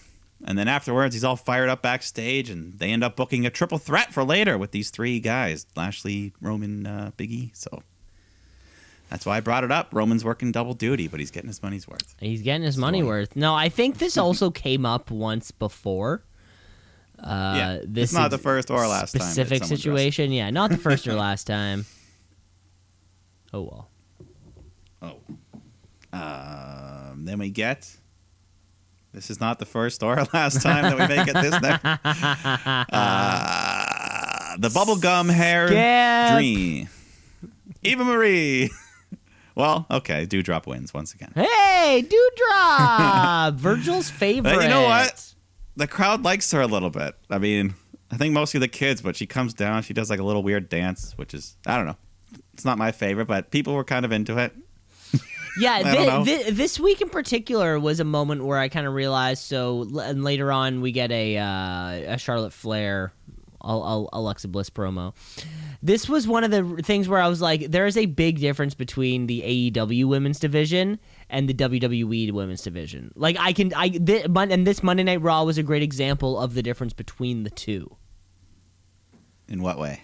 And 0.45 0.59
then 0.59 0.68
afterwards, 0.68 1.14
he's 1.14 1.24
all 1.24 1.37
fired 1.37 1.70
up 1.70 1.80
backstage, 1.82 2.51
and 2.51 2.78
they 2.78 2.91
end 2.91 3.03
up 3.03 3.16
booking 3.16 3.47
a 3.47 3.51
triple 3.51 3.78
threat 3.78 4.12
for 4.12 4.22
later 4.22 4.59
with 4.59 4.70
these 4.70 4.91
three 4.91 5.18
guys 5.18 5.66
Lashley, 5.74 6.34
Roman, 6.41 6.87
uh, 6.87 7.11
Big 7.16 7.32
E. 7.32 7.51
So 7.55 7.82
that's 9.09 9.24
why 9.26 9.36
I 9.36 9.40
brought 9.40 9.64
it 9.64 9.70
up. 9.72 9.88
Roman's 9.92 10.24
working 10.24 10.52
double 10.52 10.74
duty, 10.74 11.09
but 11.09 11.20
he's 11.20 11.30
getting 11.30 11.48
his 11.48 11.62
money's 11.62 11.86
worth. 11.86 12.14
He's 12.20 12.42
getting 12.42 12.62
his 12.64 12.76
money 12.76 13.00
So- 13.00 13.07
worth. 13.07 13.36
No, 13.36 13.54
I 13.54 13.68
think 13.68 13.98
this 13.98 14.16
also 14.18 14.50
came 14.50 14.84
up 14.86 15.11
once 15.11 15.50
before. 15.50 16.22
Uh, 17.18 17.54
Yeah, 17.57 17.78
this 17.84 18.11
it's 18.11 18.12
not 18.12 18.30
the 18.30 18.38
first 18.38 18.70
or 18.70 18.86
last 18.86 19.11
specific 19.12 19.64
situation. 19.64 20.32
Yeah, 20.32 20.50
not 20.50 20.70
the 20.70 20.76
first 20.76 21.07
or 21.09 21.14
last 21.26 21.46
time. 21.46 21.86
Oh 23.54 23.62
well. 23.62 23.88
Oh. 25.02 25.16
Um, 26.12 27.24
then 27.24 27.38
we 27.38 27.50
get. 27.50 27.96
This 29.12 29.30
is 29.30 29.40
not 29.40 29.59
the 29.59 29.64
first 29.64 30.02
or 30.02 30.16
last 30.34 30.61
time 30.61 30.82
that 30.82 30.98
we 30.98 31.16
make 31.16 31.26
it 31.28 31.34
this 31.34 31.61
next. 31.62 31.84
Uh, 32.92 34.57
the 34.59 34.68
bubblegum 34.68 35.30
hair 35.30 35.68
Skip. 35.68 36.36
dream. 36.36 36.88
Eva 37.82 38.04
Marie. 38.04 38.70
Well, 39.57 39.86
okay. 39.90 40.26
Doudrop 40.26 40.66
wins 40.66 40.94
once 40.94 41.12
again. 41.14 41.32
Hey, 41.34 42.04
Doudrop, 42.07 43.54
Virgil's 43.57 44.09
favorite. 44.11 44.54
But 44.54 44.62
you 44.62 44.68
know 44.68 44.82
what? 44.84 45.34
The 45.76 45.86
crowd 45.88 46.22
likes 46.22 46.50
her 46.52 46.61
a 46.61 46.66
little 46.66 46.90
bit. 46.90 47.14
I 47.30 47.38
mean, 47.38 47.74
I 48.11 48.16
think 48.16 48.32
mostly 48.34 48.61
the 48.61 48.68
kids, 48.68 49.00
but 49.02 49.16
she 49.16 49.26
comes 49.26 49.54
down. 49.54 49.82
She 49.82 49.94
does 49.94 50.11
like 50.11 50.20
a 50.20 50.24
little 50.24 50.42
weird 50.42 50.68
dance, 50.68 51.12
which 51.16 51.34
is, 51.34 51.57
I 51.66 51.76
don't 51.76 51.86
know. 51.86 51.96
It's 52.54 52.64
not 52.64 52.78
my 52.78 52.92
favorite, 52.92 53.26
but 53.26 53.50
people 53.50 53.74
were 53.74 53.84
kind 53.84 54.04
of 54.04 54.12
into 54.12 54.38
it. 54.38 54.54
Yeah, 55.59 55.72
I 55.72 55.82
don't 55.94 56.07
know. 56.07 56.24
thi- 56.26 56.36
thi- 56.42 56.50
this 56.50 56.78
week 56.78 57.00
in 57.00 57.09
particular 57.09 57.80
was 57.80 57.98
a 57.98 58.04
moment 58.04 58.44
where 58.44 58.59
I 58.59 58.68
kind 58.68 58.86
of 58.86 58.92
realized. 58.92 59.42
So, 59.42 59.86
l- 59.90 60.00
and 60.00 60.22
later 60.22 60.52
on, 60.52 60.82
we 60.82 60.92
get 60.92 61.11
a 61.11 61.38
uh, 61.38 62.12
a 62.12 62.18
Charlotte 62.18 62.52
Flair, 62.52 63.14
Al- 63.67 64.09
Alexa 64.12 64.49
Bliss 64.49 64.71
promo. 64.71 65.14
This 65.83 66.09
was 66.09 66.27
one 66.27 66.45
of 66.45 66.51
the 66.51 66.83
things 66.83 67.09
where 67.09 67.21
I 67.21 67.29
was 67.29 67.41
like, 67.41 67.71
there 67.71 67.87
is 67.87 67.97
a 67.97 68.07
big 68.07 68.41
difference 68.41 68.75
between 68.75 69.27
the 69.27 69.43
AEW 69.73 70.05
women's 70.07 70.39
division 70.39 70.99
and 71.29 71.49
the 71.49 71.55
WWE 71.55 72.33
women's 72.33 72.62
division. 72.62 73.12
Like, 73.14 73.37
I 73.39 73.53
can, 73.53 73.73
I, 73.75 73.91
thi- 73.91 74.27
mon- 74.29 74.51
and 74.51 74.67
this 74.67 74.83
Monday 74.83 75.03
Night 75.05 75.21
Raw 75.23 75.45
was 75.45 75.59
a 75.59 75.62
great 75.62 75.83
example 75.83 76.39
of 76.39 76.55
the 76.55 76.62
difference 76.62 76.93
between 76.93 77.43
the 77.45 77.51
two. 77.51 77.97
In 79.49 79.62
what 79.62 79.79
way? 79.79 80.01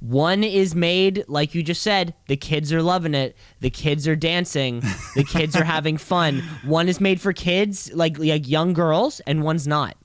One 0.00 0.44
is 0.44 0.74
made, 0.74 1.24
like 1.28 1.54
you 1.54 1.62
just 1.62 1.82
said, 1.82 2.14
the 2.26 2.36
kids 2.36 2.72
are 2.72 2.82
loving 2.82 3.14
it. 3.14 3.36
The 3.60 3.68
kids 3.68 4.08
are 4.08 4.16
dancing. 4.16 4.80
The 5.14 5.24
kids 5.24 5.54
are 5.54 5.64
having 5.76 5.98
fun. 5.98 6.38
One 6.64 6.88
is 6.88 7.00
made 7.02 7.20
for 7.20 7.34
kids, 7.34 7.92
like 7.92 8.18
like 8.18 8.48
young 8.48 8.72
girls, 8.72 9.20
and 9.26 9.42
one's 9.42 9.66
not. 9.66 9.96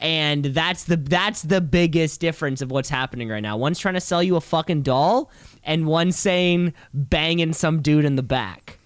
And 0.00 0.44
that's 0.44 0.84
the 0.84 0.96
that's 0.96 1.42
the 1.42 1.60
biggest 1.60 2.20
difference 2.20 2.60
of 2.60 2.70
what's 2.70 2.88
happening 2.90 3.28
right 3.28 3.40
now. 3.40 3.56
One's 3.56 3.78
trying 3.78 3.94
to 3.94 4.00
sell 4.00 4.22
you 4.22 4.36
a 4.36 4.40
fucking 4.40 4.82
doll, 4.82 5.30
and 5.64 5.86
one's 5.86 6.16
saying 6.18 6.74
banging 6.92 7.52
some 7.54 7.80
dude 7.82 8.04
in 8.04 8.16
the 8.16 8.22
back. 8.22 8.78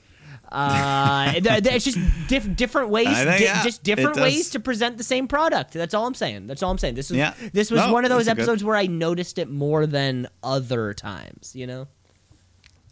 Uh, 0.53 1.33
it's 1.37 1.85
just 1.85 1.99
diff- 2.29 2.57
different 2.57 2.91
ways, 2.91 3.07
think, 3.07 3.39
di- 3.39 3.45
yeah, 3.45 3.63
just 3.63 3.85
different 3.85 4.17
ways 4.17 4.51
to 4.51 4.59
present 4.61 4.99
the 4.99 5.05
same 5.05 5.29
product. 5.29 5.73
That's 5.73 5.95
all 5.95 6.07
I'm 6.07 6.15
saying. 6.15 6.49
That's 6.49 6.61
all 6.63 6.73
I'm 6.73 6.79
saying. 6.79 6.95
This 6.97 7.09
was 7.11 7.19
Yeah. 7.19 7.35
this 7.53 7.71
was 7.71 7.81
No, 7.81 7.93
one 7.93 8.05
of 8.05 8.11
those 8.11 8.27
a 8.27 8.35
good- 8.35 8.41
episodes 8.43 8.65
where 8.65 8.77
I 8.77 8.87
noticed 8.87 9.39
it 9.39 9.49
more 9.49 9.87
than 9.87 10.29
other 10.43 10.93
times. 10.95 11.53
You 11.55 11.67
know. 11.67 11.89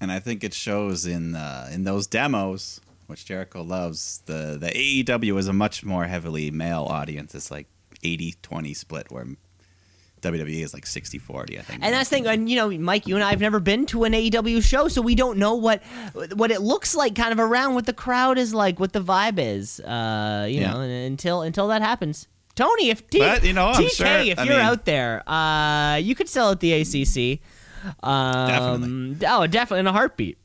and 0.00 0.12
I 0.12 0.20
think 0.20 0.44
it 0.44 0.54
shows 0.54 1.04
in 1.06 1.34
uh, 1.34 1.68
in 1.72 1.82
those 1.84 2.06
demos, 2.06 2.80
which 3.08 3.24
Jericho 3.26 3.62
loves. 3.62 4.22
The 4.26 4.56
the 4.60 4.70
AEW 4.70 5.36
is 5.38 5.48
a 5.48 5.52
much 5.52 5.84
more 5.84 6.04
heavily 6.06 6.50
male 6.52 6.84
audience. 6.84 7.34
It's 7.34 7.50
like 7.50 7.66
80-20 8.03 8.76
split, 8.76 9.07
where 9.11 9.26
WWE 10.22 10.62
is 10.64 10.74
like 10.74 10.84
60-40, 10.84 11.59
I 11.59 11.62
think. 11.62 11.82
And 11.84 11.94
that's 11.94 12.09
the 12.11 12.16
thing, 12.16 12.26
and 12.26 12.51
you 12.51 12.57
know, 12.57 12.70
Mike, 12.70 13.07
you 13.07 13.14
and 13.14 13.22
I 13.24 13.30
have 13.30 13.40
never 13.40 13.61
been 13.61 13.86
to 13.86 14.05
an 14.05 14.12
AEW 14.12 14.62
show, 14.62 14.88
so 14.88 15.01
we 15.01 15.14
don't 15.14 15.38
know 15.38 15.55
what 15.55 15.82
what 16.34 16.51
it 16.51 16.61
looks 16.61 16.94
like, 16.96 17.14
kind 17.14 17.32
of 17.32 17.38
around 17.38 17.74
what 17.74 17.86
the 17.86 17.92
crowd 17.92 18.36
is 18.38 18.53
like, 18.53 18.80
what 18.80 18.92
the 18.92 19.01
vibe 19.03 19.38
is. 19.38 19.78
Uh, 19.80 20.46
you 20.51 20.61
Yeah. 20.61 20.72
know, 20.72 20.80
and 20.80 20.90
until 20.92 21.42
until 21.42 21.68
that 21.68 21.82
happens, 21.82 22.26
Tony, 22.57 22.90
if 22.90 23.09
T- 23.11 23.20
But, 23.20 23.44
you 23.44 23.53
know, 23.53 23.68
I'm 23.68 23.74
TK, 23.84 23.90
sure- 23.94 24.07
if 24.32 24.38
I 24.40 24.42
you're 24.44 24.55
mean- 24.57 24.64
out 24.64 24.84
there, 24.86 25.22
uh, 25.30 25.96
you 26.03 26.16
could 26.16 26.28
sell 26.28 26.51
at 26.51 26.59
the 26.59 26.72
ACC. 26.72 27.40
Um, 28.03 28.49
Definitely. 28.49 29.26
Oh, 29.28 29.46
definitely 29.46 29.80
in 29.80 29.86
a 29.86 29.92
heartbeat. 29.92 30.36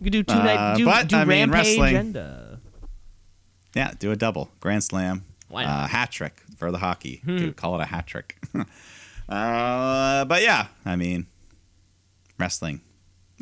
You 0.00 0.04
could 0.04 0.12
do 0.12 0.22
two 0.24 0.34
Uh, 0.34 0.42
night, 0.42 0.76
do, 0.76 0.84
but, 0.84 1.06
do 1.06 1.16
I 1.16 1.24
mean, 1.24 1.48
wrestling- 1.52 1.96
and 1.96 2.16
uh, 2.16 2.56
yeah, 3.76 3.92
do 3.96 4.10
a 4.10 4.16
double 4.16 4.50
grand 4.58 4.82
slam, 4.82 5.22
Why 5.48 5.62
not? 5.64 5.84
uh, 5.84 5.86
hat 5.86 6.10
trick 6.10 6.41
for 6.62 6.70
the 6.72 6.78
hockey. 6.78 7.20
Do, 7.26 7.52
call 7.52 7.78
it 7.78 7.82
a 7.82 7.86
hat 7.86 8.06
trick. 8.06 8.36
uh, 9.28 10.24
but 10.24 10.42
yeah, 10.42 10.66
I 10.84 10.96
mean, 10.96 11.26
wrestling, 12.38 12.80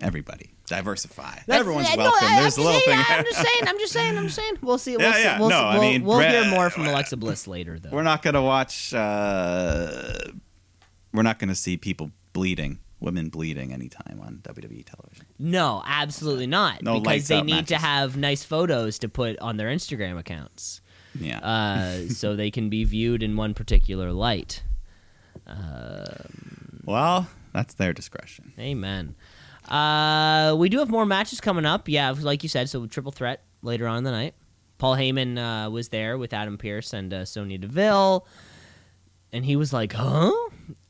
everybody 0.03 0.51
diversify. 0.67 1.35
That's- 1.47 1.61
Everyone's 1.61 1.89
yeah, 1.91 1.97
no. 1.97 2.13
I- 2.15 2.41
There's 2.41 2.57
a 2.57 2.61
I'm 2.61 2.67
little 2.67 2.81
just 2.81 2.87
thing. 2.87 3.05
saying, 3.05 3.19
I'm 3.19 3.25
just 3.25 3.43
saying. 3.43 3.69
I'm 3.69 3.79
just 3.79 3.93
saying. 3.93 4.17
I'm 4.19 4.25
just 4.25 4.37
saying. 4.37 4.55
We'll 4.63 4.79
see. 4.79 4.97
We'll 4.97 5.07
Yeah, 5.09 5.13
see. 5.15 5.23
yeah. 5.25 5.39
We'll, 5.41 5.49
No, 5.49 5.57
see- 5.59 5.63
I 5.65 5.73
we'll, 5.79 5.81
mean, 5.91 6.05
we'll 6.05 6.21
hear 6.21 6.45
more 6.51 6.71
from 6.71 6.87
Alexa 6.87 7.17
Bliss 7.17 7.47
later, 7.49 7.79
though. 7.79 7.91
We're 7.91 8.03
not 8.05 8.23
gonna 8.23 8.43
watch. 8.43 8.95
Uh, 8.95 10.13
we're 11.13 11.23
not 11.23 11.39
gonna 11.41 11.57
see 11.57 11.77
people 11.77 12.11
bleeding, 12.33 12.79
women 13.01 13.29
bleeding 13.31 13.73
anytime 13.73 14.21
on 14.25 14.41
WWE 14.45 14.85
television. 14.87 15.27
No, 15.41 15.83
absolutely 15.85 16.47
not. 16.47 16.83
No 16.85 17.01
because 17.01 17.27
they 17.29 17.43
need 17.43 17.67
to 17.69 17.77
have 17.77 18.17
nice 18.17 18.45
photos 18.45 18.99
to 19.01 19.09
put 19.09 19.39
on 19.41 19.57
their 19.57 19.69
Instagram 19.69 20.19
accounts, 20.19 20.81
Yeah. 21.19 21.39
uh, 21.39 22.09
so 22.09 22.37
they 22.37 22.51
can 22.51 22.69
be 22.71 22.85
viewed 22.85 23.23
in 23.23 23.37
one 23.37 23.55
particular 23.55 24.13
light. 24.13 24.63
well, 26.85 27.29
that's 27.53 27.75
their 27.75 27.93
discretion. 27.93 28.53
Amen. 28.59 29.15
Uh, 29.69 30.55
we 30.59 30.69
do 30.69 30.79
have 30.79 30.89
more 30.91 31.07
matches 31.07 31.41
coming 31.41 31.67
up. 31.67 31.89
Yeah, 31.89 32.15
like 32.19 32.43
you 32.43 32.49
said, 32.49 32.69
so 32.69 32.87
triple 32.87 33.13
threat 33.13 33.43
later 33.63 33.87
on 33.87 33.99
in 33.99 34.05
the 34.05 34.11
night. 34.11 34.35
Paul 34.79 34.97
Heyman 34.97 35.39
uh, 35.39 35.71
was 35.71 35.91
there 35.91 36.17
with 36.17 36.33
Adam 36.33 36.57
Pearce 36.59 36.93
and 36.93 37.13
uh, 37.13 37.25
Sonya 37.25 37.59
Deville, 37.59 38.27
and 39.33 39.45
he 39.45 39.55
was 39.57 39.73
like, 39.73 39.93
"Huh." 39.93 40.33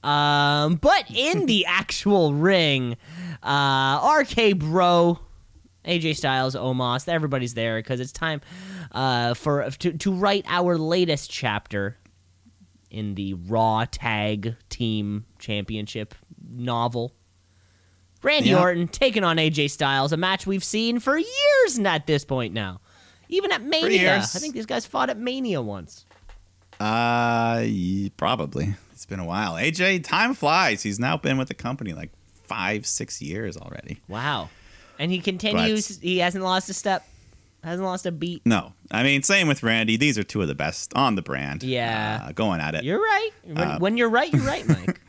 Um, 0.02 0.76
but 0.76 1.10
in 1.10 1.46
the 1.46 1.66
actual 1.68 2.32
ring, 2.32 2.96
uh, 3.42 4.16
RK 4.20 4.56
Bro, 4.58 5.18
AJ 5.84 6.16
Styles, 6.16 6.54
Omos, 6.54 7.08
everybody's 7.08 7.54
there 7.54 7.78
because 7.78 8.00
it's 8.00 8.12
time 8.12 8.40
uh, 8.92 9.34
for 9.34 9.70
to, 9.70 9.92
to 9.92 10.12
write 10.12 10.44
our 10.48 10.76
latest 10.76 11.30
chapter 11.30 11.96
in 12.90 13.14
the 13.14 13.34
Raw 13.34 13.84
Tag 13.90 14.56
Team 14.68 15.24
Championship 15.38 16.14
novel. 16.48 17.14
Randy 18.22 18.50
Yeah. 18.50 18.60
Orton 18.60 18.88
taking 18.88 19.24
on 19.24 19.36
AJ 19.38 19.70
Styles, 19.70 20.12
a 20.12 20.16
match 20.16 20.46
we've 20.46 20.64
seen 20.64 20.98
for 21.00 21.16
years 21.16 21.78
at 21.78 22.06
this 22.06 22.24
point 22.24 22.52
now. 22.52 22.80
Even 23.28 23.52
at 23.52 23.62
Mania. 23.62 24.16
I 24.16 24.20
think 24.20 24.54
these 24.54 24.66
guys 24.66 24.84
fought 24.84 25.08
at 25.08 25.16
Mania 25.16 25.62
once. 25.62 26.04
Uh, 26.80 27.64
probably. 28.16 28.74
It's 28.92 29.06
been 29.06 29.20
a 29.20 29.24
while. 29.24 29.54
AJ, 29.54 30.04
time 30.04 30.34
flies. 30.34 30.82
He's 30.82 30.98
now 30.98 31.16
been 31.16 31.38
with 31.38 31.48
the 31.48 31.54
company 31.54 31.92
like 31.92 32.10
five, 32.44 32.84
six 32.86 33.22
years 33.22 33.56
already. 33.56 34.00
Wow. 34.08 34.50
And 35.00 35.10
he 35.10 35.18
continues, 35.18 35.98
he 36.00 36.18
hasn't 36.18 36.44
lost 36.44 36.68
a 36.68 36.74
step, 36.74 37.08
hasn't 37.64 37.86
lost 37.86 38.04
a 38.04 38.12
beat. 38.12 38.42
No, 38.44 38.74
I 38.90 39.02
mean, 39.02 39.22
same 39.22 39.48
with 39.48 39.62
Randy. 39.62 39.96
These 39.96 40.18
are 40.18 40.22
two 40.22 40.42
of 40.42 40.48
the 40.48 40.54
best 40.54 40.92
on 40.94 41.14
the 41.14 41.22
brand. 41.22 41.62
Yeah. 41.62 42.20
uh, 42.26 42.32
going 42.32 42.60
at 42.60 42.74
it. 42.74 42.84
You're 42.84 43.00
right. 43.00 43.30
When, 43.44 43.58
Uh, 43.58 43.78
when 43.78 43.96
you're 43.96 44.10
right, 44.10 44.30
you're 44.30 44.42
right, 44.42 44.68
Mike. 44.68 45.00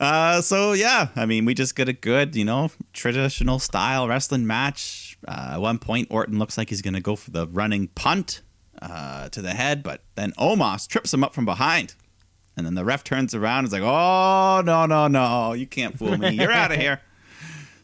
Uh, 0.00 0.40
so 0.42 0.72
yeah, 0.72 1.08
I 1.14 1.24
mean, 1.24 1.44
we 1.44 1.54
just 1.54 1.76
get 1.76 1.88
a 1.88 1.92
good, 1.92 2.34
you 2.36 2.44
know, 2.44 2.70
traditional 2.92 3.58
style 3.60 4.08
wrestling 4.08 4.46
match. 4.46 5.16
Uh, 5.26 5.52
at 5.52 5.60
one 5.60 5.78
point, 5.78 6.08
Orton 6.10 6.38
looks 6.38 6.58
like 6.58 6.68
he's 6.68 6.82
gonna 6.82 7.00
go 7.00 7.14
for 7.16 7.30
the 7.30 7.46
running 7.46 7.86
punt 7.88 8.42
uh, 8.82 9.28
to 9.30 9.40
the 9.40 9.52
head, 9.52 9.82
but 9.82 10.02
then 10.16 10.32
Omos 10.32 10.86
trips 10.88 11.14
him 11.14 11.24
up 11.24 11.32
from 11.32 11.44
behind, 11.46 11.94
and 12.56 12.66
then 12.66 12.74
the 12.74 12.84
ref 12.84 13.04
turns 13.04 13.34
around 13.34 13.60
and 13.60 13.68
is 13.68 13.72
like, 13.72 13.82
"Oh 13.82 14.62
no, 14.66 14.84
no, 14.84 15.06
no! 15.08 15.54
You 15.54 15.66
can't 15.66 15.96
fool 15.96 16.18
me! 16.18 16.30
You're 16.30 16.52
out 16.52 16.72
of 16.72 16.78
here!" 16.86 17.00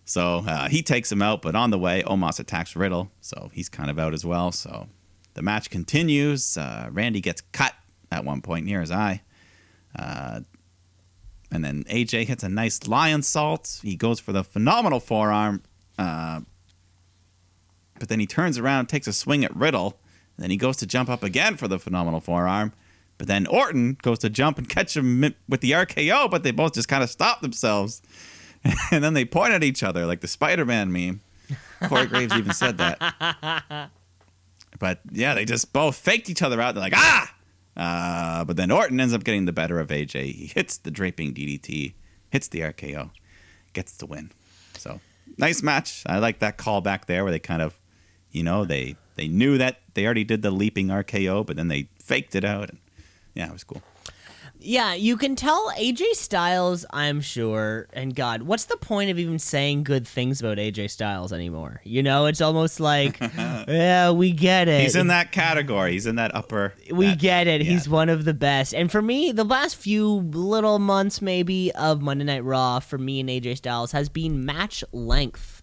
So 0.05 0.45
uh, 0.47 0.69
he 0.69 0.83
takes 0.83 1.11
him 1.11 1.23
out, 1.23 1.43
but 1.43 1.55
on 1.55 1.71
the 1.71 1.79
way, 1.79 2.03
Omos 2.03 2.41
attacks 2.41 2.75
Riddle, 2.75 3.11
so 3.21 3.51
he's 3.53 3.69
kind 3.69 3.91
of 3.91 3.99
out 3.99 4.15
as 4.15 4.25
well. 4.25 4.53
So 4.53 4.89
the 5.35 5.43
match 5.43 5.71
continues. 5.71 6.57
Uh, 6.57 6.89
Randy 6.91 7.21
gets 7.21 7.43
cut 7.53 7.75
at 8.11 8.25
one 8.25 8.43
point 8.43 8.67
near 8.67 8.81
his 8.81 8.91
eye. 8.91 9.23
And 11.53 11.63
then 11.63 11.85
AJ 11.85 12.27
hits 12.27 12.43
a 12.43 12.49
nice 12.49 12.79
lionsault. 12.81 13.83
He 13.83 13.95
goes 13.95 14.19
for 14.19 14.33
the 14.33 14.43
phenomenal 14.43 15.01
forearm. 15.01 15.63
Uh, 15.99 16.41
but 17.99 18.09
then 18.09 18.21
he 18.21 18.27
turns 18.27 18.57
around, 18.57 18.87
takes 18.87 19.07
a 19.07 19.13
swing 19.13 19.45
at 19.45 19.55
Riddle. 19.55 20.01
Then 20.39 20.51
he 20.51 20.57
goes 20.57 20.79
to 20.79 20.87
jump 20.87 21.11
up 21.11 21.23
again 21.23 21.59
for 21.59 21.69
the 21.69 21.79
phenomenal 21.79 22.21
forearm. 22.21 22.73
But 23.19 23.29
then 23.29 23.47
Orton 23.47 23.99
goes 24.01 24.19
to 24.21 24.31
jump 24.31 24.57
and 24.57 24.69
catch 24.77 24.97
him 24.97 25.35
with 25.47 25.61
the 25.61 25.73
RKO, 25.73 26.31
but 26.31 26.43
they 26.43 26.53
both 26.53 26.73
just 26.73 26.89
kind 26.89 27.03
of 27.03 27.11
stop 27.11 27.43
themselves. 27.43 28.01
and 28.91 29.03
then 29.03 29.15
they 29.15 29.25
point 29.25 29.53
at 29.53 29.65
each 29.65 29.83
other 29.83 30.07
like 30.07 30.21
the 30.21 30.29
Spider 30.29 30.65
Man 30.65 30.93
meme. 30.93 31.21
Corey 31.89 32.07
Graves 32.07 32.35
even 32.35 32.53
said 32.53 32.79
that. 32.79 33.91
But 34.83 34.99
yeah, 35.13 35.35
they 35.35 35.45
just 35.45 35.73
both 35.73 35.95
faked 35.95 36.29
each 36.29 36.43
other 36.43 36.61
out. 36.61 36.75
They're 36.75 36.83
like, 36.83 36.97
ah! 36.97 37.35
Uh, 37.77 38.45
but 38.45 38.57
then 38.57 38.73
Orton 38.73 38.99
ends 38.99 39.15
up 39.15 39.23
getting 39.23 39.45
the 39.45 39.53
better 39.53 39.79
of 39.79 39.91
AJ. 39.91 40.33
He 40.35 40.47
hits 40.47 40.77
the 40.77 40.91
draping 40.91 41.33
DDT, 41.33 41.95
hits 42.31 42.49
the 42.49 42.63
RKO, 42.63 43.11
gets 43.75 43.93
the 43.97 44.07
win. 44.07 44.33
So 44.77 45.01
nice 45.39 45.63
match. 45.63 46.03
I 46.07 46.19
like 46.19 46.41
that 46.41 46.57
call 46.57 46.81
back 46.81 47.07
there 47.07 47.23
where 47.23 47.31
they 47.31 47.39
kind 47.39 47.63
of, 47.63 47.79
you 48.33 48.43
know, 48.43 48.65
they 48.65 48.97
they 49.15 49.29
knew 49.29 49.57
that 49.57 49.83
they 49.95 50.05
already 50.05 50.25
did 50.25 50.43
the 50.43 50.51
leaping 50.51 50.89
RKO, 50.89 51.47
but 51.47 51.55
then 51.55 51.69
they 51.69 51.89
faked 52.01 52.35
it 52.35 52.45
out. 52.45 52.69
And 52.71 52.79
yeah, 53.35 53.47
it 53.47 53.53
was 53.53 53.63
cool. 53.63 53.83
Yeah, 54.65 54.95
you 54.95 55.17
can 55.17 55.35
tell 55.35 55.73
AJ 55.73 56.15
Styles, 56.15 56.87
I'm 56.91 57.21
sure, 57.21 57.89
and 57.93 58.15
God, 58.15 58.43
what's 58.43 58.67
the 58.67 58.77
point 58.77 59.11
of 59.11 59.19
even 59.19 59.39
saying 59.39 59.83
good 59.85 60.07
things 60.07 60.41
about 60.41 60.59
AJ 60.59 60.91
Styles 60.91 61.33
anymore? 61.33 61.81
You 61.85 62.03
know, 62.03 62.27
it's 62.27 62.41
almost 62.41 62.79
like, 62.79 63.19
yeah, 63.37 64.11
we 64.13 64.31
get 64.31 64.69
it. 64.69 64.83
He's 64.83 64.95
in 64.95 65.09
that 65.09 65.33
category. 65.33 65.93
He's 65.93 66.07
in 66.07 66.17
that 66.17 66.35
upper. 66.35 66.75
We 66.93 67.07
that- 67.07 67.19
get 67.19 67.47
it. 67.49 67.63
yeah. 67.63 67.73
He's 67.73 67.89
one 67.89 68.09
of 68.09 68.25
the 68.25 68.35
best. 68.35 68.73
And 68.75 68.91
for 68.91 69.03
me, 69.03 69.33
the 69.33 69.45
last 69.45 69.75
few 69.77 70.07
little 70.09 70.79
months, 70.79 71.21
maybe, 71.21 71.73
of 71.73 72.01
Monday 72.01 72.25
Night 72.25 72.45
Raw 72.45 72.79
for 72.79 72.99
me 72.99 73.21
and 73.21 73.29
AJ 73.29 73.57
Styles 73.57 73.93
has 73.93 74.09
been 74.09 74.45
match 74.45 74.85
length. 74.93 75.63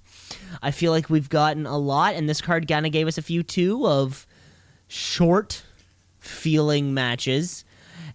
I 0.62 0.72
feel 0.72 0.92
like 0.92 1.10
we've 1.10 1.30
gotten 1.30 1.66
a 1.66 1.78
lot, 1.78 2.16
and 2.16 2.28
this 2.28 2.42
card 2.42 2.68
kind 2.68 2.86
of 2.86 2.92
gave 2.92 3.08
us 3.08 3.18
a 3.18 3.22
few 3.22 3.44
too 3.44 3.88
of 3.88 4.28
short 4.88 5.64
feeling 6.20 6.94
matches. 6.94 7.64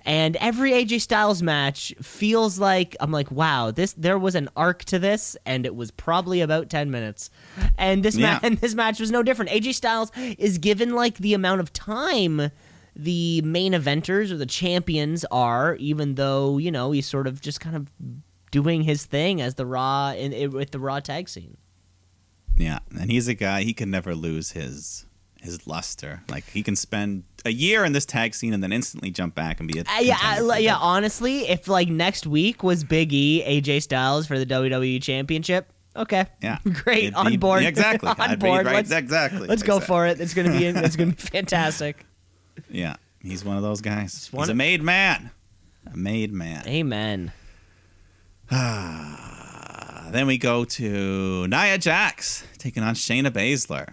And 0.06 0.36
every 0.36 0.72
AJ 0.72 1.01
Styles 1.01 1.43
match 1.43 1.94
feels 2.02 2.59
like 2.59 2.94
I'm 3.01 3.10
like, 3.10 3.31
wow, 3.31 3.70
this 3.70 3.94
there 3.94 4.18
was 4.18 4.35
an 4.35 4.48
arc 4.55 4.85
to 4.86 4.98
this, 4.98 5.35
and 5.47 5.64
it 5.64 5.74
was 5.74 5.90
probably 5.90 6.40
about 6.43 6.68
ten 6.68 6.90
minutes. 6.90 7.31
And 7.78 8.02
this 8.02 8.16
Yeah. 8.16 8.35
ma- 8.35 8.40
and 8.47 8.59
this 8.59 8.74
match 8.74 9.01
was 9.01 9.10
no 9.10 9.22
different. 9.22 9.51
AJ 9.51 9.74
Styles 9.74 10.12
is 10.39 10.59
given 10.59 10.94
like 10.94 11.16
the 11.18 11.32
amount 11.35 11.60
of 11.62 11.72
time 11.72 12.51
the 12.97 13.40
main 13.43 13.72
eventers 13.72 14.31
or 14.31 14.36
the 14.36 14.47
champions 14.47 15.24
are, 15.31 15.74
even 15.76 16.16
though 16.16 16.59
you 16.59 16.70
know 16.70 16.93
he's 16.93 17.06
sort 17.06 17.26
of 17.26 17.40
just 17.40 17.60
kind 17.60 17.74
of 17.74 17.90
doing 18.51 18.82
his 18.82 19.05
thing 19.06 19.40
as 19.40 19.55
the 19.55 19.66
Raw 19.66 20.10
in, 20.12 20.32
in 20.32 20.51
with 20.52 20.70
the 20.70 20.78
Raw 20.78 21.01
tag 21.01 21.28
scene. 21.28 21.56
Yeah, 22.56 22.78
and 22.97 23.10
he's 23.10 23.26
a 23.26 23.35
guy 23.35 23.62
he 23.64 23.72
can 23.72 23.90
never 23.90 24.14
lose 24.14 24.52
his 24.52 25.06
his 25.45 25.66
luster. 25.66 26.23
Like 26.29 26.49
he 26.51 26.62
can 26.62 26.75
spend 26.75 27.25
a 27.45 27.51
year 27.53 27.85
in 27.85 27.93
this 27.93 28.05
tag 28.07 28.35
scene 28.35 28.53
and 28.55 28.62
then 28.62 28.73
instantly 28.73 29.11
jump 29.11 29.35
back 29.35 29.61
and 29.61 29.71
be 29.71 29.79
a 29.79 29.83
Uh, 29.83 30.01
yeah, 30.01 30.16
I, 30.21 30.59
yeah. 30.59 30.77
Honestly, 30.77 31.49
if 31.49 31.69
like 31.69 31.89
next 31.89 32.27
week 32.27 32.62
was 32.62 32.83
Big 32.83 33.12
E, 33.12 33.45
AJ 33.47 33.83
Styles 33.83 34.27
for 34.27 34.39
the 34.39 34.47
WWE 34.47 35.01
Championship, 35.03 35.71
okay, 35.95 36.27
Yeah, 36.43 36.59
great, 36.73 37.05
It'd 37.05 37.15
on 37.15 37.31
be- 37.33 37.37
board, 37.37 37.62
yeah, 37.62 37.69
exactly. 37.69 38.09
on 38.19 38.21
I'd 38.21 38.39
board. 38.41 38.66
right, 38.66 38.75
let's 38.77 38.91
exactly. 38.91 39.47
let's 39.47 39.62
go 39.62 39.77
exactly. 39.77 39.87
for 39.87 40.07
it. 40.07 40.21
It's 40.21 40.35
gonna 40.35 40.51
be 40.51 40.65
it's 40.66 40.97
gonna 40.97 41.12
be 41.12 41.16
fantastic. 41.19 42.05
Yeah, 42.69 42.97
he's 43.21 43.45
one 43.45 43.57
of 43.57 43.62
those 43.62 43.81
guys. 43.81 44.29
one 44.33 44.45
He's 44.45 44.51
a 44.51 44.55
made 44.55 44.83
man. 44.83 45.31
A 45.93 45.97
made 45.97 46.33
man. 46.33 46.66
Amen. 46.66 47.33
Then 50.11 50.27
we 50.29 50.39
go 50.39 50.65
to 50.65 51.49
Nia 51.49 51.77
Jax 51.79 52.45
taking 52.59 52.83
on 52.85 52.95
Shayna 52.95 53.31
Baszler. 53.31 53.89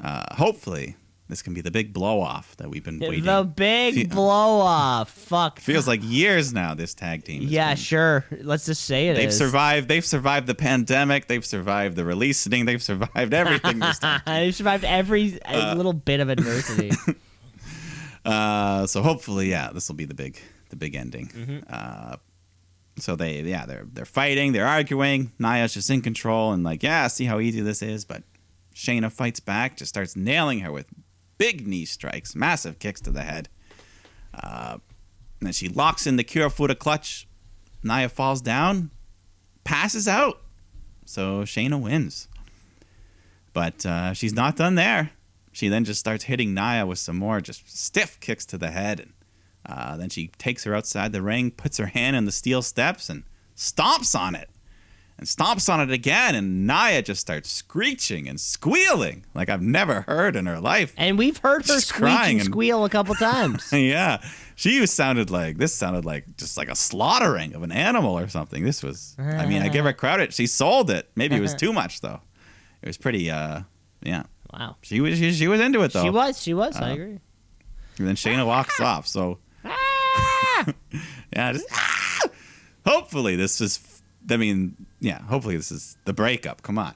Uh, 0.00 0.34
hopefully, 0.34 0.96
this 1.28 1.42
can 1.42 1.54
be 1.54 1.60
the 1.60 1.70
big 1.70 1.92
blow 1.92 2.20
off 2.20 2.56
that 2.58 2.68
we've 2.68 2.84
been 2.84 2.98
waiting. 2.98 3.20
For. 3.20 3.42
The 3.42 3.44
big 3.44 3.94
Fe- 3.94 4.04
blow 4.04 4.60
off. 4.60 5.10
Fuck. 5.10 5.60
Feels 5.60 5.86
like 5.88 6.00
years 6.02 6.52
now. 6.52 6.74
This 6.74 6.94
tag 6.94 7.24
team. 7.24 7.42
yeah, 7.42 7.70
been- 7.70 7.76
sure. 7.78 8.24
Let's 8.42 8.66
just 8.66 8.84
say 8.84 9.08
it 9.08 9.14
They've 9.14 9.28
is. 9.28 9.38
survived. 9.38 9.88
They've 9.88 10.04
survived 10.04 10.46
the 10.46 10.54
pandemic. 10.54 11.26
They've 11.28 11.44
survived 11.44 11.96
the 11.96 12.04
releasing. 12.04 12.64
They've 12.66 12.82
survived 12.82 13.32
everything. 13.34 13.78
this 13.78 13.98
time. 14.00 14.20
They've 14.26 14.54
survived 14.54 14.84
every 14.84 15.40
uh, 15.42 15.74
little 15.74 15.92
bit 15.94 16.20
of 16.20 16.28
adversity. 16.28 16.90
Uh, 18.24 18.86
so 18.86 19.02
hopefully, 19.02 19.50
yeah, 19.50 19.70
this 19.72 19.88
will 19.88 19.96
be 19.96 20.04
the 20.04 20.14
big, 20.14 20.38
the 20.70 20.76
big 20.76 20.94
ending. 20.94 21.26
Mm-hmm. 21.26 21.58
Uh, 21.68 22.16
so 22.96 23.16
they, 23.16 23.40
yeah, 23.40 23.66
they're 23.66 23.84
they're 23.92 24.04
fighting, 24.04 24.52
they're 24.52 24.66
arguing. 24.66 25.32
Nia's 25.40 25.74
just 25.74 25.90
in 25.90 26.02
control 26.02 26.52
and 26.52 26.62
like, 26.62 26.82
yeah, 26.84 27.08
see 27.08 27.24
how 27.24 27.40
easy 27.40 27.60
this 27.62 27.82
is. 27.82 28.04
But 28.04 28.22
Shayna 28.74 29.10
fights 29.10 29.40
back, 29.40 29.76
just 29.76 29.90
starts 29.90 30.16
nailing 30.16 30.60
her 30.60 30.72
with 30.72 30.88
big 31.38 31.66
knee 31.66 31.84
strikes, 31.84 32.34
massive 32.34 32.78
kicks 32.78 33.00
to 33.02 33.10
the 33.10 33.22
head. 33.22 33.48
Uh, 34.34 34.78
and 35.40 35.46
then 35.46 35.52
she 35.52 35.68
locks 35.68 36.06
in 36.06 36.16
the 36.16 36.24
Kirifuda 36.24 36.78
clutch. 36.78 37.26
Nia 37.82 38.08
falls 38.08 38.40
down, 38.40 38.90
passes 39.64 40.06
out. 40.06 40.40
So 41.04 41.42
Shayna 41.42 41.80
wins. 41.80 42.28
But 43.52 43.84
uh, 43.84 44.14
she's 44.14 44.32
not 44.32 44.56
done 44.56 44.76
there. 44.76 45.10
She 45.52 45.68
then 45.68 45.84
just 45.84 46.00
starts 46.00 46.24
hitting 46.24 46.54
Nia 46.54 46.86
with 46.86 46.98
some 46.98 47.16
more 47.16 47.40
just 47.40 47.76
stiff 47.76 48.18
kicks 48.20 48.46
to 48.46 48.58
the 48.58 48.70
head. 48.70 49.00
And 49.00 49.12
uh, 49.66 49.96
then 49.96 50.08
she 50.08 50.28
takes 50.38 50.64
her 50.64 50.74
outside 50.74 51.12
the 51.12 51.22
ring, 51.22 51.50
puts 51.50 51.76
her 51.76 51.86
hand 51.86 52.16
in 52.16 52.24
the 52.24 52.32
steel 52.32 52.62
steps, 52.62 53.10
and 53.10 53.24
stomps 53.56 54.18
on 54.18 54.34
it. 54.34 54.48
And 55.22 55.28
stomps 55.28 55.72
on 55.72 55.80
it 55.80 55.92
again. 55.92 56.34
And 56.34 56.66
Nia 56.66 57.00
just 57.00 57.20
starts 57.20 57.48
screeching 57.48 58.28
and 58.28 58.40
squealing 58.40 59.24
like 59.34 59.48
I've 59.50 59.62
never 59.62 60.00
heard 60.00 60.34
in 60.34 60.46
her 60.46 60.58
life. 60.58 60.92
and 60.96 61.16
we've 61.16 61.36
heard 61.36 61.64
her 61.68 61.74
She's 61.74 61.92
crying 61.92 62.40
and 62.40 62.46
squeal 62.46 62.84
a 62.84 62.88
couple 62.88 63.14
times. 63.14 63.68
yeah. 63.72 64.20
She 64.56 64.84
sounded 64.84 65.30
like 65.30 65.58
this 65.58 65.72
sounded 65.72 66.04
like 66.04 66.36
just 66.36 66.56
like 66.56 66.68
a 66.68 66.74
slaughtering 66.74 67.54
of 67.54 67.62
an 67.62 67.70
animal 67.70 68.18
or 68.18 68.26
something. 68.26 68.64
This 68.64 68.82
was 68.82 69.14
I 69.16 69.46
mean, 69.46 69.62
I 69.62 69.68
give 69.68 69.84
her 69.84 69.92
credit. 69.92 70.34
She 70.34 70.48
sold 70.48 70.90
it. 70.90 71.08
Maybe 71.14 71.36
it 71.36 71.40
was 71.40 71.54
too 71.54 71.72
much 71.72 72.00
though. 72.00 72.20
It 72.82 72.88
was 72.88 72.96
pretty 72.96 73.30
uh 73.30 73.60
yeah. 74.02 74.24
wow. 74.52 74.74
She 74.82 75.00
was 75.00 75.18
she, 75.18 75.30
she 75.34 75.46
was 75.46 75.60
into 75.60 75.82
it 75.82 75.92
though. 75.92 76.02
She 76.02 76.10
was. 76.10 76.42
She 76.42 76.52
was. 76.52 76.76
I 76.76 76.90
Uh, 76.90 76.94
agree. 76.94 77.20
And 77.98 78.08
then 78.08 78.16
Shayna 78.16 78.44
walks 78.44 78.80
off. 78.90 79.06
So 79.06 79.38
yeah, 81.32 81.52
just, 81.52 81.66
ah! 81.70 82.20
hopefully 82.84 83.36
this 83.36 83.60
is. 83.60 83.78
I 84.30 84.36
mean, 84.36 84.86
yeah. 85.00 85.22
Hopefully 85.22 85.56
this 85.56 85.72
is 85.72 85.96
the 86.04 86.12
breakup. 86.12 86.62
Come 86.62 86.78
on, 86.78 86.94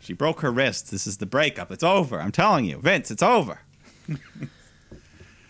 she 0.00 0.12
broke 0.12 0.40
her 0.40 0.50
wrist. 0.50 0.90
This 0.90 1.06
is 1.06 1.18
the 1.18 1.26
breakup. 1.26 1.70
It's 1.72 1.84
over. 1.84 2.20
I'm 2.20 2.32
telling 2.32 2.64
you, 2.64 2.78
Vince. 2.78 3.10
It's 3.10 3.22
over. 3.22 3.60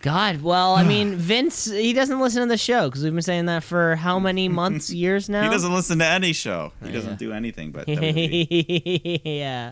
God, 0.01 0.41
well, 0.41 0.75
I 0.75 0.83
mean, 0.83 1.15
Vince, 1.17 1.69
he 1.69 1.91
doesn't 1.91 2.19
listen 2.19 2.41
to 2.41 2.47
the 2.47 2.57
show 2.57 2.89
because 2.89 3.03
we've 3.03 3.13
been 3.13 3.21
saying 3.21 3.47
that 3.47 3.63
for 3.63 3.95
how 3.97 4.17
many 4.17 4.47
months, 4.49 4.91
years 4.91 5.27
now? 5.27 5.43
He 5.43 5.49
doesn't 5.49 5.73
listen 5.73 5.99
to 5.99 6.05
any 6.05 6.31
show. 6.31 6.71
He 6.83 6.91
doesn't 6.91 7.19
do 7.19 7.33
anything 7.33 7.71
but 7.71 7.87
yeah. 9.25 9.71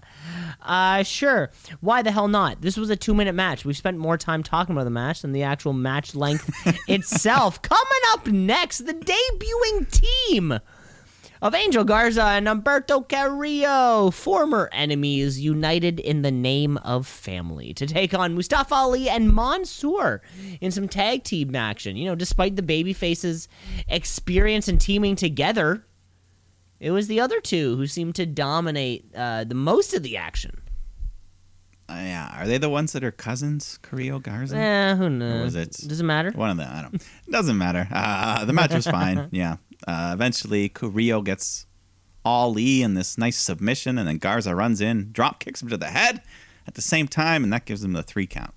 Uh, 0.62 1.04
sure. 1.04 1.52
Why 1.80 2.02
the 2.02 2.12
hell 2.12 2.28
not? 2.28 2.62
This 2.62 2.76
was 2.76 2.90
a 2.90 2.96
two 2.96 3.14
minute 3.14 3.34
match. 3.34 3.64
We've 3.64 3.78
spent 3.78 3.98
more 3.98 4.18
time 4.18 4.44
talking 4.44 4.76
about 4.76 4.84
the 4.84 4.90
match 4.90 5.22
than 5.22 5.32
the 5.32 5.44
actual 5.44 5.72
match 5.74 6.14
length 6.14 6.50
itself. 6.88 7.62
Coming 7.62 8.02
up 8.12 8.28
next, 8.28 8.80
the 8.80 8.94
debuting 8.94 9.90
team 10.28 10.60
of 11.42 11.54
Angel 11.54 11.84
Garza 11.84 12.24
and 12.24 12.48
Humberto 12.48 13.08
Carrillo, 13.08 14.12
former 14.12 14.70
enemies 14.72 15.40
united 15.40 16.00
in 16.00 16.22
the 16.22 16.32
name 16.32 16.78
of 16.78 17.06
family, 17.08 17.74
to 17.76 17.86
take 17.86 18.14
on 18.14 18.36
Mustafa 18.36 18.74
Ali 18.74 19.10
and 19.10 19.34
Mansoor 19.34 20.22
in 20.62 20.72
some 20.72 20.88
tag 20.88 21.24
team 21.24 21.56
action. 21.56 21.96
You 21.96 22.06
know, 22.06 22.16
despite 22.16 22.56
the 22.56 22.64
baby 22.64 22.94
faces' 22.94 23.48
experience 23.88 24.68
in 24.68 24.78
teaming 24.78 25.16
together, 25.16 25.86
it 26.80 26.92
was 26.92 27.08
the 27.08 27.20
other 27.20 27.40
two 27.40 27.76
who 27.78 27.88
seemed 27.88 28.16
to 28.16 28.26
dominate 28.26 29.06
uh, 29.16 29.44
the 29.44 29.56
most 29.56 29.94
of 29.94 30.04
the 30.04 30.18
action. 30.18 30.62
Uh, 31.90 31.94
yeah, 31.96 32.30
are 32.38 32.46
they 32.46 32.58
the 32.58 32.70
ones 32.70 32.92
that 32.92 33.02
are 33.02 33.12
cousins, 33.12 33.80
Carrillo 33.82 34.20
Garza? 34.20 34.58
Eh, 34.58 34.96
who 34.96 35.10
knows? 35.10 35.44
was 35.44 35.56
it? 35.56 35.72
Does 35.88 36.02
it 36.02 36.04
matter? 36.04 36.32
One 36.32 36.50
of 36.50 36.58
them. 36.58 36.70
I 36.70 36.82
don't. 36.82 37.02
Doesn't 37.30 37.58
matter. 37.58 37.88
Uh, 37.90 38.44
the 38.44 38.52
match 38.52 38.74
was 38.74 38.86
fine. 38.86 39.30
Yeah. 39.32 39.56
Uh, 39.86 40.12
eventually, 40.14 40.70
Carrillo 40.70 41.22
gets 41.22 41.66
Ali 42.26 42.82
in 42.82 42.94
this 42.94 43.18
nice 43.18 43.38
submission, 43.38 43.98
and 43.98 44.08
then 44.08 44.18
Garza 44.18 44.56
runs 44.56 44.82
in, 44.82 45.12
drop 45.12 45.40
kicks 45.40 45.62
him 45.62 45.70
to 45.70 45.78
the 45.78 45.88
head 45.88 46.22
at 46.68 46.74
the 46.76 46.82
same 46.82 47.08
time, 47.08 47.44
and 47.44 47.54
that 47.54 47.66
gives 47.66 47.84
him 47.84 47.94
the 47.94 48.04
three 48.04 48.28
count. 48.28 48.54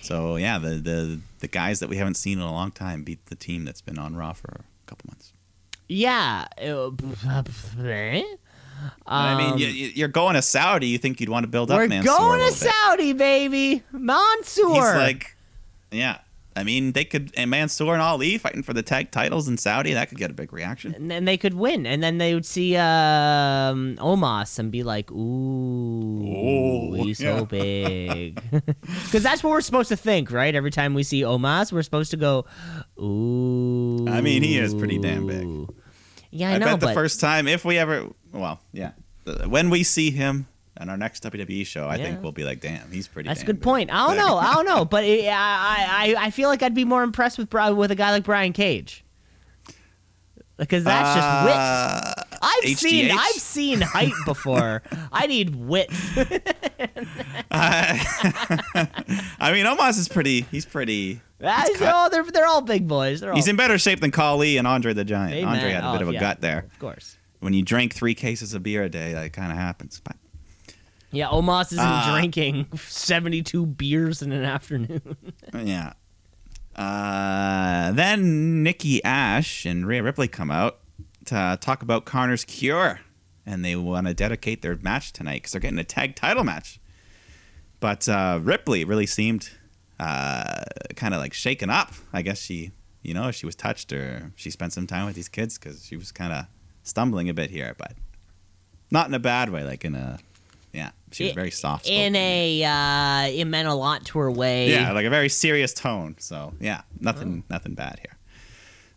So 0.00 0.36
yeah, 0.36 0.58
the 0.58 0.76
the 0.76 1.20
the 1.40 1.48
guys 1.48 1.80
that 1.80 1.88
we 1.88 1.96
haven't 1.96 2.14
seen 2.14 2.38
in 2.38 2.44
a 2.44 2.52
long 2.52 2.70
time 2.70 3.02
beat 3.02 3.26
the 3.26 3.34
team 3.34 3.64
that's 3.64 3.80
been 3.82 3.98
on 3.98 4.16
Raw 4.16 4.32
for 4.32 4.48
a 4.48 4.86
couple 4.86 5.10
months. 5.10 5.32
Yeah. 5.88 6.46
eh? 6.58 8.22
I 9.06 9.36
mean, 9.36 9.52
Um, 9.54 9.58
you, 9.58 9.66
you're 9.66 10.08
going 10.08 10.34
to 10.34 10.42
Saudi. 10.42 10.86
You 10.88 10.98
think 10.98 11.20
you'd 11.20 11.28
want 11.28 11.44
to 11.44 11.48
build 11.48 11.70
up 11.70 11.78
We're 11.78 11.88
Mansoor 11.88 12.14
a 12.14 12.18
going 12.18 12.48
to. 12.48 12.52
Saudi, 12.54 13.12
baby. 13.12 13.82
Mansoor. 13.92 14.74
He's 14.74 14.82
like, 14.94 15.36
yeah. 15.90 16.18
I 16.58 16.64
mean, 16.64 16.92
they 16.92 17.04
could 17.04 17.32
and 17.36 17.50
Mansoor 17.50 17.92
and 17.94 18.02
Ali 18.02 18.36
fighting 18.36 18.62
for 18.62 18.72
the 18.74 18.82
tag 18.82 19.10
titles 19.12 19.46
in 19.48 19.56
Saudi. 19.56 19.92
That 19.94 20.08
could 20.08 20.18
get 20.18 20.30
a 20.30 20.34
big 20.34 20.52
reaction. 20.52 20.92
and 20.94 21.10
then 21.10 21.24
they 21.24 21.36
could 21.36 21.54
win, 21.54 21.86
and 21.86 22.02
then 22.02 22.18
they 22.18 22.34
would 22.34 22.44
see 22.46 22.76
um, 22.76 23.96
Omos 23.98 24.58
and 24.58 24.72
be 24.72 24.82
like, 24.82 25.10
"Ooh, 25.12 26.24
Oh, 26.26 26.92
he's 26.94 27.20
yeah. 27.20 27.38
so 27.38 27.44
big," 27.46 28.40
because 29.04 29.22
that's 29.22 29.42
what 29.42 29.50
we're 29.50 29.60
supposed 29.60 29.88
to 29.90 29.96
think, 29.96 30.30
right? 30.32 30.54
Every 30.54 30.70
time 30.70 30.94
we 30.94 31.02
see 31.04 31.22
Omos, 31.22 31.72
we're 31.72 31.82
supposed 31.82 32.10
to 32.10 32.16
go, 32.16 32.44
"Ooh." 33.00 34.06
I 34.08 34.20
mean, 34.20 34.42
he 34.42 34.58
is 34.58 34.74
pretty 34.74 34.98
damn 34.98 35.26
big. 35.26 35.74
Yeah, 36.30 36.50
I, 36.50 36.54
I, 36.54 36.58
know, 36.58 36.66
bet 36.66 36.80
the 36.80 36.86
but 36.86 36.94
first 36.94 37.20
time, 37.20 37.48
if 37.48 37.64
we 37.64 37.78
ever, 37.78 38.08
well, 38.32 38.60
yeah, 38.72 38.92
when 39.46 39.70
we 39.70 39.82
see 39.82 40.10
him 40.10 40.46
on 40.80 40.88
our 40.88 40.96
next 40.96 41.22
WWE 41.24 41.66
show, 41.66 41.86
I 41.88 41.96
Yeah. 41.96 42.04
think 42.04 42.22
we'll 42.22 42.32
be 42.32 42.44
like, 42.44 42.60
damn, 42.60 42.90
he's 42.90 43.08
pretty. 43.08 43.28
that's 43.28 43.42
a 43.42 43.46
good 43.46 43.60
point. 43.62 43.90
I 43.92 44.06
don't 44.08 44.16
know, 44.16 44.36
I 44.36 44.54
don't 44.54 44.66
know, 44.66 44.84
but 44.90 45.04
it, 45.04 45.26
I, 45.28 46.14
I, 46.18 46.26
I 46.26 46.30
feel 46.30 46.48
like 46.48 46.62
I'd 46.62 46.74
be 46.74 46.84
more 46.84 47.02
impressed 47.02 47.38
with 47.38 47.52
with 47.52 47.90
a 47.90 47.94
guy 47.94 48.10
like 48.12 48.24
Brian 48.24 48.52
Cage. 48.52 49.04
Because 50.56 50.82
that's 50.82 51.14
just. 51.14 51.28
Uh, 51.28 52.14
I've 52.42 52.76
seen 52.76 53.12
I've 53.12 53.30
seen 53.34 53.80
height 53.80 54.12
before. 54.24 54.82
I 55.12 55.28
need 55.28 55.54
width. 55.54 56.16
I 57.52 59.52
mean, 59.52 59.66
Omos 59.66 59.98
is 59.98 60.08
pretty. 60.08 60.40
He's 60.50 60.66
pretty. 60.66 61.20
Ah, 61.42 61.64
cut. 61.76 61.92
oh, 61.94 62.08
they're 62.10 62.24
they're 62.24 62.46
all 62.46 62.62
big 62.62 62.88
boys. 62.88 63.20
They're 63.20 63.30
all 63.30 63.36
He's 63.36 63.46
in 63.46 63.54
better 63.54 63.78
shape 63.78 64.00
than 64.00 64.10
Khali 64.10 64.56
and 64.56 64.66
Andre 64.66 64.94
the 64.94 65.04
Giant. 65.04 65.34
Amen. 65.34 65.48
Andre 65.48 65.70
had 65.70 65.84
a 65.84 65.92
bit 65.92 66.00
Oh, 66.00 66.02
of 66.02 66.08
a 66.08 66.12
yeah, 66.14 66.20
gut 66.20 66.40
there. 66.40 66.58
Of 66.72 66.78
course. 66.80 67.16
When 67.40 67.52
you 67.54 67.62
drink 67.62 67.94
three 67.94 68.14
cases 68.14 68.52
of 68.54 68.64
beer 68.64 68.82
a 68.82 68.88
day, 68.88 69.12
that 69.12 69.32
kind 69.32 69.52
of 69.52 69.58
happens. 69.58 70.00
But 70.02 70.16
Yeah, 71.10 71.28
Omos 71.28 71.66
isn't 71.72 71.78
Ah. 71.80 72.10
drinking 72.12 72.66
72 72.76 73.64
beers 73.66 74.20
in 74.22 74.32
an 74.32 74.44
afternoon. 74.44 75.16
Yeah. 75.54 75.94
Uh, 76.76 77.90
then 77.92 78.62
Nikki 78.62 79.02
Ash 79.04 79.64
and 79.66 79.86
Rhea 79.86 80.02
Ripley 80.02 80.28
come 80.28 80.50
out 80.50 80.78
to 81.24 81.58
talk 81.60 81.82
about 81.82 82.04
Connor's 82.04 82.44
cure, 82.44 83.00
and 83.44 83.64
they 83.64 83.74
want 83.74 84.06
to 84.06 84.14
dedicate 84.14 84.62
their 84.62 84.76
match 84.76 85.12
tonight 85.12 85.36
because 85.42 85.52
they're 85.52 85.60
getting 85.60 85.78
a 85.78 85.84
tag 85.84 86.14
title 86.14 86.44
match. 86.44 86.78
But 87.80 88.08
uh, 88.08 88.38
Ripley 88.42 88.84
really 88.84 89.06
seemed 89.06 89.50
uh, 89.98 90.62
kind 90.94 91.14
of 91.14 91.20
like 91.20 91.32
shaken 91.34 91.68
up. 91.68 91.92
I 92.12 92.22
guess 92.22 92.40
she, 92.40 92.70
you 93.02 93.12
know, 93.12 93.30
she 93.32 93.44
was 93.46 93.56
touched 93.56 93.92
or 93.92 94.32
she 94.36 94.50
spent 94.50 94.72
some 94.72 94.86
time 94.86 95.06
with 95.06 95.16
these 95.16 95.28
kids 95.28 95.58
because 95.58 95.84
she 95.84 95.96
was 95.96 96.12
kind 96.12 96.32
of 96.32 96.46
stumbling 96.84 97.28
a 97.28 97.34
bit 97.34 97.50
here, 97.50 97.74
but 97.76 97.94
not 98.90 99.08
in 99.08 99.14
a 99.14 99.18
bad 99.18 99.50
way. 99.50 99.64
Like 99.64 99.84
in 99.84 99.94
a, 99.96 100.18
yeah, 100.72 100.90
she 101.12 101.24
was 101.24 101.32
very 101.32 101.50
soft. 101.50 101.88
in 101.88 102.14
a, 102.14 102.64
uh, 102.64 103.28
it 103.30 103.44
meant 103.46 103.68
a 103.68 103.74
lot 103.74 104.04
to 104.06 104.18
her 104.18 104.30
way. 104.30 104.70
Yeah, 104.70 104.92
like 104.92 105.06
a 105.06 105.10
very 105.10 105.28
serious 105.28 105.72
tone. 105.74 106.16
So 106.18 106.54
yeah, 106.60 106.82
nothing, 107.00 107.44
nothing 107.48 107.74
bad 107.74 108.00
here. 108.00 108.16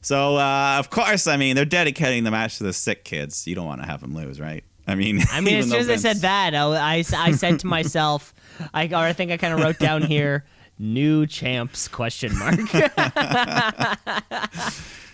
So 0.02 0.38
uh, 0.38 0.77
of 0.80 0.89
course, 0.89 1.27
I 1.27 1.38
mean 1.38 1.56
they're 1.56 1.65
dedicating 1.65 2.23
the 2.23 2.31
match 2.31 2.57
to 2.57 2.64
the 2.64 2.73
sick 2.73 3.03
kids. 3.03 3.48
You 3.48 3.56
don't 3.56 3.65
want 3.65 3.81
to 3.81 3.88
have 3.88 4.02
them 4.02 4.15
lose, 4.15 4.39
right? 4.39 4.64
I 4.88 4.95
mean, 4.95 5.22
I 5.31 5.41
mean, 5.41 5.56
as 5.60 5.69
soon 5.69 5.80
as 5.80 5.89
I 5.89 5.95
said 5.98 6.18
that, 6.18 6.56
I, 6.56 6.65
I, 6.65 7.03
I 7.15 7.31
said 7.31 7.60
to 7.60 7.68
myself, 7.68 8.34
I, 8.73 8.88
or 8.88 8.95
I 8.95 9.14
think 9.14 9.31
I 9.31 9.38
kind 9.38 9.53
of 9.53 9.60
wrote 9.60 9.80
down 9.80 10.02
here, 10.02 10.45
new 10.80 11.26
champs 11.27 11.88
question 11.88 12.38
mark. 12.38 12.60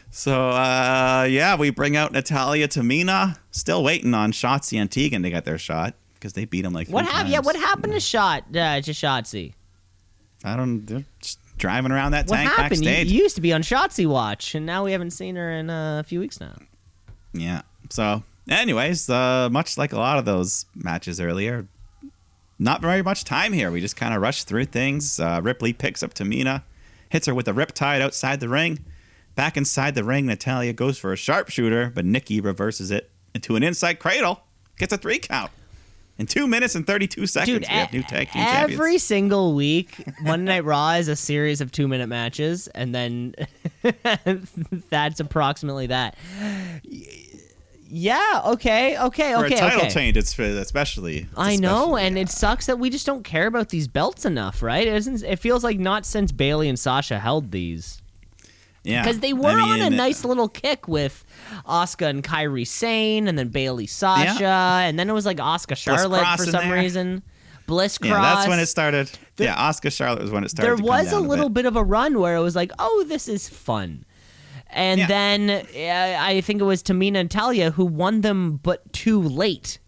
So 0.10 0.50
uh, 0.50 1.28
yeah, 1.30 1.56
we 1.58 1.70
bring 1.70 1.96
out 1.96 2.12
Natalya 2.12 2.68
Tamina. 2.68 3.38
Still 3.52 3.84
waiting 3.84 4.16
on 4.16 4.32
Shotzi 4.32 4.80
and 4.82 4.90
Tegan 4.90 5.22
to 5.22 5.30
get 5.30 5.46
their 5.46 5.60
shot 5.60 5.94
because 6.20 6.34
they 6.34 6.46
beat 6.46 6.66
him 6.66 6.74
like 6.74 6.90
what 6.90 7.06
happened? 7.06 7.30
Yeah, 7.30 7.40
what 7.40 7.56
happened 7.56 7.94
to 7.94 8.00
Shot, 8.00 8.44
uh, 8.50 8.82
to 8.82 8.92
Shotzi? 8.92 9.54
I 10.44 10.56
don't. 10.56 10.86
They're 10.86 11.06
just 11.22 11.40
driving 11.58 11.92
around 11.92 12.12
that 12.12 12.28
What 12.28 12.38
tank 12.38 12.50
happened? 12.50 12.82
You, 12.84 12.90
backstage. 12.90 13.12
you 13.12 13.24
used 13.24 13.36
to 13.36 13.42
be 13.42 13.54
on 13.54 13.62
Shotzi 13.62 14.06
Watch, 14.06 14.56
and 14.56 14.66
now 14.66 14.84
we 14.84 14.92
haven't 14.92 15.12
seen 15.12 15.36
her 15.36 15.52
in 15.52 15.70
uh, 15.70 16.00
a 16.00 16.04
few 16.04 16.20
weeks 16.20 16.40
now. 16.40 16.56
Yeah. 17.34 17.62
So, 17.90 18.24
anyways, 18.50 19.10
uh, 19.10 19.50
much 19.52 19.78
like 19.78 19.94
a 19.94 19.98
lot 19.98 20.18
of 20.20 20.26
those 20.26 20.66
matches 20.76 21.20
earlier, 21.20 21.68
not 22.60 22.82
very 22.82 23.02
much 23.02 23.24
time 23.24 23.54
here. 23.54 23.72
We 23.72 23.82
just 23.82 23.96
kind 23.96 24.14
of 24.14 24.22
rush 24.22 24.44
through 24.44 24.66
things. 24.66 25.20
Uh, 25.20 25.40
Ripley 25.44 25.74
picks 25.74 26.04
up 26.04 26.14
Tamina, 26.14 26.64
hits 27.10 27.28
her 27.28 27.34
with 27.36 27.48
a 27.48 27.54
riptide 27.54 28.02
outside 28.02 28.40
the 28.40 28.50
ring. 28.50 28.80
Back 29.36 29.56
inside 29.56 29.94
the 29.94 30.04
ring, 30.04 30.26
Natalya 30.26 30.74
goes 30.74 30.98
for 30.98 31.14
a 31.14 31.16
sharpshooter, 31.16 31.92
but 31.94 32.06
Nikki 32.06 32.42
reverses 32.42 32.90
it 32.90 33.12
into 33.36 33.56
an 33.56 33.62
inside 33.62 34.00
cradle. 34.00 34.42
Gets 34.80 34.94
a 34.94 34.98
three 34.98 35.20
count. 35.20 35.52
In 36.20 36.26
two 36.26 36.48
minutes 36.48 36.74
and 36.76 36.86
32 36.88 37.28
seconds, 37.28 37.48
Dude, 37.60 37.62
we 37.62 37.68
have 37.68 37.94
new 37.94 38.02
tag 38.02 38.32
team 38.32 38.42
every 38.44 38.76
champions. 38.76 39.04
single 39.04 39.54
week, 39.54 40.04
Monday 40.22 40.54
Night 40.56 40.66
Raw 40.66 40.92
is 40.94 41.08
a 41.10 41.16
series 41.16 41.62
of 41.62 41.72
two 41.72 41.88
minute 41.88 42.08
matches, 42.08 42.68
and 42.70 42.94
then 42.96 43.36
that's 44.90 45.20
approximately 45.20 45.88
that. 45.88 46.16
Yeah. 47.90 48.42
Okay. 48.48 48.98
Okay. 48.98 49.34
For 49.34 49.46
Okay. 49.46 49.56
a 49.56 49.60
title 49.60 49.82
okay. 49.82 49.90
change, 49.90 50.18
it's 50.18 50.34
for 50.34 50.44
especially. 50.44 51.28
I 51.38 51.56
know, 51.56 51.96
especially, 51.96 52.08
and 52.08 52.18
uh, 52.18 52.22
it 52.22 52.30
sucks 52.30 52.66
that 52.66 52.80
we 52.80 52.90
just 52.90 53.06
don't 53.06 53.24
care 53.24 53.48
about 53.48 53.70
these 53.70 53.88
belts 53.88 54.26
enough, 54.26 54.62
right? 54.62 54.88
It 54.88 54.94
isn't. 54.96 55.24
It 55.24 55.38
feels 55.40 55.64
like 55.64 55.80
not 55.80 56.06
since 56.06 56.32
Bayley 56.32 56.68
and 56.68 56.78
Sasha 56.78 57.20
held 57.20 57.52
these, 57.52 58.02
yeah, 58.88 59.04
because 59.04 59.20
they 59.20 59.34
were 59.34 59.50
I 59.50 59.62
on 59.72 59.82
a 59.82 59.90
nice 59.90 60.24
little 60.26 60.48
kick 60.50 60.88
with 60.88 61.24
Asuka 61.68 62.08
and 62.08 62.24
Kairi 62.24 62.66
Sane, 62.66 63.28
and 63.28 63.38
then 63.38 63.50
Bayley 63.50 63.88
Sasha, 63.88 64.46
and 64.46 64.98
then 64.98 65.10
it 65.10 65.14
was 65.14 65.26
like 65.26 65.38
Asuka 65.38 65.76
Charlotte 65.76 66.26
for 66.38 66.46
some 66.46 66.70
there. 66.70 66.74
reason. 66.80 67.24
Bliss 67.68 67.98
Cross. 67.98 68.12
Yeah, 68.12 68.22
that's 68.36 68.48
when 68.48 68.60
it 68.60 68.68
started. 68.68 69.12
yeah, 69.38 69.56
Asuka 69.58 69.92
Charlotte 69.92 70.22
was 70.22 70.32
when 70.32 70.46
it 70.46 70.50
started. 70.50 70.78
there 70.78 70.86
was 70.86 71.12
a 71.12 71.20
little 71.20 71.50
bit. 71.50 71.64
bit. 71.64 71.66
of 71.66 71.76
a 71.76 71.84
run 71.84 72.18
where 72.20 72.38
it 72.38 72.42
was 72.42 72.56
like, 72.56 72.72
oh, 72.80 73.04
this 73.10 73.28
is 73.28 73.50
fun. 73.50 74.06
And 74.70 75.00
Yeah. 75.02 75.08
then 75.08 75.50
uh, 75.50 76.18
I 76.24 76.40
think 76.42 76.62
it 76.62 76.66
was 76.66 76.82
Tamina 76.82 77.18
and 77.18 77.30
Talia 77.30 77.72
who 77.72 77.86
won 77.86 78.22
them, 78.22 78.58
but 78.64 78.94
too 78.94 79.22
late. 79.22 79.80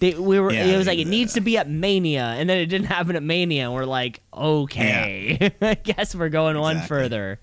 They, 0.00 0.14
we 0.14 0.40
were. 0.40 0.50
Yeah, 0.52 0.64
it 0.64 0.76
was 0.78 0.86
like 0.86 0.98
it 0.98 1.06
needs 1.06 1.34
to 1.34 1.40
be 1.40 1.56
at 1.58 1.68
Mania, 1.68 2.34
and 2.38 2.48
then 2.48 2.56
it 2.58 2.66
didn't 2.66 2.86
happen 2.86 3.14
at 3.16 3.22
Mania. 3.22 3.64
And 3.66 3.74
we're 3.74 3.84
like, 3.84 4.22
okay, 4.34 5.52
I 5.60 5.74
guess 5.74 6.14
we're 6.14 6.30
going 6.30 6.58
one 6.58 6.80
further. 6.80 7.38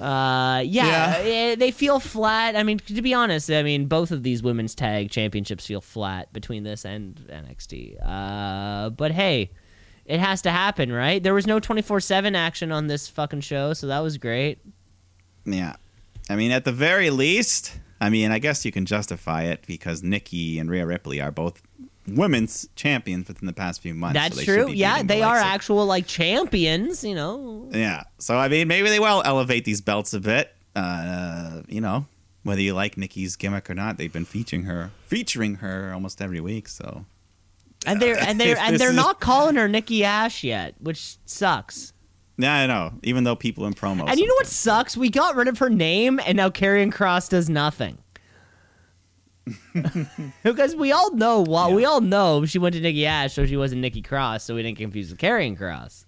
Uh, 0.00 0.62
yeah, 0.64 1.16
eh, 1.20 1.54
they 1.54 1.70
feel 1.70 2.00
flat. 2.00 2.56
I 2.56 2.62
mean, 2.62 2.78
to 2.78 3.02
be 3.02 3.12
honest, 3.12 3.50
I 3.50 3.62
mean 3.62 3.86
both 3.86 4.10
of 4.10 4.22
these 4.22 4.42
women's 4.42 4.74
tag 4.74 5.10
championships 5.10 5.66
feel 5.66 5.80
flat 5.80 6.32
between 6.32 6.62
this 6.62 6.84
and 6.84 7.16
NXT. 7.28 7.98
Uh, 8.02 8.90
but 8.90 9.12
hey, 9.12 9.50
it 10.06 10.18
has 10.18 10.42
to 10.42 10.50
happen, 10.50 10.92
right? 10.92 11.22
There 11.22 11.34
was 11.34 11.46
no 11.46 11.60
twenty 11.60 11.82
four 11.82 12.00
seven 12.00 12.34
action 12.34 12.72
on 12.72 12.86
this 12.86 13.06
fucking 13.06 13.42
show, 13.42 13.74
so 13.74 13.86
that 13.88 14.00
was 14.00 14.16
great. 14.16 14.58
Yeah. 15.44 15.76
I 16.30 16.36
mean, 16.36 16.52
at 16.52 16.64
the 16.64 16.72
very 16.72 17.10
least, 17.10 17.78
I 18.00 18.08
mean, 18.08 18.30
I 18.30 18.38
guess 18.38 18.64
you 18.64 18.72
can 18.72 18.86
justify 18.86 19.42
it 19.42 19.64
because 19.66 20.02
Nikki 20.02 20.58
and 20.58 20.70
Rhea 20.70 20.86
Ripley 20.86 21.20
are 21.20 21.30
both 21.30 21.62
women's 22.06 22.68
champions 22.76 23.28
within 23.28 23.46
the 23.46 23.52
past 23.52 23.80
few 23.80 23.94
months. 23.94 24.14
That's 24.14 24.36
they 24.36 24.44
should 24.44 24.66
true. 24.66 24.72
Yeah, 24.72 24.94
beating 24.94 25.06
the 25.06 25.14
they 25.14 25.22
are 25.22 25.36
actual 25.36 25.86
like 25.86 26.06
champions. 26.06 27.04
You 27.04 27.14
know. 27.14 27.68
Yeah. 27.72 28.04
So 28.18 28.36
I 28.36 28.48
mean, 28.48 28.68
maybe 28.68 28.88
they 28.88 29.00
will 29.00 29.22
elevate 29.24 29.64
these 29.64 29.80
belts 29.80 30.12
a 30.12 30.20
bit. 30.20 30.54
Uh, 30.74 31.62
you 31.68 31.80
know, 31.80 32.06
whether 32.44 32.60
you 32.60 32.74
like 32.74 32.96
Nikki's 32.96 33.36
gimmick 33.36 33.68
or 33.70 33.74
not, 33.74 33.98
they've 33.98 34.12
been 34.12 34.24
featuring 34.24 34.64
her, 34.64 34.90
featuring 35.04 35.56
her 35.56 35.92
almost 35.92 36.20
every 36.22 36.40
week. 36.40 36.68
So 36.68 37.04
And 37.86 38.00
they're 38.00 38.18
and 38.18 38.40
they're 38.40 38.56
and 38.60 38.78
they're 38.78 38.92
not 38.92 39.20
calling 39.20 39.56
her 39.56 39.68
Nikki 39.68 40.02
Ash 40.04 40.42
yet, 40.42 40.74
which 40.80 41.16
sucks. 41.26 41.92
yeah, 42.38 42.54
I 42.54 42.66
know. 42.66 42.92
Even 43.02 43.24
though 43.24 43.36
people 43.36 43.66
in 43.66 43.74
promos, 43.74 44.08
And 44.08 44.18
you 44.18 44.26
know 44.26 44.34
what 44.34 44.46
sucks? 44.46 44.96
We 44.96 45.10
got 45.10 45.36
rid 45.36 45.46
of 45.48 45.58
her 45.58 45.70
name, 45.70 46.18
and 46.26 46.36
now 46.36 46.48
Karrion 46.48 46.90
Cross 46.90 47.28
does 47.28 47.48
nothing. 47.50 47.98
because 50.42 50.76
we 50.76 50.92
all 50.92 51.14
know, 51.14 51.40
well, 51.42 51.72
we 51.74 51.84
all 51.84 52.00
know 52.00 52.44
she 52.46 52.58
went 52.58 52.74
to 52.74 52.80
Nikki 52.80 53.06
Ash, 53.06 53.32
so 53.34 53.44
she 53.46 53.56
wasn't 53.56 53.80
Nikki 53.80 54.02
Cross, 54.02 54.44
so 54.44 54.54
we 54.54 54.62
didn't 54.62 54.78
confuse 54.78 55.10
with 55.10 55.18
Karrion 55.18 55.56
Cross. 55.56 56.06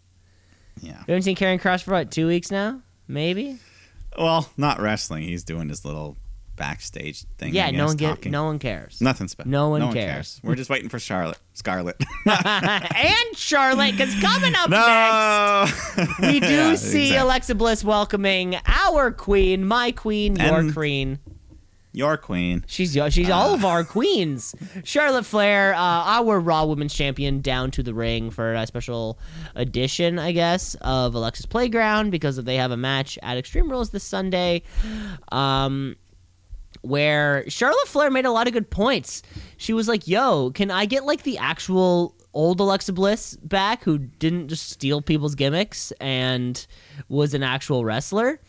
Yeah. 0.80 1.02
We 1.06 1.12
haven't 1.12 1.22
seen 1.22 1.36
Karrion 1.36 1.60
Cross 1.60 1.82
for 1.82 1.92
what 1.92 2.10
two 2.10 2.26
weeks 2.26 2.50
now, 2.50 2.80
maybe. 3.08 3.58
Well, 4.18 4.48
not 4.56 4.80
wrestling. 4.80 5.24
He's 5.24 5.42
doing 5.44 5.68
his 5.68 5.84
little 5.84 6.16
backstage 6.56 7.24
thing. 7.36 7.52
yeah, 7.52 7.72
no 7.72 7.86
one 7.86 7.96
get, 7.96 8.24
no 8.26 8.44
one 8.44 8.60
cares. 8.60 9.00
Nothing 9.00 9.26
special. 9.26 9.50
No 9.50 9.70
one 9.70 9.92
cares. 9.92 10.40
We're 10.44 10.54
just 10.54 10.70
waiting 10.70 10.88
for 10.88 11.00
Charlotte, 11.00 11.38
Scarlett. 11.54 12.00
and 12.26 13.36
Charlotte, 13.36 13.90
because 13.92 14.14
coming 14.20 14.54
up 14.54 14.70
no. 14.70 15.64
next, 15.66 16.20
we 16.20 16.38
do 16.38 16.46
Yeah, 16.46 16.74
see 16.76 17.06
exactly. 17.06 17.16
Alexa 17.16 17.54
Bliss 17.56 17.82
welcoming 17.82 18.56
our 18.66 19.10
queen, 19.10 19.64
my 19.66 19.90
queen, 19.90 20.36
your 20.36 20.60
And- 20.60 20.72
queen. 20.72 21.18
Your 21.94 22.16
queen. 22.16 22.64
She's 22.66 22.98
she's 23.10 23.30
all 23.30 23.54
of 23.54 23.64
our 23.64 23.84
queens. 23.84 24.52
Charlotte 24.82 25.24
Flair, 25.24 25.74
uh, 25.74 25.78
our 25.78 26.40
Raw 26.40 26.64
Women's 26.64 26.92
Champion, 26.92 27.40
down 27.40 27.70
to 27.70 27.84
the 27.84 27.94
ring 27.94 28.32
for 28.32 28.52
a 28.52 28.66
special 28.66 29.16
edition, 29.54 30.18
I 30.18 30.32
guess, 30.32 30.74
of 30.80 31.14
Alexa's 31.14 31.46
Playground 31.46 32.10
because 32.10 32.36
they 32.36 32.56
have 32.56 32.72
a 32.72 32.76
match 32.76 33.16
at 33.22 33.38
Extreme 33.38 33.70
Rules 33.70 33.90
this 33.90 34.02
Sunday, 34.02 34.64
um, 35.30 35.94
where 36.80 37.48
Charlotte 37.48 37.86
Flair 37.86 38.10
made 38.10 38.24
a 38.26 38.32
lot 38.32 38.48
of 38.48 38.52
good 38.52 38.70
points. 38.70 39.22
She 39.56 39.72
was 39.72 39.86
like, 39.86 40.08
"Yo, 40.08 40.50
can 40.50 40.72
I 40.72 40.86
get 40.86 41.04
like 41.04 41.22
the 41.22 41.38
actual 41.38 42.16
old 42.32 42.58
Alexa 42.58 42.92
Bliss 42.92 43.36
back, 43.36 43.84
who 43.84 43.98
didn't 43.98 44.48
just 44.48 44.68
steal 44.68 45.00
people's 45.00 45.36
gimmicks 45.36 45.92
and 46.00 46.66
was 47.08 47.34
an 47.34 47.44
actual 47.44 47.84
wrestler?" 47.84 48.40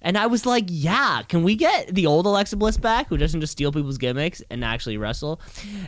And 0.00 0.16
I 0.16 0.26
was 0.26 0.46
like, 0.46 0.64
yeah, 0.68 1.22
can 1.22 1.42
we 1.42 1.56
get 1.56 1.94
the 1.94 2.06
old 2.06 2.24
Alexa 2.26 2.56
Bliss 2.56 2.76
back 2.76 3.08
who 3.08 3.16
doesn't 3.16 3.40
just 3.40 3.52
steal 3.52 3.72
people's 3.72 3.98
gimmicks 3.98 4.42
and 4.50 4.64
actually 4.64 4.96
wrestle 4.96 5.40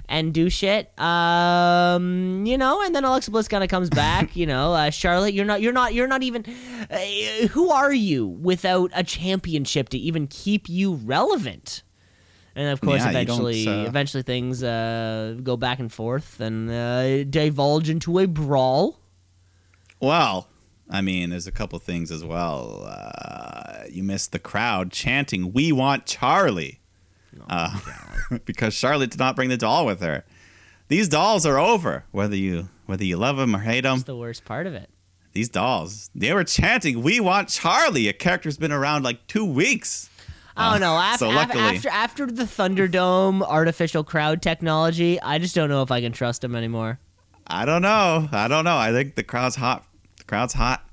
and 0.09 0.35
do 0.35 0.51
shit? 0.51 0.91
Um, 0.99 2.45
you 2.45 2.59
know, 2.59 2.83
and 2.83 2.95
then 2.95 3.05
Alexa 3.05 3.31
Bliss 3.31 3.49
kind 3.49 3.63
of 3.63 3.71
comes 3.71 3.89
back, 3.91 4.35
you 4.35 4.47
know, 4.47 4.75
uh, 4.75 4.91
Charlotte, 4.91 5.33
you're 5.35 5.45
not, 5.45 5.61
you're 5.61 5.73
not, 5.73 5.95
you're 5.95 6.09
not 6.09 6.23
even, 6.23 6.45
uh, 6.91 6.99
who 7.49 7.71
are 7.71 7.93
you 7.93 8.27
without 8.27 8.91
a 8.95 9.05
championship 9.05 9.89
to 9.91 9.99
even 9.99 10.27
keep 10.27 10.69
you 10.69 10.95
relevant? 10.95 11.83
And 12.57 12.69
of 12.69 12.81
course, 12.81 13.01
Yeah, 13.03 13.11
eventually, 13.11 13.67
uh, 13.69 13.87
eventually 13.87 14.25
things 14.25 14.63
uh, 14.63 15.37
go 15.41 15.57
back 15.57 15.79
and 15.79 15.91
forth 15.91 16.41
and 16.41 16.69
uh, 16.69 17.23
divulge 17.25 17.89
into 17.89 18.19
a 18.19 18.27
brawl. 18.27 18.99
Well, 20.01 20.49
I 20.91 21.01
mean, 21.03 21.31
there's 21.31 21.47
a 21.47 21.53
couple 21.53 21.79
things 21.79 22.11
as 22.11 22.25
well. 22.25 22.85
Uh, 22.89 23.85
you 23.89 24.03
missed 24.03 24.33
the 24.33 24.39
crowd 24.41 24.91
chanting, 24.91 25.53
"We 25.53 25.71
want 25.73 26.05
Charlie," 26.07 26.81
uh, 27.49 27.79
because 28.45 28.75
Charlotte 28.75 29.11
did 29.11 29.21
not 29.21 29.37
bring 29.37 29.49
the 29.49 29.57
doll 29.57 29.87
with 29.87 30.01
her. 30.01 30.25
These 30.89 31.09
dolls 31.09 31.47
are 31.47 31.59
over, 31.59 32.05
whether 32.11 32.35
you 32.37 32.69
whether 32.87 33.05
you 33.05 33.17
love 33.17 33.37
them 33.37 33.55
or 33.55 33.61
hate 33.61 33.83
them. 33.83 33.99
That's 33.99 34.05
the 34.05 34.17
worst 34.17 34.45
part 34.45 34.67
of 34.67 34.75
it. 34.75 34.91
These 35.33 35.49
dolls, 35.49 36.11
they 36.13 36.33
were 36.35 36.43
chanting, 36.43 37.03
"We 37.03 37.21
want 37.21 37.49
Charlie." 37.49 38.09
A 38.09 38.13
character's 38.13 38.57
been 38.57 38.73
around 38.73 39.05
like 39.05 39.27
two 39.29 39.45
weeks. 39.45 40.11
I 40.57 40.73
don't 40.73 40.81
know. 40.81 40.97
After, 40.97 41.19
so 41.27 41.31
luckily- 41.31 41.63
after 41.63 41.89
after 41.89 42.27
the 42.27 42.43
Thunderdome 42.43 43.43
artificial 43.43 44.03
crowd 44.03 44.43
technology, 44.43 45.21
I 45.23 45.39
just 45.39 45.55
don't 45.55 45.69
know 45.69 45.83
if 45.83 45.93
I 45.93 46.01
can 46.01 46.11
trust 46.11 46.43
him 46.43 46.57
anymore. 46.57 46.99
I 47.47 47.65
don't 47.65 47.83
know. 47.83 48.29
I 48.33 48.49
don't 48.49 48.65
know. 48.65 48.77
I 48.77 48.91
think 48.93 49.15
the 49.15 49.23
crowd's 49.23 49.57
hot. 49.57 49.85
Crowd's 50.31 50.53
hot 50.55 50.89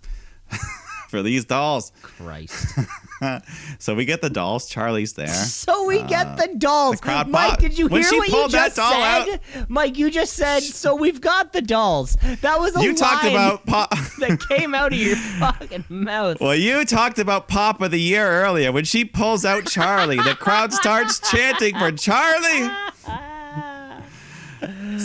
for 1.09 1.21
these 1.21 1.45
dolls. 1.45 1.91
Christ. 2.01 2.75
So 3.79 3.95
we 3.95 4.05
get 4.05 4.21
the 4.21 4.29
dolls. 4.29 4.69
Charlie's 4.69 5.13
there. 5.13 5.27
so 5.33 5.87
we 5.87 6.03
get 6.03 6.27
uh, 6.27 6.35
the 6.35 6.55
dolls. 6.55 6.97
the 6.97 7.01
crowd 7.01 7.27
Mike, 7.27 7.57
did 7.57 7.75
you 7.75 7.87
when 7.87 8.03
hear 8.03 8.11
what 8.15 8.29
you 8.29 8.47
just 8.47 8.75
said? 8.75 9.39
Mike, 9.67 9.97
you 9.97 10.11
just 10.11 10.33
said, 10.33 10.61
so 10.61 10.95
we've 10.95 11.19
got 11.19 11.51
the 11.51 11.63
dolls. 11.63 12.15
That 12.41 12.59
was 12.59 12.75
a 12.75 12.83
You 12.83 12.95
talked 12.95 13.25
about 13.25 13.65
pop. 13.65 13.89
that 14.19 14.39
came 14.49 14.75
out 14.75 14.93
of 14.93 14.99
your 14.99 15.15
fucking 15.15 15.85
mouth. 15.89 16.39
Well, 16.39 16.55
you 16.55 16.85
talked 16.85 17.17
about 17.17 17.47
Pop 17.47 17.81
of 17.81 17.89
the 17.89 17.99
Year 17.99 18.27
earlier. 18.43 18.71
When 18.71 18.85
she 18.85 19.03
pulls 19.03 19.45
out 19.45 19.65
Charlie, 19.65 20.17
the 20.17 20.35
crowd 20.35 20.71
starts 20.71 21.19
chanting 21.31 21.75
for 21.75 21.91
Charlie. 21.91 22.69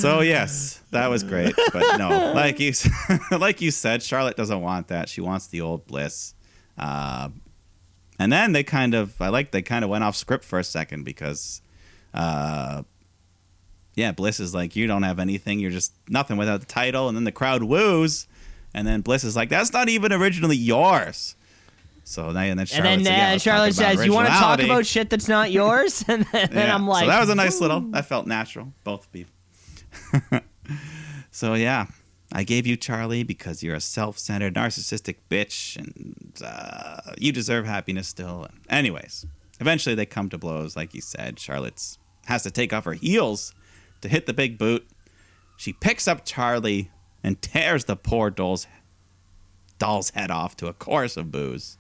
So 0.03 0.21
yes, 0.21 0.81
that 0.91 1.09
was 1.09 1.23
great, 1.23 1.55
but 1.73 1.97
no, 1.97 2.09
like 2.35 2.59
you, 2.59 2.73
like 3.39 3.61
you 3.61 3.71
said, 3.71 4.03
Charlotte 4.03 4.37
doesn't 4.37 4.61
want 4.61 4.89
that. 4.89 5.09
She 5.09 5.21
wants 5.21 5.47
the 5.47 5.61
old 5.61 5.87
Bliss. 5.87 6.35
Uh, 6.77 7.29
and 8.19 8.33
then 8.33 8.53
they 8.53 8.65
kind 8.65 8.95
of, 8.95 9.21
I 9.21 9.29
like 9.29 9.53
they 9.53 9.63
kind 9.63 9.85
of 9.85 9.91
went 9.91 10.03
off 10.03 10.17
script 10.17 10.45
for 10.45 10.59
a 10.59 10.65
second 10.65 11.05
because, 11.05 11.63
uh, 12.15 12.83
yeah, 13.95 14.11
Bliss 14.11 14.41
is 14.41 14.53
like, 14.53 14.75
you 14.75 14.89
don't 14.89 15.05
have 15.05 15.21
anything. 15.21 15.61
You're 15.61 15.71
just 15.71 15.93
nothing 16.09 16.37
without 16.37 16.59
the 16.61 16.67
title. 16.67 17.09
And 17.09 17.17
then 17.17 17.25
the 17.25 17.33
crowd 17.33 17.63
woos. 17.63 18.27
And 18.75 18.87
then 18.87 19.03
Bliss 19.03 19.23
is 19.23 19.37
like, 19.37 19.51
that's 19.51 19.73
not 19.73 19.89
even 19.89 20.13
originally 20.13 20.57
yours. 20.57 21.37
So 22.05 22.33
now, 22.33 22.41
and 22.41 22.59
then 22.59 22.67
And 22.73 22.85
then 22.85 23.01
yeah, 23.01 23.29
uh, 23.29 23.31
let's 23.33 23.45
Charlotte 23.45 23.75
says, 23.75 24.05
"You 24.05 24.13
want 24.13 24.27
to 24.27 24.35
talk 24.35 24.61
about 24.61 24.85
shit 24.85 25.09
that's 25.09 25.29
not 25.29 25.53
yours?" 25.53 26.05
and 26.09 26.27
then 26.33 26.49
Yeah. 26.53 26.75
I'm 26.75 26.89
like, 26.89 27.05
so 27.05 27.07
that 27.07 27.21
was 27.21 27.29
a 27.29 27.35
nice 27.37 27.61
little. 27.61 27.81
That 27.93 28.07
felt 28.07 28.27
natural. 28.27 28.73
Both 28.83 29.05
of 29.05 29.13
people. 29.13 29.33
so 31.31 31.55
yeah, 31.55 31.87
I 32.33 32.45
gave 32.45 32.67
you 32.67 32.77
Charlie 32.77 33.23
because 33.23 33.63
you're 33.63 33.75
a 33.75 33.81
self-centered, 33.81 34.55
narcissistic 34.55 35.17
bitch, 35.31 35.77
and 35.77 36.41
uh, 36.45 37.13
you 37.19 37.33
deserve 37.33 37.67
happiness 37.67 38.09
still. 38.09 38.47
Anyways, 38.69 39.27
eventually 39.61 39.95
they 39.95 40.07
come 40.07 40.29
to 40.31 40.39
blows, 40.39 40.77
like 40.77 40.95
you 40.95 41.01
said. 41.01 41.39
Charlotte's 41.39 41.99
has 42.27 42.43
to 42.45 42.51
take 42.51 42.73
off 42.73 42.85
her 42.85 42.95
heels 42.95 43.55
to 44.01 44.09
hit 44.09 44.27
the 44.27 44.33
big 44.33 44.59
boot. 44.59 44.87
She 45.57 45.73
picks 45.73 46.09
up 46.09 46.25
Charlie 46.25 46.91
and 47.23 47.41
tears 47.41 47.85
the 47.85 47.97
poor 47.97 48.31
doll's 48.31 48.67
doll's 49.79 50.11
head 50.11 50.31
off 50.31 50.57
to 50.57 50.69
a 50.69 50.73
chorus 50.73 51.17
of 51.17 51.31
boos. 51.33 51.77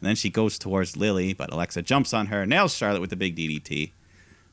And 0.00 0.08
then 0.08 0.16
she 0.16 0.30
goes 0.30 0.58
towards 0.58 0.96
Lily, 0.96 1.32
but 1.32 1.52
Alexa 1.52 1.82
jumps 1.82 2.14
on 2.14 2.26
her, 2.26 2.46
nails 2.46 2.74
Charlotte 2.74 3.00
with 3.00 3.10
the 3.10 3.16
big 3.16 3.36
DDT. 3.36 3.92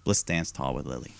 Bliss 0.03 0.19
stands 0.19 0.51
tall 0.51 0.73
with 0.73 0.85
Lily. 0.85 1.13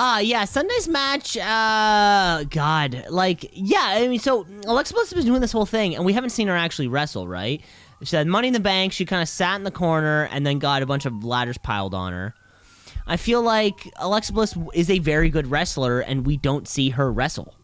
Ah, 0.00 0.20
yeah, 0.20 0.44
Sunday's 0.44 0.86
match. 0.86 1.36
Uh, 1.36 2.44
God, 2.50 3.06
like, 3.10 3.50
yeah. 3.52 3.94
I 3.96 4.06
mean, 4.06 4.20
so 4.20 4.46
Alexa 4.64 4.94
Bliss 4.94 5.10
has 5.10 5.16
been 5.16 5.26
doing 5.26 5.40
this 5.40 5.50
whole 5.50 5.66
thing, 5.66 5.96
and 5.96 6.04
we 6.04 6.12
haven't 6.12 6.30
seen 6.30 6.46
her 6.46 6.56
actually 6.56 6.86
wrestle, 6.86 7.26
right? 7.26 7.60
She 8.04 8.14
had 8.14 8.28
Money 8.28 8.46
in 8.48 8.54
the 8.54 8.60
Bank. 8.60 8.92
She 8.92 9.04
kind 9.04 9.22
of 9.22 9.28
sat 9.28 9.56
in 9.56 9.64
the 9.64 9.72
corner 9.72 10.28
and 10.30 10.46
then 10.46 10.60
got 10.60 10.82
a 10.82 10.86
bunch 10.86 11.04
of 11.04 11.24
ladders 11.24 11.58
piled 11.58 11.94
on 11.94 12.12
her. 12.12 12.32
I 13.08 13.16
feel 13.16 13.42
like 13.42 13.90
Alexa 13.96 14.32
Bliss 14.32 14.56
is 14.72 14.88
a 14.88 15.00
very 15.00 15.30
good 15.30 15.48
wrestler, 15.50 15.98
and 15.98 16.24
we 16.24 16.36
don't 16.36 16.68
see 16.68 16.90
her 16.90 17.10
wrestle. 17.10 17.54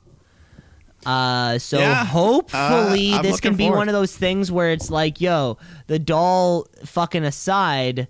Uh, 1.07 1.59
so 1.59 1.79
Yeah. 1.79 2.05
hopefully 2.05 3.13
Uh, 3.13 3.23
this 3.23 3.39
can 3.39 3.55
be 3.55 3.65
forward. 3.65 3.77
one 3.79 3.89
of 3.89 3.93
those 3.93 4.17
things 4.17 4.51
where 4.51 4.71
it's 4.73 4.91
like, 4.91 5.21
yo, 5.21 5.59
the 5.87 5.99
doll 6.01 6.67
fucking 6.85 7.25
aside, 7.25 8.09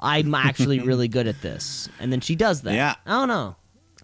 I'm 0.00 0.34
actually 0.34 0.78
really 0.90 1.08
good 1.08 1.26
at 1.26 1.42
this, 1.42 1.88
and 2.00 2.10
then 2.12 2.20
she 2.20 2.34
does 2.36 2.62
that. 2.62 2.74
Yeah. 2.74 2.94
I 3.04 3.10
don't 3.10 3.28
know. 3.28 3.56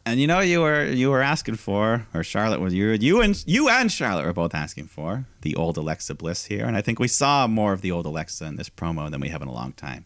And 0.06 0.20
you 0.20 0.26
know 0.26 0.40
you 0.40 0.60
were 0.60 0.84
you 0.84 1.10
were 1.10 1.22
asking 1.22 1.56
for, 1.56 2.06
or 2.12 2.22
Charlotte 2.22 2.60
was 2.60 2.74
you 2.74 2.90
you 2.90 3.22
and 3.22 3.42
you 3.46 3.70
and 3.70 3.90
Charlotte 3.90 4.26
were 4.26 4.34
both 4.34 4.54
asking 4.54 4.88
for 4.88 5.26
the 5.40 5.56
old 5.56 5.78
Alexa 5.78 6.14
Bliss 6.14 6.44
here, 6.44 6.66
and 6.66 6.76
I 6.76 6.82
think 6.82 6.98
we 6.98 7.08
saw 7.08 7.46
more 7.46 7.72
of 7.72 7.80
the 7.80 7.90
old 7.90 8.04
Alexa 8.04 8.44
in 8.44 8.56
this 8.56 8.68
promo 8.68 9.10
than 9.10 9.20
we 9.20 9.30
have 9.30 9.40
in 9.40 9.48
a 9.48 9.52
long 9.52 9.72
time. 9.72 10.04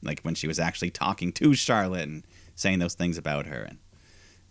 Like 0.00 0.20
when 0.20 0.34
she 0.36 0.46
was 0.46 0.60
actually 0.60 0.90
talking 0.90 1.32
to 1.32 1.54
Charlotte 1.54 2.08
and 2.08 2.24
saying 2.54 2.78
those 2.78 2.94
things 2.94 3.18
about 3.18 3.46
her, 3.46 3.62
and 3.62 3.78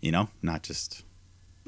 you 0.00 0.12
know, 0.12 0.28
not 0.42 0.62
just 0.62 1.04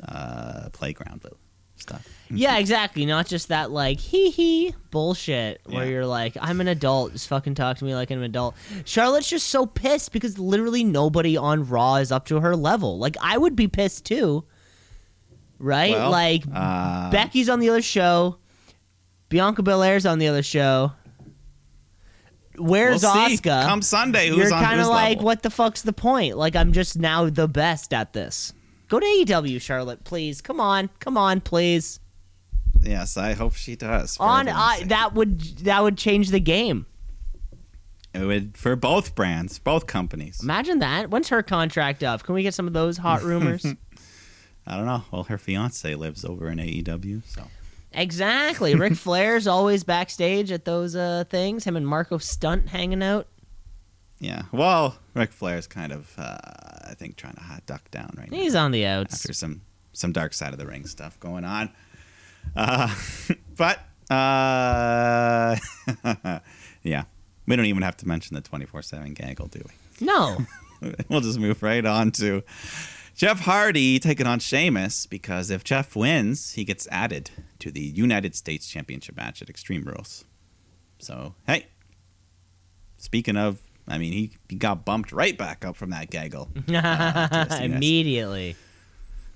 uh, 0.06 0.68
playground 0.72 1.22
little 1.22 1.38
stuff. 1.76 2.06
Yeah, 2.30 2.56
exactly. 2.58 3.04
Not 3.06 3.26
just 3.26 3.48
that 3.48 3.70
like 3.70 4.00
hee 4.00 4.30
hee 4.30 4.74
bullshit 4.90 5.60
where 5.66 5.84
Yeah. 5.84 5.90
you're 5.90 6.06
like, 6.06 6.36
I'm 6.40 6.60
an 6.60 6.68
adult, 6.68 7.12
just 7.12 7.28
fucking 7.28 7.54
talk 7.54 7.76
to 7.78 7.84
me 7.84 7.94
like 7.94 8.10
I'm 8.10 8.18
an 8.18 8.24
adult. 8.24 8.54
Charlotte's 8.84 9.28
just 9.28 9.48
so 9.48 9.66
pissed 9.66 10.10
because 10.12 10.38
literally 10.38 10.82
nobody 10.84 11.36
on 11.36 11.68
Raw 11.68 11.96
is 11.96 12.10
up 12.10 12.26
to 12.26 12.40
her 12.40 12.56
level. 12.56 12.98
Like 12.98 13.16
I 13.20 13.36
would 13.38 13.54
be 13.54 13.68
pissed 13.68 14.06
too. 14.06 14.44
Right? 15.58 15.92
Well, 15.92 16.10
like 16.10 16.44
uh, 16.52 17.10
Becky's 17.10 17.48
on 17.48 17.60
the 17.60 17.68
other 17.70 17.82
show. 17.82 18.38
Bianca 19.28 19.62
Belair's 19.62 20.06
on 20.06 20.18
the 20.18 20.28
other 20.28 20.42
show. 20.42 20.92
Where's 22.56 23.02
we'll 23.02 23.28
see. 23.28 23.38
Come 23.38 23.82
Sunday, 23.82 24.28
who's 24.28 24.38
You're 24.38 24.50
kind 24.50 24.80
of 24.80 24.86
like, 24.86 25.16
level? 25.16 25.24
what 25.24 25.42
the 25.42 25.50
fuck's 25.50 25.82
the 25.82 25.92
point? 25.92 26.36
Like 26.36 26.54
I'm 26.54 26.72
just 26.72 26.96
now 26.98 27.28
the 27.28 27.48
best 27.48 27.92
at 27.92 28.12
this. 28.12 28.52
Go 28.94 29.00
to 29.00 29.06
AEW, 29.06 29.60
Charlotte, 29.60 30.04
please. 30.04 30.40
Come 30.40 30.60
on, 30.60 30.88
come 31.00 31.18
on, 31.18 31.40
please. 31.40 31.98
Yes, 32.80 33.16
I 33.16 33.32
hope 33.32 33.54
she 33.54 33.74
does. 33.74 34.16
On 34.20 34.46
uh, 34.46 34.76
that 34.84 35.14
would 35.14 35.40
that 35.64 35.82
would 35.82 35.98
change 35.98 36.30
the 36.30 36.38
game. 36.38 36.86
It 38.12 38.20
would 38.20 38.56
for 38.56 38.76
both 38.76 39.16
brands, 39.16 39.58
both 39.58 39.88
companies. 39.88 40.40
Imagine 40.44 40.78
that. 40.78 41.10
When's 41.10 41.28
her 41.30 41.42
contract 41.42 42.04
up? 42.04 42.22
Can 42.22 42.36
we 42.36 42.44
get 42.44 42.54
some 42.54 42.68
of 42.68 42.72
those 42.72 42.96
hot 42.96 43.22
rumors? 43.24 43.66
I 44.64 44.76
don't 44.76 44.86
know. 44.86 45.02
Well, 45.10 45.24
her 45.24 45.38
fiance 45.38 45.92
lives 45.96 46.24
over 46.24 46.48
in 46.48 46.58
AEW, 46.58 47.22
so 47.26 47.48
exactly. 47.90 48.76
Ric 48.76 48.92
Flair's 48.94 49.48
always 49.48 49.82
backstage 49.82 50.52
at 50.52 50.66
those 50.66 50.94
uh, 50.94 51.24
things. 51.28 51.64
Him 51.64 51.74
and 51.74 51.84
Marko 51.84 52.18
Stunt 52.18 52.68
hanging 52.68 53.02
out. 53.02 53.26
Yeah. 54.24 54.42
Well, 54.52 54.96
Ric 55.12 55.32
Flair's 55.32 55.66
kind 55.66 55.92
of, 55.92 56.12
uh, 56.18 56.38
I 56.88 56.94
think, 56.96 57.16
trying 57.16 57.34
to 57.34 57.40
hot 57.42 57.66
duck 57.66 57.90
down 57.90 58.14
right 58.16 58.30
now. 58.30 58.36
He's 58.38 58.54
on 58.54 58.70
the 58.70 58.86
outs. 58.86 59.14
after 59.14 59.32
some 59.34 59.60
some 59.92 60.12
dark 60.12 60.32
side 60.32 60.52
of 60.52 60.58
the 60.58 60.66
ring 60.66 60.86
stuff 60.86 61.20
going 61.20 61.44
on. 61.44 61.70
Uh, 62.56 62.94
but 63.56 63.80
uh, 64.10 65.56
yeah, 66.82 67.04
we 67.46 67.56
don't 67.56 67.66
even 67.66 67.82
have 67.82 67.96
to 67.98 68.08
mention 68.08 68.34
the 68.34 68.40
twenty 68.40 68.64
four 68.64 68.80
seven 68.80 69.12
gaggle, 69.12 69.46
do 69.48 69.60
we? 69.64 70.06
No. 70.06 70.38
we'll 71.08 71.20
just 71.20 71.38
move 71.38 71.62
right 71.62 71.84
on 71.84 72.10
to 72.12 72.42
Jeff 73.14 73.40
Hardy 73.40 73.98
taking 73.98 74.26
on 74.26 74.38
Sheamus 74.38 75.06
because 75.06 75.50
if 75.50 75.64
Jeff 75.64 75.94
wins, 75.94 76.52
he 76.52 76.64
gets 76.64 76.88
added 76.90 77.30
to 77.58 77.70
the 77.70 77.80
United 77.82 78.34
States 78.34 78.66
Championship 78.66 79.16
match 79.16 79.42
at 79.42 79.50
Extreme 79.50 79.84
Rules. 79.84 80.24
So 80.98 81.34
hey, 81.46 81.66
speaking 82.96 83.36
of. 83.36 83.60
I 83.86 83.98
mean, 83.98 84.12
he, 84.12 84.30
he 84.48 84.56
got 84.56 84.84
bumped 84.84 85.12
right 85.12 85.36
back 85.36 85.64
up 85.64 85.76
from 85.76 85.90
that 85.90 86.10
gaggle. 86.10 86.48
uh, 86.56 86.60
to 86.62 86.68
the 86.68 87.54
CNS. 87.54 87.62
Immediately. 87.62 88.56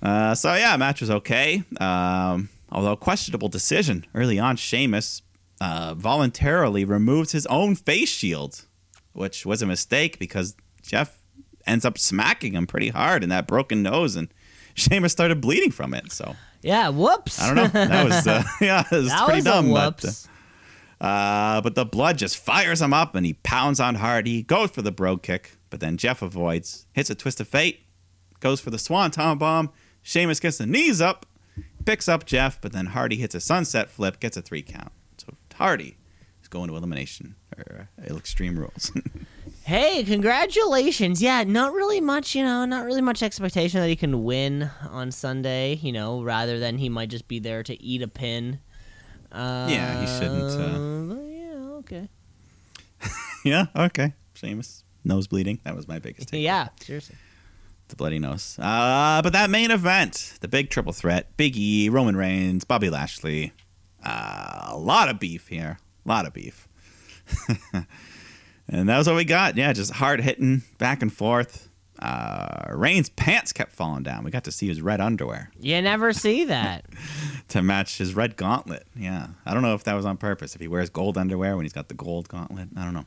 Uh, 0.01 0.35
so 0.35 0.55
yeah, 0.55 0.77
match 0.77 1.01
was 1.01 1.11
okay. 1.11 1.63
Um, 1.81 2.49
although 2.71 2.97
questionable 2.97 3.49
decision 3.49 4.07
early 4.15 4.39
on, 4.39 4.57
Sheamus 4.57 5.23
uh, 5.61 5.95
voluntarily 5.95 6.85
removes 6.85 7.33
his 7.33 7.47
own 7.47 7.75
face 7.75 8.09
shield, 8.09 8.65
which 9.13 9.45
was 9.45 9.61
a 9.61 9.67
mistake 9.67 10.19
because 10.19 10.55
Jeff 10.83 11.19
ends 11.67 11.85
up 11.85 11.99
smacking 11.99 12.55
him 12.55 12.67
pretty 12.67 12.89
hard 12.89 13.23
in 13.23 13.29
that 13.29 13.47
broken 13.47 13.83
nose, 13.83 14.17
and 14.17 14.29
Sheamus 14.75 15.13
started 15.13 15.41
bleeding 15.41 15.73
from 15.73 15.93
it. 15.95 16.13
So 16.13 16.37
Yeah. 16.63 16.89
Whoops. 16.91 17.41
I 17.41 17.47
don't 17.55 17.57
know. 17.57 17.85
That 17.87 18.05
was 18.05 18.27
uh, 18.27 18.43
yeah, 18.61 18.85
it 18.91 18.97
was 18.97 19.09
that 19.09 19.25
pretty 19.25 19.39
was 19.39 19.45
dumb. 19.45 19.71
But, 19.71 20.03
whoops. 20.03 20.29
Uh, 21.01 21.61
but 21.61 21.75
the 21.75 21.85
blood 21.85 22.19
just 22.19 22.37
fires 22.37 22.83
him 22.83 22.93
up, 22.93 23.15
and 23.15 23.25
he 23.25 23.35
pounds 23.35 23.79
on 23.79 23.97
Hardy, 23.97 24.43
goes 24.43 24.71
for 24.71 24.83
the 24.83 24.91
brogue 24.91 25.23
kick, 25.23 25.57
but 25.71 25.81
then 25.81 25.97
Jeff 25.97 26.23
avoids, 26.23 26.87
hits 26.93 27.11
a 27.11 27.15
twist 27.15 27.41
of 27.41 27.49
fate, 27.49 27.85
goes 28.41 28.61
for 28.61 28.71
the 28.71 28.79
swanton 28.79 29.39
bomb. 29.39 29.71
Sheamus 30.03 30.41
gets 30.41 30.59
the 30.59 30.67
knees 30.67 31.01
up, 31.01 31.27
picks 31.85 32.09
up 32.09 32.27
Jeff, 32.27 32.61
but 32.61 32.73
then 32.73 32.87
Hardy 32.87 33.17
hits 33.17 33.35
a 33.35 33.41
sunset 33.41 33.91
flip, 33.91 34.19
gets 34.21 34.37
a 34.37 34.43
three 34.43 34.63
count. 34.63 34.93
So 35.19 35.35
Hardy 35.55 35.97
is 36.43 36.49
going 36.49 36.69
to 36.69 36.77
elimination 36.77 37.37
or 37.57 37.89
uh, 37.99 38.17
extreme 38.17 38.59
rules. 38.59 38.91
Hey, 39.69 40.03
congratulations. 40.03 41.21
Yeah, 41.21 41.45
not 41.45 41.75
really 41.75 42.01
much, 42.01 42.35
you 42.35 42.43
know, 42.43 42.65
not 42.65 42.87
really 42.87 43.03
much 43.03 43.23
expectation 43.23 43.83
that 43.83 43.89
he 43.89 43.97
can 43.97 44.25
win 44.25 44.71
on 44.89 45.11
Sunday, 45.13 45.75
you 45.75 45.93
know, 45.93 46.23
rather 46.23 46.59
than 46.59 46.79
he 46.79 46.89
might 46.89 47.11
just 47.11 47.29
be 47.29 47.39
there 47.39 47.63
to 47.63 47.83
eat 47.83 48.01
a 48.01 48.09
pin. 48.09 48.61
Uh, 49.33 49.67
Yeah, 49.71 50.01
he 50.01 50.07
shouldn't, 50.07 51.13
uh, 51.13 51.15
yeah, 51.27 51.71
okay. 51.79 52.09
yeah, 53.45 53.67
okay. 53.77 54.15
Sheamus 54.35 54.85
nose 55.05 55.27
bleeding. 55.27 55.61
That 55.65 55.75
was 55.77 55.87
my 55.89 55.99
biggest 55.99 56.29
take. 56.29 56.43
Yeah, 56.43 56.69
seriously. 56.81 57.17
the 57.89 57.97
bloody 57.97 58.19
nose. 58.19 58.59
Uh, 58.61 59.21
but 59.23 59.33
that 59.33 59.51
main 59.51 59.71
event, 59.71 60.35
the 60.41 60.49
big 60.49 60.71
triple 60.71 60.93
threat, 60.93 61.37
Big 61.37 61.57
E, 61.57 61.89
Roman 61.89 62.17
Reigns, 62.17 62.65
Bobby 62.65 62.91
Lashley, 62.91 63.53
uh, 64.05 64.67
a 64.69 64.77
lot 64.79 65.09
of 65.09 65.19
beef 65.19 65.49
here, 65.49 65.79
a 66.05 66.09
lot 66.09 66.27
of 66.27 66.33
beef. 66.33 66.69
and 68.69 68.89
that 68.89 68.99
was 68.99 69.07
what 69.07 69.17
we 69.17 69.25
got. 69.25 69.57
Yeah, 69.57 69.73
just 69.73 69.93
hard 69.95 70.21
hitting 70.21 70.63
back 70.79 71.03
and 71.03 71.13
forth. 71.13 71.68
Uh, 71.99 72.67
Reigns' 72.71 73.09
pants 73.09 73.53
kept 73.53 73.73
falling 73.73 74.03
down. 74.03 74.25
We 74.25 74.31
got 74.31 74.45
to 74.45 74.53
see 74.53 74.69
his 74.69 74.81
red 74.81 75.01
underwear 75.01 75.51
You 75.59 75.83
never 75.83 76.13
see 76.13 76.45
that. 76.45 76.85
to 77.49 77.63
match 77.63 77.99
his 77.99 78.15
red 78.15 78.37
gauntlet. 78.37 78.87
Yeah, 78.95 79.29
I 79.45 79.53
don't 79.53 79.63
know 79.63 79.75
if 79.75 79.85
that 79.85 79.95
was 79.95 80.07
on 80.07 80.17
purpose. 80.17 80.55
If 80.55 80.61
he 80.61 80.69
wears 80.69 80.91
gold 80.91 81.19
underwear 81.19 81.57
when 81.57 81.65
he's 81.65 81.73
got 81.73 81.89
the 81.89 81.95
gold 81.95 82.29
gauntlet, 82.29 82.69
I 82.77 82.85
don't 82.85 82.95
know. 82.95 83.05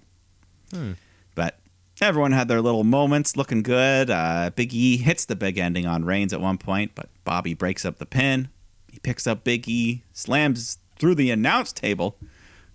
Hmm. 0.73 0.91
But 1.35 1.59
everyone 2.01 2.31
had 2.31 2.47
their 2.47 2.61
little 2.61 2.83
moments, 2.83 3.37
looking 3.37 3.63
good. 3.63 4.09
Uh, 4.09 4.51
Big 4.55 4.73
E 4.73 4.97
hits 4.97 5.25
the 5.25 5.35
big 5.35 5.57
ending 5.57 5.85
on 5.85 6.03
Reigns 6.03 6.33
at 6.33 6.41
one 6.41 6.57
point, 6.57 6.91
but 6.95 7.09
Bobby 7.23 7.53
breaks 7.53 7.85
up 7.85 7.97
the 7.97 8.05
pin. 8.05 8.49
He 8.91 8.99
picks 8.99 9.25
up 9.25 9.43
Big 9.43 9.69
E, 9.69 10.03
slams 10.11 10.79
through 10.99 11.15
the 11.15 11.31
announce 11.31 11.71
table, 11.71 12.17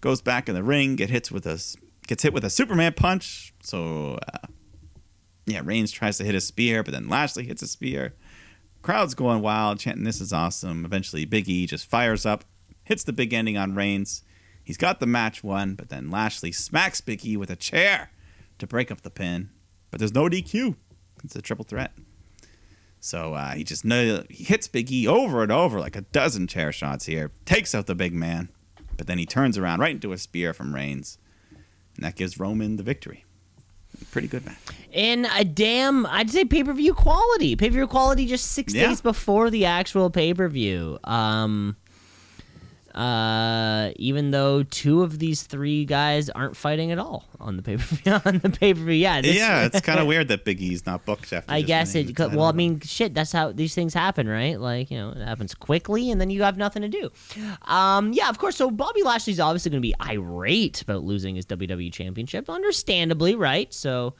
goes 0.00 0.22
back 0.22 0.48
in 0.48 0.54
the 0.54 0.62
ring, 0.62 0.96
get 0.96 1.10
hits 1.10 1.30
with 1.30 1.46
a 1.46 1.62
gets 2.06 2.22
hit 2.22 2.32
with 2.32 2.44
a 2.44 2.50
Superman 2.50 2.92
punch. 2.94 3.52
So 3.62 4.18
uh, 4.32 4.46
yeah, 5.46 5.62
Reigns 5.64 5.92
tries 5.92 6.18
to 6.18 6.24
hit 6.24 6.34
a 6.34 6.40
spear, 6.40 6.82
but 6.82 6.92
then 6.92 7.08
Lashley 7.08 7.44
hits 7.44 7.62
a 7.62 7.68
spear. 7.68 8.14
Crowd's 8.82 9.14
going 9.14 9.42
wild, 9.42 9.78
chanting, 9.78 10.04
This 10.04 10.20
is 10.20 10.32
awesome. 10.32 10.84
Eventually, 10.84 11.24
Big 11.24 11.48
E 11.48 11.66
just 11.66 11.88
fires 11.88 12.26
up, 12.26 12.44
hits 12.84 13.04
the 13.04 13.12
big 13.12 13.32
ending 13.32 13.56
on 13.56 13.74
Reigns. 13.74 14.22
He's 14.62 14.76
got 14.76 14.98
the 15.00 15.06
match 15.06 15.44
won, 15.44 15.74
but 15.74 15.88
then 15.88 16.10
Lashley 16.10 16.52
smacks 16.52 17.00
Big 17.00 17.24
E 17.24 17.36
with 17.36 17.50
a 17.50 17.56
chair 17.56 18.10
to 18.58 18.66
break 18.66 18.90
up 18.90 19.02
the 19.02 19.10
pin. 19.10 19.50
But 19.90 20.00
there's 20.00 20.14
no 20.14 20.28
DQ. 20.28 20.76
It's 21.22 21.36
a 21.36 21.42
triple 21.42 21.64
threat. 21.64 21.92
So 23.00 23.34
uh, 23.34 23.54
he 23.54 23.62
just 23.62 23.84
he 23.84 24.44
hits 24.44 24.66
Big 24.66 24.90
E 24.90 25.06
over 25.06 25.42
and 25.42 25.52
over, 25.52 25.78
like 25.78 25.94
a 25.94 26.00
dozen 26.00 26.48
chair 26.48 26.72
shots 26.72 27.06
here, 27.06 27.30
takes 27.44 27.74
out 27.74 27.86
the 27.86 27.94
big 27.94 28.12
man, 28.12 28.48
but 28.96 29.06
then 29.06 29.18
he 29.18 29.26
turns 29.26 29.56
around 29.56 29.78
right 29.78 29.94
into 29.94 30.12
a 30.12 30.18
spear 30.18 30.52
from 30.52 30.74
Reigns. 30.74 31.18
And 31.94 32.04
that 32.04 32.16
gives 32.16 32.40
Roman 32.40 32.76
the 32.76 32.82
victory. 32.82 33.24
Pretty 34.10 34.28
good 34.28 34.44
match. 34.46 34.56
In 34.92 35.26
a 35.26 35.44
damn, 35.44 36.06
I'd 36.06 36.30
say 36.30 36.44
pay 36.44 36.64
per 36.64 36.72
view 36.72 36.94
quality. 36.94 37.54
Pay 37.56 37.68
per 37.68 37.74
view 37.74 37.86
quality 37.86 38.26
just 38.26 38.52
six 38.52 38.74
Yeah. 38.74 38.88
days 38.88 39.00
before 39.00 39.50
the 39.50 39.64
actual 39.66 40.08
pay 40.10 40.32
per 40.32 40.48
view. 40.48 40.98
Um, 41.04 41.76
uh, 42.96 43.92
even 43.96 44.30
though 44.30 44.62
two 44.62 45.02
of 45.02 45.18
these 45.18 45.42
three 45.42 45.84
guys 45.84 46.30
aren't 46.30 46.56
fighting 46.56 46.90
at 46.92 46.98
all 46.98 47.24
on 47.38 47.56
the 47.56 47.62
pay 47.62 47.76
per 47.76 47.82
view. 47.82 48.12
on 48.24 48.38
the 48.38 48.50
pay 48.50 48.72
per 48.72 48.80
view, 48.80 48.94
yeah. 48.94 49.20
this- 49.20 49.36
yeah, 49.36 49.66
it's 49.66 49.80
kind 49.82 50.00
of 50.00 50.06
weird 50.06 50.28
that 50.28 50.44
Big 50.44 50.60
E's 50.60 50.86
not 50.86 51.04
booked 51.04 51.32
after. 51.32 51.52
I 51.52 51.62
guess 51.62 51.94
it. 51.94 52.16
could- 52.16 52.34
Well, 52.34 52.46
I 52.46 52.52
mean, 52.52 52.80
shit. 52.80 53.14
That's 53.14 53.32
how 53.32 53.52
these 53.52 53.74
things 53.74 53.92
happen, 53.94 54.28
right? 54.28 54.58
Like 54.58 54.90
you 54.90 54.98
know, 54.98 55.10
it 55.10 55.18
happens 55.18 55.54
quickly, 55.54 56.10
and 56.10 56.20
then 56.20 56.30
you 56.30 56.42
have 56.42 56.56
nothing 56.56 56.82
to 56.82 56.88
do. 56.88 57.10
Um, 57.62 58.12
yeah, 58.12 58.28
of 58.28 58.38
course. 58.38 58.56
So 58.56 58.70
Bobby 58.70 59.02
Lashley's 59.02 59.40
obviously 59.40 59.70
going 59.70 59.82
to 59.82 59.86
be 59.88 59.94
irate 60.00 60.80
about 60.82 61.04
losing 61.04 61.36
his 61.36 61.46
WWE 61.46 61.92
Championship, 61.92 62.48
understandably, 62.48 63.34
right? 63.34 63.72
So, 63.74 64.14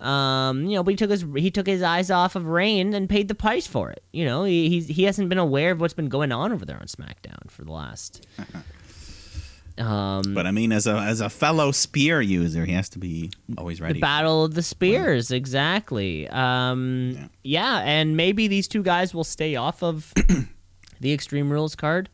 um, 0.00 0.64
you 0.66 0.76
know, 0.76 0.82
but 0.82 0.92
he 0.92 0.96
took 0.96 1.10
his 1.10 1.24
he 1.36 1.50
took 1.50 1.66
his 1.66 1.82
eyes 1.82 2.10
off 2.10 2.36
of 2.36 2.46
Reign 2.46 2.94
and 2.94 3.08
paid 3.08 3.28
the 3.28 3.34
price 3.34 3.66
for 3.66 3.90
it. 3.90 4.02
You 4.12 4.24
know, 4.24 4.44
he 4.44 4.68
he's, 4.68 4.86
he 4.88 5.04
hasn't 5.04 5.28
been 5.28 5.38
aware 5.38 5.70
of 5.72 5.80
what's 5.80 5.94
been 5.94 6.08
going 6.08 6.32
on 6.32 6.52
over 6.52 6.64
there 6.64 6.76
on 6.76 6.86
SmackDown 6.86 7.50
for 7.50 7.64
the 7.64 7.72
last. 7.72 8.26
Um, 9.78 10.34
But 10.34 10.46
I 10.46 10.50
mean, 10.50 10.72
as 10.72 10.86
a 10.86 10.96
as 10.96 11.20
a 11.20 11.30
fellow 11.30 11.70
spear 11.70 12.20
user, 12.20 12.64
he 12.64 12.72
has 12.72 12.88
to 12.90 12.98
be 12.98 13.30
always 13.56 13.80
ready. 13.80 13.94
The 13.94 14.00
Battle 14.00 14.44
of 14.44 14.54
the 14.54 14.62
Spears, 14.62 15.30
exactly. 15.30 16.28
Um, 16.28 17.30
yeah. 17.44 17.78
and 17.84 18.16
maybe 18.16 18.48
these 18.48 18.66
two 18.66 18.82
guys 18.82 19.14
will 19.14 19.22
stay 19.24 19.54
off 19.54 19.82
of 19.82 20.12
the 21.00 21.12
Extreme 21.12 21.50
Rules 21.52 21.76
card. 21.76 22.08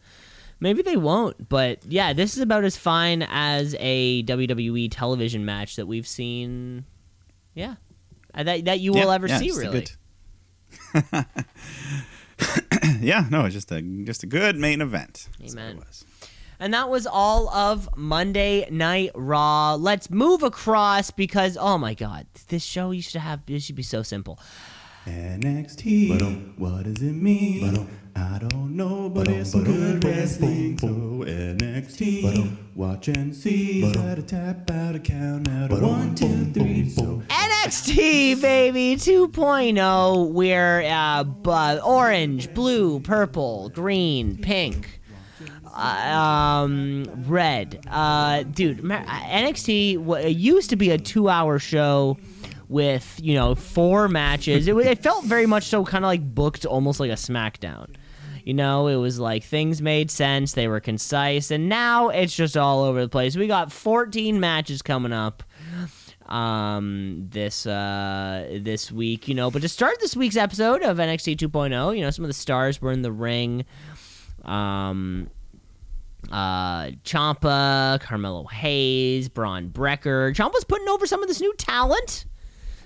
Maybe 0.61 0.83
they 0.83 0.97
won't, 0.97 1.49
but 1.49 1.85
yeah, 1.87 2.13
this 2.13 2.37
is 2.37 2.43
about 2.43 2.65
as 2.65 2.77
fine 2.77 3.23
as 3.29 3.75
a 3.81 4.23
WWE 4.25 4.89
television 4.91 5.45
match 5.45 5.77
that 5.77 5.87
we've 5.87 6.07
seen. 6.07 6.85
Yeah, 7.55 7.75
that 8.35 8.65
that 8.65 8.81
you 8.81 8.93
will 8.93 9.11
ever 9.11 9.29
yeah, 9.29 9.39
see, 9.39 9.51
really. 9.53 9.87
yeah, 13.01 13.27
no, 13.31 13.45
it's 13.45 13.55
just 13.55 13.71
a 13.73 13.81
just 13.83 14.23
a 14.23 14.27
good 14.27 14.57
main 14.57 14.81
event. 14.81 15.29
That's 15.39 15.55
what 15.55 15.65
it 15.65 15.71
Amen. 15.71 15.85
And 16.61 16.73
that 16.73 16.89
was 16.89 17.07
all 17.07 17.49
of 17.51 17.89
Monday 17.97 18.69
Night 18.71 19.11
Raw. 19.15 19.75
Let's 19.75 20.09
move 20.09 20.43
across 20.43 21.11
because 21.11 21.57
oh 21.61 21.79
my 21.79 21.95
god, 21.95 22.27
this 22.49 22.65
show 22.65 22.91
used 22.91 23.13
to 23.13 23.21
have 23.21 23.45
this 23.47 23.65
should 23.65 23.77
be 23.77 23.83
so 23.83 24.03
simple. 24.03 24.39
NXT. 25.07 26.59
What 26.59 26.85
does 26.85 27.03
it 27.03 27.13
mean? 27.13 27.89
I 28.17 28.39
don't 28.39 28.77
know, 28.77 29.09
but 29.09 29.29
it's 29.29 29.51
some 29.51 29.65
good 29.65 30.05
wrestling. 30.05 30.79
So 30.79 30.87
NXT. 30.89 32.57
Watch 32.75 33.09
and 33.09 33.35
see. 33.35 33.93
Gotta 33.93 34.23
tap 34.23 34.71
out 34.71 34.95
a 34.95 34.99
count 35.01 35.49
out 35.49 35.73
of 35.73 35.83
one, 35.83 36.15
two, 36.15 36.45
three. 36.53 36.89
So 36.89 37.23
NXT 37.29 38.41
baby 38.41 38.97
2.0 38.97 40.31
we're 40.33 40.83
uh, 40.83 41.25
bu- 41.25 41.81
orange, 41.85 42.53
blue, 42.55 43.01
purple, 43.01 43.69
green, 43.71 44.37
pink, 44.39 45.01
uh, 45.75 45.79
um, 46.65 47.05
red. 47.27 47.85
Uh, 47.91 48.45
dude, 48.45 48.83
ma- 48.85 49.03
NXT 49.05 49.99
wa- 49.99 50.17
it 50.17 50.37
used 50.37 50.71
to 50.71 50.77
be 50.77 50.91
a 50.91 50.99
two-hour 50.99 51.59
show 51.59 52.17
with 52.75 53.21
you 53.23 53.35
know 53.35 53.55
four 53.55 54.09
matches. 54.09 54.67
It, 54.67 54.77
it 54.77 54.99
felt 55.03 55.25
very 55.25 55.47
much 55.47 55.65
so 55.69 55.85
kind 55.85 56.05
of 56.05 56.09
like 56.09 56.35
booked 56.35 56.67
almost 56.67 56.99
like 56.99 57.11
a 57.11 57.15
SmackDown. 57.15 57.95
You 58.43 58.53
know, 58.53 58.89
it 58.89 58.97
was 58.97 59.19
like 59.19 59.45
things 59.45 59.81
made 59.81 60.11
sense, 60.11 60.53
they 60.53 60.67
were 60.67 60.81
concise, 60.81 61.53
and 61.53 61.69
now 61.69 62.09
it's 62.09 62.35
just 62.35 62.57
all 62.57 62.83
over 62.83 63.01
the 63.01 63.09
place. 63.09 63.37
We 63.37 63.47
got 63.47 63.73
14 63.73 64.39
matches 64.41 64.83
coming 64.83 65.13
up 65.13 65.43
um 66.27 67.27
this 67.29 67.67
uh 67.67 68.59
this 68.63 68.91
week 68.91 69.29
you 69.29 69.35
know 69.35 69.51
but 69.51 69.61
to 69.61 69.69
start 69.69 70.01
this 70.01 70.17
week's 70.17 70.39
episode 70.39 70.83
of 70.83 70.97
NXT 70.97 71.37
2.0 71.37 71.95
you 71.95 72.03
know 72.03 72.09
some 72.09 72.25
of 72.25 72.31
the 72.31 72.33
stars 72.33 72.81
were 72.81 72.93
in 72.93 73.03
the 73.03 73.13
ring 73.13 73.67
um 74.43 75.29
uh 76.33 76.87
Ciampa, 77.05 78.01
Carmelo 78.01 78.45
Hayes, 78.45 79.29
Bron 79.29 79.69
Breakker. 79.69 80.33
Ciampa's 80.33 80.65
putting 80.65 80.89
over 80.89 81.07
some 81.07 81.23
of 81.23 81.29
this 81.29 81.43
new 81.43 81.53
talent 81.59 82.25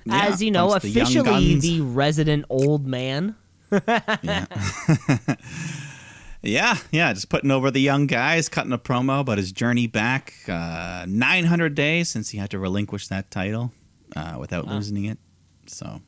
Yeah, 0.08 0.26
as 0.26 0.42
you 0.42 0.50
know 0.50 0.68
bunch 0.68 0.84
of 0.84 0.92
the 0.92 1.00
officially 1.00 1.58
the 1.60 1.80
resident 1.80 2.44
old 2.48 2.86
man. 2.86 3.36
Yeah. 3.70 4.46
yeah, 6.42 6.76
yeah, 6.90 7.12
just 7.12 7.28
putting 7.28 7.50
over 7.50 7.70
the 7.70 7.80
young 7.80 8.06
guys, 8.06 8.48
cutting 8.48 8.72
a 8.72 8.78
promo 8.78 9.20
about 9.20 9.38
his 9.38 9.52
journey 9.52 9.86
back. 9.86 10.34
Uh, 10.48 11.04
900 11.08 11.74
days 11.74 12.08
since 12.08 12.30
he 12.30 12.38
had 12.38 12.50
to 12.50 12.58
relinquish 12.58 13.08
that 13.08 13.30
title 13.30 13.72
uh, 14.16 14.36
without 14.38 14.66
losing 14.66 15.04
it. 15.04 15.18
So, 15.66 16.00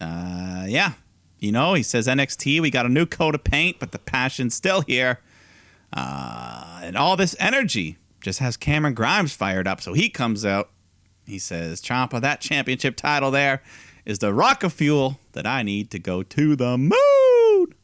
uh, 0.00 0.64
yeah, 0.68 0.92
you 1.38 1.52
know, 1.52 1.74
he 1.74 1.82
says 1.82 2.06
NXT, 2.06 2.60
we 2.60 2.70
got 2.70 2.84
a 2.86 2.90
new 2.90 3.06
coat 3.06 3.34
of 3.34 3.44
paint, 3.44 3.78
but 3.78 3.92
the 3.92 3.98
passion's 3.98 4.54
still 4.54 4.82
here. 4.82 5.20
Uh, 5.92 6.80
and 6.82 6.96
all 6.96 7.16
this 7.16 7.34
energy 7.40 7.96
just 8.20 8.38
has 8.40 8.56
Cameron 8.56 8.94
Grimes 8.94 9.32
fired 9.32 9.66
up. 9.66 9.80
So 9.80 9.92
he 9.94 10.08
comes 10.10 10.44
out. 10.44 10.70
He 11.30 11.38
says, 11.38 11.80
Ciampa, 11.80 12.20
that 12.20 12.40
championship 12.40 12.96
title 12.96 13.30
there 13.30 13.62
is 14.04 14.18
the 14.18 14.34
rocket 14.34 14.70
fuel 14.70 15.18
that 15.32 15.46
I 15.46 15.62
need 15.62 15.90
to 15.92 15.98
go 15.98 16.22
to 16.22 16.56
the 16.56 16.76
moon. 16.76 17.74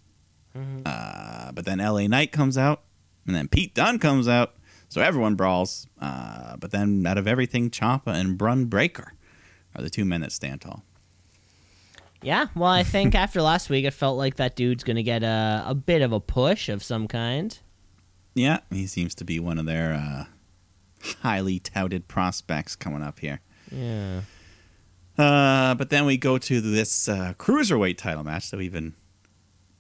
Uh, 0.85 1.53
but 1.53 1.65
then 1.65 1.79
LA 1.79 2.07
Knight 2.07 2.33
comes 2.33 2.57
out, 2.59 2.83
and 3.27 3.37
then 3.37 3.47
Pete 3.47 3.75
Dunne 3.75 3.99
comes 3.99 4.27
out. 4.27 4.55
So 4.89 5.01
everyone 5.01 5.35
brawls. 5.35 5.87
Uh, 6.01 6.57
but 6.57 6.71
then 6.71 7.07
out 7.07 7.19
of 7.19 7.27
everything, 7.27 7.71
Ciampa 7.71 8.15
and 8.15 8.39
Bron 8.39 8.67
Breakker 8.67 9.13
are 9.75 9.83
the 9.83 9.91
two 9.91 10.05
men 10.05 10.23
that 10.23 10.33
stand 10.33 10.63
tall. 10.63 10.83
Yeah, 12.23 12.47
well, 12.55 12.71
I 12.71 12.83
think 12.83 13.15
after 13.27 13.43
last 13.43 13.69
week, 13.69 13.85
it 13.85 13.93
felt 13.93 14.17
like 14.17 14.37
that 14.37 14.57
dude's 14.57 14.83
gonna 14.85 15.03
get 15.03 15.23
a 15.23 15.65
a 15.67 15.75
bit 15.75 16.03
of 16.03 16.13
a 16.13 16.21
push 16.21 16.69
of 16.69 16.83
some 16.83 17.07
kind. 17.07 17.59
Yeah, 18.35 18.61
he 18.71 18.87
seems 18.87 19.15
to 19.17 19.25
be 19.25 19.39
one 19.39 19.59
of 19.59 19.67
their 19.67 19.93
uh, 19.93 20.25
highly 21.23 21.59
touted 21.59 22.09
prospects 22.09 22.77
coming 22.77 23.03
up 23.03 23.21
here. 23.21 23.41
Yeah. 23.71 24.23
Uh, 25.19 25.75
but 25.75 25.91
then 25.91 26.05
we 26.05 26.17
go 26.17 26.39
to 26.39 26.61
this 26.61 27.09
uh, 27.09 27.35
cruiserweight 27.39 27.97
title 27.97 28.25
match 28.25 28.51
that 28.51 28.59
we've 28.59 28.73
been 28.73 28.95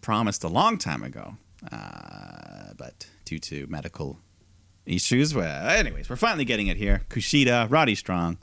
promised 0.01 0.45
a 0.45 0.49
long 0.49 0.79
time 0.79 1.03
ago. 1.03 1.37
Uh, 1.71 2.73
but 2.77 3.09
due 3.25 3.39
to 3.39 3.67
medical 3.67 4.19
issues, 4.87 5.35
well, 5.35 5.69
anyways, 5.69 6.09
we're 6.09 6.17
finally 6.17 6.45
getting 6.45 6.69
it 6.69 6.77
here. 6.77 7.03
Kushida, 7.11 7.71
Roddy 7.71 7.95
Strong. 7.95 8.39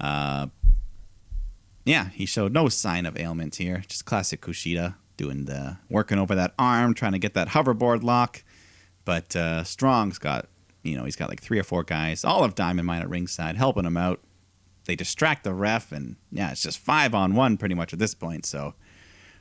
Uh, 0.00 0.48
yeah, 1.84 2.10
he 2.10 2.26
showed 2.26 2.52
no 2.52 2.68
sign 2.68 3.06
of 3.06 3.16
ailment 3.18 3.56
here. 3.56 3.82
Just 3.88 4.04
classic 4.04 4.42
Kushida 4.42 4.96
doing 5.16 5.46
the 5.46 5.78
working 5.88 6.18
over 6.18 6.34
that 6.34 6.52
arm, 6.58 6.94
trying 6.94 7.12
to 7.12 7.18
get 7.18 7.34
that 7.34 7.48
hoverboard 7.48 8.02
lock. 8.02 8.42
But 9.04 9.34
uh, 9.34 9.64
Strong's 9.64 10.18
got, 10.18 10.46
you 10.88 10.96
know, 10.96 11.04
he's 11.04 11.16
got 11.16 11.28
like 11.28 11.40
three 11.40 11.58
or 11.58 11.64
four 11.64 11.84
guys, 11.84 12.24
all 12.24 12.44
of 12.44 12.54
Diamond 12.54 12.86
Mine 12.86 13.02
at 13.02 13.08
ringside, 13.08 13.56
helping 13.56 13.84
him 13.84 13.96
out 13.96 14.20
they 14.88 14.96
distract 14.96 15.44
the 15.44 15.54
ref, 15.54 15.92
and 15.92 16.16
yeah, 16.32 16.50
it's 16.50 16.62
just 16.62 16.78
five 16.78 17.14
on 17.14 17.34
one 17.34 17.58
pretty 17.58 17.74
much 17.76 17.92
at 17.92 17.98
this 18.00 18.14
point. 18.14 18.46
So 18.46 18.74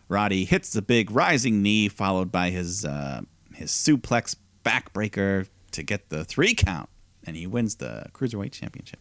Roddy 0.09 0.43
hits 0.43 0.71
the 0.71 0.81
big 0.81 1.09
rising 1.09 1.63
knee, 1.63 1.87
followed 1.87 2.31
by 2.31 2.49
his 2.49 2.83
uh, 2.85 3.21
his 3.55 3.71
suplex 3.71 4.35
backbreaker 4.63 5.47
to 5.71 5.83
get 5.83 6.09
the 6.09 6.25
three 6.25 6.53
count, 6.53 6.89
and 7.23 7.37
he 7.37 7.47
wins 7.47 7.77
the 7.77 8.07
cruiserweight 8.13 8.51
championship. 8.51 8.99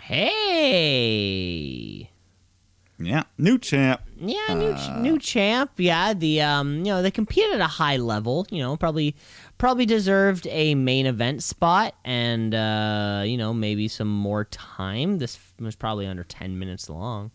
Hey. 0.00 1.30
Yeah, 3.00 3.22
new 3.38 3.58
champ. 3.58 4.00
Yeah, 4.18 4.54
new 4.54 4.74
new 5.00 5.18
champ. 5.18 5.70
Yeah, 5.76 6.14
the 6.14 6.40
um, 6.42 6.78
you 6.78 6.92
know, 6.92 7.00
they 7.00 7.12
competed 7.12 7.54
at 7.54 7.60
a 7.60 7.66
high 7.66 7.96
level. 7.96 8.46
You 8.50 8.60
know, 8.60 8.76
probably 8.76 9.14
probably 9.56 9.86
deserved 9.86 10.48
a 10.50 10.74
main 10.74 11.06
event 11.06 11.44
spot, 11.44 11.94
and 12.04 12.54
uh, 12.54 13.22
you 13.24 13.36
know, 13.36 13.54
maybe 13.54 13.86
some 13.86 14.08
more 14.08 14.44
time. 14.46 15.18
This 15.18 15.38
was 15.60 15.76
probably 15.76 16.06
under 16.06 16.24
ten 16.24 16.58
minutes 16.58 16.90
long. 16.90 17.30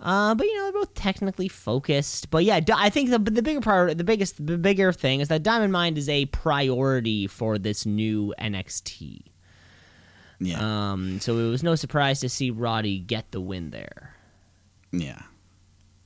Uh, 0.00 0.34
but 0.34 0.46
you 0.46 0.56
know, 0.56 0.64
they're 0.64 0.72
both 0.72 0.94
technically 0.94 1.46
focused. 1.46 2.30
But 2.30 2.44
yeah, 2.44 2.58
I 2.74 2.90
think 2.90 3.10
the 3.10 3.18
the 3.18 3.42
bigger 3.42 3.60
part, 3.60 3.96
the 3.96 4.02
biggest, 4.04 4.44
the 4.44 4.58
bigger 4.58 4.92
thing 4.92 5.20
is 5.20 5.28
that 5.28 5.44
Diamond 5.44 5.72
Mine 5.72 5.96
is 5.96 6.08
a 6.08 6.26
priority 6.26 7.28
for 7.28 7.58
this 7.58 7.86
new 7.86 8.34
NXT. 8.40 9.22
Yeah, 10.40 10.92
Um, 10.92 11.20
so 11.20 11.36
it 11.36 11.50
was 11.50 11.62
no 11.62 11.74
surprise 11.74 12.20
to 12.20 12.30
see 12.30 12.50
Roddy 12.50 12.98
get 12.98 13.30
the 13.30 13.42
win 13.42 13.70
there. 13.70 14.14
Yeah. 14.92 15.22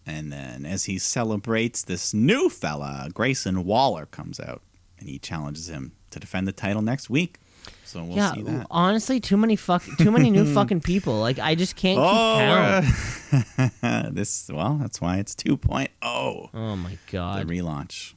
And 0.06 0.30
then 0.32 0.66
as 0.66 0.84
he 0.84 0.98
celebrates, 0.98 1.82
this 1.82 2.12
new 2.12 2.50
fella, 2.50 3.08
Grayson 3.14 3.64
Waller, 3.64 4.04
comes 4.06 4.38
out, 4.38 4.60
and 4.98 5.08
he 5.08 5.18
challenges 5.18 5.68
him 5.70 5.92
to 6.10 6.20
defend 6.20 6.46
the 6.46 6.52
title 6.52 6.82
next 6.82 7.08
week. 7.08 7.38
So 7.84 8.04
we'll 8.04 8.16
yeah, 8.16 8.34
see 8.34 8.42
that. 8.42 8.66
honestly, 8.70 9.20
too 9.20 9.38
many 9.38 9.56
fuck, 9.56 9.82
too 9.98 10.10
many 10.10 10.30
new 10.30 10.44
fucking 10.54 10.82
people. 10.82 11.18
Like 11.20 11.38
I 11.38 11.54
just 11.54 11.76
can't 11.76 11.96
keep 11.96 12.04
Oh, 12.04 12.82
count. 13.32 13.74
uh, 13.82 14.10
this 14.12 14.50
well, 14.52 14.74
that's 14.74 15.00
why 15.00 15.16
it's 15.16 15.34
2.0. 15.34 15.88
Oh 16.02 16.76
my 16.76 16.98
god, 17.10 17.46
the 17.48 17.54
relaunch. 17.54 18.12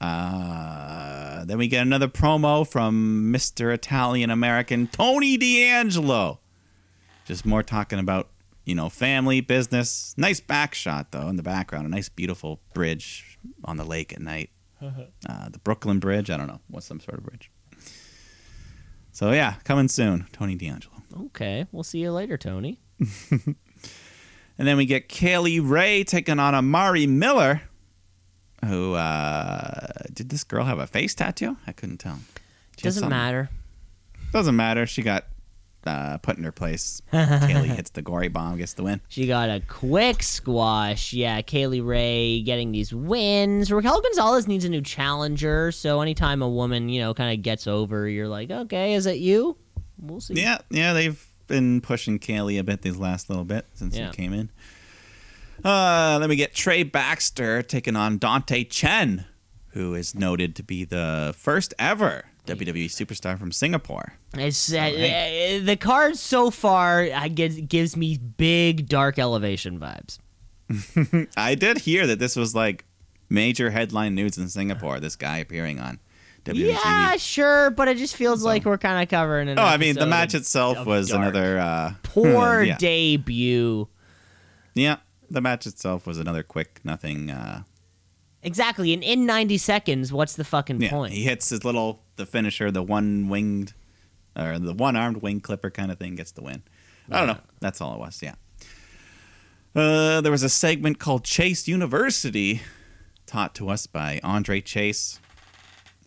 Uh, 0.00 1.44
then 1.44 1.58
we 1.58 1.68
get 1.68 1.82
another 1.82 2.08
promo 2.08 2.66
from 2.66 3.32
Mr. 3.32 3.72
Italian 3.74 4.30
American 4.30 4.86
Tony 4.86 5.36
D'Angelo. 5.36 6.40
Just 7.26 7.44
more 7.44 7.62
talking 7.62 7.98
about, 7.98 8.28
you 8.66 8.74
know, 8.74 8.90
family, 8.90 9.40
business. 9.40 10.14
Nice 10.18 10.40
back 10.40 10.74
shot, 10.74 11.12
though, 11.12 11.28
in 11.28 11.36
the 11.36 11.42
background. 11.42 11.86
A 11.86 11.88
nice, 11.88 12.10
beautiful 12.10 12.60
bridge 12.74 13.38
on 13.64 13.78
the 13.78 13.84
lake 13.84 14.12
at 14.12 14.20
night. 14.20 14.50
Uh, 15.28 15.48
the 15.48 15.58
Brooklyn 15.58 15.98
Bridge. 15.98 16.30
I 16.30 16.36
don't 16.36 16.46
know. 16.46 16.60
What's 16.68 16.86
some 16.86 17.00
sort 17.00 17.18
of 17.18 17.24
bridge? 17.24 17.50
So, 19.10 19.32
yeah, 19.32 19.54
coming 19.64 19.88
soon. 19.88 20.26
Tony 20.32 20.54
D'Angelo. 20.54 21.02
Okay, 21.26 21.66
we'll 21.72 21.82
see 21.82 21.98
you 21.98 22.12
later, 22.12 22.36
Tony. 22.36 22.78
And 24.58 24.66
then 24.66 24.76
we 24.76 24.86
get 24.86 25.08
Kay 25.08 25.38
Lee 25.38 25.60
Ray 25.60 26.04
taking 26.04 26.38
on 26.38 26.54
Amari 26.54 27.06
Miller. 27.06 27.62
Who 28.64 28.94
uh, 28.94 29.88
did 30.12 30.30
this 30.30 30.44
girl 30.44 30.64
have 30.64 30.78
a 30.78 30.86
face 30.86 31.14
tattoo? 31.14 31.56
I 31.66 31.72
couldn't 31.72 31.98
tell. 31.98 32.18
She 32.78 32.84
Doesn't 32.84 33.08
matter. 33.08 33.50
Doesn't 34.32 34.56
matter. 34.56 34.86
She 34.86 35.02
got 35.02 35.26
uh, 35.88 36.18
put 36.18 36.36
in 36.38 36.44
her 36.44 36.52
place. 36.52 37.00
Kay 37.12 37.60
Lee 37.60 37.68
hits 37.68 37.90
the 37.90 38.02
gory 38.02 38.28
bomb, 38.28 38.56
gets 38.58 38.74
the 38.74 38.82
win. 38.82 39.00
She 39.08 39.26
got 39.26 39.48
a 39.50 39.60
quick 39.68 40.22
squash. 40.22 41.12
Yeah, 41.12 41.40
Kay 41.42 41.66
Lee 41.66 41.80
Ray 41.80 42.42
getting 42.42 42.72
these 42.72 42.92
wins. 42.94 43.70
Raquel 43.72 44.00
Gonzalez 44.00 44.46
needs 44.48 44.64
a 44.64 44.68
new 44.68 44.80
challenger. 44.82 45.72
So 45.72 46.00
anytime 46.00 46.42
a 46.42 46.48
woman, 46.48 46.88
you 46.88 47.00
know, 47.00 47.14
kind 47.14 47.32
of 47.36 47.42
gets 47.42 47.66
over, 47.66 48.08
you're 48.08 48.28
like, 48.28 48.50
okay, 48.50 48.94
is 48.94 49.06
it 49.06 49.18
you? 49.18 49.56
We'll 49.98 50.20
see. 50.20 50.34
Yeah, 50.34 50.58
yeah, 50.70 50.92
they've 50.92 51.24
been 51.46 51.80
pushing 51.80 52.18
Kay 52.18 52.40
Lee 52.42 52.58
a 52.58 52.64
bit 52.64 52.82
these 52.82 52.96
last 52.96 53.28
little 53.30 53.44
bit 53.44 53.66
since 53.74 53.96
Yeah. 53.96 54.10
he 54.10 54.12
came 54.16 54.32
in. 54.32 54.50
Uh, 55.64 56.18
then 56.18 56.28
we 56.28 56.36
get 56.36 56.54
Trey 56.54 56.82
Baxter 56.82 57.62
taking 57.62 57.96
on 57.96 58.18
Dante 58.18 58.64
Chen, 58.64 59.24
who 59.68 59.94
is 59.94 60.14
noted 60.14 60.54
to 60.56 60.62
be 60.62 60.84
the 60.84 61.34
first 61.36 61.72
ever 61.78 62.24
WWE 62.46 62.86
superstar 62.86 63.38
from 63.38 63.52
Singapore. 63.52 64.14
It's 64.34 64.72
uh, 64.72 64.76
hey. 64.76 65.60
uh, 65.60 65.64
the 65.64 65.76
card 65.76 66.16
so 66.16 66.50
far. 66.50 67.08
I 67.14 67.28
get 67.28 67.68
gives 67.68 67.96
me 67.96 68.18
big 68.18 68.88
dark 68.88 69.18
elevation 69.18 69.80
vibes. 69.80 70.18
I 71.36 71.54
did 71.54 71.78
hear 71.78 72.06
that 72.06 72.18
this 72.18 72.36
was 72.36 72.54
like 72.54 72.84
major 73.28 73.70
headline 73.70 74.14
news 74.14 74.38
in 74.38 74.48
Singapore. 74.48 75.00
This 75.00 75.16
guy 75.16 75.38
appearing 75.38 75.80
on 75.80 75.98
WWE. 76.44 76.68
Yeah, 76.68 77.16
sure, 77.16 77.70
but 77.70 77.88
it 77.88 77.98
just 77.98 78.16
feels 78.16 78.44
like 78.44 78.64
we're 78.64 78.78
kind 78.78 79.02
of 79.02 79.08
covering 79.08 79.48
it. 79.48 79.58
Oh, 79.58 79.64
I 79.64 79.76
mean, 79.76 79.96
the 79.96 80.06
match 80.06 80.34
itself 80.34 80.86
was 80.86 81.10
another 81.10 81.58
uh, 81.58 81.94
poor 82.02 82.62
yeah. 82.62 82.76
debut. 82.78 83.88
Yeah, 84.74 84.96
the 85.30 85.40
match 85.40 85.66
itself 85.66 86.06
was 86.06 86.18
another 86.18 86.42
quick 86.42 86.80
nothing. 86.84 87.30
Uh, 87.30 87.62
Exactly, 88.46 88.94
and 88.94 89.02
in 89.02 89.26
90 89.26 89.58
seconds, 89.58 90.12
what's 90.12 90.36
the 90.36 90.44
fucking 90.44 90.80
yeah, 90.80 90.90
point? 90.90 91.12
he 91.12 91.24
hits 91.24 91.48
his 91.48 91.64
little 91.64 92.04
the 92.14 92.24
finisher, 92.24 92.70
the 92.70 92.82
one 92.82 93.28
winged 93.28 93.74
or 94.38 94.60
the 94.60 94.72
one 94.72 94.94
armed 94.94 95.16
wing 95.16 95.40
clipper 95.40 95.68
kind 95.68 95.90
of 95.90 95.98
thing, 95.98 96.14
gets 96.14 96.30
the 96.30 96.42
win. 96.42 96.62
I 97.10 97.18
don't 97.18 97.26
know. 97.26 97.38
That's 97.58 97.80
all 97.80 97.94
it 97.94 97.98
was. 97.98 98.22
Yeah. 98.22 98.34
Uh, 99.74 100.20
there 100.20 100.30
was 100.30 100.44
a 100.44 100.48
segment 100.48 101.00
called 101.00 101.24
Chase 101.24 101.66
University, 101.66 102.62
taught 103.26 103.52
to 103.56 103.68
us 103.68 103.88
by 103.88 104.20
Andre 104.22 104.60
Chase. 104.60 105.18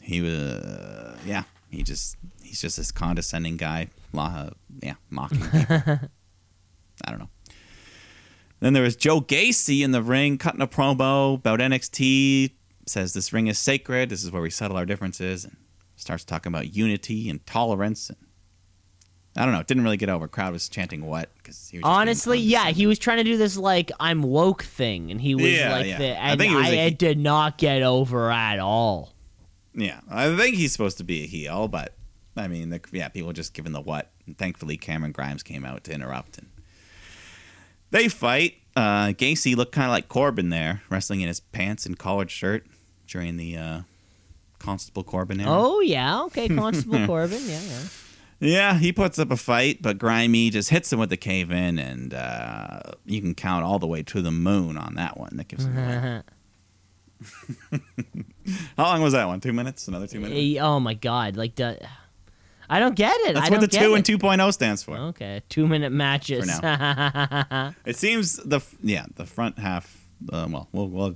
He 0.02 0.22
was, 0.22 0.34
uh, 0.34 1.18
yeah, 1.26 1.44
he 1.70 1.84
just 1.84 2.16
he's 2.42 2.62
just 2.62 2.78
this 2.78 2.92
condescending 2.92 3.58
guy. 3.58 3.90
La, 4.14 4.50
yeah, 4.82 4.96
mocking. 5.10 5.44
I 5.44 6.00
don't 7.06 7.20
know. 7.20 7.30
Then 8.60 8.74
there 8.74 8.84
was 8.84 8.96
Joe 8.96 9.22
Gacy 9.22 9.82
in 9.84 9.92
the 9.92 10.04
ring 10.04 10.38
cutting 10.38 10.62
a 10.62 10.68
promo 10.68 11.36
about 11.36 11.60
NXT. 11.60 12.52
Says 12.86 13.14
this 13.14 13.32
ring 13.32 13.48
is 13.48 13.58
sacred. 13.60 14.10
This 14.10 14.24
is 14.24 14.32
where 14.32 14.42
we 14.42 14.50
settle 14.50 14.76
our 14.78 14.86
differences. 14.86 15.46
And 15.46 15.56
starts 15.96 16.24
talking 16.24 16.52
about 16.52 16.74
unity 16.76 17.30
and 17.30 17.46
tolerance. 17.46 18.10
And 18.10 18.18
I 19.38 19.46
don't 19.46 19.54
know. 19.54 19.60
It 19.60 19.68
didn't 19.68 19.84
really 19.84 19.98
get 19.98 20.10
over. 20.10 20.28
Crowd 20.28 20.54
was 20.54 20.68
chanting 20.68 21.06
what? 21.06 21.30
Because 21.38 21.72
Honestly, 21.84 22.40
yeah, 22.40 22.70
he 22.72 22.88
was 22.88 23.00
trying 23.00 23.18
to 23.18 23.24
do 23.24 23.38
this 23.38 23.56
like 23.58 23.92
I'm 24.00 24.24
woke 24.24 24.64
thing, 24.64 25.12
and 25.12 25.22
he 25.22 25.36
was 25.36 25.46
Yeah, 25.46 25.72
like 25.72 25.86
yeah. 25.86 25.98
the, 25.98 26.22
I 26.22 26.30
and 26.32 26.40
think 26.40 26.54
it 26.54 26.56
was 26.56 26.66
I, 26.68 26.72
it 26.72 26.98
did 26.98 27.18
not 27.20 27.58
get 27.58 27.82
over 27.84 28.32
at 28.32 28.60
all. 28.60 29.14
Yeah, 29.76 30.02
I 30.10 30.36
think 30.36 30.56
he's 30.56 30.72
supposed 30.72 30.98
to 30.98 31.04
be 31.04 31.24
a 31.24 31.28
heel, 31.28 31.68
but 31.68 31.96
I 32.36 32.48
mean, 32.48 32.70
the, 32.70 32.82
yeah, 32.92 33.08
people 33.08 33.32
just 33.34 33.54
giving 33.54 33.72
the 33.72 33.82
what. 33.82 34.10
And 34.26 34.38
thankfully, 34.38 34.78
Cameron 34.78 35.12
Grimes 35.12 35.44
came 35.44 35.64
out 35.64 35.84
to 35.86 35.94
interrupt, 35.94 36.38
and 36.40 36.48
they 37.92 38.08
fight. 38.08 38.56
Uh, 38.76 39.08
Gacy 39.08 39.56
looked 39.56 39.72
kind 39.74 39.86
of 39.86 39.92
like 39.92 40.08
Corbin 40.08 40.50
there, 40.50 40.82
wrestling 40.90 41.22
in 41.22 41.28
his 41.28 41.40
pants 41.40 41.86
and 41.86 41.98
collared 41.98 42.32
shirt 42.32 42.66
during 43.08 43.38
the 43.38 43.58
uh, 43.58 43.82
Constable 44.60 45.04
Corbin 45.04 45.42
era. 45.42 45.50
Oh 45.52 45.80
yeah, 45.82 46.24
okay, 46.24 46.48
Constable 46.56 47.06
Corbin, 47.06 47.42
yeah, 47.46 47.62
yeah. 47.62 47.82
Yeah, 48.42 48.74
he 48.76 48.94
puts 48.94 49.20
up 49.20 49.32
a 49.32 49.38
fight, 49.38 49.82
but 49.82 49.98
Grimy 49.98 50.50
just 50.50 50.70
hits 50.70 50.94
him 50.94 51.00
with 51.00 51.10
the 51.10 51.18
cave 51.18 51.52
in, 51.52 51.78
and 51.78 52.14
uh, 52.14 52.80
you 53.06 53.20
can 53.20 53.36
count 53.36 53.66
all 53.66 53.80
the 53.80 53.88
way 53.88 54.02
to 54.04 54.22
the 54.22 54.32
moon 54.32 54.78
on 54.78 54.96
that 54.96 55.18
one. 55.18 55.36
That 55.36 55.50
gives 55.50 55.66
him. 55.66 55.76
How 58.78 58.84
long 58.86 59.02
was 59.02 59.12
that 59.12 59.28
one? 59.28 59.42
Two 59.42 59.52
minutes? 59.52 59.90
Another 59.90 60.08
two 60.08 60.22
minutes? 60.22 60.58
Oh 60.62 60.80
my 60.80 60.94
god, 60.94 61.36
like 61.36 61.56
the, 61.56 61.80
I 62.70 62.80
don't 62.80 62.96
get 62.96 63.16
it. 63.22 63.34
That's 63.34 63.48
I 63.48 63.52
what 63.52 63.62
the 63.62 63.68
two 63.68 63.96
it. 63.96 64.10
and 64.10 64.22
2.0 64.22 64.54
stands 64.54 64.84
for. 64.84 64.96
Okay, 64.98 65.42
two 65.50 65.68
minute 65.68 65.92
matches. 65.92 66.50
For 66.60 67.76
It 67.86 67.96
seems 67.98 68.36
the 68.38 68.62
yeah 68.82 69.06
the 69.16 69.26
front 69.26 69.58
half. 69.60 70.08
Uh, 70.32 70.48
well, 70.50 70.68
we'll, 70.72 70.88
we'll 70.90 71.16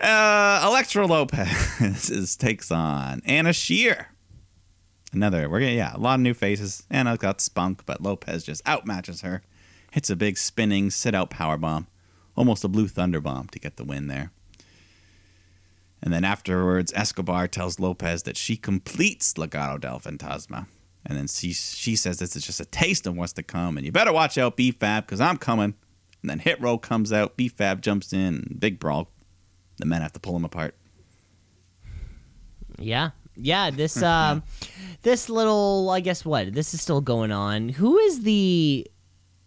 uh, 0.00 0.62
Elektra 0.66 1.06
Lopez 1.06 2.10
is- 2.10 2.36
takes 2.36 2.70
on 2.70 3.20
Anna 3.24 3.52
Shear. 3.52 4.08
Another 5.12 5.48
we're 5.48 5.60
gonna 5.60 5.72
yeah 5.72 5.96
a 5.96 5.98
lot 5.98 6.14
of 6.14 6.20
new 6.20 6.34
faces. 6.34 6.84
Anna 6.90 7.16
got 7.16 7.40
spunk, 7.40 7.84
but 7.86 8.00
Lopez 8.00 8.44
just 8.44 8.64
outmatches 8.64 9.22
her. 9.22 9.42
Hits 9.90 10.08
a 10.08 10.14
big 10.16 10.38
spinning 10.38 10.88
sit 10.90 11.14
out 11.16 11.30
power 11.30 11.56
bomb, 11.58 11.88
almost 12.36 12.62
a 12.62 12.68
blue 12.68 12.86
thunder 12.86 13.20
bomb 13.20 13.48
to 13.48 13.58
get 13.58 13.76
the 13.76 13.84
win 13.84 14.06
there. 14.06 14.30
And 16.02 16.12
then 16.12 16.24
afterwards, 16.24 16.92
Escobar 16.94 17.46
tells 17.46 17.78
Lopez 17.78 18.22
that 18.22 18.36
she 18.36 18.56
completes 18.56 19.34
Legado 19.34 19.80
del 19.80 20.00
Fantasma. 20.00 20.66
And 21.04 21.16
then 21.16 21.28
she, 21.28 21.52
she 21.52 21.96
says 21.96 22.18
this 22.18 22.36
is 22.36 22.44
just 22.44 22.60
a 22.60 22.64
taste 22.64 23.06
of 23.06 23.16
what's 23.16 23.32
to 23.34 23.42
come. 23.42 23.76
And 23.76 23.84
you 23.84 23.92
better 23.92 24.12
watch 24.12 24.38
out, 24.38 24.56
B-Fab, 24.56 25.06
because 25.06 25.20
I'm 25.20 25.36
coming. 25.36 25.74
And 26.22 26.30
then 26.30 26.38
Hit 26.38 26.60
Row 26.60 26.78
comes 26.78 27.12
out. 27.12 27.36
B-Fab 27.36 27.80
jumps 27.82 28.12
in. 28.12 28.56
Big 28.58 28.78
brawl. 28.78 29.10
The 29.78 29.86
men 29.86 30.02
have 30.02 30.12
to 30.12 30.20
pull 30.20 30.36
him 30.36 30.44
apart. 30.44 30.74
yeah, 32.78 33.10
yeah. 33.36 33.70
This 33.70 34.02
um, 34.02 34.42
this 35.02 35.30
little, 35.30 35.88
I 35.90 36.00
guess 36.00 36.24
what 36.24 36.52
this 36.52 36.74
is 36.74 36.82
still 36.82 37.00
going 37.00 37.32
on. 37.32 37.70
Who 37.70 37.98
is 37.98 38.22
the 38.22 38.86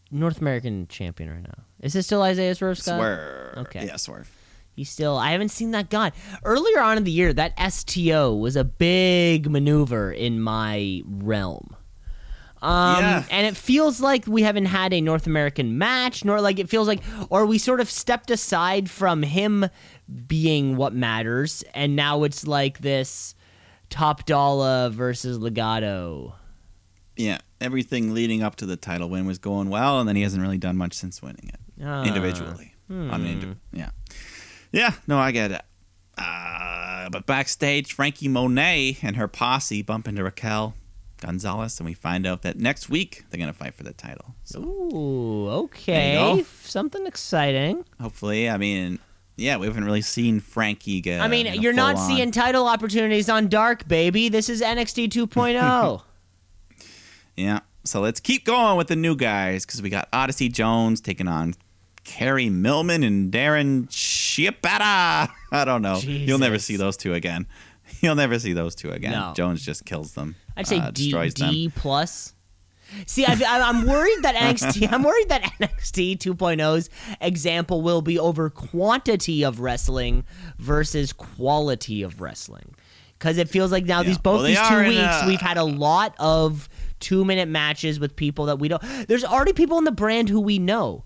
North 0.09 0.41
American 0.41 0.88
champion 0.88 1.30
right 1.30 1.43
now? 1.43 1.63
Is 1.81 1.95
it 1.95 2.03
still 2.03 2.23
Isaiah 2.23 2.55
Swerve 2.55 2.80
Scott? 2.80 2.97
Swerve. 2.97 3.57
Okay. 3.57 3.85
Yeah, 3.85 3.97
swerve. 3.97 4.31
He's 4.75 4.89
still. 4.89 5.17
I 5.17 5.31
haven't 5.31 5.49
seen 5.49 5.71
that 5.71 5.89
guy. 5.89 6.11
Earlier 6.43 6.79
on 6.81 6.97
in 6.97 7.03
the 7.03 7.11
year, 7.11 7.31
that 7.33 7.53
STO 7.71 8.33
was 8.35 8.55
a 8.55 8.63
big 8.63 9.49
maneuver 9.49 10.11
in 10.11 10.39
my 10.41 11.01
realm. 11.05 11.75
Um, 12.61 13.01
Yeah. 13.03 13.25
and 13.29 13.45
it 13.45 13.57
feels 13.57 13.99
like 13.99 14.25
we 14.25 14.41
haven't 14.41 14.67
had 14.67 14.93
a 14.93 15.01
North 15.01 15.27
American 15.27 15.77
match, 15.77 16.23
nor 16.23 16.39
like 16.39 16.59
it 16.59 16.69
feels 16.69 16.87
like, 16.87 17.01
or 17.29 17.45
we 17.45 17.57
sort 17.57 17.81
of 17.81 17.91
stepped 17.91 18.31
aside 18.31 18.89
from 18.89 19.21
him 19.21 19.65
being 20.27 20.77
what 20.77 20.93
matters, 20.93 21.63
and 21.73 21.95
now 21.95 22.23
it's 22.23 22.47
like 22.47 22.79
this 22.79 23.35
Top 23.89 24.25
Dolla 24.25 24.89
versus 24.89 25.37
Legado. 25.39 26.33
Yeah, 27.17 27.39
everything 27.61 28.13
leading 28.13 28.41
up 28.41 28.55
to 28.55 28.65
the 28.65 28.77
title 28.77 29.09
win 29.09 29.25
was 29.27 29.37
going 29.39 29.69
well, 29.69 29.99
and 29.99 30.07
then 30.09 30.15
he 30.15 30.21
hasn't 30.23 30.41
really 30.41 30.57
done 30.57 30.77
much 30.77 30.93
since 30.93 31.21
winning 31.21 31.49
it 31.53 31.59
Ah. 31.85 32.03
individually. 32.05 32.69
On 32.89 33.09
an 33.21 33.25
indi- 33.25 33.55
yeah, 33.71 33.89
yeah. 34.73 34.93
No, 35.07 35.17
I 35.17 35.31
get 35.31 35.51
it. 35.51 35.61
Uh, 36.17 37.09
but 37.09 37.25
backstage, 37.25 37.93
Franky 37.93 38.27
Monet 38.27 38.97
and 39.01 39.15
her 39.15 39.27
posse 39.29 39.81
bump 39.81 40.07
into 40.07 40.23
Raquel 40.23 40.73
Gonzalez, 41.21 41.79
and 41.79 41.85
we 41.87 41.93
find 41.93 42.27
out 42.27 42.41
that 42.41 42.57
next 42.57 42.89
week 42.89 43.23
they're 43.29 43.39
gonna 43.39 43.53
fight 43.53 43.73
for 43.73 43.83
the 43.83 43.93
title. 43.93 44.35
So 44.43 44.61
Ooh, 44.61 45.49
okay, 45.49 46.43
something 46.63 47.07
exciting. 47.07 47.85
hopefully, 48.01 48.49
I 48.49 48.57
mean, 48.57 48.99
yeah, 49.37 49.57
we 49.57 49.65
haven't 49.67 49.85
really 49.85 50.01
seen 50.01 50.39
Frankie 50.41 50.99
get. 51.01 51.21
I 51.21 51.27
mean, 51.29 51.61
you're 51.61 51.73
not 51.73 51.95
on- 51.95 52.07
seeing 52.07 52.31
title 52.31 52.67
opportunities 52.67 53.29
on 53.29 53.47
Dark, 53.47 53.87
baby. 53.87 54.27
This 54.29 54.49
is 54.49 54.61
NXT 54.61 55.09
2.0. 55.09 56.01
Yeah. 57.35 57.61
So 57.83 57.99
let's 57.99 58.19
keep 58.19 58.45
going 58.45 58.77
with 58.77 58.87
the 58.87 58.95
new 58.95 59.15
guys 59.15 59.65
because 59.65 59.81
we 59.81 59.89
got 59.89 60.07
Odyssey 60.13 60.49
Jones 60.49 61.01
taking 61.01 61.27
on 61.27 61.55
Carrie 62.03 62.49
Millman 62.49 63.03
and 63.03 63.31
Darren 63.31 63.88
Chiapetta. 63.89 65.30
I 65.51 65.65
don't 65.65 65.81
know. 65.81 65.97
You'll 65.97 66.39
never 66.39 66.59
see 66.59 66.75
those 66.77 66.97
two 66.97 67.13
again. 67.13 67.47
You'll 68.01 68.15
never 68.15 68.39
see 68.39 68.53
those 68.53 68.75
two 68.75 68.91
again. 68.91 69.11
No. 69.13 69.34
Jones 69.35 69.63
just 69.65 69.85
kills 69.85 70.13
them. 70.13 70.35
I'd 70.57 70.67
say 70.67 70.80
uh, 70.80 70.91
D, 70.91 71.05
destroys 71.05 71.34
D 71.34 71.67
them. 71.67 71.73
plus. 71.75 72.34
See, 73.07 73.25
I, 73.25 73.34
I'm 73.41 73.88
worried 73.88 74.19
that 74.21 74.35
NXT. 74.55 74.91
I'm 74.91 75.03
worried 75.03 75.30
that 75.30 75.41
NXT 75.59 76.17
2.0's 76.19 76.89
example 77.21 77.81
will 77.81 78.01
be 78.01 78.19
over 78.19 78.49
quantity 78.49 79.43
of 79.43 79.59
wrestling 79.59 80.25
versus 80.59 81.11
quality 81.13 82.03
of 82.03 82.21
wrestling, 82.21 82.75
because 83.17 83.38
it 83.38 83.49
feels 83.49 83.71
like 83.71 83.85
now 83.85 84.01
Yeah. 84.01 84.07
these 84.07 84.17
both 84.19 84.41
Well, 84.41 84.43
these 84.43 84.59
two 84.69 84.88
weeks 84.89 85.21
a- 85.23 85.25
we've 85.27 85.41
had 85.41 85.57
a 85.57 85.63
lot 85.63 86.13
of 86.19 86.69
two 86.99 87.25
minute 87.25 87.47
matches 87.49 87.99
with 87.99 88.15
people 88.15 88.45
that 88.45 88.59
we 88.59 88.67
don't. 88.67 88.84
There's 89.07 89.23
already 89.23 89.53
people 89.53 89.77
in 89.80 89.85
the 89.85 89.91
brand 89.91 90.30
who 90.30 90.39
we 90.39 90.59
know. 90.59 91.03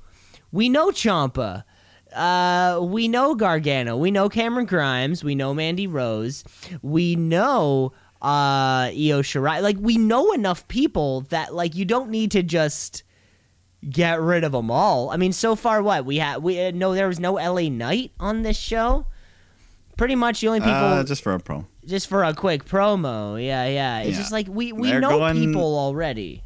We 0.52 0.69
know 0.69 0.90
Ciampa. 0.90 1.64
Uh, 2.15 2.80
we 2.82 3.07
know 3.07 3.36
Gargano. 3.36 3.98
We 3.98 4.11
know 4.11 4.30
Cameron 4.30 4.65
Grimes. 4.65 5.24
We 5.24 5.36
know 5.36 5.53
Mandy 5.53 5.88
Rose. 5.88 6.44
We 6.82 7.15
know 7.15 7.91
uh 8.22 8.90
Io 8.90 9.22
Shirai. 9.22 9.61
Like 9.61 9.78
we 9.80 9.98
know 9.98 10.32
enough 10.32 10.68
people 10.68 11.22
that 11.30 11.53
like 11.53 11.76
you 11.76 11.86
don't 11.86 12.10
need 12.10 12.32
to 12.32 12.41
just 12.41 13.03
get 13.88 14.19
rid 14.19 14.44
of 14.44 14.53
them 14.53 14.72
all. 14.72 15.11
I 15.11 15.18
mean, 15.18 15.34
so 15.34 15.56
far 15.56 15.84
what 15.84 16.06
we 16.06 16.18
had 16.18 16.41
we 16.41 16.60
uh, 16.60 16.72
no 16.72 16.95
there 16.95 17.07
was 17.07 17.19
no 17.19 17.34
LA 17.34 17.69
Knight 17.69 18.11
on 18.19 18.41
this 18.41 18.57
show. 18.57 19.06
Pretty 19.98 20.15
much 20.15 20.41
the 20.41 20.48
only 20.48 20.60
people 20.61 20.74
Uh, 20.74 21.03
just 21.03 21.22
for 21.24 21.34
a 21.34 21.40
promo. 21.40 21.65
just 21.86 22.07
for 22.07 22.24
a 22.24 22.34
quick 22.34 22.65
promo. 22.65 23.44
Yeah, 23.44 23.65
yeah. 23.68 23.99
It's 23.99 24.11
Yeah. 24.11 24.18
just 24.18 24.32
like 24.32 24.48
we 24.49 24.72
we 24.72 24.90
They're 24.90 24.99
know 25.02 25.10
going- 25.19 25.36
people 25.36 25.78
already. 25.78 26.44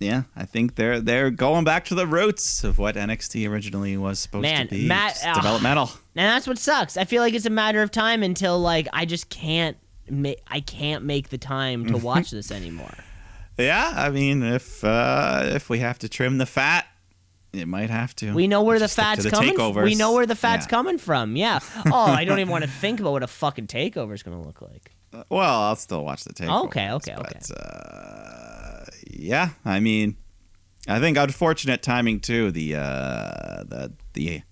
Yeah, 0.00 0.24
I 0.36 0.44
think 0.44 0.74
they're 0.74 1.00
they're 1.00 1.30
going 1.30 1.64
back 1.64 1.84
to 1.86 1.94
the 1.94 2.06
roots 2.06 2.64
of 2.64 2.78
what 2.78 2.96
NXT 2.96 3.48
originally 3.48 3.96
was 3.96 4.18
supposed 4.18 4.42
Man, 4.42 4.66
to 4.68 4.74
be. 4.74 4.86
Matt- 4.86 5.18
ugh. 5.24 5.36
developmental. 5.36 5.90
And 6.16 6.28
that's 6.28 6.46
what 6.46 6.58
sucks. 6.58 6.96
I 6.96 7.04
feel 7.04 7.22
like 7.22 7.32
it's 7.34 7.46
a 7.46 7.50
matter 7.50 7.80
of 7.80 7.90
time 7.90 8.22
until 8.22 8.58
like 8.58 8.86
I 8.92 9.04
just 9.04 9.28
can't 9.30 9.76
ma- 10.10 10.32
I 10.48 10.60
can't 10.60 11.04
make 11.04 11.28
the 11.30 11.38
time 11.38 11.86
to 11.86 11.96
watch 12.08 12.30
this 12.32 12.50
anymore. 12.50 12.92
Yeah, 13.56 13.92
I 13.94 14.10
mean, 14.10 14.42
if 14.42 14.82
uh, 14.84 15.42
if 15.46 15.70
we 15.70 15.78
have 15.78 15.98
to 16.00 16.08
trim 16.08 16.38
the 16.38 16.46
fat, 16.46 16.86
it 17.52 17.68
might 17.68 17.88
have 17.88 18.14
to. 18.16 18.34
We 18.34 18.48
know 18.48 18.62
where 18.64 18.80
the 18.80 18.84
Just 18.86 18.94
stick 18.94 19.04
to 19.04 19.08
fat's 19.10 19.24
the 19.24 19.30
coming. 19.30 19.54
takeovers. 19.56 19.84
We 19.84 19.94
know 19.94 20.12
where 20.12 20.26
the 20.26 20.34
fat's 20.34 20.66
Yeah. 20.66 20.70
coming 20.70 20.98
from. 20.98 21.36
Yeah. 21.36 21.60
Oh, 21.86 21.94
I 22.04 22.24
don't 22.24 22.40
even 22.40 22.50
want 22.50 22.64
to 22.64 22.70
think 22.70 22.98
about 22.98 23.12
what 23.12 23.22
a 23.22 23.28
fucking 23.28 23.68
takeover 23.68 24.12
is 24.12 24.24
going 24.24 24.36
to 24.36 24.44
look 24.44 24.60
like. 24.60 24.90
Well, 25.30 25.40
I'll 25.62 25.76
still 25.76 26.04
watch 26.04 26.24
the 26.24 26.32
takeovers. 26.34 26.64
Okay, 26.64 26.90
okay, 26.90 27.14
but, 27.16 27.50
Uh, 27.56 28.33
yeah, 29.18 29.50
I 29.64 29.80
mean, 29.80 30.16
I 30.88 31.00
think 31.00 31.16
unfortunate 31.16 31.82
timing 31.82 32.20
too. 32.20 32.50
The 32.50 32.76
uh, 32.76 33.64
the 33.64 33.92
the 34.12 34.42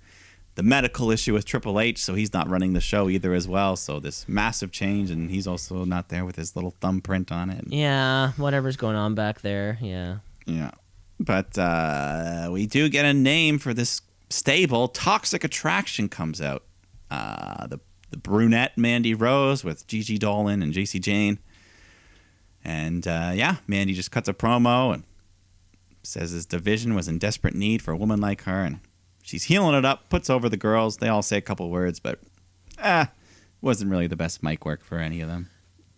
the 0.55 0.62
medical 0.62 1.10
issue 1.10 1.32
with 1.32 1.44
Triple 1.44 1.80
H, 1.80 2.02
so 2.02 2.14
he's 2.14 2.32
not 2.32 2.48
running 2.48 2.72
the 2.72 2.80
show 2.80 3.09
either 3.09 3.32
as 3.32 3.48
well. 3.48 3.76
So 3.76 4.01
this 4.01 4.28
massive 4.28 4.70
change, 4.70 5.10
and 5.10 5.30
he's 5.30 5.47
also 5.47 5.84
not 5.84 6.09
there 6.09 6.24
with 6.24 6.36
his 6.36 6.55
little 6.55 6.74
thumbprint 6.80 7.32
on 7.32 7.51
it. 7.51 7.64
Yeah, 7.68 8.32
whatever's 8.32 8.76
going 8.76 8.97
on 8.97 9.14
back 9.14 9.40
there. 9.40 9.78
Yeah. 9.80 10.18
Yeah. 10.47 10.72
But 11.20 11.56
uh, 11.56 12.48
we 12.51 12.66
do 12.66 12.89
get 12.89 13.05
a 13.05 13.14
name 13.14 13.59
for 13.59 13.72
this 13.72 14.02
stable. 14.28 14.89
Toxic 14.89 15.44
Attraction 15.44 16.09
comes 16.09 16.40
out. 16.40 16.64
Uh, 17.10 17.66
the 17.66 17.78
the 18.10 18.18
brunette 18.18 18.76
Mandy 18.76 19.14
Rose 19.14 19.64
with 19.64 19.86
Gigi 19.86 20.18
Dolin 20.18 20.62
and 20.62 20.72
Jacy 20.72 21.01
Jayne. 21.01 21.39
And 22.64 23.06
uh, 23.06 23.32
yeah, 23.34 23.56
Mandy 23.66 23.94
just 23.94 24.10
cuts 24.10 24.28
a 24.28 24.34
promo 24.34 24.94
and 24.94 25.05
says 26.02 26.30
his 26.30 26.47
division 26.47 26.94
was 26.94 27.09
in 27.09 27.18
desperate 27.18 27.55
need 27.55 27.82
for 27.82 27.93
a 27.93 27.97
woman 27.97 28.20
like 28.20 28.43
her. 28.43 28.64
And 28.64 28.80
she's 29.22 29.44
healing 29.44 29.74
it 29.74 29.84
up, 29.84 30.09
puts 30.09 30.30
over 30.30 30.48
the 30.48 30.56
girls. 30.56 30.98
They 30.98 31.09
all 31.09 31.22
say 31.22 31.39
a 31.39 31.43
couple 31.43 31.70
words, 31.70 32.01
but 32.01 32.20
ah, 32.82 33.10
wasn't 33.60 33.90
really 33.90 34.06
the 34.06 34.16
best 34.16 34.43
mic 34.43 34.64
work 34.64 34.84
for 34.84 34.98
any 34.98 35.20
of 35.20 35.28
them. 35.28 35.48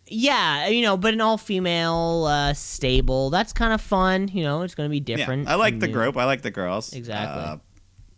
Yeah, 0.07 0.69
you 0.69 0.83
know, 0.83 0.99
but 0.99 1.15
an 1.15 1.21
all 1.23 1.39
female 1.39 2.27
uh, 2.29 2.53
stable. 2.53 3.31
That's 3.31 3.55
kind 3.55 3.73
of 3.73 3.81
fun. 3.81 4.29
You 4.29 4.43
know, 4.43 4.63
it's 4.63 4.75
going 4.75 4.89
to 4.89 4.93
be 4.93 5.01
different. 5.01 5.45
Yeah, 5.45 5.53
I 5.53 5.55
like 5.55 5.81
the 5.81 5.87
new. 5.87 5.95
group. 5.95 6.17
I 6.19 6.25
like 6.25 6.43
the 6.43 6.51
girls. 6.51 6.93
Exactly. 6.93 7.43
Uh, 7.43 7.57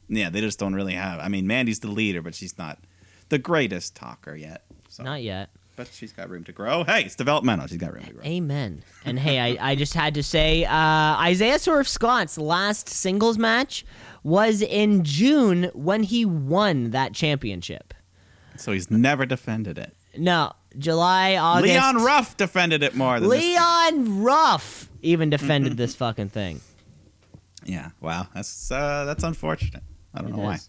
yeah, 0.09 0.31
they 0.31 0.41
just 0.41 0.59
don't 0.59 0.75
really 0.75 0.95
have. 0.95 1.21
I 1.21 1.29
mean, 1.29 1.47
Mandy's 1.47 1.81
the 1.81 1.89
leader, 1.89 2.23
but 2.23 2.35
she's 2.35 2.59
not 2.59 2.79
the 3.29 3.39
greatest 3.39 3.95
talker 3.95 4.35
yet. 4.35 4.65
So, 4.89 5.03
Not 5.05 5.23
yet. 5.23 5.51
But 5.77 5.89
she's 5.93 6.13
got 6.13 6.29
room 6.31 6.43
to 6.45 6.53
grow. 6.53 6.83
Hey, 6.85 7.03
it's 7.03 7.15
developmental. 7.15 7.67
She's 7.67 7.77
got 7.79 7.93
room 7.93 8.05
to 8.05 8.13
grow. 8.15 8.25
Amen. 8.25 8.83
And 9.05 9.19
hey, 9.19 9.39
I, 9.59 9.71
I 9.73 9.75
just 9.75 9.95
had 9.95 10.15
to 10.15 10.23
say, 10.23 10.65
uh, 10.65 10.73
Isaiah 10.75 11.59
Swerve 11.59 11.87
Scott's 11.89 12.39
last 12.39 12.89
singles 12.89 13.39
match 13.39 13.85
was 14.23 14.63
in 14.63 15.05
June 15.05 15.71
when 15.75 16.03
he 16.03 16.25
won 16.25 16.91
that 16.91 17.13
championship. 17.13 17.95
So 18.57 18.73
he's 18.73 18.91
never 18.91 19.27
defended 19.27 19.79
it. 19.79 19.95
No, 20.17 20.53
July, 20.79 21.37
August. 21.37 21.73
Leon 21.75 21.97
Ruff 22.03 22.37
defended 22.39 22.83
it 22.83 22.95
more 22.95 23.21
than 23.21 23.29
this. 23.29 23.39
Leon 23.39 24.23
Ruff 24.23 24.89
even 25.03 25.29
defended 25.31 25.77
this 25.77 25.95
fucking 25.95 26.31
thing. 26.31 26.61
Yeah. 27.65 27.91
Wow. 28.01 28.29
That's 28.35 28.71
uh, 28.71 29.05
that's 29.05 29.23
unfortunate. 29.25 29.83
I 30.15 30.23
don't 30.23 30.31
It 30.31 30.37
know 30.37 30.43
why. 30.43 30.55
is. 30.55 30.69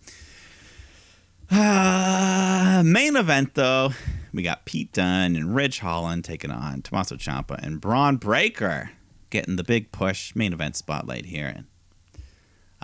Uh, 1.49 2.83
main 2.85 3.15
event 3.15 3.53
though, 3.53 3.91
we 4.37 4.43
got 4.43 4.65
Pete 4.65 4.93
Dunne 4.93 5.35
and 5.35 5.55
Ridge 5.55 5.79
Holland 5.79 6.23
taking 6.23 6.51
on 6.51 6.83
Tommaso 6.83 7.15
Ciampa 7.15 7.57
and 7.57 7.81
Bron 7.81 8.17
Breakker 8.17 8.91
getting 9.31 9.55
the 9.55 9.63
big 9.63 9.91
push 9.91 10.35
main 10.35 10.53
event 10.53 10.75
spotlight 10.75 11.25
here. 11.25 11.47
And 11.47 11.65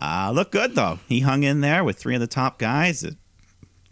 uh, 0.02 0.32
look 0.34 0.52
good 0.52 0.74
though. 0.74 0.98
He 1.08 1.20
hung 1.20 1.44
in 1.44 1.62
there 1.62 1.84
with 1.84 2.00
three 2.00 2.16
of 2.16 2.22
the 2.22 2.28
top 2.28 2.58
guys. 2.58 3.04
It 3.04 3.18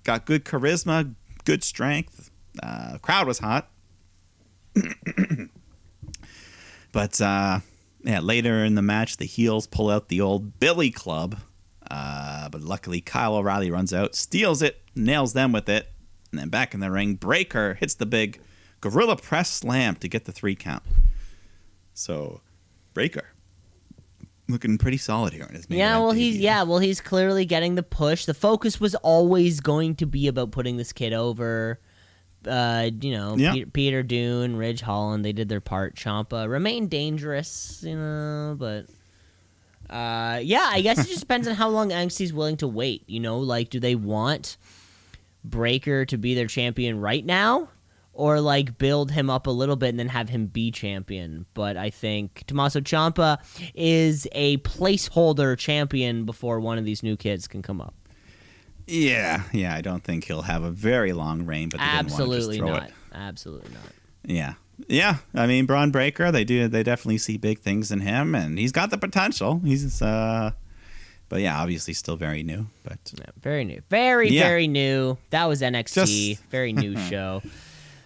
got 0.03 0.25
good 0.25 0.43
charisma, 0.43 1.13
good 1.45 1.63
strength. 1.63 2.31
Uh, 2.63 2.97
crowd 2.99 3.27
was 3.27 3.37
hot. 3.37 3.69
but 6.91 7.21
uh, 7.21 7.59
yeah, 8.03 8.21
later 8.21 8.65
in 8.65 8.73
the 8.73 8.81
match, 8.81 9.17
the 9.17 9.25
heels 9.25 9.67
pull 9.67 9.91
out 9.91 10.09
the 10.09 10.19
old 10.19 10.59
Billy 10.59 10.89
Club. 10.89 11.37
Uh, 11.91 12.49
but 12.49 12.61
luckily, 12.61 13.01
Kyle 13.01 13.35
O'Reilly 13.35 13.69
runs 13.69 13.93
out, 13.93 14.15
steals 14.15 14.63
it, 14.63 14.81
nails 14.95 15.33
them 15.33 15.51
with 15.51 15.69
it, 15.69 15.90
and 16.31 16.39
then 16.39 16.49
back 16.49 16.73
in 16.73 16.79
the 16.79 16.89
ring, 16.91 17.15
Breakker 17.15 17.75
hits 17.75 17.93
the 17.95 18.05
big 18.05 18.39
gorilla 18.79 19.15
press 19.15 19.49
slam 19.51 19.95
to 19.97 20.07
get 20.07 20.25
the 20.25 20.31
three 20.31 20.55
count. 20.55 20.83
So, 21.93 22.41
Breakker 22.93 23.27
looking 24.47 24.77
pretty 24.77 24.97
solid 24.97 25.31
here 25.33 25.45
in 25.45 25.55
his 25.55 25.69
main 25.69 25.79
Yeah, 25.79 25.97
well, 25.99 26.11
he's 26.11 26.33
debut. 26.33 26.43
yeah, 26.45 26.63
well, 26.63 26.79
he's 26.79 26.99
clearly 26.99 27.45
getting 27.45 27.75
the 27.75 27.83
push. 27.83 28.25
The 28.25 28.33
focus 28.33 28.79
was 28.81 28.95
always 28.95 29.61
going 29.61 29.95
to 29.95 30.05
be 30.05 30.27
about 30.27 30.51
putting 30.51 30.75
this 30.77 30.91
kid 30.91 31.13
over. 31.13 31.79
Uh, 32.45 32.89
you 32.99 33.11
know, 33.11 33.37
Yeah. 33.37 33.53
Peter, 33.53 33.65
Peter 33.67 34.03
Dunne, 34.03 34.55
Ridge 34.57 34.81
Holland, 34.81 35.23
they 35.23 35.31
did 35.31 35.47
their 35.47 35.61
part. 35.61 35.95
Ciampa 35.95 36.49
remained 36.49 36.89
dangerous, 36.89 37.81
you 37.85 37.95
know, 37.95 38.55
but 38.59 38.87
uh, 39.89 40.39
yeah, 40.43 40.67
I 40.69 40.81
guess 40.81 40.99
it 40.99 41.07
just 41.07 41.19
depends 41.21 41.47
on 41.47 41.55
how 41.55 41.69
long 41.69 41.89
NXT's 41.91 42.33
willing 42.33 42.57
to 42.57 42.67
wait. 42.67 43.03
You 43.07 43.19
know, 43.19 43.39
like, 43.39 43.69
do 43.69 43.79
they 43.79 43.95
want 43.95 44.57
Breakker 45.43 46.05
to 46.05 46.17
be 46.17 46.35
their 46.35 46.47
champion 46.47 46.99
right 46.99 47.25
now? 47.25 47.69
Or 48.13 48.41
like 48.41 48.77
build 48.77 49.09
him 49.09 49.29
up 49.29 49.47
a 49.47 49.51
little 49.51 49.77
bit 49.77 49.89
and 49.89 49.97
then 49.99 50.09
have 50.09 50.27
him 50.27 50.47
be 50.47 50.69
champion. 50.69 51.45
But 51.53 51.77
I 51.77 51.89
think 51.89 52.43
Tommaso 52.45 52.81
Ciampa 52.81 53.39
is 53.73 54.27
a 54.33 54.57
placeholder 54.57 55.57
champion 55.57 56.25
before 56.25 56.59
one 56.59 56.77
of 56.77 56.83
these 56.83 57.03
new 57.03 57.15
kids 57.15 57.47
can 57.47 57.61
come 57.61 57.79
up. 57.79 57.95
Yeah, 58.85 59.43
yeah. 59.53 59.73
I 59.73 59.79
don't 59.79 60.03
think 60.03 60.25
he'll 60.25 60.41
have 60.41 60.63
a 60.63 60.71
very 60.71 61.13
long 61.13 61.45
reign, 61.45 61.69
but 61.69 61.79
they 61.79 61.85
didn't 61.85 61.99
Absolutely 62.07 62.61
want 62.61 62.75
to 62.75 62.79
not. 62.81 62.89
just 62.89 62.99
Absolutely 63.13 63.71
not. 63.71 63.93
Yeah, 64.25 64.53
yeah. 64.87 65.17
I 65.33 65.47
mean, 65.47 65.65
Bron 65.65 65.91
Breakker, 65.91 66.31
they 66.31 66.43
do. 66.43 66.67
They 66.67 66.83
definitely 66.83 67.17
see 67.17 67.37
big 67.37 67.59
things 67.59 67.91
in 67.91 68.01
him, 68.01 68.35
and 68.35 68.59
he's 68.59 68.73
got 68.73 68.89
the 68.89 68.97
potential. 68.97 69.61
He's, 69.63 70.01
uh, 70.01 70.51
but 71.31 71.41
yeah, 71.41 71.59
obviously 71.59 71.93
still 71.95 72.17
very 72.17 72.43
new. 72.43 72.67
But 72.83 72.99
Yeah, 73.17 73.25
very 73.41 73.63
new. 73.65 73.81
Very, 73.89 74.29
Yeah. 74.29 74.43
very 74.43 74.67
new. 74.67 75.17
That 75.31 75.45
was 75.45 75.61
NXT. 75.63 76.33
Just- 76.33 76.43
very 76.51 76.73
new 76.73 76.95
show. 77.09 77.41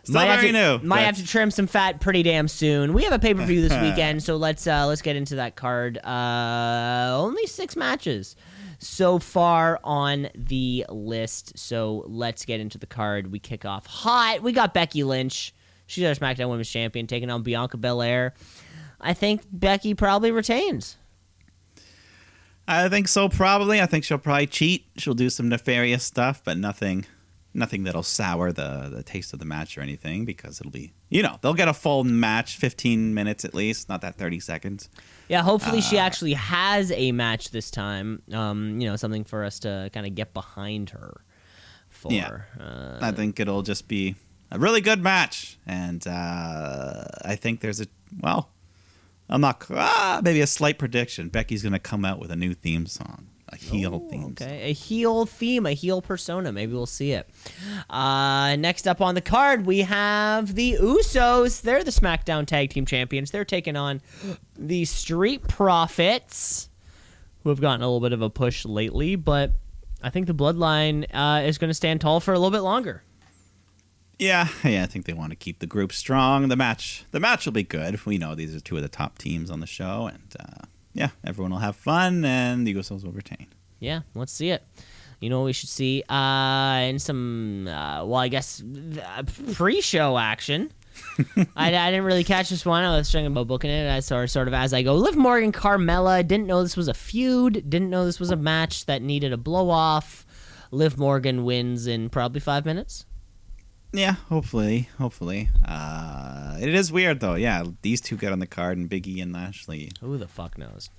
Still 0.03 0.19
have 0.21 0.41
very 0.41 0.51
to, 0.51 0.79
new, 0.79 0.87
Might 0.87 0.97
but- 0.99 1.05
have 1.05 1.17
to 1.17 1.25
trim 1.25 1.49
some 1.49 1.65
fat 1.65 1.99
pretty 1.99 2.21
damn 2.21 2.47
soon. 2.47 2.93
We 2.93 3.03
have 3.05 3.13
a 3.13 3.17
pay 3.19 3.33
per 3.33 3.43
view 3.43 3.67
this 3.67 3.73
weekend, 3.81 4.21
so 4.23 4.35
let's 4.37 4.67
uh, 4.67 4.85
let's 4.85 5.01
get 5.01 5.15
into 5.15 5.35
that 5.37 5.55
card. 5.55 5.97
Uh, 6.05 7.15
only 7.17 7.47
six 7.47 7.75
matches 7.75 8.35
so 8.77 9.17
far 9.17 9.79
on 9.83 10.29
the 10.35 10.85
list, 10.89 11.57
so 11.57 12.03
let's 12.07 12.45
get 12.45 12.59
into 12.59 12.77
the 12.77 12.85
card. 12.85 13.31
We 13.31 13.39
kick 13.39 13.65
off 13.65 13.87
hot. 13.87 14.43
We 14.43 14.51
got 14.51 14.75
Becky 14.75 15.03
Lynch. 15.03 15.55
She's 15.87 16.03
our 16.05 16.13
SmackDown 16.13 16.49
Women's 16.49 16.69
Champion, 16.69 17.07
taking 17.07 17.31
on 17.31 17.41
Bianca 17.41 17.77
Belair. 17.77 18.35
I 19.01 19.13
think 19.15 19.41
Becky 19.51 19.95
probably 19.95 20.29
retains. 20.31 20.97
I 22.67 22.89
think 22.89 23.07
so. 23.07 23.29
Probably. 23.29 23.81
I 23.81 23.85
think 23.85 24.03
she'll 24.03 24.17
probably 24.17 24.47
cheat. 24.47 24.85
She'll 24.97 25.13
do 25.13 25.29
some 25.29 25.49
nefarious 25.49 26.03
stuff, 26.03 26.41
but 26.43 26.57
nothing, 26.57 27.05
nothing 27.53 27.83
that'll 27.83 28.01
sour 28.03 28.51
the 28.51 28.89
the 28.91 29.03
taste 29.03 29.33
of 29.33 29.39
the 29.39 29.45
match 29.45 29.77
or 29.77 29.81
anything 29.81 30.25
because 30.25 30.59
it'll 30.59 30.71
be, 30.71 30.93
you 31.09 31.21
know, 31.21 31.37
they'll 31.41 31.53
get 31.53 31.67
a 31.67 31.73
full 31.73 32.03
match, 32.03 32.57
fifteen 32.57 33.13
minutes 33.13 33.45
at 33.45 33.53
least, 33.53 33.87
not 33.87 34.01
that 34.01 34.15
thirty 34.15 34.39
seconds. 34.39 34.89
Yeah, 35.27 35.41
hopefully 35.43 35.81
she 35.81 35.97
Uh, 35.99 36.01
actually 36.01 36.33
has 36.33 36.91
a 36.91 37.11
match 37.11 37.51
this 37.51 37.69
time. 37.69 38.21
Um, 38.31 38.79
you 38.79 38.87
know, 38.89 38.95
something 38.95 39.23
for 39.23 39.43
us 39.43 39.59
to 39.59 39.89
kind 39.93 40.05
of 40.07 40.15
get 40.15 40.33
behind 40.33 40.89
her 40.91 41.21
for. 41.89 42.11
Yeah. 42.11 42.41
Uh, 42.59 42.97
I 43.01 43.11
think 43.11 43.39
it'll 43.39 43.61
just 43.63 43.87
be 43.87 44.15
a 44.51 44.57
really 44.59 44.81
good 44.81 45.01
match, 45.03 45.57
and 45.67 46.05
uh, 46.07 47.03
I 47.23 47.35
think 47.35 47.61
there's 47.61 47.79
a 47.81 47.87
well, 48.21 48.49
I'm 49.29 49.41
not 49.41 49.65
ah, 49.71 50.21
maybe 50.23 50.41
a 50.41 50.47
slight 50.47 50.77
prediction. 50.77 51.29
Becky's 51.29 51.63
gonna 51.63 51.79
come 51.79 52.05
out 52.05 52.19
with 52.19 52.31
a 52.31 52.35
new 52.35 52.53
theme 52.53 52.85
song, 52.85 53.27
a 53.49 53.55
heel 53.55 54.07
theme. 54.09 54.35
song. 54.37 54.47
a 54.49 54.73
heel 54.73 55.25
theme, 55.25 55.65
a 55.65 55.73
heel 55.73 56.01
persona. 56.01 56.51
Maybe 56.51 56.73
we'll 56.73 56.85
see 56.85 57.11
it. 57.11 57.29
Uh, 57.89 58.55
next 58.55 58.87
up 58.87 59.01
on 59.01 59.15
the 59.15 59.21
card, 59.21 59.65
we 59.65 59.79
have 59.79 60.55
the 60.55 60.77
Usos. 60.79 61.61
They're 61.61 61.83
the 61.83 61.91
SmackDown 61.91 62.45
Tag 62.45 62.69
Team 62.69 62.85
Champions. 62.85 63.31
They're 63.31 63.45
taking 63.45 63.75
on 63.75 64.01
the 64.57 64.85
Street 64.85 65.47
Profits, 65.47 66.69
who 67.43 67.49
have 67.49 67.61
gotten 67.61 67.81
a 67.81 67.85
little 67.85 68.01
bit 68.01 68.13
of 68.13 68.21
a 68.21 68.29
push 68.29 68.63
lately, 68.65 69.15
but 69.15 69.53
I 70.03 70.11
think 70.11 70.27
the 70.27 70.35
Bloodline 70.35 71.07
uh, 71.13 71.41
is 71.47 71.57
going 71.57 71.69
to 71.69 71.75
stand 71.75 72.01
tall 72.01 72.19
for 72.19 72.33
a 72.33 72.37
little 72.37 72.51
bit 72.51 72.61
longer. 72.61 73.01
Yeah, 74.17 74.47
yeah, 74.63 74.83
I 74.83 74.85
think 74.85 75.05
they 75.05 75.13
want 75.13 75.31
to 75.31 75.35
keep 75.35 75.59
the 75.59 75.67
group 75.67 75.91
strong. 75.91 76.47
The 76.47 76.55
match, 76.55 77.05
the 77.11 77.19
match 77.19 77.45
will 77.45 77.53
be 77.53 77.63
good. 77.63 78.05
We 78.05 78.17
know 78.17 78.35
these 78.35 78.55
are 78.55 78.59
two 78.59 78.77
of 78.77 78.81
the 78.81 78.89
top 78.89 79.17
teams 79.17 79.51
on 79.51 79.59
the 79.59 79.67
show, 79.67 80.07
and 80.07 80.35
uh, 80.39 80.65
yeah, 80.93 81.09
everyone 81.25 81.51
will 81.51 81.59
have 81.59 81.75
fun, 81.75 82.23
and 82.23 82.65
the 82.65 82.73
Usos 82.73 83.03
will 83.03 83.11
retain. 83.11 83.47
Yeah, 83.79 84.01
let's 84.13 84.31
see 84.31 84.51
it. 84.51 84.63
You 85.19 85.29
know 85.29 85.39
what 85.39 85.45
we 85.45 85.53
should 85.53 85.69
see? 85.69 86.03
Uh, 86.07 86.87
in 86.89 86.99
some, 86.99 87.67
uh, 87.67 88.05
well, 88.05 88.19
I 88.19 88.27
guess 88.27 88.61
uh, 88.61 89.23
pre-show 89.53 90.17
action. 90.17 90.71
I, 91.55 91.75
I 91.75 91.91
didn't 91.91 92.05
really 92.05 92.23
catch 92.23 92.49
this 92.49 92.65
one. 92.65 92.83
I 92.83 92.97
was 92.97 93.11
thinking 93.11 93.27
about 93.27 93.47
booking 93.47 93.69
it. 93.69 93.93
I 93.93 93.99
saw 93.99 94.25
sort 94.25 94.47
of 94.47 94.53
as 94.53 94.73
I 94.73 94.81
go. 94.81 94.95
Liv 94.95 95.15
Morgan, 95.15 95.51
Carmella. 95.51 96.25
Didn't 96.25 96.47
know 96.47 96.63
this 96.63 96.77
was 96.77 96.87
a 96.87 96.93
feud. 96.93 97.69
Didn't 97.69 97.89
know 97.89 98.05
this 98.05 98.19
was 98.19 98.31
a 98.31 98.35
match 98.35 98.85
that 98.85 99.01
needed 99.01 99.33
a 99.33 99.37
blow 99.37 99.69
off. 99.69 100.25
Liv 100.71 100.97
Morgan 100.97 101.43
wins 101.43 101.87
in 101.87 102.09
probably 102.09 102.39
five 102.39 102.65
minutes. 102.65 103.05
Yeah, 103.97 104.15
hopefully, 104.29 104.89
hopefully. 104.97 105.49
Uh, 105.67 106.57
it 106.59 106.73
is 106.73 106.91
weird 106.91 107.19
though. 107.19 107.35
Yeah, 107.35 107.63
these 107.81 108.01
two 108.01 108.17
get 108.17 108.31
on 108.31 108.39
the 108.39 108.47
card, 108.47 108.77
and 108.77 108.89
Biggie 108.89 109.21
and 109.21 109.31
Lashley. 109.33 109.91
Who 110.01 110.17
the 110.17 110.27
fuck 110.27 110.57
knows? 110.57 110.89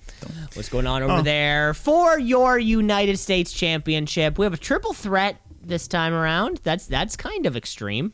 What's 0.53 0.69
going 0.69 0.87
on 0.87 1.03
over 1.03 1.13
Oh. 1.13 1.21
there 1.21 1.73
for 1.73 2.17
your 2.19 2.57
United 2.59 3.17
States 3.17 3.51
Championship? 3.53 4.37
We 4.37 4.45
have 4.45 4.53
a 4.53 4.57
triple 4.57 4.93
threat 4.93 5.39
this 5.61 5.87
time 5.87 6.13
around. 6.13 6.59
That's 6.63 6.87
that's 6.87 7.15
kind 7.17 7.45
of 7.45 7.55
extreme. 7.55 8.13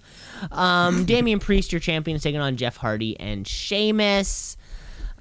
Um, 0.51 1.05
Damian 1.07 1.39
Priest, 1.39 1.71
your 1.71 1.79
champion, 1.79 2.15
is 2.17 2.23
taking 2.23 2.41
on 2.41 2.57
Jeff 2.57 2.77
Hardy 2.77 3.19
and 3.19 3.47
Sheamus. 3.47 4.57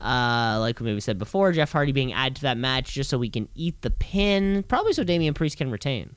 Uh, 0.01 0.56
like 0.59 0.80
we 0.80 0.86
maybe 0.86 1.01
said 1.01 1.16
before, 1.16 1.52
Jeff 1.52 1.70
Hardy 1.70 1.93
being 1.93 2.12
added 2.12 2.34
to 2.36 2.43
that 2.43 2.59
match 2.59 2.93
just 2.93 3.09
so 3.09 3.18
we 3.18 3.30
can 3.30 3.48
eat 3.55 3.80
the 3.82 3.90
pin, 3.90 4.64
probably 4.66 4.93
so 4.93 5.05
Damian 5.05 5.32
Priest 5.34 5.56
can 5.59 5.70
retain. 5.70 6.16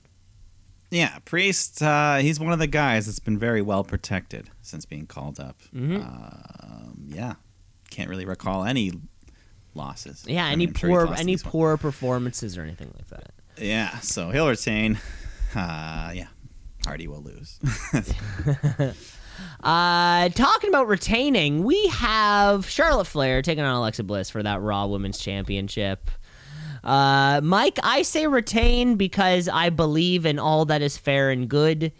Yeah, 0.91 1.17
Priest. 1.25 1.81
Uh, 1.81 2.17
he's 2.17 2.39
one 2.39 2.53
of 2.53 2.59
the 2.59 2.67
guys 2.67 3.05
that's 3.07 3.19
been 3.19 3.37
very 3.39 3.61
well 3.61 3.83
protected 3.83 4.49
since 4.61 4.85
being 4.85 5.07
called 5.07 5.39
up. 5.39 5.57
Mhm. 5.75 5.97
Um, 6.03 7.05
yeah, 7.07 7.33
can't 7.89 8.09
really 8.09 8.25
recall 8.25 8.63
any 8.63 8.91
losses. 9.73 10.23
Yeah, 10.27 10.45
I 10.45 10.49
any 10.51 10.67
mean, 10.67 10.69
I'm 10.69 10.75
sure 10.75 10.89
he's 10.89 10.95
poor 10.97 11.05
lost 11.07 11.19
any 11.21 11.33
one. 11.35 11.43
poor 11.51 11.77
performances 11.77 12.57
or 12.57 12.61
anything 12.61 12.91
like 12.95 13.07
that. 13.09 13.31
Yeah, 13.57 13.99
so 13.99 14.29
he'll 14.31 14.47
retain. 14.49 14.99
Uh, 15.55 16.11
yeah, 16.13 16.27
Hardy 16.85 17.07
will 17.07 17.21
lose. 17.23 17.59
Uh, 19.63 20.29
talking 20.29 20.69
about 20.69 20.87
retaining, 20.87 21.63
we 21.63 21.87
have 21.87 22.67
Charlotte 22.69 23.05
Flair 23.07 23.41
taking 23.41 23.63
on 23.63 23.75
Alexa 23.75 24.03
Bliss 24.03 24.29
for 24.29 24.41
that 24.43 24.61
Raw 24.61 24.85
Women's 24.87 25.17
Championship. 25.17 26.09
Uh, 26.85 27.41
Mike, 27.43 27.79
I 27.81 28.03
say 28.03 28.27
retain 28.27 28.95
because 28.95 29.49
I 29.49 29.69
believe 29.69 30.25
in 30.25 30.37
all 30.37 30.65
that 30.65 30.81
is 30.81 30.97
fair 30.97 31.31
and 31.31 31.49
good. 31.49 31.91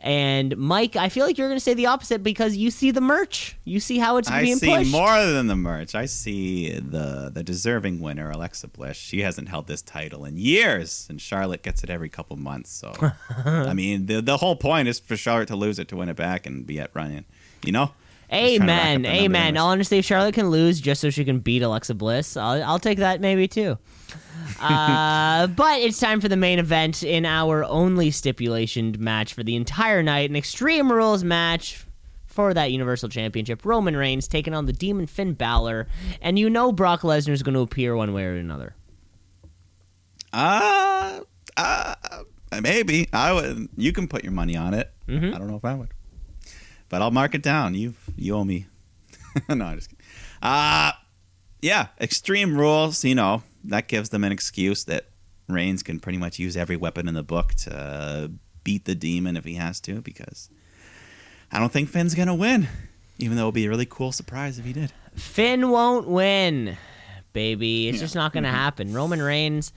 And 0.00 0.54
Mike, 0.58 0.96
I 0.96 1.08
feel 1.08 1.24
like 1.24 1.38
you're 1.38 1.48
going 1.48 1.56
to 1.56 1.64
say 1.64 1.72
the 1.72 1.86
opposite 1.86 2.22
because 2.22 2.56
you 2.56 2.70
see 2.70 2.90
the 2.90 3.00
merch. 3.00 3.56
You 3.64 3.80
see 3.80 3.98
how 3.98 4.18
it's 4.18 4.30
I 4.30 4.42
being 4.42 4.56
see 4.56 4.68
pushed. 4.68 4.92
more 4.92 5.24
than 5.24 5.46
the 5.46 5.56
merch. 5.56 5.94
I 5.94 6.04
see 6.04 6.78
the 6.78 7.30
the 7.32 7.42
deserving 7.42 8.00
winner, 8.00 8.30
Alexa 8.30 8.68
Bliss. 8.68 8.98
She 8.98 9.22
hasn't 9.22 9.48
held 9.48 9.66
this 9.66 9.80
title 9.80 10.26
in 10.26 10.36
years, 10.36 11.06
and 11.08 11.18
Charlotte 11.18 11.62
gets 11.62 11.82
it 11.82 11.88
every 11.88 12.10
couple 12.10 12.36
months. 12.36 12.70
So, 12.70 12.92
I 13.46 13.72
mean, 13.72 14.04
the 14.04 14.20
the 14.20 14.36
whole 14.36 14.56
point 14.56 14.88
is 14.88 14.98
for 14.98 15.16
Charlotte 15.16 15.48
to 15.48 15.56
lose 15.56 15.78
it 15.78 15.88
to 15.88 15.96
win 15.96 16.10
it 16.10 16.16
back 16.16 16.44
and 16.44 16.66
be 16.66 16.78
at 16.80 16.90
running. 16.92 17.24
You 17.64 17.72
know? 17.72 17.92
Just 18.28 18.56
trying 18.56 18.58
to 18.58 18.60
rack 18.66 18.80
up 18.80 18.84
Amen. 18.84 19.02
the 19.02 19.08
number 19.08 19.18
of 19.18 19.24
Amen. 19.24 19.56
Honestly, 19.56 19.98
if 19.98 20.04
Charlotte 20.04 20.34
can 20.34 20.50
lose 20.50 20.80
just 20.80 21.00
so 21.00 21.08
she 21.08 21.24
can 21.24 21.38
beat 21.38 21.62
Alexa 21.62 21.94
Bliss, 21.94 22.36
I'll, 22.36 22.62
I'll 22.64 22.78
take 22.78 22.98
that 22.98 23.22
maybe 23.22 23.48
too. 23.48 23.78
Uh, 24.60 25.46
but 25.48 25.80
it's 25.80 25.98
time 26.00 26.20
for 26.20 26.28
the 26.28 26.36
main 26.36 26.58
event 26.58 27.02
in 27.02 27.24
our 27.26 27.64
only 27.64 28.10
stipulationed 28.10 28.98
match 28.98 29.34
for 29.34 29.42
the 29.42 29.56
entire 29.56 30.02
night 30.02 30.30
an 30.30 30.36
Extreme 30.36 30.90
Rules 30.92 31.24
match 31.24 31.84
for 32.26 32.52
that 32.54 32.72
Universal 32.72 33.08
Championship. 33.10 33.64
Roman 33.64 33.96
Reigns 33.96 34.26
taking 34.26 34.54
on 34.54 34.66
the 34.66 34.72
Demon 34.72 35.06
Finn 35.06 35.34
Balor. 35.34 35.86
And 36.20 36.38
you 36.38 36.50
know 36.50 36.72
Brock 36.72 37.02
Lesnar 37.02 37.30
is 37.30 37.42
going 37.42 37.54
to 37.54 37.60
appear 37.60 37.94
one 37.94 38.12
way 38.12 38.24
or 38.24 38.34
another. 38.34 38.74
Uh, 40.32 41.20
uh, 41.56 41.94
maybe 42.60 43.08
I 43.12 43.32
would. 43.32 43.68
You 43.76 43.92
can 43.92 44.08
put 44.08 44.24
your 44.24 44.32
money 44.32 44.56
on 44.56 44.74
it. 44.74 44.90
Mhm. 45.08 45.34
I 45.34 45.38
don't 45.38 45.46
know 45.48 45.56
if 45.56 45.64
I 45.64 45.74
would, 45.74 45.90
but 46.88 47.02
I'll 47.02 47.10
mark 47.12 47.34
it 47.34 47.42
down. 47.42 47.74
You 47.74 47.94
you 48.16 48.34
owe 48.34 48.44
me. 48.44 48.66
no, 49.48 49.64
I'm 49.64 49.76
just 49.76 49.90
kidding. 49.90 50.04
Uh 50.42 50.92
yeah, 51.62 51.88
extreme 52.00 52.56
rules. 52.56 53.04
You 53.04 53.14
know 53.14 53.42
that 53.64 53.88
gives 53.88 54.10
them 54.10 54.24
an 54.24 54.32
excuse 54.32 54.84
that 54.84 55.06
Reigns 55.48 55.82
can 55.82 56.00
pretty 56.00 56.18
much 56.18 56.38
use 56.38 56.56
every 56.56 56.76
weapon 56.76 57.06
in 57.08 57.14
the 57.14 57.22
book 57.22 57.54
to 57.54 58.30
beat 58.62 58.84
the 58.86 58.94
demon 58.94 59.36
if 59.36 59.44
he 59.44 59.54
has 59.54 59.80
to. 59.82 60.00
Because 60.00 60.48
I 61.52 61.58
don't 61.58 61.72
think 61.72 61.88
Finn's 61.88 62.14
gonna 62.14 62.34
win, 62.34 62.68
even 63.18 63.36
though 63.36 63.42
it 63.44 63.46
would 63.46 63.54
be 63.54 63.66
a 63.66 63.68
really 63.70 63.86
cool 63.86 64.12
surprise 64.12 64.58
if 64.58 64.64
he 64.64 64.72
did. 64.72 64.92
Finn 65.14 65.70
won't 65.70 66.08
win, 66.08 66.76
baby. 67.32 67.88
It's 67.88 67.96
Yeah. 67.98 68.04
just 68.04 68.14
not 68.16 68.32
going 68.32 68.42
to 68.42 68.50
happen. 68.50 68.92
Roman 68.92 69.22
Reigns, 69.22 69.72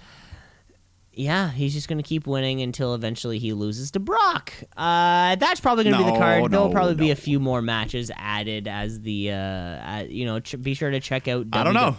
yeah, 1.14 1.52
he's 1.52 1.74
just 1.74 1.88
going 1.88 1.98
to 2.00 2.04
keep 2.04 2.26
winning 2.26 2.62
until 2.62 2.96
eventually 2.96 3.38
he 3.40 3.54
loses 3.54 3.92
to 3.92 4.00
Brock. 4.00 4.52
Uh, 4.76 5.36
that's 5.36 5.60
probably 5.60 5.84
going 5.84 5.96
to 5.96 6.00
be 6.00 6.06
the 6.06 6.12
No, 6.14 6.18
card. 6.20 6.52
There'll 6.52 6.68
no, 6.70 6.74
probably 6.74 6.96
be 6.96 7.12
a 7.12 7.16
few 7.16 7.40
more 7.40 7.62
matches 7.62 8.10
added 8.16 8.68
as 8.68 9.02
the, 9.02 9.32
uh, 9.32 9.36
uh, 9.36 10.06
you 10.10 10.26
know, 10.26 10.40
ch- 10.40 10.60
be 10.62 10.74
sure 10.74 10.90
to 10.90 11.00
check 11.00 11.28
out. 11.28 11.46
I 11.54 11.64
don't 11.64 11.74
know. 11.76 11.98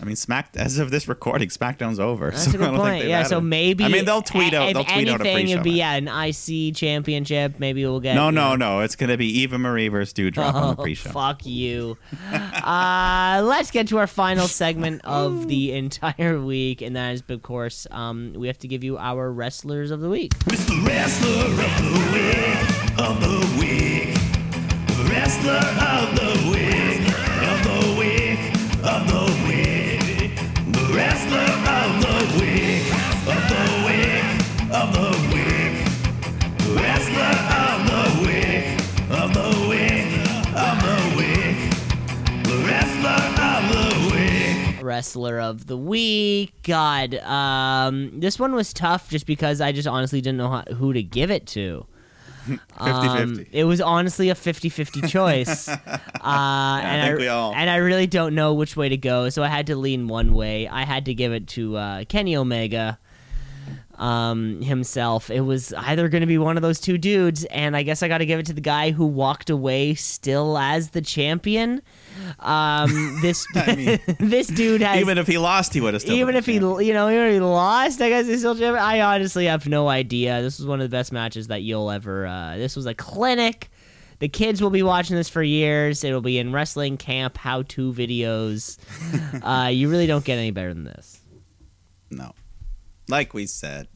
I 0.00 0.04
mean, 0.04 0.16
Smack. 0.16 0.50
As 0.56 0.78
of 0.78 0.90
this 0.90 1.06
recording, 1.08 1.48
SmackDown's 1.50 2.00
over. 2.00 2.30
That's 2.30 2.44
so 2.50 2.50
a 2.50 2.54
I 2.54 2.56
good 2.56 2.64
don't 2.64 2.76
point. 2.76 3.04
Yeah, 3.04 3.22
so 3.24 3.38
it. 3.38 3.42
maybe 3.42 3.84
I 3.84 3.88
mean, 3.88 4.04
they'll 4.06 4.22
tweet 4.22 4.54
out. 4.54 4.68
If 4.68 4.74
They'll 4.74 4.84
tweet 4.84 5.08
out 5.08 5.20
a 5.20 5.24
pre-show. 5.24 5.52
it'd 5.52 5.62
be 5.62 5.72
yeah, 5.72 5.92
an 5.94 6.08
IC 6.08 6.74
championship. 6.74 7.56
Maybe 7.58 7.84
we'll 7.84 8.00
get 8.00 8.14
No, 8.14 8.26
you 8.26 8.32
no, 8.32 8.50
know- 8.56 8.78
no. 8.78 8.80
It's 8.80 8.96
gonna 8.96 9.16
be 9.18 9.26
Eva 9.40 9.58
Marie 9.58 9.88
versus 9.88 10.14
Doudrop 10.14 10.54
on 10.54 10.74
the 10.76 10.76
Oh, 10.80 10.82
pre-show. 10.82 11.10
fuck 11.10 11.44
you. 11.44 11.98
uh, 12.32 13.42
let's 13.44 13.70
get 13.70 13.88
to 13.88 13.98
our 13.98 14.06
final 14.06 14.46
segment 14.48 15.02
of 15.04 15.48
the 15.48 15.72
entire 15.76 16.40
week, 16.40 16.80
and 16.82 16.96
that 16.96 17.12
is, 17.14 17.22
of 17.28 17.42
course, 17.42 17.86
um, 17.90 18.32
we 18.36 18.46
have 18.46 18.58
to 18.58 18.68
give 18.68 18.82
you 18.84 18.96
our 18.98 19.30
wrestlers 19.32 19.90
of 19.90 20.00
the 20.00 20.08
week. 20.08 20.32
It's 20.46 20.64
the 20.64 20.82
wrestler 20.86 21.44
of 21.44 21.82
the 21.82 22.00
week, 22.12 22.98
of 22.98 23.20
the 23.20 23.60
week. 23.60 24.16
Wrestler 25.10 25.52
of 25.52 26.14
the 26.14 26.50
week, 26.52 26.89
Wrestler 44.82 45.40
of 45.40 45.66
the 45.66 45.76
week. 45.76 46.52
God, 46.62 47.14
um, 47.14 48.18
this 48.18 48.38
one 48.38 48.54
was 48.54 48.72
tough 48.72 49.08
just 49.08 49.24
because 49.24 49.60
I 49.60 49.72
just 49.72 49.88
honestly 49.88 50.20
didn't 50.20 50.38
know 50.38 50.50
how, 50.50 50.62
who 50.74 50.92
to 50.92 51.02
give 51.02 51.30
it 51.30 51.46
to. 51.48 51.86
50-50. 52.78 52.78
Um, 52.78 53.46
it 53.52 53.64
was 53.64 53.80
honestly 53.80 54.30
a 54.30 54.34
50-50 54.34 55.08
choice. 55.08 55.68
uh, 55.68 55.76
and 56.24 57.20
I 57.22 57.26
all- 57.26 57.54
and 57.54 57.68
I 57.70 57.76
really 57.76 58.06
don't 58.06 58.34
know 58.34 58.54
which 58.54 58.76
way 58.76 58.88
to 58.88 58.96
go, 58.96 59.28
so 59.28 59.42
I 59.42 59.48
had 59.48 59.66
to 59.68 59.76
lean 59.76 60.08
one 60.08 60.32
way. 60.34 60.68
I 60.68 60.84
had 60.84 61.04
to 61.06 61.14
give 61.14 61.32
it 61.32 61.46
to 61.48 61.76
uh, 61.76 62.04
Kenny 62.04 62.36
Omega 62.36 62.98
um, 63.98 64.62
himself. 64.62 65.30
It 65.30 65.40
was 65.42 65.72
either 65.74 66.08
going 66.08 66.22
to 66.22 66.26
be 66.26 66.38
one 66.38 66.56
of 66.56 66.62
those 66.62 66.80
two 66.80 66.96
dudes, 66.98 67.44
and 67.46 67.76
I 67.76 67.82
guess 67.82 68.02
I 68.02 68.08
got 68.08 68.18
to 68.18 68.26
give 68.26 68.40
it 68.40 68.46
to 68.46 68.52
the 68.54 68.60
guy 68.60 68.90
who 68.92 69.06
walked 69.06 69.50
away 69.50 69.94
still 69.94 70.56
as 70.56 70.90
the 70.90 71.02
champion. 71.02 71.82
Um, 72.38 73.18
this 73.22 73.46
this 74.18 74.46
dude 74.48 74.82
has 74.82 75.00
Even 75.00 75.18
if 75.18 75.26
he 75.26 75.38
lost, 75.38 75.74
he 75.74 75.80
would 75.80 75.94
have 75.94 76.02
still. 76.02 76.14
even 76.14 76.36
if 76.36 76.46
he, 76.46 76.58
champion. 76.58 76.86
you 76.86 76.94
know, 76.94 77.08
even 77.08 77.26
if 77.26 77.34
he 77.34 77.40
lost, 77.40 78.00
I 78.00 78.08
guess 78.08 78.26
he's 78.26 78.40
still 78.40 78.54
champion. 78.54 78.82
I 78.82 79.00
honestly 79.00 79.46
have 79.46 79.66
no 79.66 79.88
idea. 79.88 80.42
This 80.42 80.58
was 80.58 80.66
one 80.66 80.80
of 80.80 80.90
the 80.90 80.94
best 80.94 81.12
matches 81.12 81.48
that 81.48 81.62
you'll 81.62 81.90
ever. 81.90 82.26
Uh, 82.26 82.56
this 82.56 82.76
was 82.76 82.86
a 82.86 82.94
clinic. 82.94 83.70
The 84.20 84.28
kids 84.28 84.60
will 84.60 84.70
be 84.70 84.82
watching 84.82 85.16
this 85.16 85.30
for 85.30 85.42
years. 85.42 86.04
It'll 86.04 86.20
be 86.20 86.38
in 86.38 86.52
wrestling 86.52 86.98
camp 86.98 87.38
how-to 87.38 87.92
videos. 87.92 88.78
uh, 89.42 89.68
you 89.68 89.88
really 89.88 90.06
don't 90.06 90.24
get 90.24 90.36
any 90.36 90.50
better 90.50 90.74
than 90.74 90.84
this. 90.84 91.20
no, 92.10 92.32
like 93.08 93.32
we 93.32 93.46
said, 93.46 93.88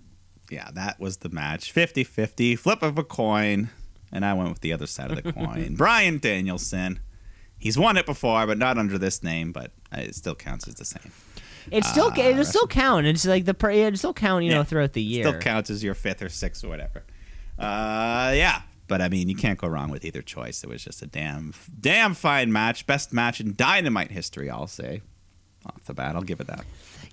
yeah, 0.51 0.71
that 0.75 0.99
was 0.99 1.19
the 1.19 1.29
match. 1.29 1.75
50-50, 1.75 2.59
flip 2.59 2.83
of 2.83 2.97
a 2.97 3.05
coin, 3.05 3.69
and 4.13 4.25
I 4.25 4.33
went 4.33 4.49
with 4.49 4.61
the 4.61 4.73
other 4.73 4.87
side 4.87 5.11
of 5.11 5.23
the 5.23 5.33
coin. 5.33 5.75
Bryan 5.77 6.19
Danielson. 6.19 7.01
He's 7.65 7.79
won 7.79 7.97
it 7.97 8.05
before, 8.05 8.47
but 8.47 8.59
not 8.59 8.77
under 8.77 8.99
this 8.99 9.23
name. 9.23 9.51
But 9.51 9.73
it 9.91 10.15
still 10.15 10.35
counts 10.35 10.69
as 10.69 10.75
the 10.75 10.85
same. 10.85 11.11
It 11.71 11.83
still 11.87 12.13
Ah, 12.15 12.21
it'll 12.21 12.45
still 12.45 12.67
count. 12.67 13.07
It's 13.07 13.25
like 13.25 13.47
the 13.47 13.57
it'll 13.71 13.97
still 13.97 14.13
count. 14.13 14.45
You 14.45 14.51
know, 14.51 14.65
throughout 14.65 14.93
the 14.93 15.01
year. 15.01 15.25
Still 15.27 15.41
counts 15.41 15.71
as 15.71 15.83
your 15.83 15.95
fifth 15.95 16.21
or 16.21 16.29
sixth 16.29 16.63
or 16.63 16.69
whatever. 16.69 17.05
Uh, 17.59 18.33
yeah. 18.37 18.61
But 18.87 19.01
I 19.01 19.09
mean, 19.09 19.31
you 19.31 19.35
can't 19.35 19.59
go 19.59 19.67
wrong 19.67 19.89
with 19.89 20.05
either 20.05 20.21
choice. 20.21 20.63
It 20.63 20.69
was 20.69 20.85
just 20.85 21.01
a 21.01 21.07
damn, 21.07 21.55
damn 21.81 22.13
fine 22.13 22.53
match. 22.53 22.87
Best 22.87 23.15
match 23.15 23.41
in 23.41 23.55
Dynamite 23.55 24.11
history, 24.11 24.51
I'll 24.51 24.67
say. 24.67 25.01
Off 25.65 25.83
the 25.87 25.95
bat, 25.95 26.17
I'll 26.17 26.23
give 26.23 26.41
it 26.41 26.49
that. 26.49 26.67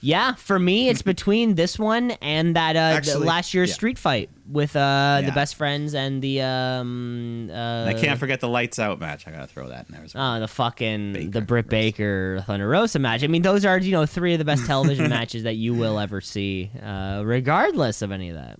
Yeah, 0.03 0.33
for 0.33 0.57
me, 0.57 0.89
it's 0.89 1.01
between 1.13 1.53
this 1.55 1.77
one 1.77 2.11
and 2.21 2.55
that 2.55 2.75
uh, 2.75 2.79
Actually, 2.97 3.25
last 3.27 3.53
year's 3.53 3.69
yeah. 3.69 3.75
street 3.75 3.99
fight 3.99 4.29
with 4.49 4.75
uh, 4.75 5.21
the 5.23 5.31
best 5.31 5.55
friends 5.55 5.93
and 5.93 6.21
the 6.21 6.41
um. 6.41 7.49
Uh, 7.49 7.53
And 7.53 7.89
I 7.97 8.01
can't 8.01 8.19
forget 8.19 8.39
the 8.39 8.49
lights 8.49 8.79
out 8.79 8.99
match. 8.99 9.27
I 9.27 9.31
gotta 9.31 9.47
throw 9.47 9.69
that 9.69 9.87
in 9.87 9.93
there 9.95 10.03
as 10.03 10.15
well. 10.15 10.37
Oh, 10.37 10.39
the 10.39 10.47
fucking 10.47 11.13
Baker, 11.13 11.29
the 11.31 11.41
Britt 11.41 11.65
Rosa. 11.65 11.69
Baker 11.69 12.43
Thunder 12.47 12.67
Rosa 12.67 12.99
match. 12.99 13.23
I 13.23 13.27
mean, 13.27 13.43
those 13.43 13.63
are 13.63 13.77
you 13.77 13.91
know 13.91 14.05
three 14.07 14.33
of 14.33 14.39
the 14.39 14.45
best 14.45 14.65
television 14.65 15.07
matches 15.17 15.43
that 15.43 15.55
you 15.55 15.73
will 15.75 15.99
ever 15.99 16.19
see, 16.19 16.71
uh, 16.81 17.21
regardless 17.23 18.01
of 18.01 18.11
any 18.11 18.29
of 18.29 18.35
that. 18.35 18.59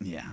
yeah. 0.00 0.32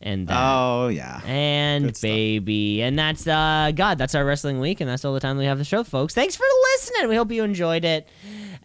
And 0.00 0.28
that. 0.28 0.36
Oh 0.38 0.88
yeah. 0.88 1.22
and 1.24 1.86
good 1.86 1.96
stuff. 1.96 2.08
baby, 2.08 2.82
and 2.82 2.98
that's 2.98 3.26
uh, 3.26 3.72
God. 3.74 3.96
That's 3.98 4.14
our 4.14 4.24
wrestling 4.26 4.60
week, 4.60 4.80
and 4.82 4.88
that's 4.88 5.04
all 5.06 5.14
the 5.14 5.20
time 5.20 5.38
we 5.38 5.46
have 5.46 5.56
the 5.58 5.64
show, 5.64 5.82
folks. 5.84 6.14
Thanks 6.14 6.36
for 6.36 6.44
listening. 6.74 7.08
We 7.08 7.16
hope 7.16 7.32
you 7.32 7.42
enjoyed 7.42 7.82
it 7.84 8.06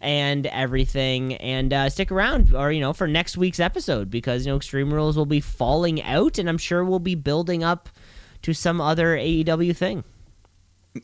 and 0.02 0.45
everything, 0.48 1.36
and 1.36 1.72
uh, 1.73 1.90
stick 1.90 2.11
around, 2.11 2.53
or 2.53 2.72
you 2.72 2.80
know, 2.82 2.94
for 2.94 3.07
next 3.07 3.38
week's 3.38 3.60
episode 3.60 4.10
because 4.10 4.45
you 4.45 4.52
know 4.52 4.57
Extreme 4.57 4.94
Rules 4.94 5.15
will 5.15 5.26
be 5.26 5.40
falling 5.40 6.02
out, 6.03 6.38
and 6.38 6.49
I'm 6.49 6.57
sure 6.57 6.84
we'll 6.84 6.99
be 6.99 7.15
building 7.15 7.64
up 7.64 7.90
to 8.41 8.53
some 8.53 8.82
other 8.82 9.15
AEW 9.15 9.76
thing. 9.76 10.03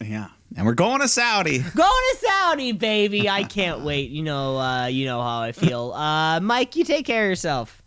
Yeah. 0.02 0.28
And 0.56 0.66
we're 0.66 0.74
going 0.74 1.02
to 1.02 1.08
Saudi. 1.08 1.60
Going 1.76 1.76
to 1.76 2.18
Saudi, 2.20 2.72
baby. 2.72 3.30
I 3.30 3.44
can't 3.44 3.82
wait. 3.82 4.10
You 4.10 4.24
know, 4.24 4.58
uh, 4.58 4.88
you 4.88 5.06
know 5.06 5.22
how 5.22 5.42
I 5.42 5.52
feel. 5.52 5.92
Uh, 5.92 6.40
Mike, 6.40 6.76
you 6.76 6.84
take 6.86 7.06
care 7.06 7.26
of 7.26 7.30
yourself. 7.30 7.84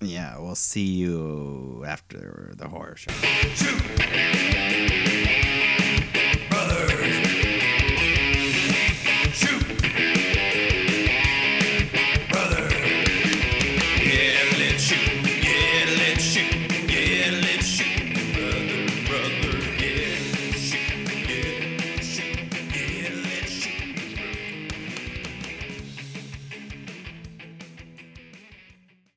yeah. 0.00 0.38
We'll 0.38 0.54
see 0.54 0.84
you 0.86 1.84
after 1.86 2.52
the 2.56 2.68
horror 2.68 2.94
show. 2.96 3.10
Brothers, 3.20 3.62